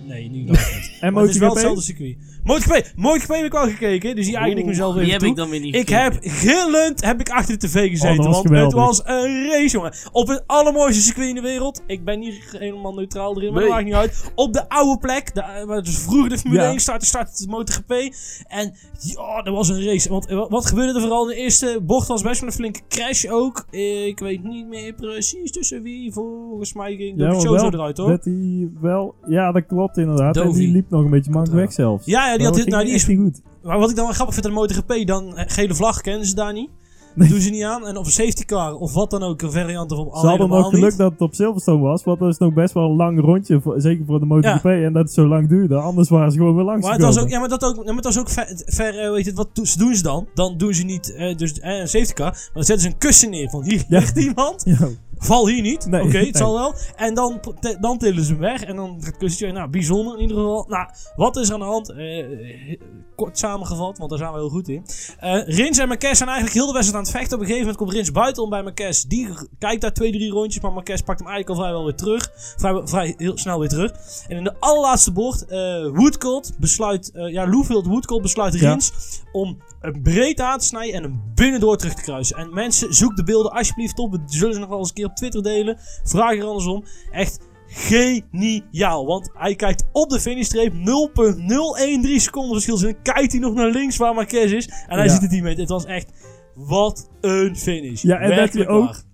Nee, 0.06 0.28
niet 0.30 0.48
live 0.48 0.74
niet. 0.74 0.98
En 1.00 1.12
Maar 1.12 1.22
het 1.22 1.32
is 1.34 1.38
wel 1.38 1.48
MotoGP? 1.48 1.68
hetzelfde 1.68 1.82
circuit. 1.94 2.16
MotoGP, 2.46 2.92
MotoGP 2.96 3.28
heb 3.34 3.44
ik 3.44 3.52
wel 3.52 3.66
gekeken, 3.68 4.16
dus 4.16 4.26
die 4.26 4.36
eigen 4.36 4.58
ik 4.58 4.64
mezelf 4.66 4.92
Die 4.94 5.00
even 5.02 5.12
heb 5.12 5.20
toe. 5.20 5.30
ik 5.30 5.36
dan 5.36 5.50
weer 5.50 5.60
niet 5.60 5.74
Ik 5.74 5.88
gekeken. 5.88 6.02
heb 6.02 6.16
gillend 6.20 7.04
heb 7.04 7.20
ik 7.20 7.28
achter 7.28 7.58
de 7.58 7.66
tv 7.66 7.88
gezeten, 7.88 8.10
Oh, 8.10 8.16
dat 8.16 8.26
was 8.26 8.34
want 8.34 8.48
het 8.48 8.52
geweldig. 8.52 8.74
was 8.86 9.02
een 9.04 9.46
race, 9.50 9.68
jongen. 9.76 9.92
Op 10.12 10.28
het 10.28 10.42
allermooiste 10.46 11.02
circuit 11.02 11.28
in 11.28 11.34
de 11.34 11.40
wereld. 11.40 11.82
Ik 11.86 12.04
ben 12.04 12.18
niet 12.18 12.56
helemaal 12.58 12.94
neutraal 12.94 13.36
erin, 13.36 13.52
maar 13.52 13.62
Nee. 13.62 13.68
dat 13.70 13.72
maakt 13.78 13.84
niet 13.84 13.94
uit. 13.94 14.32
Op 14.34 14.52
de 14.52 14.68
oude 14.68 14.98
plek, 15.00 15.34
de, 15.34 15.40
eh, 15.40 15.64
waar 15.64 15.82
dus 15.82 15.98
vroeger 15.98 16.28
de 16.28 16.38
Formule 16.38 16.62
Ja. 16.62 16.70
1 16.70 16.80
startte, 16.80 17.06
startte 17.06 17.44
de 17.44 17.50
MotoGP. 17.50 17.90
En 18.48 18.74
ja, 19.00 19.42
dat 19.42 19.54
was 19.54 19.68
een 19.68 19.84
race. 19.84 20.08
Want 20.08 20.26
eh, 20.26 20.36
wat, 20.36 20.50
wat 20.50 20.66
gebeurde 20.66 20.94
er 20.94 21.00
vooral 21.00 21.22
in 21.30 21.36
de 21.36 21.42
eerste 21.42 21.78
bocht? 21.82 22.08
was 22.08 22.22
best 22.22 22.40
wel 22.40 22.48
een 22.48 22.54
flinke 22.54 22.80
crash 22.88 23.24
ook. 23.24 23.66
Ik 23.70 24.18
weet 24.18 24.42
niet 24.44 24.66
meer 24.66 24.92
precies 24.94 25.50
tussen 25.52 25.82
wie. 25.82 26.12
Volgens 26.12 26.72
mij 26.72 26.96
ging 26.96 27.10
Ja, 27.10 27.16
de 27.16 27.22
maar 27.32 27.40
show 27.42 27.54
zo 27.58 27.62
wel 27.70 27.72
eruit, 27.72 27.96
hoor. 27.96 28.08
Dat 28.08 28.24
hij 28.24 28.68
wel... 28.80 29.14
Ja, 29.28 29.52
dat 29.52 29.66
klopt 29.66 29.96
inderdaad. 29.96 30.36
En 30.36 30.42
Dovi. 30.42 30.58
die 30.58 30.72
liep 30.72 30.90
nog 30.90 31.04
een 31.04 31.10
beetje 31.10 31.30
mank 31.30 31.46
weg 31.46 31.72
zelfs. 31.72 32.06
Ja, 32.06 32.30
ja, 32.30 32.35
die 32.38 32.46
had 32.46 32.66
nou, 32.66 32.84
die 32.84 32.94
is 32.94 33.04
goed. 33.04 33.40
Maar 33.62 33.78
wat 33.78 33.90
ik 33.90 33.96
dan 33.96 34.04
wel 34.04 34.14
grappig 34.14 34.34
vind 34.34 34.46
aan 34.46 34.52
de 34.52 34.58
MotoGP, 34.58 35.06
dan 35.06 35.36
eh, 35.36 35.44
gele 35.46 35.74
vlag 35.74 36.00
kennen 36.00 36.26
ze 36.26 36.34
daar 36.34 36.52
niet. 36.52 36.70
Dat 37.16 37.28
doen 37.28 37.40
ze 37.40 37.50
niet 37.50 37.62
aan. 37.62 37.86
En 37.86 37.96
of 37.96 38.06
een 38.06 38.12
safety 38.12 38.44
car 38.44 38.74
of 38.74 38.92
wat 38.92 39.10
dan 39.10 39.22
ook, 39.22 39.42
een 39.42 39.52
variant 39.52 39.90
ervan. 39.90 40.10
Ze 40.20 40.26
hadden 40.26 40.48
nog 40.48 40.68
geluk 40.68 40.88
niet. 40.90 40.98
dat 40.98 41.12
het 41.12 41.20
op 41.20 41.34
Silverstone 41.34 41.82
was, 41.82 42.04
want 42.04 42.18
dat 42.18 42.28
is 42.28 42.38
nog 42.38 42.52
best 42.54 42.74
wel 42.74 42.84
een 42.84 42.96
lang 42.96 43.20
rondje, 43.20 43.60
voor- 43.60 43.80
zeker 43.80 44.04
voor 44.06 44.20
de 44.20 44.26
MotoGP, 44.26 44.64
en 44.64 44.92
dat 44.92 45.02
het 45.02 45.12
zo 45.12 45.26
lang 45.26 45.48
duurde. 45.48 45.76
Anders 45.76 46.08
waren 46.08 46.30
ze 46.32 46.38
gewoon 46.38 46.54
weer 46.54 46.64
langs 46.64 46.82
Maar 46.86 46.92
het 46.94 47.02
was 47.02 47.18
ook, 47.18 47.28
ja, 47.28 47.38
maar 47.38 47.48
dat 47.48 47.64
ook, 47.64 47.84
ja, 47.84 47.92
maar 47.92 48.16
ook 48.18 48.30
ver, 48.30 48.62
ver 48.66 48.98
eh, 48.98 49.10
weet 49.10 49.24
je, 49.24 49.32
wat 49.32 49.48
do- 49.52 49.62
doen 49.78 49.94
ze 49.94 50.02
dan? 50.02 50.26
Dan 50.34 50.56
doen 50.56 50.74
ze 50.74 50.84
niet 50.84 51.14
eh, 51.14 51.36
dus, 51.36 51.60
eh, 51.60 51.78
een 51.78 51.88
safety 51.88 52.12
car, 52.12 52.30
maar 52.30 52.50
dan 52.54 52.64
zetten 52.64 52.80
ze 52.84 52.88
een 52.92 52.98
kussen 52.98 53.30
neer 53.30 53.50
van 53.50 53.64
hier 53.64 53.84
Ja. 53.88 53.98
ligt 53.98 54.16
iemand. 54.18 54.62
Ja. 54.64 54.88
Val 55.18 55.48
hier 55.48 55.62
niet. 55.62 55.86
Nee, 55.86 56.00
Oké, 56.02 56.12
het 56.16 56.22
nee. 56.22 56.36
zal 56.36 56.54
wel. 56.54 56.74
En 56.96 57.14
dan, 57.14 57.40
te- 57.60 57.76
dan 57.80 57.98
tillen 57.98 58.24
ze 58.24 58.30
hem 58.30 58.40
weg. 58.40 58.62
En 58.62 58.76
dan 58.76 58.94
gaat 58.96 59.04
het 59.06 59.16
kussentje. 59.16 59.52
Nou, 59.56 59.68
bijzonder 59.70 60.14
in 60.14 60.20
ieder 60.20 60.36
geval. 60.36 60.64
Nou, 60.68 60.88
wat 61.16 61.36
is 61.36 61.48
er 61.48 61.54
aan 61.54 61.60
de 61.60 61.66
hand? 61.66 61.94
Kort 63.16 63.38
samengevat, 63.38 63.98
want 63.98 64.10
daar 64.10 64.18
zijn 64.18 64.32
we 64.32 64.38
heel 64.38 64.48
goed 64.48 64.68
in. 64.68 64.82
Rins 65.46 65.78
en 65.78 65.88
Marquez 65.88 66.16
zijn 66.16 66.28
eigenlijk 66.28 66.58
heel 66.58 66.66
de 66.66 66.72
wedstrijd 66.72 67.05
aan 67.05 67.05
het 67.06 67.16
vechten. 67.16 67.34
Op 67.36 67.40
een 67.40 67.46
gegeven 67.46 67.60
moment 67.66 67.76
komt 67.76 67.92
Rins 67.92 68.12
buiten 68.12 68.42
om 68.42 68.50
bij 68.50 68.62
Marquez. 68.62 69.02
Die 69.02 69.28
kijkt 69.58 69.80
daar 69.80 69.92
twee, 69.92 70.12
drie 70.12 70.30
rondjes. 70.30 70.62
Maar 70.62 70.72
Marquez 70.72 71.00
pakt 71.00 71.18
hem 71.18 71.28
eigenlijk 71.28 71.58
al 71.58 71.64
vrijwel 71.64 71.84
weer 71.84 71.94
terug. 71.96 72.30
Vrij, 72.56 72.80
vrij 72.84 73.14
heel 73.16 73.38
snel 73.38 73.58
weer 73.58 73.68
terug. 73.68 73.92
En 74.28 74.36
in 74.36 74.44
de 74.44 74.54
allerlaatste 74.60 75.12
bocht, 75.12 75.44
Woodcolt 75.92 76.52
besluit, 76.58 77.10
ja, 77.14 77.48
Woodcolt 77.48 78.22
besluit 78.22 78.54
Ja. 78.60 78.68
Rins 78.70 78.92
om 79.32 79.58
een 79.80 80.02
breed 80.02 80.40
aan 80.40 80.58
te 80.58 80.64
snijden 80.64 80.94
en 80.94 81.02
hem 81.02 81.22
binnendoor 81.34 81.76
terug 81.76 81.94
te 81.94 82.02
kruisen. 82.02 82.36
En 82.36 82.54
mensen, 82.54 82.94
zoek 82.94 83.16
de 83.16 83.24
beelden 83.24 83.52
alsjeblieft 83.52 83.98
op. 83.98 84.10
We 84.12 84.20
zullen 84.26 84.54
ze 84.54 84.60
nog 84.60 84.68
wel 84.68 84.78
eens 84.78 84.88
een 84.88 84.94
keer 84.94 85.06
op 85.06 85.16
Twitter 85.16 85.42
delen. 85.42 85.78
Vraag 86.04 86.36
er 86.36 86.44
andersom. 86.44 86.84
Echt 87.10 87.38
geniaal. 87.68 89.06
Want 89.06 89.30
hij 89.34 89.54
kijkt 89.54 89.84
op 89.92 90.10
de 90.10 90.20
finishstreep. 90.20 90.72
0,013 90.72 92.20
seconden 92.20 92.52
verschil. 92.52 92.74
Dus 92.74 92.84
dan 92.84 93.02
kijkt 93.02 93.32
hij 93.32 93.40
nog 93.40 93.54
naar 93.54 93.70
links 93.70 93.96
waar 93.96 94.14
Marquez 94.14 94.52
is. 94.52 94.66
En 94.66 94.96
hij 94.96 95.04
Ja. 95.04 95.12
ziet 95.12 95.22
het 95.22 95.30
niet 95.30 95.42
meer. 95.42 95.56
Het 95.58 95.68
was 95.68 95.84
echt... 95.84 96.12
Wat 96.56 97.10
een 97.20 97.56
finish. 97.56 98.02
Ja, 98.02 98.18
en 98.18 98.36
dat 98.36 98.52
hij 98.52 98.68
ook-. 98.68 99.04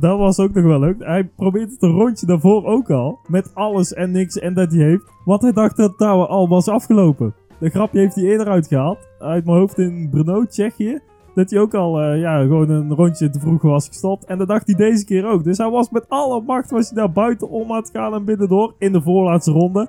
Dat 0.00 0.18
was 0.18 0.38
ook 0.38 0.54
nog 0.54 0.64
wel 0.64 0.78
leuk. 0.78 0.96
Hij 0.98 1.24
probeert 1.24 1.70
het 1.70 1.82
een 1.82 1.90
rondje 1.90 2.26
daarvoor 2.26 2.64
ook 2.64 2.90
al, 2.90 3.18
met 3.26 3.54
alles 3.54 3.92
en 3.92 4.10
niks 4.10 4.38
en 4.38 4.54
dat 4.54 4.72
hij 4.72 4.84
heeft, 4.84 5.02
want 5.24 5.42
hij 5.42 5.52
dacht 5.52 5.76
dat 5.76 5.88
het 5.88 5.98
daar 5.98 6.26
al 6.26 6.48
was 6.48 6.68
afgelopen. 6.68 7.34
De 7.60 7.70
grapje 7.70 7.98
heeft 7.98 8.14
hij 8.14 8.24
eerder 8.24 8.48
uitgehaald, 8.48 8.98
uit 9.18 9.44
mijn 9.44 9.58
hoofd 9.58 9.78
in 9.78 10.08
Brno, 10.10 10.46
Tsjechië. 10.46 11.00
Dat 11.34 11.50
hij 11.50 11.60
ook 11.60 11.74
al 11.74 12.00
eh, 12.00 12.20
ja, 12.20 12.40
gewoon 12.40 12.70
een 12.70 12.94
rondje 12.94 13.30
te 13.30 13.40
vroeg 13.40 13.62
was 13.62 13.86
gestopt. 13.86 14.24
En 14.24 14.38
dat 14.38 14.48
dacht 14.48 14.66
hij 14.66 14.74
deze 14.76 15.04
keer 15.04 15.26
ook. 15.26 15.44
Dus 15.44 15.58
hij 15.58 15.70
was 15.70 15.90
met 15.90 16.08
alle 16.08 16.42
macht 16.42 16.70
was 16.70 16.90
hij 16.90 16.98
daar 16.98 17.12
buiten 17.12 17.48
om 17.50 17.70
aan 17.70 17.76
het 17.76 17.90
gaan 17.92 18.14
en 18.14 18.24
binnendoor 18.24 18.74
in 18.78 18.92
de 18.92 19.02
voorlaatste 19.02 19.50
ronde. 19.50 19.88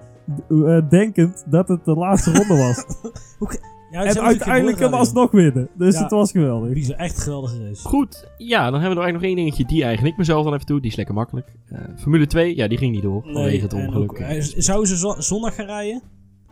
eh, 0.50 0.90
denkend 0.90 1.46
dat 1.50 1.68
het 1.68 1.86
de 1.86 1.96
laatste 1.96 2.34
ronde 2.34 2.58
was. 2.58 2.86
Ja, 3.92 4.04
En 4.04 4.22
uiteindelijk 4.22 4.80
hem 4.80 4.94
alsnog 4.94 5.32
winnen. 5.32 5.70
Dus 5.78 5.94
Ja. 5.96 6.02
het 6.02 6.12
was 6.12 6.32
geweldig. 6.32 6.74
Bizar, 6.74 6.96
echt 6.98 7.16
een 7.16 7.22
geweldige 7.22 7.64
race. 7.68 7.88
Goed, 7.88 8.28
ja, 8.38 8.64
dan 8.64 8.80
hebben 8.80 8.90
we 8.90 8.96
nog 8.96 9.04
eigenlijk 9.04 9.14
nog 9.14 9.24
één 9.24 9.36
dingetje. 9.36 9.66
Die 9.66 9.84
eigen 9.84 10.06
ik 10.06 10.18
mezelf 10.18 10.44
dan 10.44 10.54
even 10.54 10.66
toe. 10.66 10.82
Die 10.82 10.90
is 10.92 10.96
lekker 10.98 11.16
makkelijk. 11.16 11.48
Eh, 11.70 11.80
Formule 11.98 12.28
2, 12.28 12.56
ja, 12.56 12.68
die 12.68 12.78
ging 12.78 12.92
niet 12.94 13.02
door. 13.02 13.22
vanwege 13.24 13.62
het 13.62 13.74
ongeluk. 13.74 14.12
ook- 14.12 14.18
eh, 14.18 14.42
Zou 14.42 14.86
ze 14.86 14.98
zo- 14.98 15.16
zondag 15.18 15.56
gaan 15.56 15.66
rijden? 15.66 16.02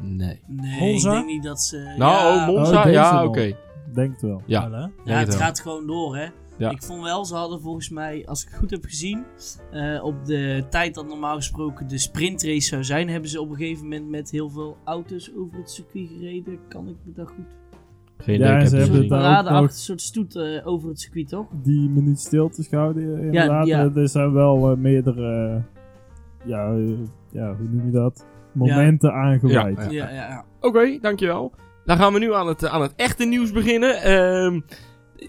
nee. 0.02 0.40
Nee, 0.48 0.80
Monza? 0.80 1.10
ik 1.10 1.16
denk 1.16 1.28
niet 1.28 1.44
dat 1.44 1.62
ze... 1.62 1.78
Nou, 1.98 2.12
ja, 2.36 2.36
oh, 2.36 2.48
Monza, 2.56 2.86
Oh, 2.86 2.92
ja, 2.92 3.26
oké. 3.26 3.56
Denk 3.94 4.12
het 4.12 4.22
wel. 4.22 4.42
Ja, 4.46 4.90
het 5.06 5.28
wel. 5.28 5.38
gaat 5.38 5.60
gewoon 5.60 5.88
door, 5.88 6.16
hè. 6.18 6.26
Ja. 6.58 6.70
Ik 6.70 6.84
vond 6.84 7.04
wel, 7.04 7.26
ze 7.26 7.36
hadden 7.36 7.62
volgens 7.62 7.90
mij, 7.90 8.24
als 8.28 8.44
ik 8.44 8.50
het 8.50 8.58
goed 8.58 8.70
heb 8.72 8.84
gezien, 8.86 9.24
eh, 9.72 10.04
op 10.04 10.26
de 10.26 10.64
tijd 10.70 10.96
dat 10.96 11.08
normaal 11.08 11.36
gesproken 11.36 11.88
de 11.88 11.98
sprintrace 11.98 12.68
zou 12.68 12.84
zijn, 12.84 13.10
hebben 13.10 13.30
ze 13.30 13.42
op 13.42 13.50
een 13.50 13.56
gegeven 13.56 13.84
moment 13.84 14.10
met 14.10 14.32
heel 14.32 14.50
veel 14.50 14.78
auto's 14.84 15.32
over 15.38 15.58
het 15.58 15.70
circuit 15.72 16.08
gereden. 16.18 16.60
Kan 16.68 16.88
ik 16.88 16.96
me 17.04 17.12
dat 17.14 17.28
goed? 17.28 17.46
Geen 18.18 18.40
Ja, 18.40 18.56
idee, 18.56 18.68
ze 18.68 18.76
hebben 18.76 18.94
daar 18.94 19.00
Een 19.00 19.04
ook 19.04 19.10
parade 19.10 19.50
nog- 19.50 19.60
achter 19.60 19.76
een 19.78 19.84
soort 19.84 20.02
stoet 20.02 20.36
eh, 20.36 20.68
over 20.68 20.90
het 20.90 21.00
circuit, 21.00 21.28
toch? 21.28 21.46
Die 21.64 21.90
minuut 21.90 22.20
stilte 22.20 22.68
houden, 22.72 23.20
inderdaad. 23.22 23.68
ja. 23.68 23.80
Eh, 23.86 23.96
Er 23.98 24.10
zijn 24.10 24.34
wel 24.34 24.72
eh, 24.72 24.78
meerdere, 24.78 25.64
eh, 26.44 26.48
ja, 26.50 26.72
eh, 26.72 26.98
ja, 27.32 27.56
hoe 27.56 27.68
noem 27.72 27.86
je 27.86 27.92
dat? 27.92 28.26
Momenten 28.52 29.14
aangeweid. 29.14 29.78
Ja, 29.78 29.90
Ja, 29.90 30.10
ja, 30.10 30.28
ja. 30.28 30.46
Oké, 30.62 30.98
dankjewel. 31.02 31.52
Dan 31.86 31.98
gaan 31.98 32.14
we 32.14 32.20
nu 32.20 32.34
aan 32.34 32.48
het, 32.48 32.66
aan 32.68 32.82
het 32.82 32.94
echte 32.96 33.26
nieuws 33.26 33.52
beginnen. 33.52 34.02
Ehm, 34.02 34.60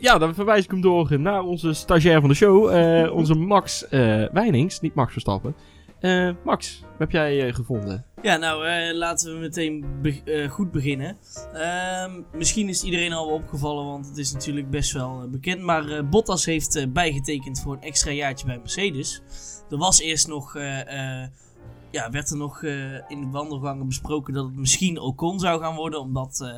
ja, 0.01 0.19
dan 0.19 0.35
verwijs 0.35 0.65
ik 0.65 0.71
hem 0.71 0.81
door 0.81 1.21
naar 1.21 1.43
onze 1.43 1.73
stagiair 1.73 2.21
van 2.21 2.29
de 2.29 2.35
show. 2.35 2.69
eh, 2.71 3.13
onze 3.17 3.35
Max 3.35 3.89
eh 3.89 4.25
Wijnings, 4.33 4.81
niet 4.81 4.95
Max 4.95 5.13
Verstappen. 5.13 5.55
Eh, 6.01 6.31
Max, 6.45 6.81
wat 6.81 6.99
heb 6.99 7.11
jij 7.11 7.53
gevonden? 7.53 8.05
Ja, 8.23 8.37
nou, 8.37 8.67
laten 8.95 9.33
we 9.35 9.39
meteen 9.39 9.85
be- 10.03 10.47
goed 10.51 10.71
beginnen. 10.71 11.17
Ehm, 11.53 12.13
misschien 12.33 12.69
is 12.69 12.83
iedereen 12.83 13.13
al 13.13 13.27
wel 13.27 13.35
opgevallen, 13.35 13.85
want 13.85 14.07
het 14.09 14.19
is 14.19 14.33
natuurlijk 14.33 14.71
best 14.71 14.93
wel 14.93 15.29
bekend. 15.31 15.63
Maar 15.63 16.09
Bottas 16.09 16.45
heeft 16.45 16.93
bijgetekend 16.93 17.61
voor 17.61 17.73
een 17.75 17.83
extra 17.83 18.11
jaartje 18.11 18.47
bij 18.47 18.59
Mercedes. 18.59 19.23
Er 19.71 19.77
was 19.79 20.01
eerst 20.01 20.29
nog, 20.29 20.55
ja, 21.91 22.11
werd 22.11 22.31
er 22.31 22.37
nog 22.37 22.63
in 23.09 23.21
de 23.21 23.29
wandelgangen 23.31 23.87
besproken 23.87 24.35
dat 24.35 24.45
het 24.45 24.57
misschien 24.57 25.01
Ocon 25.01 25.39
zou 25.39 25.61
gaan 25.61 25.75
worden. 25.77 26.01
Omdat, 26.01 26.53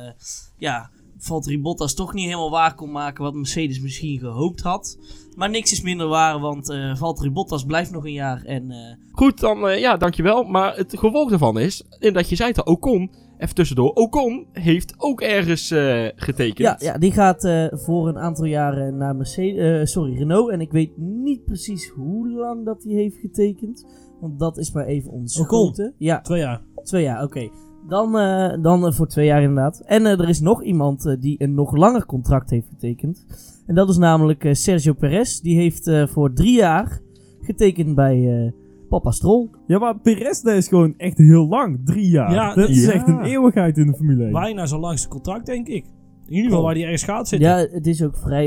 ja, 0.57 0.89
Valtteri 1.23 1.61
Bottas 1.61 1.93
toch 1.93 2.13
niet 2.13 2.25
helemaal 2.25 2.49
waar 2.51 2.75
kon 2.75 2.91
maken 2.91 3.23
wat 3.23 3.33
Mercedes 3.33 3.81
misschien 3.81 4.19
gehoopt 4.19 4.61
had. 4.61 4.97
Maar 5.35 5.49
niks 5.49 5.71
is 5.71 5.81
minder 5.81 6.07
waar, 6.07 6.39
want 6.39 6.69
eh 6.69 6.95
Valtteri 6.95 7.31
Bottas 7.31 7.63
blijft 7.65 7.91
nog 7.91 8.05
een 8.05 8.13
jaar 8.13 8.43
en... 8.43 8.71
eh, 8.71 8.77
Goed, 9.11 9.39
dan 9.39 9.67
eh, 9.67 9.79
ja, 9.79 9.97
dankjewel. 9.97 10.43
Maar 10.43 10.75
het 10.75 10.97
gevolg 10.99 11.29
daarvan 11.29 11.59
is, 11.59 11.83
en 11.99 12.13
dat 12.13 12.29
je 12.29 12.35
zei 12.35 12.49
het 12.49 12.63
al, 12.65 12.73
Ocon, 12.73 13.11
even 13.37 13.55
tussendoor, 13.55 13.91
Ocon 13.93 14.47
heeft 14.51 14.93
ook 14.97 15.21
ergens 15.21 15.71
eh, 15.71 16.07
getekend. 16.15 16.57
Ja, 16.57 16.75
ja 16.79 16.97
die 16.97 17.11
gaat 17.11 17.43
eh, 17.43 17.65
voor 17.71 18.07
een 18.07 18.17
aantal 18.17 18.45
jaren 18.45 18.97
naar 18.97 19.15
Mercedes, 19.15 19.79
eh, 19.79 19.85
sorry, 19.85 20.17
Renault. 20.17 20.49
En 20.51 20.61
ik 20.61 20.71
weet 20.71 20.97
niet 20.97 21.43
precies 21.45 21.87
hoe 21.87 22.29
lang 22.29 22.65
dat 22.65 22.83
hij 22.83 22.93
heeft 22.93 23.17
getekend. 23.17 23.85
Want 24.21 24.39
dat 24.39 24.57
is 24.57 24.71
maar 24.71 24.85
even 24.85 25.11
ontschoten. 25.11 25.93
Ja, 25.97 26.21
Twee 26.21 26.39
jaar. 26.39 26.61
twee 26.83 27.03
jaar, 27.03 27.23
oké. 27.23 27.49
Dan, 27.87 28.17
eh, 28.17 28.61
dan 28.61 28.85
eh, 28.85 28.93
voor 28.93 29.07
twee 29.07 29.25
jaar 29.25 29.41
inderdaad. 29.41 29.81
En 29.85 30.05
eh, 30.05 30.19
er 30.19 30.29
is 30.29 30.39
nog 30.39 30.63
iemand 30.63 31.15
die 31.19 31.35
een 31.43 31.53
nog 31.53 31.75
langer 31.75 32.05
contract 32.05 32.49
heeft 32.49 32.67
getekend. 32.67 33.25
En 33.71 33.77
dat 33.77 33.89
is 33.89 33.97
namelijk 33.97 34.47
Sergio 34.51 34.93
Perez. 34.93 35.39
Die 35.39 35.55
heeft 35.57 35.87
eh, 35.87 36.07
voor 36.07 36.33
drie 36.33 36.55
jaar 36.55 37.01
getekend 37.41 37.95
bij 37.95 38.43
eh, 38.45 38.51
Papa 38.89 39.11
Stroll. 39.11 39.49
Ja, 39.67 39.79
maar 39.79 39.99
Perez 39.99 40.41
dat 40.41 40.55
is 40.55 40.67
gewoon 40.67 40.93
echt 40.97 41.17
heel 41.17 41.47
lang. 41.47 41.79
Drie 41.85 42.09
jaar. 42.09 42.33
Ja, 42.33 42.53
dat 42.53 42.69
is 42.69 42.85
ja. 42.85 42.91
echt 42.91 43.07
een 43.07 43.21
eeuwigheid 43.21 43.77
in 43.77 43.87
de 43.87 43.93
Formule 43.93 44.23
1. 44.23 44.31
Bijna 44.31 44.65
zijn 44.65 44.81
langste 44.81 45.07
contract, 45.07 45.45
denk 45.45 45.67
ik. 45.67 45.85
In 46.25 46.33
ieder 46.37 46.49
geval 46.49 46.63
waar 46.63 46.73
die 46.73 46.83
ergens 46.83 47.03
gaat 47.03 47.27
zitten. 47.27 47.49
Ja, 47.49 47.57
het 47.71 47.87
is 47.87 48.03
ook 48.03 48.17
vrij... 48.17 48.45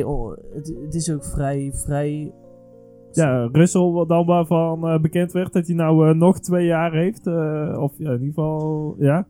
Het, 0.55 0.75
het 0.85 0.95
is 0.95 1.11
ook 1.11 1.25
vrij... 1.25 1.73
vrij 1.75 2.33
Ja, 3.17 3.49
Russell 3.53 4.05
dan 4.07 4.27
waarvan 4.27 4.89
eh, 4.89 4.99
bekend 5.01 5.33
werd 5.33 5.53
dat 5.53 5.67
hij 5.67 5.77
nou 5.77 6.09
eh, 6.09 6.15
nog 6.15 6.41
twee 6.41 6.67
jaar 6.67 6.93
heeft. 6.93 7.27
eh, 7.27 7.77
of 7.79 7.99
in 7.99 8.11
ieder 8.11 8.27
geval, 8.27 8.97
ja. 8.99 9.27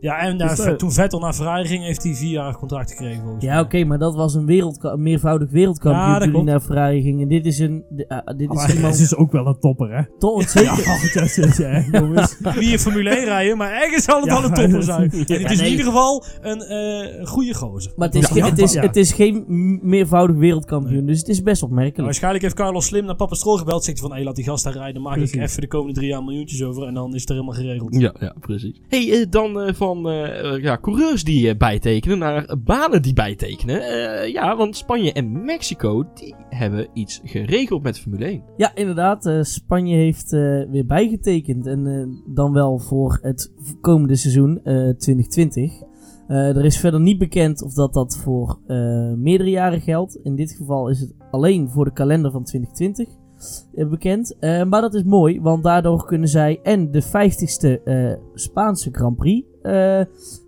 Ja, 0.00 0.18
en 0.18 0.38
Dus, 0.38 0.58
eh, 0.58 0.72
toen 0.72 0.92
Vettel 0.92 1.18
naar 1.20 1.32
Ferrari 1.34 1.66
ging, 1.68 1.84
heeft 1.84 2.02
hij 2.02 2.14
vier 2.14 2.30
jaar 2.30 2.56
contract 2.56 2.90
gekregen 2.90 3.22
volgens 3.22 3.44
Ja, 3.44 3.60
oké, 3.60 3.84
maar 3.84 3.98
dat 3.98 4.14
was 4.14 4.34
een, 4.34 4.46
wereldka- 4.46 4.92
een 4.92 5.02
meervoudig 5.02 5.50
wereldkampioen 5.50 6.04
Ja, 6.06 6.18
dat 6.18 6.22
toen 6.22 6.34
hij 6.34 6.42
naar 6.44 6.60
Ferrari 6.60 7.02
ging. 7.02 7.22
En 7.22 7.28
dit 7.28 7.46
is 7.46 7.58
een... 7.58 7.84
de- 7.88 8.08
ah, 8.08 8.26
dit 8.36 8.50
is 8.50 8.56
Maar 8.56 8.74
iemand... 8.74 8.94
hij 8.94 9.02
is 9.04 9.14
ook 9.16 9.32
wel 9.32 9.46
een 9.46 9.58
topper, 9.60 9.96
hè? 9.96 10.02
Toch, 10.18 10.48
zeker. 10.48 10.66
Ja, 10.78 11.26
ja, 11.66 11.82
ja, 11.90 11.98
jongens. 12.00 12.38
Niet 12.40 12.70
in 12.72 12.78
Formule 12.78 13.10
1 13.10 13.24
rijden, 13.24 13.56
maar 13.56 13.72
ergens 13.72 14.04
zal 14.04 14.16
het 14.20 14.24
Ja, 14.30 14.40
wel 14.40 14.44
een 14.50 14.54
topper 14.54 14.82
zijn. 14.94 15.10
ja, 15.12 15.18
het 15.18 15.50
is 15.50 15.56
nee. 15.58 15.66
in 15.66 15.70
ieder 15.70 15.84
geval 15.86 16.24
een 16.40 16.60
eh, 16.60 17.18
een 17.18 17.26
goede 17.26 17.54
gozer. 17.54 17.92
Maar 17.96 18.06
het 18.08 18.16
is, 18.16 18.28
Ja, 18.28 18.34
ge- 18.44 18.50
het, 18.50 18.58
is, 18.58 18.72
ja. 18.72 18.80
het 18.82 18.96
is 18.96 19.12
geen 19.12 19.44
meervoudig 19.82 20.36
wereldkampioen, 20.36 21.06
dus 21.06 21.18
het 21.18 21.28
is 21.28 21.42
best 21.42 21.62
opmerkelijk. 21.62 22.04
waarschijnlijk 22.04 22.42
heeft 22.42 22.54
Carlos 22.56 22.86
Slim 22.86 23.04
naar 23.04 23.16
Papa 23.16 23.34
Stroll 23.34 23.58
gebeld. 23.58 23.84
Zegt 23.84 23.98
hij 24.00 24.08
van, 24.08 24.16
hé, 24.18 24.22
laat 24.24 24.36
die 24.36 24.44
gast 24.44 24.64
daar 24.64 24.72
rijden. 24.72 25.02
Maak 25.02 25.16
ik 25.16 25.30
Precies. 25.30 25.40
even 25.50 25.60
de 25.60 25.68
komende 25.68 25.94
drie 25.94 26.08
jaar 26.08 26.24
miljoentjes 26.24 26.62
over. 26.62 26.86
En 26.86 26.94
dan 26.94 27.14
is 27.14 27.20
het 27.20 27.28
er 27.30 27.34
helemaal 27.34 27.56
geregeld. 27.56 27.94
Ja, 28.00 28.14
ja, 28.20 28.34
precies. 28.40 28.80
hey, 28.88 29.10
eh, 29.20 29.26
dan 29.30 29.60
eh, 29.60 29.74
van 29.88 30.08
eh, 30.08 30.62
ja, 30.62 30.78
coureurs 30.80 31.24
die 31.24 31.48
eh, 31.48 31.56
bijtekenen 31.56 32.18
naar 32.18 32.56
banen 32.64 33.02
die 33.02 33.12
bijtekenen. 33.12 33.80
Eh, 33.80 34.32
ja, 34.32 34.56
want 34.56 34.76
Spanje 34.76 35.12
en 35.12 35.44
Mexico, 35.44 36.04
die 36.14 36.34
hebben 36.48 36.88
iets 36.92 37.20
geregeld 37.24 37.82
met 37.82 38.00
Formule 38.00 38.24
1. 38.24 38.42
Ja, 38.56 38.74
inderdaad. 38.74 39.30
Spanje 39.42 39.96
heeft 39.96 40.30
weer 40.70 40.86
bijgetekend. 40.86 41.66
En 41.66 42.22
dan 42.26 42.52
wel 42.52 42.78
voor 42.78 43.18
het 43.22 43.52
komende 43.80 44.16
seizoen, 44.16 44.60
eh, 44.64 44.74
2020. 44.74 45.72
Eh, 46.28 46.56
er 46.56 46.64
is 46.64 46.78
verder 46.78 47.00
niet 47.00 47.18
bekend 47.18 47.62
of 47.62 47.72
dat, 47.72 47.92
dat 47.92 48.16
voor 48.16 48.58
meerdere 49.16 49.50
jaren 49.50 49.80
geldt. 49.80 50.18
In 50.22 50.36
dit 50.36 50.52
geval 50.52 50.88
is 50.88 51.00
het 51.00 51.14
alleen 51.30 51.68
voor 51.70 51.84
de 51.84 51.92
kalender 51.92 52.30
van 52.30 52.44
2020 52.44 53.08
eh, 53.74 53.88
bekend. 53.88 54.36
Maar 54.40 54.80
dat 54.80 54.94
is 54.94 55.02
mooi, 55.02 55.40
want 55.40 55.62
daardoor 55.62 56.04
kunnen 56.04 56.28
zij 56.28 56.60
en 56.62 56.90
de 56.90 57.02
50ste 57.02 57.82
eh, 57.84 58.12
Spaanse 58.34 58.88
Grand 58.92 59.16
Prix 59.16 59.46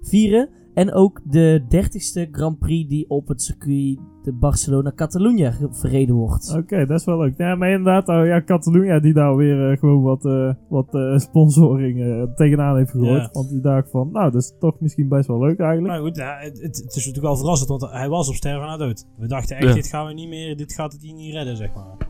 vieren. 0.03 0.49
En 0.75 0.93
ook 0.93 1.21
de 1.25 1.63
30ste 1.65 2.31
Grand 2.31 2.59
Prix 2.59 2.89
die 2.89 3.09
op 3.11 3.29
het 3.29 3.43
circuit 3.43 3.99
de 4.23 4.33
Barcelona-Catalunya 4.33 5.53
verreden 5.71 6.15
wordt. 6.15 6.55
Oké, 6.57 6.87
dat 6.87 7.01
is 7.01 7.05
wel 7.07 7.19
leuk. 7.19 7.37
Ja, 7.39 7.55
maar 7.55 7.71
inderdaad, 7.71 8.09
oh, 8.09 8.27
ja, 8.27 8.43
Catalunya 8.45 9.01
die 9.01 9.13
daar 9.13 9.37
weer 9.37 9.71
eh, 9.71 9.79
gewoon 9.79 10.03
wat, 10.03 10.25
eh, 10.25 10.53
wat 10.69 10.95
eh, 10.95 11.19
sponsoring 11.19 12.01
eh, 12.01 12.23
tegenaan 12.35 12.77
heeft 12.77 12.91
gegooid. 12.91 13.23
Ja. 13.23 13.29
Want 13.33 13.49
die 13.49 13.61
dacht 13.61 13.91
van, 13.91 14.09
nou, 14.13 14.31
dat 14.31 14.43
is 14.43 14.55
toch 14.59 14.81
misschien 14.81 15.09
best 15.09 15.27
wel 15.29 15.39
leuk 15.41 15.59
eigenlijk. 15.59 15.93
Maar 15.95 16.03
goed, 16.03 16.17
ja, 16.17 16.37
het, 16.39 16.61
het, 16.61 16.77
het 16.77 16.97
is 16.97 17.07
natuurlijk 17.07 17.25
wel 17.25 17.37
verrassend, 17.37 17.69
want 17.69 17.93
hij 17.93 18.09
was 18.09 18.29
op 18.29 18.35
sterven 18.35 18.67
na 18.67 18.77
dood. 18.77 19.07
We 19.19 19.27
dachten 19.27 19.57
echt, 19.57 19.69
Ja. 19.69 19.75
dit 19.75 19.87
gaan 19.87 20.07
we 20.07 20.13
niet 20.13 20.29
meer, 20.29 20.57
dit 20.57 20.73
gaat 20.73 20.93
het 20.93 21.03
hier 21.03 21.15
niet 21.15 21.33
redden, 21.33 21.57
zeg 21.57 21.75
maar. 21.75 22.09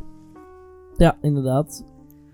Ja, 0.97 1.17
inderdaad. 1.21 1.85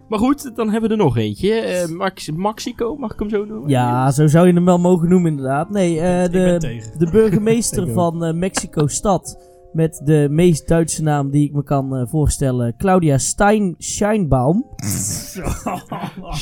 Maar 0.09 0.19
goed, 0.19 0.57
dan 0.57 0.71
hebben 0.71 0.91
we 0.91 0.97
er 0.97 1.03
nog 1.03 1.17
eentje. 1.17 1.53
Eh, 1.53 1.89
Max 1.89 2.31
Maxico, 2.31 2.97
mag 2.97 3.13
ik 3.13 3.19
hem 3.19 3.29
zo 3.29 3.45
noemen? 3.45 3.69
Ja, 3.69 4.11
zo 4.11 4.27
zou 4.27 4.47
je 4.47 4.53
hem 4.53 4.65
wel 4.65 4.79
mogen 4.79 5.09
noemen, 5.09 5.31
inderdaad. 5.31 5.71
Nee, 5.71 6.01
eh, 6.01 6.31
de, 6.31 6.59
de 6.99 7.11
burgemeester 7.11 7.89
van 8.01 8.25
eh, 8.25 8.35
Mexico-stad. 8.35 9.39
Met 9.77 10.01
de 10.05 10.27
meest 10.31 10.69
Duitse 10.69 11.03
naam 11.03 11.31
die 11.31 11.47
ik 11.49 11.53
me 11.53 11.63
kan 11.63 11.97
eh, 11.97 12.03
voorstellen: 12.07 12.75
Claudia 12.79 13.19
Stein 13.19 13.75
Scheinbaum. 13.79 14.65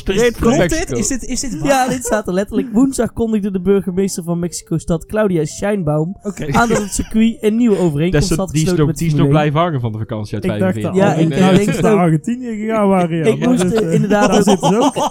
Dit? 0.04 0.40
Is 0.92 1.08
dit, 1.08 1.24
is 1.24 1.40
dit 1.40 1.58
waar? 1.58 1.68
Ja, 1.68 1.88
dit 1.88 2.04
staat 2.04 2.26
er 2.26 2.32
letterlijk. 2.32 2.72
Woensdag 2.72 3.12
kondigde 3.12 3.50
de 3.50 3.60
burgemeester 3.60 4.22
van 4.22 4.38
Mexico-stad 4.38 5.06
Claudia 5.06 5.44
Scheinbaum 5.44 6.16
aan 6.50 6.68
dat 6.68 6.82
het 6.82 6.92
circuit 6.92 7.36
een 7.40 7.56
nieuwe 7.56 7.78
overeenkomst 7.78 8.34
had 8.36 8.48
die 8.48 8.56
is 8.56 8.60
gesloten 8.68 8.78
nog, 8.78 8.86
met 8.86 8.96
die 8.96 9.06
is 9.06 9.12
nog 9.12 9.20
Formule 9.20 9.42
1. 9.42 9.50
blijven 9.52 9.60
hangen 9.60 9.80
van 9.80 9.92
de 9.92 9.98
vakantie 9.98 10.34
uit 10.34 10.44
ik 10.44 10.50
dacht 10.50 10.60
45. 10.62 10.92
dat 10.92 11.02
Ja, 11.02 11.14
ik- 11.14 11.28
denk 11.66 11.80
naar 11.82 11.96
Argentinië 11.98 12.56
gegaan 12.56 12.88
waren. 12.88 13.16
Ja, 13.16 13.24
Ik 13.24 13.46
moest 13.46 13.62
eh, 13.62 13.92
inderdaad 13.92 14.28
daar 14.28 14.38
ook- 14.38 14.44
zitten 14.44 14.68
ze 14.68 14.78
ook. 14.78 14.94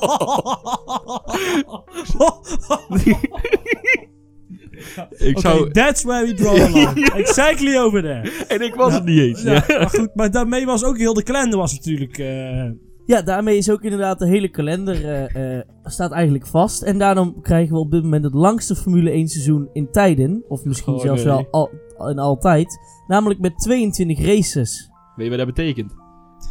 Ik 5.30 5.40
zou... 5.40 5.72
that's 5.72 6.04
where 6.04 6.26
we 6.26 6.34
draw 6.34 6.56
the 6.56 6.70
line. 6.96 7.12
exactly 7.16 7.78
over 7.78 8.02
there. 8.02 8.32
En 8.48 8.62
ik 8.62 8.76
was 8.76 8.94
het 8.94 9.06
niet 9.06 9.20
eens. 9.20 9.42
Ja, 9.42 9.54
Ja. 9.54 9.64
maar 9.80 9.90
goed, 9.90 10.10
maar 10.16 10.32
daarmee 10.32 10.66
was 10.66 10.84
ook 10.84 10.98
heel 10.98 11.14
de 11.14 11.24
kalender 11.24 11.60
was 11.60 11.74
natuurlijk... 11.74 12.18
eh, 12.18 12.72
Ja, 13.06 13.22
daarmee 13.22 13.58
is 13.58 13.70
ook 13.72 13.82
inderdaad 13.84 14.20
de 14.20 14.28
hele 14.28 14.50
kalender 14.50 15.06
eh, 15.06 15.58
eh, 15.58 15.64
staat 15.84 16.12
eigenlijk 16.12 16.48
vast. 16.48 16.82
En 16.82 16.98
daarom 16.98 17.42
krijgen 17.42 17.74
we 17.74 17.80
op 17.80 17.92
dit 17.92 18.04
moment 18.04 18.24
het 18.24 18.34
langste 18.34 18.76
Formule 18.76 19.10
1 19.12 19.28
seizoen 19.28 19.70
in 19.74 19.88
tijden. 19.92 20.44
Of 20.48 20.66
misschien 20.66 20.94
Oh, 20.94 21.02
zelfs 21.02 21.24
wel 21.24 21.48
al, 21.52 21.70
in 22.10 22.20
altijd. 22.20 22.78
Namelijk 23.08 23.40
met 23.40 23.58
22 23.58 24.26
races. 24.26 24.90
Weet 25.16 25.26
je 25.26 25.38
wat 25.38 25.46
dat 25.46 25.56
betekent? 25.56 25.92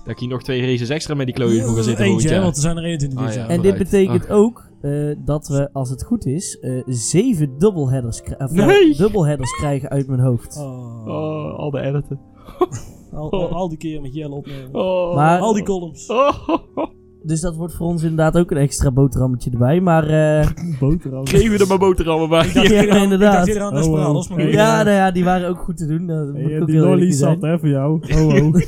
Dat 0.05 0.13
ik 0.13 0.19
hier 0.19 0.29
nog 0.29 0.43
twee 0.43 0.61
races 0.67 0.89
extra 0.89 1.15
met 1.15 1.27
die 1.27 1.35
klooien 1.35 1.65
voor 1.65 1.77
ga 1.77 1.83
zitten 1.83 2.05
Eentje, 2.05 2.41
want 2.41 2.57
er 2.57 2.63
zijn 2.63 2.77
er 2.77 2.85
21 2.85 3.19
Ah, 3.21 3.35
ja. 3.35 3.49
En 3.49 3.61
dit 3.63 3.79
betekent 3.79 4.29
Ah. 4.29 4.37
ook 4.37 4.71
eh, 4.83 5.17
dat 5.25 5.49
we, 5.49 5.69
als 5.73 5.91
het 5.91 6.05
goed 6.05 6.27
is, 6.27 6.59
eh 6.59 6.83
zeven 6.87 7.59
dubbelheaders, 7.59 8.23
kri- 8.23 8.35
of, 8.39 8.53
eh, 8.57 8.67
Nee! 8.67 8.97
dubbelheaders 8.97 9.51
krijgen 9.57 9.89
uit 9.89 10.07
mijn 10.07 10.21
hoofd. 10.21 10.57
Oh, 10.57 11.07
Oh, 11.07 11.59
al 11.59 11.71
de 11.71 11.81
editen. 11.81 12.21
al, 13.13 13.31
al, 13.31 13.49
al 13.49 13.69
die 13.69 13.79
keer 13.79 14.01
met 14.01 14.15
Jelle 14.15 14.35
opnemen. 14.35 14.75
Oh. 14.75 15.15
Maar- 15.15 15.41
Al 15.41 15.53
die 15.53 15.63
columns. 15.65 16.07
Oh. 16.11 16.49
Dus 17.25 17.41
dat 17.41 17.57
wordt 17.57 17.75
voor 17.75 17.87
ons 17.87 18.03
inderdaad 18.03 18.37
ook 18.39 18.51
een 18.51 18.57
extra 18.57 18.91
boterhammetje 18.91 19.51
erbij. 19.51 19.81
Maar 19.81 20.09
eh, 20.09 20.49
Boterham. 20.81 21.27
Geven 21.27 21.51
we 21.51 21.59
er 21.59 21.67
maar 21.67 21.79
boterhammen 21.79 22.29
bij. 22.29 22.47
Ik 22.47 22.55
dacht 22.55 22.69
Ja, 22.73 22.81
ik 22.81 22.95
inderdaad. 22.95 23.55
dacht 23.55 23.87
Oh, 23.87 24.17
oh. 24.17 24.51
ja, 24.53 24.83
nou 24.83 24.97
ja, 24.97 25.11
die 25.11 25.25
waren 25.25 25.49
ook 25.49 25.59
goed 25.59 25.77
te 25.77 25.87
doen. 25.87 26.07
Dat 26.07 26.29
Hey, 26.33 26.55
eh, 26.55 26.61
ook 26.61 26.67
die 26.67 26.79
lolly 26.79 27.13
zat 27.13 27.43
hè 27.43 27.59
voor 27.59 27.69
jou. 27.69 28.01
Oh, 28.13 28.35
oh. 28.35 28.61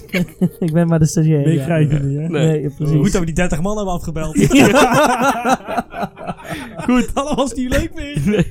ik 0.58 0.72
ben 0.72 0.88
maar 0.88 0.98
de 0.98 1.06
stagiair. 1.06 1.44
Nee, 1.44 1.54
ja. 1.54 1.64
krijg 1.64 1.90
je 1.90 1.98
niet 1.98 2.18
hè. 2.18 2.28
Nee, 2.28 2.62
ja, 2.62 2.70
precies. 2.76 2.96
Goed 2.96 3.12
dat 3.12 3.20
we 3.20 3.26
die 3.26 3.34
30 3.34 3.62
man 3.62 3.76
hebben 3.76 3.94
afgebeld. 3.94 4.36
Goed, 6.86 7.10
allemaal 7.14 7.36
was 7.36 7.54
niet 7.54 7.68
leuk 7.68 7.94
meer. 7.94 8.46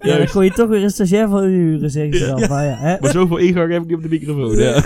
Ja, 0.00 0.16
dan 0.16 0.26
kon 0.26 0.44
je 0.44 0.50
toch 0.50 0.68
weer 0.68 0.82
een 0.82 0.90
stagiair 0.90 1.28
van 1.28 1.42
huren, 1.42 1.90
zeggen 1.90 2.18
ze 2.18 2.26
dan. 2.26 2.48
Maar 2.48 2.64
ja, 2.64 2.74
hè? 2.74 2.96
Maar 3.00 3.10
zoveel 3.10 3.36
ingang 3.36 3.72
heb 3.72 3.82
ik 3.82 3.88
niet 3.88 3.96
op 3.96 4.02
de 4.02 4.08
microfoon. 4.08 4.56
Ja. 4.56 4.82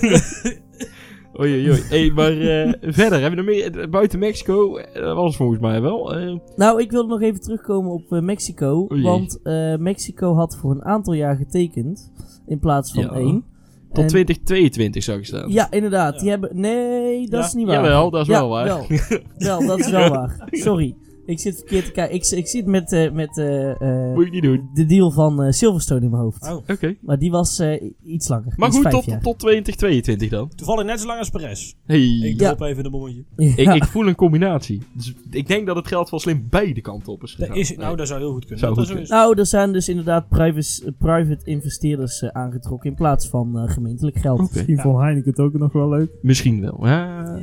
Oei, 1.40 1.52
oei, 1.54 1.70
oei. 1.70 1.80
Hey, 1.88 2.10
maar 2.14 2.30
eh, 2.38 2.72
verder, 3.00 3.20
hebben 3.20 3.44
we 3.44 3.52
nog 3.52 3.72
meer? 3.74 3.90
Buiten 3.90 4.18
Mexico, 4.18 4.76
eh, 4.76 5.02
dat 5.02 5.16
was 5.16 5.26
het 5.26 5.36
volgens 5.36 5.60
mij 5.60 5.80
wel. 5.80 6.14
Eh, 6.16 6.36
Nou, 6.56 6.80
ik 6.80 6.90
wilde 6.90 7.08
nog 7.08 7.20
even 7.22 7.40
terugkomen 7.40 7.90
op 7.92 8.12
eh, 8.12 8.20
Mexico. 8.20 8.86
Want 9.02 9.40
eh, 9.42 9.76
Mexico 9.76 10.34
had 10.34 10.56
voor 10.56 10.70
een 10.70 10.84
aantal 10.84 11.12
jaar 11.12 11.36
getekend. 11.36 12.12
In 12.46 12.58
plaats 12.58 12.92
van 12.92 13.02
Ja. 13.02 13.10
één. 13.10 13.44
tot 13.92 13.98
En- 14.02 14.06
2022 14.08 15.02
zag 15.02 15.16
ik 15.16 15.24
staan. 15.24 15.50
Ja, 15.50 15.70
inderdaad. 15.70 16.14
Ja. 16.14 16.20
Die 16.20 16.30
hebben... 16.30 16.50
Nee, 16.52 17.20
dat 17.28 17.40
Ja. 17.40 17.46
is 17.46 17.52
niet 17.54 17.66
waar. 17.66 17.74
Jawel, 17.74 18.10
dat 18.10 18.20
is 18.20 18.26
Ja, 18.26 18.38
wel 18.40 18.48
waar. 18.48 18.64
Wel, 18.66 18.86
wel, 19.38 19.66
dat 19.66 19.78
is 19.78 19.90
wel 19.90 20.08
waar. 20.10 20.48
Sorry. 20.50 20.94
Ik 21.28 21.40
zit 21.40 21.56
verkeerd 21.56 21.84
te 21.84 21.90
kijken. 21.90 22.14
Ik, 22.16 22.26
ik 22.26 22.46
zit 22.46 22.66
met, 22.66 22.92
eh, 22.92 23.10
met 23.12 23.38
eh, 23.38 23.70
eh, 24.08 24.14
Moet 24.14 24.24
je 24.24 24.30
niet 24.30 24.42
doen. 24.42 24.68
de 24.74 24.86
deal 24.86 25.10
van 25.10 25.42
eh, 25.42 25.50
Silverstone 25.52 26.00
in 26.04 26.10
mijn 26.10 26.22
hoofd. 26.22 26.42
Oh, 26.50 26.56
Oké. 26.68 26.96
Maar 27.00 27.18
die 27.18 27.30
was 27.30 27.58
eh, 27.58 27.82
iets 28.04 28.28
langer. 28.28 28.52
Maar 28.56 28.72
goed, 28.72 28.90
tot, 28.90 29.04
jaar. 29.04 29.20
tot 29.20 29.38
2022 29.38 30.28
dan. 30.30 30.48
toevallig 30.56 30.84
net 30.84 31.00
zo 31.00 31.06
lang 31.06 31.18
als 31.18 31.30
Perez. 31.30 31.72
Hey. 31.86 32.00
Ik 32.06 32.40
Ja. 32.40 32.54
drop 32.54 32.68
even 32.68 32.84
een 32.84 32.90
bommetje. 32.90 33.24
Ik, 33.36 33.58
Ja. 33.58 33.72
ik 33.72 33.84
voel 33.84 34.06
een 34.06 34.14
combinatie. 34.14 34.82
Dus 34.92 35.14
ik 35.30 35.46
denk 35.46 35.66
dat 35.66 35.76
het 35.76 35.86
geld 35.86 36.10
wel 36.10 36.20
slim 36.20 36.46
beide 36.50 36.80
kanten 36.80 37.12
op 37.12 37.22
is 37.22 37.34
gegaan. 37.34 37.56
is, 37.56 37.76
nou, 37.76 37.96
dat 37.96 38.06
zou 38.08 38.20
heel 38.20 38.32
goed 38.32 38.40
kunnen. 38.44 38.58
Zou 38.58 38.74
dat 38.74 38.90
goed. 38.90 39.08
Nou, 39.08 39.38
er 39.38 39.46
zijn 39.46 39.72
dus 39.72 39.88
inderdaad 39.88 40.28
private, 40.28 40.94
private 40.98 41.44
investeerders 41.44 42.24
aangetrokken 42.24 42.90
in 42.90 42.96
plaats 42.96 43.28
van 43.28 43.58
eh, 43.58 43.70
gemeentelijk 43.70 44.18
geld. 44.18 44.40
Oké. 44.40 44.50
Misschien 44.52 44.76
Ja. 44.76 44.82
vond 44.82 44.98
Heineken 44.98 45.30
het 45.30 45.40
ook 45.40 45.52
nog 45.58 45.72
wel 45.72 45.88
leuk. 45.88 46.10
Misschien 46.22 46.60
wel. 46.60 46.86
Ja. 46.86 47.38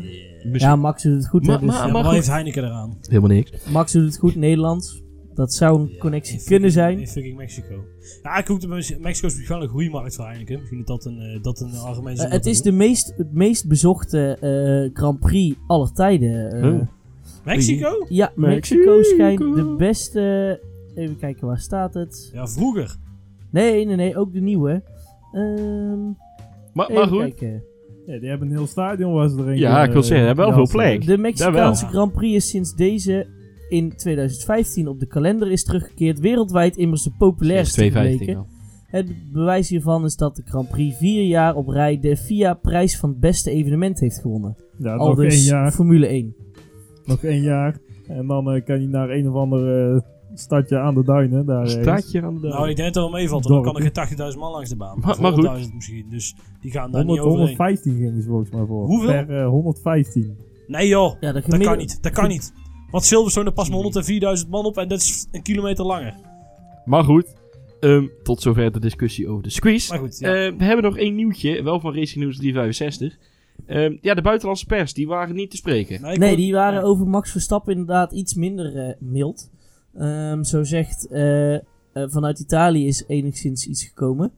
Ja, 0.53 0.75
Max 0.75 1.03
doet 1.03 1.15
het 1.15 1.27
goed. 1.27 1.41
hè, 1.41 1.47
Maar- 1.51 1.59
dus, 1.59 1.69
maar- 1.69 1.85
Ja, 1.87 1.91
maar 1.93 2.03
goed. 2.03 2.13
heeft 2.13 2.27
Heineken 2.27 2.63
eraan? 2.63 2.97
Helemaal 3.01 3.29
niks. 3.29 3.51
Max 3.69 3.91
doet 3.91 4.05
het 4.05 4.17
goed, 4.17 4.35
Nederlands. 4.35 5.03
Dat 5.33 5.53
zou 5.53 5.79
een 5.81 5.97
connectie 5.99 6.43
kunnen 6.43 6.71
zijn. 6.71 6.99
In 6.99 7.07
fucking 7.07 7.37
Mexico. 7.37 7.83
Ja, 8.23 8.37
ik 8.37 8.47
hoop 8.47 8.61
dat 8.61 8.69
Mexico 8.99 9.27
is 9.27 9.45
gewoon 9.45 9.61
een 9.61 9.67
groeimarkt 9.67 10.15
voor 10.15 10.25
Heineken. 10.25 10.57
Misschien 10.59 10.77
dat 10.77 10.87
dat 10.87 11.05
een, 11.05 11.19
eh, 11.19 11.41
dat 11.43 11.59
een 11.59 11.75
argument 11.75 12.17
is. 12.17 12.23
Eh, 12.23 12.31
het 12.31 12.45
is 12.45 12.61
de 12.61 12.71
meest, 12.71 13.13
het 13.17 13.33
meest 13.33 13.67
bezochte 13.67 14.37
eh, 14.41 14.97
Grand 14.99 15.19
Prix 15.19 15.57
aller 15.67 15.91
tijden. 15.93 16.51
eh. 16.63 16.79
Mexico? 17.45 18.05
Ja, 18.09 18.31
Mexico. 18.35 18.85
Mexico 18.85 19.03
schijnt 19.15 19.39
de 19.55 19.75
beste... 19.77 20.59
Even 20.95 21.17
kijken, 21.17 21.47
waar 21.47 21.59
staat 21.59 21.93
het? 21.93 22.29
Ja, 22.33 22.47
vroeger. 22.47 22.95
Nee, 23.49 23.85
nee, 23.85 23.95
nee, 23.95 24.17
ook 24.17 24.33
de 24.33 24.41
nieuwe. 24.41 24.83
Ehm 25.33 26.05
Maar, 26.73 26.87
even 26.89 26.93
maar 26.93 27.07
goed. 27.07 27.19
kijken. 27.19 27.63
Ja, 28.05 28.19
die 28.19 28.29
hebben 28.29 28.47
een 28.47 28.55
heel 28.55 28.67
stadion 28.67 29.13
waar 29.13 29.29
ze 29.29 29.37
erin 29.37 29.57
Ja, 29.57 29.83
ik 29.83 29.91
wil 29.91 30.03
zeggen, 30.03 30.19
eh, 30.19 30.25
hebben 30.25 30.45
wel 30.45 30.65
veel 30.65 30.79
plek. 30.79 31.05
De 31.05 31.17
Mexicaanse. 31.17 31.85
Grand 31.85 32.13
Prix 32.13 32.35
is 32.35 32.49
sinds 32.49 32.75
deze 32.75 33.27
in 33.69 33.95
2015 33.95 34.87
op 34.87 34.99
de 34.99 35.05
kalender 35.05 35.51
is 35.51 35.63
teruggekeerd. 35.63 36.19
Wereldwijd 36.19 36.77
immers 36.77 37.03
de 37.03 37.11
populairste 37.17 37.75
215 37.75 38.19
gebleken. 38.19 38.53
Het 38.85 39.31
bewijs 39.31 39.69
hiervan 39.69 40.05
is 40.05 40.15
dat 40.15 40.35
de 40.35 40.41
Grand 40.45 40.69
Prix 40.69 40.97
vier 40.97 41.23
jaar 41.23 41.55
op 41.55 41.67
rij 41.67 41.99
de 41.99 42.17
FIA-prijs 42.17 42.97
van 42.97 43.09
het 43.09 43.19
beste 43.19 43.51
evenement 43.51 43.99
heeft 43.99 44.19
gewonnen. 44.19 44.55
Ja, 44.77 44.95
Al 44.95 45.07
nog 45.07 45.19
één 45.19 45.29
dus 45.29 45.47
jaar. 45.47 45.71
Formule 45.71 46.07
1. 46.07 46.35
Nog 47.05 47.23
één 47.23 47.41
jaar. 47.41 47.77
En 48.07 48.27
dan 48.27 48.51
eh, 48.51 48.65
kan 48.65 48.81
je 48.81 48.87
naar 48.87 49.09
een 49.09 49.29
of 49.29 49.35
ander 49.35 49.93
eh, 49.93 50.01
stadje 50.39 50.77
aan 50.79 50.93
de 50.95 51.03
duinen. 51.03 51.45
Daar 51.45 51.61
ergens. 51.61 51.81
Staatje 51.81 52.21
aan 52.21 52.39
de 52.41 52.47
Nou, 52.47 52.69
ik 52.69 52.75
denk 52.75 52.93
dat 52.93 53.03
het 53.03 53.11
wel 53.11 53.21
meevalt. 53.21 53.45
want 53.45 53.63
Dan 53.63 53.73
kan 53.73 53.75
er 53.75 53.81
geen 53.81 54.33
80.000 54.33 54.39
man 54.39 54.51
langs 54.51 54.69
de 54.69 54.75
baan. 54.75 54.99
Maar- 54.99 55.21
maar 55.21 55.31
goed. 55.31 55.45
100.000 55.45 55.73
misschien. 55.73 56.05
Dus 56.09 56.35
die 56.61 56.71
gaan 56.71 56.91
daar 56.91 57.03
100, 57.03 57.07
niet 57.19 57.19
overheen. 57.19 57.57
115 57.57 57.95
gingen 57.95 58.21
ze 58.21 58.27
volgens 58.29 58.49
mij 58.49 58.65
voor. 58.65 58.85
Hoeveel? 58.85 59.25
Per 59.25 59.41
eh, 59.41 59.47
115. 59.47 60.37
Nee 60.67 60.87
joh, 60.87 61.15
Ja, 61.19 61.31
dat 61.31 61.43
kan 61.43 61.77
niet. 61.77 62.03
Dat 62.03 62.11
kan 62.11 62.27
niet. 62.27 62.53
Want 62.91 63.03
Silverstone, 63.03 63.45
daar 63.45 63.53
past 63.53 63.71
maar 63.71 63.79
104.000 64.43 64.49
man 64.49 64.65
op 64.65 64.77
en 64.77 64.87
dat 64.87 64.99
is 64.99 65.27
een 65.31 65.41
kilometer 65.41 65.85
langer. 65.85 66.13
Maar 66.85 67.03
goed, 67.03 67.35
ehm, 67.79 68.05
tot 68.23 68.41
zover 68.41 68.71
de 68.71 68.79
discussie 68.79 69.27
over 69.29 69.43
de 69.43 69.49
squeeze. 69.49 69.91
Maar 69.91 69.99
goed, 69.99 70.19
ja. 70.19 70.27
Eh, 70.27 70.53
we 70.57 70.63
hebben 70.63 70.83
nog 70.85 70.97
één 70.97 71.15
nieuwtje, 71.15 71.63
wel 71.63 71.79
van 71.79 71.95
Racing 71.95 72.23
News 72.23 72.37
365. 72.37 73.17
Ehm, 73.65 73.97
ja, 74.01 74.13
de 74.13 74.21
buitenlandse 74.21 74.65
pers, 74.65 74.93
die 74.93 75.07
waren 75.07 75.35
niet 75.35 75.51
te 75.51 75.57
spreken. 75.57 76.19
Nee, 76.19 76.35
die 76.35 76.53
waren 76.53 76.79
ja. 76.79 76.85
over 76.85 77.07
Max 77.07 77.31
Verstappen 77.31 77.71
inderdaad 77.71 78.11
iets 78.11 78.33
minder 78.33 78.77
eh, 78.77 78.93
mild. 78.99 79.49
Ehm, 79.97 80.43
zo 80.43 80.63
zegt 80.63 81.07
eh, 81.07 81.53
eh, 81.55 81.61
vanuit 81.93 82.39
Italië 82.39 82.87
is 82.87 83.03
enigszins 83.07 83.67
iets 83.67 83.83
gekomen. 83.83 84.31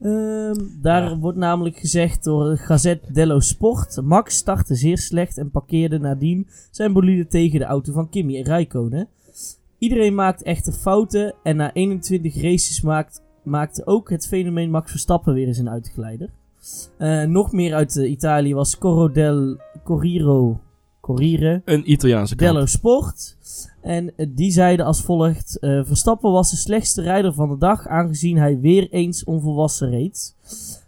Ehm, 0.00 0.54
daar 0.82 1.02
Ja. 1.02 1.18
wordt 1.18 1.38
namelijk 1.38 1.76
gezegd 1.76 2.24
door 2.24 2.56
Gazette 2.56 3.12
dello 3.12 3.40
Sport. 3.40 4.00
Max 4.02 4.36
startte 4.36 4.74
zeer 4.74 4.98
slecht 4.98 5.38
en 5.38 5.50
parkeerde 5.50 5.98
nadien 5.98 6.46
zijn 6.70 6.92
bolide 6.92 7.26
tegen 7.26 7.58
de 7.58 7.64
auto 7.64 7.92
van 7.92 8.08
Kimi 8.08 8.42
Räikkönen. 8.42 9.08
Iedereen 9.78 10.14
maakt 10.14 10.42
echter 10.42 10.72
fouten 10.72 11.34
en 11.42 11.56
na 11.56 11.72
21 11.72 12.42
races 12.42 12.80
maakt, 12.80 13.22
maakte 13.42 13.86
ook 13.86 14.10
het 14.10 14.26
fenomeen 14.26 14.70
Max 14.70 14.90
Verstappen 14.90 15.34
weer 15.34 15.46
eens 15.46 15.58
een 15.58 15.70
uitgeleider. 15.70 16.30
Eh, 16.96 17.22
nog 17.24 17.52
meer 17.52 17.74
uit 17.74 17.94
Italië 17.96 18.54
was 18.54 18.78
Corro 18.78 19.12
del 19.12 19.56
Corriero 19.84 20.60
Corriere 21.08 21.62
Een 21.64 21.92
Italiaanse 21.92 22.36
kant. 22.36 22.52
Dello 22.52 22.66
Sport. 22.66 23.36
En 23.82 24.12
eh, 24.16 24.26
die 24.34 24.50
zeiden 24.50 24.86
als 24.86 25.02
volgt: 25.02 25.58
eh, 25.58 25.80
Verstappen 25.84 26.30
was 26.30 26.50
de 26.50 26.56
slechtste 26.56 27.02
rijder 27.02 27.34
van 27.34 27.48
de 27.48 27.58
dag, 27.58 27.86
aangezien 27.86 28.36
hij 28.36 28.60
weer 28.60 28.88
eens 28.90 29.24
onvolwassen 29.24 29.90
reed. 29.90 30.36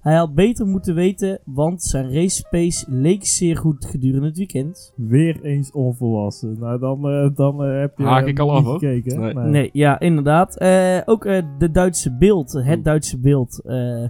Hij 0.01 0.15
had 0.15 0.35
beter 0.35 0.67
moeten 0.67 0.95
weten, 0.95 1.39
want 1.45 1.83
zijn 1.83 2.13
race 2.13 2.45
pace 2.51 2.85
leek 2.89 3.27
zeer 3.27 3.57
goed 3.57 3.85
gedurende 3.85 4.27
het 4.27 4.37
weekend. 4.37 4.93
Weer 4.97 5.43
eens 5.43 5.73
onvolwassen. 5.73 6.57
Nou, 6.59 6.79
dan, 6.79 7.09
eh, 7.09 7.29
dan 7.35 7.61
heb 7.61 7.99
je 7.99 8.05
Haak 8.05 8.27
ik 8.27 8.39
al 8.39 8.53
af, 8.53 8.65
hoor. 8.65 8.79
gekeken. 8.79 9.21
Nee. 9.21 9.35
Nee, 9.35 9.71
ja, 9.73 10.01
inderdaad. 10.01 10.57
Eh, 10.57 10.99
ook 11.05 11.25
eh, 11.25 11.43
de 11.59 11.71
Duitse 11.71 12.17
beeld, 12.17 12.53
het 12.53 12.67
Oeh. 12.67 12.85
Duitse 12.85 13.19
beeld, 13.19 13.61
eh, 13.65 14.05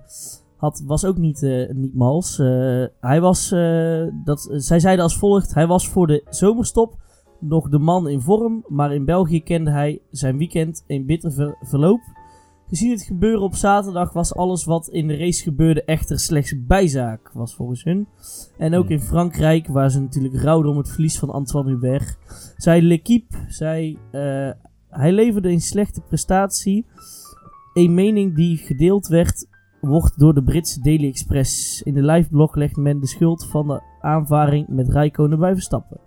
had, 0.61 0.83
was 0.87 1.05
ook 1.05 1.17
niet, 1.17 1.43
eh, 1.43 1.71
niet 1.71 1.95
mals. 1.95 2.39
Eh, 2.39 2.85
hij 3.01 3.21
was, 3.21 3.53
eh, 3.53 4.05
dat, 4.25 4.49
zij 4.53 4.81
zeiden 4.81 5.05
als 5.05 5.19
volgt: 5.19 5.55
Hij 5.55 5.67
was 5.67 5.89
voor 5.89 6.07
de 6.07 6.27
zomerstop 6.31 6.97
nog 7.41 7.69
de 7.69 7.79
man 7.79 8.09
in 8.09 8.21
vorm, 8.21 8.65
maar 8.69 8.95
in 8.95 9.05
België 9.05 9.43
kende 9.43 9.71
hij 9.71 10.01
zijn 10.11 10.37
weekend 10.39 10.85
een 10.87 11.07
bitter 11.07 11.33
ver- 11.33 11.57
verloop. 11.61 12.01
Gezien 12.69 12.91
het 12.91 13.03
gebeuren 13.03 13.43
op 13.43 13.55
zaterdag 13.55 14.13
was 14.13 14.35
alles 14.35 14.65
wat 14.65 14.89
in 14.89 15.07
de 15.07 15.17
race 15.17 15.43
gebeurde 15.43 15.85
echter 15.85 16.19
slechts 16.19 16.55
bijzaak, 16.67 17.31
was 17.33 17.55
volgens 17.55 17.85
hun. 17.85 18.07
En 18.59 18.75
ook 18.75 18.89
in 18.89 19.01
Frankrijk, 19.01 19.67
waar 19.67 19.91
ze 19.91 20.01
natuurlijk 20.01 20.43
rouwden 20.43 20.71
om 20.71 20.77
het 20.77 20.91
verlies 20.91 21.19
van 21.19 21.31
Antoine 21.31 21.71
Hubert, 21.71 22.19
zei 22.57 22.83
L'Equipe, 22.83 23.37
eh, 23.59 24.51
hij 24.89 25.13
leverde 25.13 25.49
een 25.49 25.61
slechte 25.61 26.01
prestatie. 26.01 26.87
Een 27.73 27.95
mening 27.95 28.35
die 28.35 28.57
gedeeld 28.57 29.07
werd, 29.07 29.47
wordt 29.81 30.19
door 30.19 30.35
de 30.35 30.43
Britse 30.43 30.81
Daily 30.81 31.09
Express. 31.09 31.83
In 31.83 31.95
de 31.95 32.03
liveblog 32.03 32.55
legt 32.55 32.77
men 32.77 33.01
de 33.01 33.07
schuld 33.07 33.47
van 33.47 33.67
de 33.67 33.81
aanvaring 34.01 34.69
met 34.69 34.89
Rijkonen 34.89 35.39
bij 35.39 35.53
Verstappen. 35.53 36.01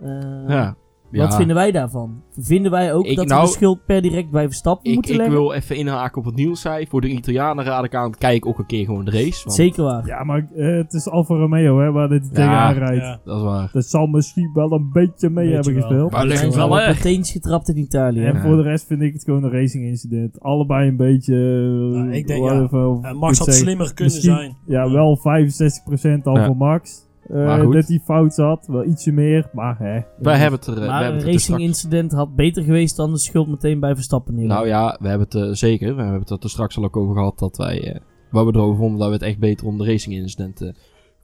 Eh, 0.00 0.48
Ja. 0.48 0.76
Wat 1.10 1.30
Ja. 1.30 1.36
vinden 1.36 1.56
wij 1.56 1.70
daarvan? 1.70 2.22
Vinden 2.38 2.70
wij 2.70 2.92
ook 2.94 3.04
Ik- 3.06 3.16
dat 3.16 3.26
nou, 3.26 3.40
we 3.40 3.46
de 3.46 3.52
schuld 3.52 3.84
per 3.86 4.02
direct 4.02 4.30
bij 4.30 4.46
Verstappen 4.46 4.88
Ik, 4.88 4.94
moeten 4.94 5.12
ik 5.12 5.18
leggen? 5.20 5.36
wil 5.38 5.52
even 5.52 5.76
inhaken 5.76 6.18
op 6.18 6.24
wat 6.24 6.34
Niels 6.34 6.60
zei. 6.60 6.86
Voor 6.86 7.00
de 7.00 7.08
Italianen 7.08 7.64
raad 7.64 7.84
ik 7.84 7.94
aan, 7.94 8.14
kijk 8.18 8.46
ook 8.46 8.58
een 8.58 8.66
keer 8.66 8.84
gewoon 8.84 9.04
de 9.04 9.10
race. 9.10 9.44
Want 9.44 9.56
Zeker 9.56 9.82
waar. 9.84 10.06
Ja, 10.06 10.24
maar 10.24 10.46
eh, 10.56 10.76
het 10.76 10.92
is 10.92 11.08
Alfa 11.08 11.34
Romeo 11.34 11.78
hè, 11.80 11.90
waar 11.92 12.08
dit 12.08 12.34
tegenaan 12.34 12.74
rijdt. 12.74 13.02
Ja. 13.04 13.20
Dat 13.24 13.36
is 13.36 13.42
waar. 13.42 13.70
Dat 13.72 13.84
zal 13.84 14.06
misschien 14.06 14.50
wel 14.54 14.72
een 14.72 14.90
beetje 14.92 15.30
mee 15.30 15.44
Beetje 15.44 15.54
hebben 15.54 15.72
wel. 15.74 15.82
gespeeld. 15.82 16.10
Maar 16.10 16.20
het 16.42 16.54
wel 16.54 16.68
de 16.94 16.96
teentjes 17.00 17.30
getrapt 17.30 17.68
in 17.68 17.76
Italië. 17.78 18.24
En 18.24 18.34
Ja. 18.34 18.40
voor 18.40 18.56
de 18.56 18.62
rest 18.62 18.86
vind 18.86 19.02
ik 19.02 19.12
het 19.12 19.24
gewoon 19.24 19.44
een 19.44 19.50
racing 19.50 19.84
incident. 19.84 20.40
Allebei 20.40 20.88
een 20.88 20.96
beetje... 20.96 21.34
Nou, 21.34 22.12
ik 22.12 22.26
denk, 22.26 22.42
whatever, 22.44 22.78
ja, 23.02 23.08
Eh, 23.08 23.14
Max 23.18 23.38
had 23.38 23.46
zeggen. 23.46 23.64
slimmer 23.64 23.94
kunnen 23.94 24.14
Misschien- 24.14 24.34
zijn. 24.34 24.56
Ja, 24.66 24.90
wel 24.90 25.16
65% 25.16 26.26
al 26.26 26.36
Ja. 26.36 26.46
voor 26.46 26.56
Max. 26.56 27.08
Eh, 27.32 27.44
Maar 27.44 27.60
goed. 27.60 27.72
dat 27.74 27.88
hij 27.88 28.00
fout 28.04 28.34
zat. 28.34 28.66
Wel 28.66 28.84
ietsje 28.84 29.12
meer, 29.12 29.48
maar 29.52 29.78
hè. 29.78 30.00
Wij 30.18 30.36
hebben 30.36 30.58
het 30.58 30.68
er, 30.68 30.72
eh, 30.72 30.78
wij 30.78 30.88
maar 30.88 31.02
hebben 31.02 31.20
een 31.20 31.26
het 31.26 31.26
er 31.26 31.32
racing 31.32 31.42
straks- 31.42 31.62
incident 31.62 32.12
had 32.12 32.34
beter 32.36 32.62
geweest 32.62 32.96
dan 32.96 33.12
de 33.12 33.18
schuld 33.18 33.48
meteen 33.48 33.80
bij 33.80 33.94
Verstappen 33.94 34.34
neerleggen. 34.34 34.66
Nou 34.68 34.78
ja, 34.82 34.96
we 35.00 35.08
hebben 35.08 35.26
het 35.30 35.48
eh, 35.48 35.52
zeker. 35.54 35.96
We 35.96 36.02
hebben 36.02 36.20
het 36.28 36.44
er 36.44 36.50
straks 36.50 36.76
al 36.76 36.84
ook 36.84 36.96
over 36.96 37.14
gehad 37.14 37.38
dat 37.38 37.56
wij, 37.56 37.92
eh 37.92 38.00
waar 38.30 38.46
we 38.46 38.52
erover 38.54 38.76
vonden 38.76 38.98
dat 38.98 39.08
we 39.08 39.14
het 39.14 39.22
echt 39.22 39.38
beter 39.38 39.66
om 39.66 39.78
de 39.78 39.84
racing 39.84 40.14
incidenten 40.14 40.76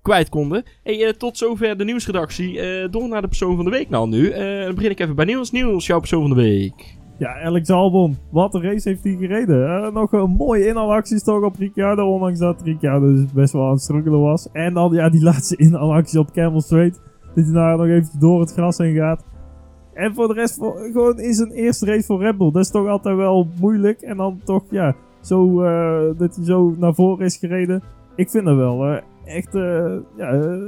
kwijt 0.02 0.28
konden. 0.28 0.62
Hey, 0.82 1.07
eh, 1.07 1.12
tot 1.12 1.36
zover 1.38 1.76
de 1.76 1.84
nieuwsredactie. 1.84 2.61
Eh, 2.61 2.90
door 2.90 3.09
naar 3.09 3.20
de 3.22 3.28
persoon 3.28 3.57
van 3.57 3.64
de 3.64 3.70
week 3.70 3.88
nou 3.88 4.09
nu. 4.09 4.28
Eh, 4.30 4.64
dan 4.64 4.74
begin 4.74 4.90
ik 4.90 5.00
even 5.00 5.14
bij 5.16 5.24
Niels. 5.24 5.50
Niels, 5.50 5.86
jouw 5.86 5.98
persoon 5.98 6.20
van 6.20 6.36
de 6.36 6.42
week. 6.42 6.96
Ja, 7.18 7.40
Alex 7.40 7.70
Albon. 7.70 8.16
Wat 8.30 8.54
een 8.54 8.62
race 8.62 8.88
heeft 8.88 9.04
hij 9.04 9.16
gereden. 9.16 9.68
Eh, 9.68 9.92
nog 9.92 10.12
een 10.12 10.30
mooie 10.30 10.66
inhaalacties 10.66 11.22
toch 11.22 11.42
op 11.42 11.56
Ricciardo. 11.56 12.12
Ondanks 12.12 12.38
dat 12.38 12.62
Ricciardo 12.62 13.12
dus 13.12 13.32
best 13.32 13.52
wel 13.52 13.64
aan 13.64 13.72
het 13.72 13.82
struggelen 13.82 14.20
was. 14.20 14.48
En 14.52 14.74
dan 14.74 14.92
ja, 14.92 15.08
die 15.08 15.22
laatste 15.30 15.56
inhaalactie 15.56 16.18
op 16.18 16.32
Camel 16.32 16.60
Straight. 16.60 17.00
Dat 17.34 17.44
hij 17.44 17.52
daar 17.52 17.76
nog 17.76 17.86
even 17.86 18.18
door 18.18 18.40
het 18.40 18.52
gras 18.52 18.78
heen 18.78 18.94
gaat. 18.94 19.24
En 19.94 20.14
voor 20.14 20.28
de 20.28 20.34
rest, 20.34 20.54
gewoon 20.92 21.18
in 21.18 21.34
zijn 21.34 21.50
eerste 21.50 21.86
race 21.86 22.06
voor 22.06 22.20
Red 22.22 22.36
Bull. 22.36 22.50
Dat 22.50 22.62
is 22.62 22.70
toch 22.70 22.88
altijd 22.88 23.16
wel 23.16 23.48
moeilijk. 23.60 24.00
En 24.00 24.16
dan 24.16 24.40
toch, 24.44 24.64
ja, 24.70 24.94
zo, 25.20 25.62
eh, 25.62 26.18
dat 26.18 26.36
hij 26.36 26.44
zo 26.44 26.74
naar 26.78 26.94
voren 26.94 27.24
is 27.24 27.36
gereden. 27.36 27.82
Ik 28.16 28.30
vind 28.30 28.44
dat 28.44 28.56
wel 28.56 28.86
eh, 28.86 29.02
echt 29.24 29.52
ja, 30.16 30.58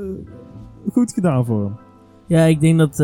goed 0.92 1.12
gedaan 1.12 1.44
voor 1.44 1.64
hem. 1.64 1.76
Ja, 2.26 2.44
ik 2.44 2.61
denk 2.61 2.78
dat, 2.78 2.99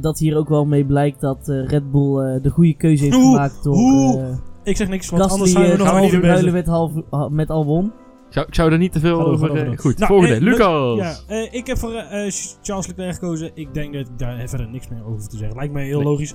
dat 0.00 0.18
hier 0.18 0.36
ook 0.36 0.48
wel 0.48 0.64
mee 0.66 0.84
blijkt 0.84 1.20
dat 1.20 1.48
eh, 1.48 1.66
Red 1.66 1.90
Bull 1.90 2.18
eh, 2.18 2.42
de 2.42 2.50
goede 2.50 2.74
keuze 2.76 3.04
heeft 3.04 3.16
Oeh, 3.16 3.24
gemaakt 3.34 3.62
door 3.64 4.20
eh 4.20 4.36
Ik 4.64 4.76
zeg 4.76 4.88
niks, 4.88 5.10
want 5.10 5.22
Gasly 5.22 5.34
anders 5.38 5.52
zijn 5.52 5.64
we 5.66 5.72
eh, 5.72 5.78
nog 5.78 5.88
half 5.88 6.12
uur 6.12 6.20
bezig. 6.20 6.52
met, 6.52 6.66
half, 6.66 6.92
met 7.30 7.50
Albon. 7.50 7.84
Ik 8.28 8.32
zou, 8.32 8.46
ik 8.46 8.54
zou 8.54 8.72
er 8.72 8.78
niet 8.78 8.92
te 8.92 9.00
veel 9.00 9.26
over... 9.26 9.56
eh, 9.56 9.78
goed, 9.78 9.98
Nou, 9.98 10.12
volgende. 10.12 10.34
eh, 10.34 10.40
Lucas. 10.40 10.98
Ja, 10.98 11.34
eh, 11.34 11.52
ik 11.54 11.66
heb 11.66 11.78
voor 11.78 11.92
eh, 11.92 12.26
eh, 12.26 12.32
Charles 12.62 12.86
Leclerc 12.86 13.14
gekozen. 13.14 13.50
Ik 13.54 13.74
denk 13.74 13.92
dat 13.92 14.06
ik 14.06 14.18
daar 14.18 14.48
verder 14.48 14.68
niks 14.68 14.88
meer 14.88 15.06
over 15.06 15.28
te 15.28 15.36
zeggen. 15.36 15.56
Lijkt 15.56 15.72
mij 15.72 15.84
heel 15.84 15.98
Nee. 15.98 16.06
logisch. 16.08 16.34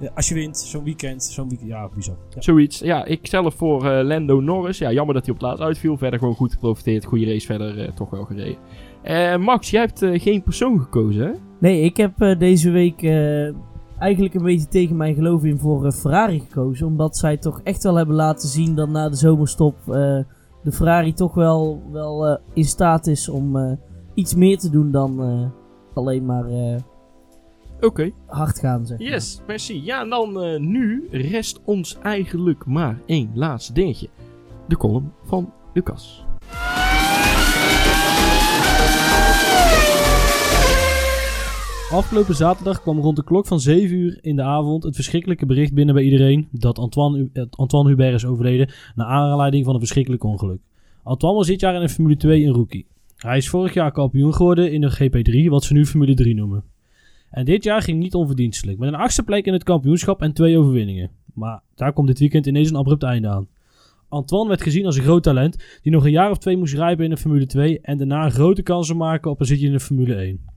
Eh, 0.00 0.08
als 0.14 0.28
je 0.28 0.34
wint, 0.34 0.58
zo'n 0.58 0.84
weekend, 0.84 1.24
zo'n 1.24 1.48
weekend, 1.48 1.70
ja, 1.70 1.88
bizar. 1.94 2.16
Ja. 2.30 2.40
Zoiets. 2.42 2.78
Ja, 2.78 3.04
ik 3.04 3.26
zelf 3.26 3.54
voor 3.54 3.86
eh, 3.90 4.04
Lando 4.06 4.40
Norris. 4.40 4.78
Ja, 4.78 4.92
jammer 4.92 5.14
dat 5.14 5.24
hij 5.26 5.34
op 5.34 5.40
het 5.40 5.48
laatst 5.48 5.64
uitviel. 5.64 5.96
Verder 5.96 6.18
gewoon 6.18 6.34
goed 6.34 6.52
geprofiteerd. 6.52 7.04
Goede 7.04 7.26
race 7.26 7.46
verder 7.46 7.78
eh, 7.84 7.92
toch 7.94 8.10
wel 8.10 8.24
gereden. 8.24 8.56
Eh, 9.02 9.36
Max, 9.36 9.70
jij 9.70 9.80
hebt 9.80 10.02
eh, 10.02 10.20
geen 10.20 10.42
persoon 10.42 10.80
gekozen, 10.80 11.26
hè? 11.26 11.32
Nee, 11.62 11.80
ik 11.80 11.96
heb 11.96 12.20
eh, 12.20 12.38
deze 12.38 12.70
week 12.70 13.02
eh, 13.02 13.54
eigenlijk 13.98 14.34
een 14.34 14.42
beetje 14.42 14.68
tegen 14.68 14.96
mijn 14.96 15.14
geloof 15.14 15.44
in 15.44 15.58
voor 15.58 15.86
eh, 15.86 15.92
Ferrari 15.92 16.40
gekozen. 16.40 16.86
Omdat 16.86 17.16
zij 17.16 17.36
toch 17.36 17.60
echt 17.64 17.82
wel 17.82 17.94
hebben 17.94 18.14
laten 18.14 18.48
zien 18.48 18.74
dat 18.74 18.88
na 18.88 19.08
de 19.08 19.16
zomerstop 19.16 19.76
de 20.62 20.72
Ferrari 20.72 21.12
toch 21.12 21.34
wel, 21.34 21.82
wel 21.92 22.38
in 22.54 22.64
staat 22.64 23.06
is 23.06 23.28
om 23.28 23.78
iets 24.14 24.34
meer 24.34 24.58
te 24.58 24.70
doen 24.70 24.90
dan 24.90 25.52
alleen 25.94 26.24
maar 26.24 26.44
Oké. 27.80 28.10
hard 28.26 28.58
gaan. 28.58 28.86
Zeg 28.86 28.98
maar. 28.98 29.08
Yes, 29.08 29.40
merci. 29.46 29.84
Ja, 29.84 30.00
en 30.00 30.08
dan 30.08 30.32
nu 30.70 31.08
rest 31.10 31.60
ons 31.64 31.98
eigenlijk 31.98 32.66
maar 32.66 32.98
één 33.06 33.30
laatste 33.34 33.72
dingetje. 33.72 34.08
De 34.68 34.76
column 34.76 35.12
van 35.24 35.52
Lucas. 35.72 36.24
Afgelopen 41.92 42.34
zaterdag 42.34 42.82
kwam 42.82 42.98
rond 42.98 43.16
de 43.16 43.24
klok 43.24 43.46
van 43.46 43.60
7 43.60 43.96
uur 43.96 44.18
in 44.20 44.36
de 44.36 44.42
avond 44.42 44.82
het 44.82 44.94
verschrikkelijke 44.94 45.46
bericht 45.46 45.74
binnen 45.74 45.94
bij 45.94 46.04
iedereen 46.04 46.48
dat 46.50 46.78
Antoine, 46.78 47.28
eh, 47.32 47.42
Antoine 47.50 47.88
Hubert 47.88 48.14
is 48.14 48.24
overleden 48.24 48.70
naar 48.94 49.06
aanleiding 49.06 49.64
van 49.64 49.74
een 49.74 49.80
verschrikkelijk 49.80 50.24
ongeluk. 50.24 50.60
Antoine 51.02 51.38
was 51.38 51.46
dit 51.46 51.60
jaar 51.60 51.74
in 51.74 51.80
de 51.80 51.88
Formule 51.88 52.16
2 52.16 52.44
een 52.44 52.52
rookie. 52.52 52.86
Hij 53.16 53.36
is 53.36 53.48
vorig 53.48 53.74
jaar 53.74 53.92
kampioen 53.92 54.34
geworden 54.34 54.72
in 54.72 54.80
de 54.80 54.90
GP3, 54.90 55.48
wat 55.48 55.64
ze 55.64 55.72
nu 55.72 55.86
Formule 55.86 56.14
3 56.14 56.34
noemen. 56.34 56.64
En 57.30 57.44
dit 57.44 57.64
jaar 57.64 57.82
ging 57.82 57.98
niet 57.98 58.14
onverdienstelijk, 58.14 58.78
met 58.78 58.88
een 58.88 58.94
achtste 58.94 59.22
plek 59.22 59.46
in 59.46 59.52
het 59.52 59.64
kampioenschap 59.64 60.22
en 60.22 60.32
twee 60.32 60.58
overwinningen. 60.58 61.10
Maar 61.34 61.62
daar 61.74 61.92
komt 61.92 62.06
dit 62.06 62.18
weekend 62.18 62.46
ineens 62.46 62.70
een 62.70 62.76
abrupt 62.76 63.02
einde 63.02 63.28
aan. 63.28 63.48
Antoine 64.08 64.48
werd 64.48 64.62
gezien 64.62 64.86
als 64.86 64.96
een 64.96 65.02
groot 65.02 65.22
talent 65.22 65.78
die 65.82 65.92
nog 65.92 66.04
een 66.04 66.10
jaar 66.10 66.30
of 66.30 66.38
twee 66.38 66.56
moest 66.56 66.74
rijpen 66.74 67.04
in 67.04 67.10
de 67.10 67.16
Formule 67.16 67.46
2 67.46 67.80
en 67.80 67.98
daarna 67.98 68.30
grote 68.30 68.62
kansen 68.62 68.96
maken 68.96 69.30
op 69.30 69.40
een 69.40 69.46
zitje 69.46 69.66
in 69.66 69.72
de 69.72 69.80
Formule 69.80 70.14
1. 70.14 70.51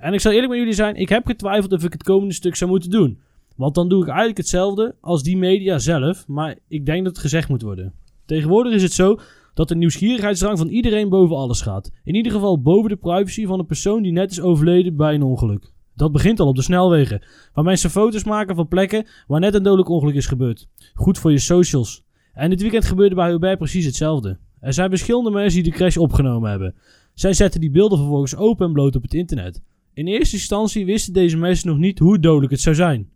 En 0.00 0.12
ik 0.12 0.20
zal 0.20 0.32
eerlijk 0.32 0.50
met 0.50 0.58
jullie 0.58 0.74
zijn, 0.74 0.96
ik 0.96 1.08
heb 1.08 1.26
getwijfeld 1.26 1.72
of 1.72 1.84
ik 1.84 1.92
het 1.92 2.02
komende 2.02 2.34
stuk 2.34 2.56
zou 2.56 2.70
moeten 2.70 2.90
doen. 2.90 3.18
Want 3.56 3.74
dan 3.74 3.88
doe 3.88 4.00
ik 4.02 4.08
eigenlijk 4.08 4.38
hetzelfde 4.38 4.94
als 5.00 5.22
die 5.22 5.36
media 5.36 5.78
zelf, 5.78 6.26
maar 6.28 6.56
ik 6.68 6.86
denk 6.86 7.04
dat 7.04 7.12
het 7.12 7.22
gezegd 7.22 7.48
moet 7.48 7.62
worden. 7.62 7.92
Tegenwoordig 8.26 8.72
is 8.72 8.82
het 8.82 8.92
zo 8.92 9.18
dat 9.54 9.68
de 9.68 9.76
nieuwsgierigheidsdrang 9.76 10.58
van 10.58 10.68
iedereen 10.68 11.08
boven 11.08 11.36
alles 11.36 11.60
gaat. 11.60 11.90
In 12.04 12.14
ieder 12.14 12.32
geval 12.32 12.60
boven 12.60 12.88
de 12.88 12.96
privacy 12.96 13.46
van 13.46 13.58
een 13.58 13.66
persoon 13.66 14.02
die 14.02 14.12
net 14.12 14.30
is 14.30 14.40
overleden 14.40 14.96
bij 14.96 15.14
een 15.14 15.22
ongeluk. 15.22 15.72
Dat 15.94 16.12
begint 16.12 16.40
al 16.40 16.46
op 16.46 16.56
de 16.56 16.62
snelwegen, 16.62 17.22
waar 17.52 17.64
mensen 17.64 17.90
foto's 17.90 18.24
maken 18.24 18.54
van 18.54 18.68
plekken 18.68 19.06
waar 19.26 19.40
net 19.40 19.54
een 19.54 19.62
dodelijk 19.62 19.88
ongeluk 19.88 20.14
is 20.14 20.26
gebeurd. 20.26 20.68
Goed 20.94 21.18
voor 21.18 21.30
je 21.30 21.38
socials. 21.38 22.04
En 22.32 22.50
dit 22.50 22.60
weekend 22.60 22.84
gebeurde 22.84 23.14
bij 23.14 23.30
Hubert 23.30 23.58
precies 23.58 23.84
hetzelfde. 23.84 24.38
Er 24.60 24.72
zijn 24.72 24.90
verschillende 24.90 25.30
mensen 25.30 25.62
die 25.62 25.70
de 25.70 25.78
crash 25.78 25.96
opgenomen 25.96 26.50
hebben. 26.50 26.74
Zij 27.14 27.32
zetten 27.32 27.60
die 27.60 27.70
beelden 27.70 27.98
vervolgens 27.98 28.36
open 28.36 28.66
en 28.66 28.72
bloot 28.72 28.96
op 28.96 29.02
het 29.02 29.14
internet. 29.14 29.62
In 29.92 30.06
eerste 30.06 30.36
instantie 30.36 30.84
wisten 30.84 31.12
deze 31.12 31.36
mensen 31.36 31.68
nog 31.68 31.78
niet 31.78 31.98
hoe 31.98 32.18
dodelijk 32.18 32.52
het 32.52 32.60
zou 32.60 32.74
zijn. 32.74 33.10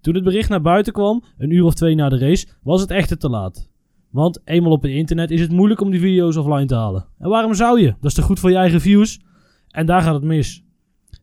Toen 0.00 0.14
het 0.14 0.24
bericht 0.24 0.48
naar 0.48 0.62
buiten 0.62 0.92
kwam, 0.92 1.24
een 1.38 1.50
uur 1.50 1.64
of 1.64 1.74
twee 1.74 1.94
na 1.94 2.08
de 2.08 2.18
race, 2.18 2.46
was 2.62 2.80
het 2.80 2.90
echter 2.90 3.18
te 3.18 3.28
laat. 3.28 3.68
Want 4.10 4.40
eenmaal 4.44 4.72
op 4.72 4.82
het 4.82 4.90
internet 4.90 5.30
is 5.30 5.40
het 5.40 5.50
moeilijk 5.50 5.80
om 5.80 5.90
die 5.90 6.00
video's 6.00 6.36
offline 6.36 6.66
te 6.66 6.74
halen. 6.74 7.06
En 7.18 7.28
waarom 7.28 7.54
zou 7.54 7.80
je? 7.80 7.86
Dat 7.86 8.10
is 8.10 8.14
toch 8.14 8.24
goed 8.24 8.40
voor 8.40 8.50
je 8.50 8.56
eigen 8.56 8.80
views? 8.80 9.20
En 9.68 9.86
daar 9.86 10.02
gaat 10.02 10.14
het 10.14 10.22
mis. 10.22 10.64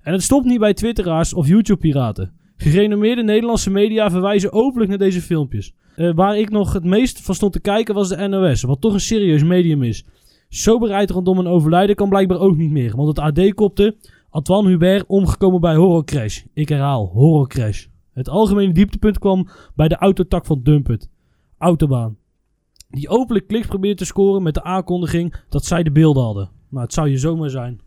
En 0.02 0.14
het 0.14 0.24
stopt 0.24 0.46
niet 0.46 0.60
bij 0.60 0.74
twitteraars 0.74 1.34
of 1.34 1.48
YouTube-piraten. 1.48 2.32
Gerenommeerde 2.58 3.24
Nederlandse 3.24 3.70
media 3.70 4.12
verwijzen 4.12 4.54
openlijk 4.54 4.90
naar 4.90 5.00
deze 5.00 5.22
filmpjes. 5.22 5.74
Eh, 5.96 6.14
waar 6.14 6.38
ik 6.38 6.50
nog 6.50 6.74
het 6.74 6.84
meest 6.84 7.22
van 7.22 7.36
stond 7.36 7.54
te 7.54 7.62
kijken 7.62 7.96
was 7.96 8.10
de 8.10 8.28
NOS, 8.28 8.62
wat 8.62 8.82
toch 8.82 8.94
een 8.94 9.00
serieus 9.00 9.44
medium 9.44 9.84
is. 9.84 10.06
Soberheid 10.50 11.10
rondom 11.10 11.38
een 11.38 11.48
overlijden 11.48 11.96
kan 11.96 12.10
blijkbaar 12.10 12.40
ook 12.40 12.58
niet 12.58 12.72
meer, 12.72 12.96
want 12.96 13.08
het 13.08 13.20
AD 13.20 13.54
kopte 13.54 13.96
Antoine 14.34 14.70
Hubert 14.70 15.06
omgekomen 15.08 15.62
bij 15.62 15.76
horrorcrash. 15.76 16.44
Ik 16.54 16.70
herhaal, 16.70 17.10
horrorcrash. 17.14 17.86
Het 18.14 18.30
algemene 18.30 18.74
dieptepunt 18.74 19.20
kwam 19.20 19.48
bij 19.76 19.88
de 19.88 19.96
autotak 19.96 20.46
van 20.46 20.60
Dumpert. 20.64 21.08
Autobaan. 21.58 22.18
Die 22.90 23.10
openlijk 23.10 23.48
kliks 23.48 23.68
probeerde 23.68 23.98
te 23.98 24.06
scoren 24.06 24.44
met 24.44 24.54
de 24.54 24.64
aankondiging 24.64 25.36
dat 25.50 25.66
zij 25.66 25.84
de 25.84 25.92
beelden 25.92 26.24
hadden. 26.24 26.50
Nou, 26.70 26.84
het 26.84 26.94
zou 26.94 27.10
je 27.10 27.18
zomaar 27.18 27.50
zijn. 27.50 27.82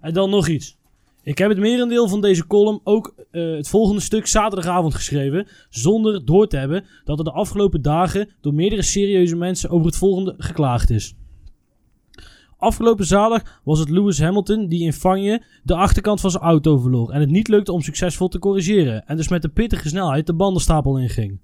En 0.00 0.12
dan 0.12 0.30
nog 0.30 0.48
iets. 0.48 0.76
Ik 1.22 1.38
heb 1.38 1.48
het 1.48 1.58
merendeel 1.58 2.08
van 2.08 2.20
deze 2.20 2.46
column 2.46 2.80
ook 2.84 3.14
eh, 3.30 3.54
het 3.56 3.68
volgende 3.68 4.00
stuk 4.00 4.26
zaterdagavond 4.26 4.94
geschreven. 4.94 5.46
Zonder 5.68 6.24
door 6.24 6.46
te 6.46 6.56
hebben 6.56 6.84
dat 7.04 7.18
er 7.18 7.24
de 7.24 7.32
afgelopen 7.32 7.82
dagen 7.82 8.28
door 8.40 8.54
meerdere 8.54 8.82
serieuze 8.82 9.36
mensen 9.36 9.70
over 9.70 9.86
het 9.86 9.96
volgende 9.96 10.34
geklaagd 10.38 10.90
is. 10.90 11.14
Afgelopen 12.64 13.06
zaterdag 13.06 13.60
was 13.64 13.78
het 13.78 13.90
Lewis 13.90 14.20
Hamilton 14.20 14.66
die 14.68 14.84
in 14.84 14.92
Spanje 14.92 15.42
de 15.62 15.74
achterkant 15.74 16.20
van 16.20 16.30
zijn 16.30 16.42
auto 16.42 16.78
verloor. 16.78 17.10
En 17.10 17.20
het 17.20 17.30
niet 17.30 17.48
lukte 17.48 17.72
om 17.72 17.80
succesvol 17.80 18.28
te 18.28 18.38
corrigeren. 18.38 19.06
En 19.06 19.16
dus 19.16 19.28
met 19.28 19.44
een 19.44 19.52
pittige 19.52 19.88
snelheid 19.88 20.26
de 20.26 20.34
bandenstapel 20.34 20.98
inging. 20.98 21.38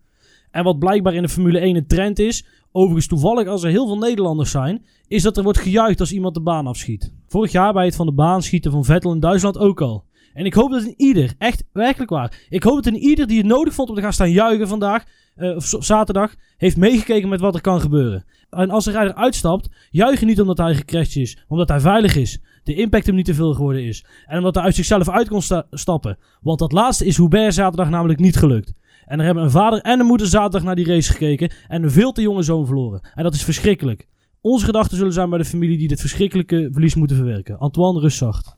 En 0.51 0.64
wat 0.64 0.79
blijkbaar 0.79 1.14
in 1.14 1.23
de 1.23 1.29
Formule 1.29 1.59
1 1.59 1.77
een 1.77 1.87
trend 1.87 2.18
is, 2.18 2.45
overigens 2.73 3.07
toevallig 3.07 3.49
als 3.49 3.62
er 3.62 3.71
heel 3.71 3.87
veel 3.87 3.99
Nederlanders 3.99 4.51
zijn, 4.51 4.85
is 5.09 5.23
dat 5.23 5.37
er 5.37 5.43
wordt 5.43 5.59
gejuicht 5.59 6.01
als 6.01 6.12
iemand 6.12 6.35
de 6.35 6.41
baan 6.41 6.66
afschiet. 6.66 7.12
Vorig 7.27 7.53
jaar 7.53 7.73
bij 7.73 7.85
het 7.85 7.97
van 7.97 8.07
de 8.07 8.12
baan 8.12 8.43
schieten 8.43 8.71
van 8.71 8.85
Vettel 8.85 9.12
in 9.12 9.21
Duitsland 9.21 9.59
ook 9.59 9.81
al. 9.81 10.05
En 10.35 10.45
ik 10.45 10.55
hoop 10.55 10.71
dat 10.71 10.83
in 10.83 10.95
ieder, 10.97 11.35
echt 11.39 11.64
werkelijk 11.73 12.11
waar, 12.11 12.47
ik 12.49 12.62
hoop 12.62 12.75
dat 12.75 12.87
in 12.87 13.01
ieder 13.01 13.27
die 13.27 13.39
het 13.39 13.47
nodig 13.47 13.75
vond 13.75 13.89
om 13.89 13.95
te 13.95 14.01
gaan 14.01 14.12
staan 14.12 14.31
juichen 14.31 14.68
vandaag, 14.68 15.05
eh, 15.35 15.57
of 15.57 15.75
zaterdag, 15.79 16.35
heeft 16.57 16.77
meegekeken 16.77 17.29
met 17.29 17.41
wat 17.41 17.55
er 17.55 17.61
kan 17.61 17.81
gebeuren. 17.81 18.25
En 18.51 18.71
als 18.71 18.85
de 18.85 18.91
rijder 18.91 19.15
uitstapt, 19.15 19.69
juich 19.91 20.21
je 20.21 20.27
niet 20.27 20.41
omdat 20.41 20.59
hij 20.59 20.75
gecrashed 20.75 21.17
is, 21.17 21.45
omdat 21.49 21.69
hij 21.69 21.81
veilig 21.81 22.17
is. 22.17 22.41
De 22.65 22.75
impact 22.75 23.07
hem 23.07 23.15
niet 23.15 23.25
te 23.25 23.35
veel 23.35 23.55
geworden 23.55 23.85
is. 23.85 24.05
En 24.27 24.37
omdat 24.39 24.55
hij 24.55 24.65
uit 24.65 24.75
zichzelf 24.75 25.09
uit 25.09 25.29
kon 25.29 25.43
sta- 25.43 25.67
stappen. 25.71 26.19
Want 26.41 26.59
dat 26.59 26.73
laatste 26.73 27.05
is 27.05 27.17
Hubert 27.17 27.55
zaterdag 27.55 27.91
namelijk 27.91 28.19
niet 28.19 28.37
gelukt. 28.37 28.73
En 29.07 29.19
er 29.19 29.25
hebben 29.25 29.45
een 29.45 29.51
vader 29.51 29.81
en 29.81 30.01
een 30.01 30.07
moeder 30.07 30.27
zaterdag 30.27 30.63
naar 30.63 30.75
die 30.75 30.87
race 30.87 31.13
gekeken 31.13 31.51
en 31.69 31.83
een 31.83 31.91
veel 31.91 32.13
te 32.13 32.23
jonge 32.23 32.43
zoon 32.43 32.67
verloren. 32.67 33.01
En 33.15 33.23
dat 33.23 33.35
is 33.35 33.45
verschrikkelijk. 33.45 34.07
Onze 34.41 34.65
gedachten 34.65 34.97
zullen 34.97 35.13
zijn 35.13 35.29
bij 35.31 35.39
de 35.39 35.45
familie 35.45 35.79
die 35.79 35.89
dit 35.89 36.01
verschrikkelijke 36.01 36.69
verlies 36.73 36.95
moeten 36.95 37.17
verwerken. 37.17 37.59
Antoine, 37.59 38.01
rust 38.01 38.19
zacht. 38.19 38.57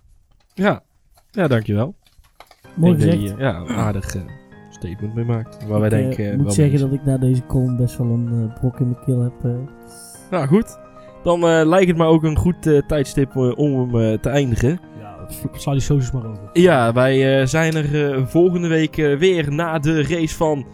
Ja, 0.55 0.83
ja 1.31 1.49
dankjewel. 1.49 1.95
Mooi 2.77 2.95
gezegd. 2.95 3.39
ja, 3.39 3.67
aardig 3.67 4.15
eh, 4.15 4.23
statement 4.89 5.15
mee 5.15 5.25
maakt. 5.25 5.67
Waar 5.69 5.81
wij 5.81 5.89
Ik 5.89 5.95
eh, 5.95 6.01
denken... 6.01 6.25
eh, 6.31 6.35
moet 6.37 6.43
wel 6.45 6.53
zeggen 6.55 6.79
dat 6.81 6.93
ik 6.93 7.05
na 7.05 7.19
deze 7.19 7.47
column 7.47 7.77
best 7.77 7.99
wel 7.99 8.07
een 8.07 8.29
eh, 8.51 8.59
brok 8.61 8.81
in 8.81 8.85
mijn 8.85 9.05
keel 9.05 9.21
heb. 9.21 9.33
eh. 9.45 9.51
Nou 10.31 10.47
goed, 10.47 10.79
dan 11.23 11.47
eh, 11.47 11.67
lijkt 11.67 11.89
het 11.89 11.97
me 11.97 12.05
ook 12.05 12.23
een 12.23 12.37
goed 12.37 12.67
eh, 12.67 12.79
tijdstip 12.87 13.37
om 13.37 13.79
hem 13.81 14.01
eh, 14.01 14.19
te 14.19 14.29
eindigen. 14.29 14.81
Ja, 15.01 15.17
sla 15.53 15.73
die 15.73 15.81
socials 15.81 16.11
maar 16.13 16.31
over. 16.31 16.43
Ja, 16.53 16.93
wij 16.93 17.41
eh, 17.41 17.47
zijn 17.47 17.75
er 17.75 18.13
eh, 18.13 18.27
volgende 18.27 18.69
week 18.69 18.97
weer 18.97 19.53
na 19.53 19.79
de 19.79 20.03
race 20.03 20.37
van 20.37 20.67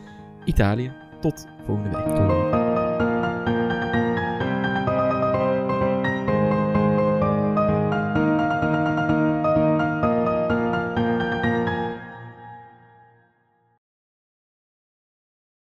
Italië. 0.44 0.92
Tot 1.20 1.46
volgende 1.66 1.88
week. 1.90 2.14
Tot. 2.14 2.47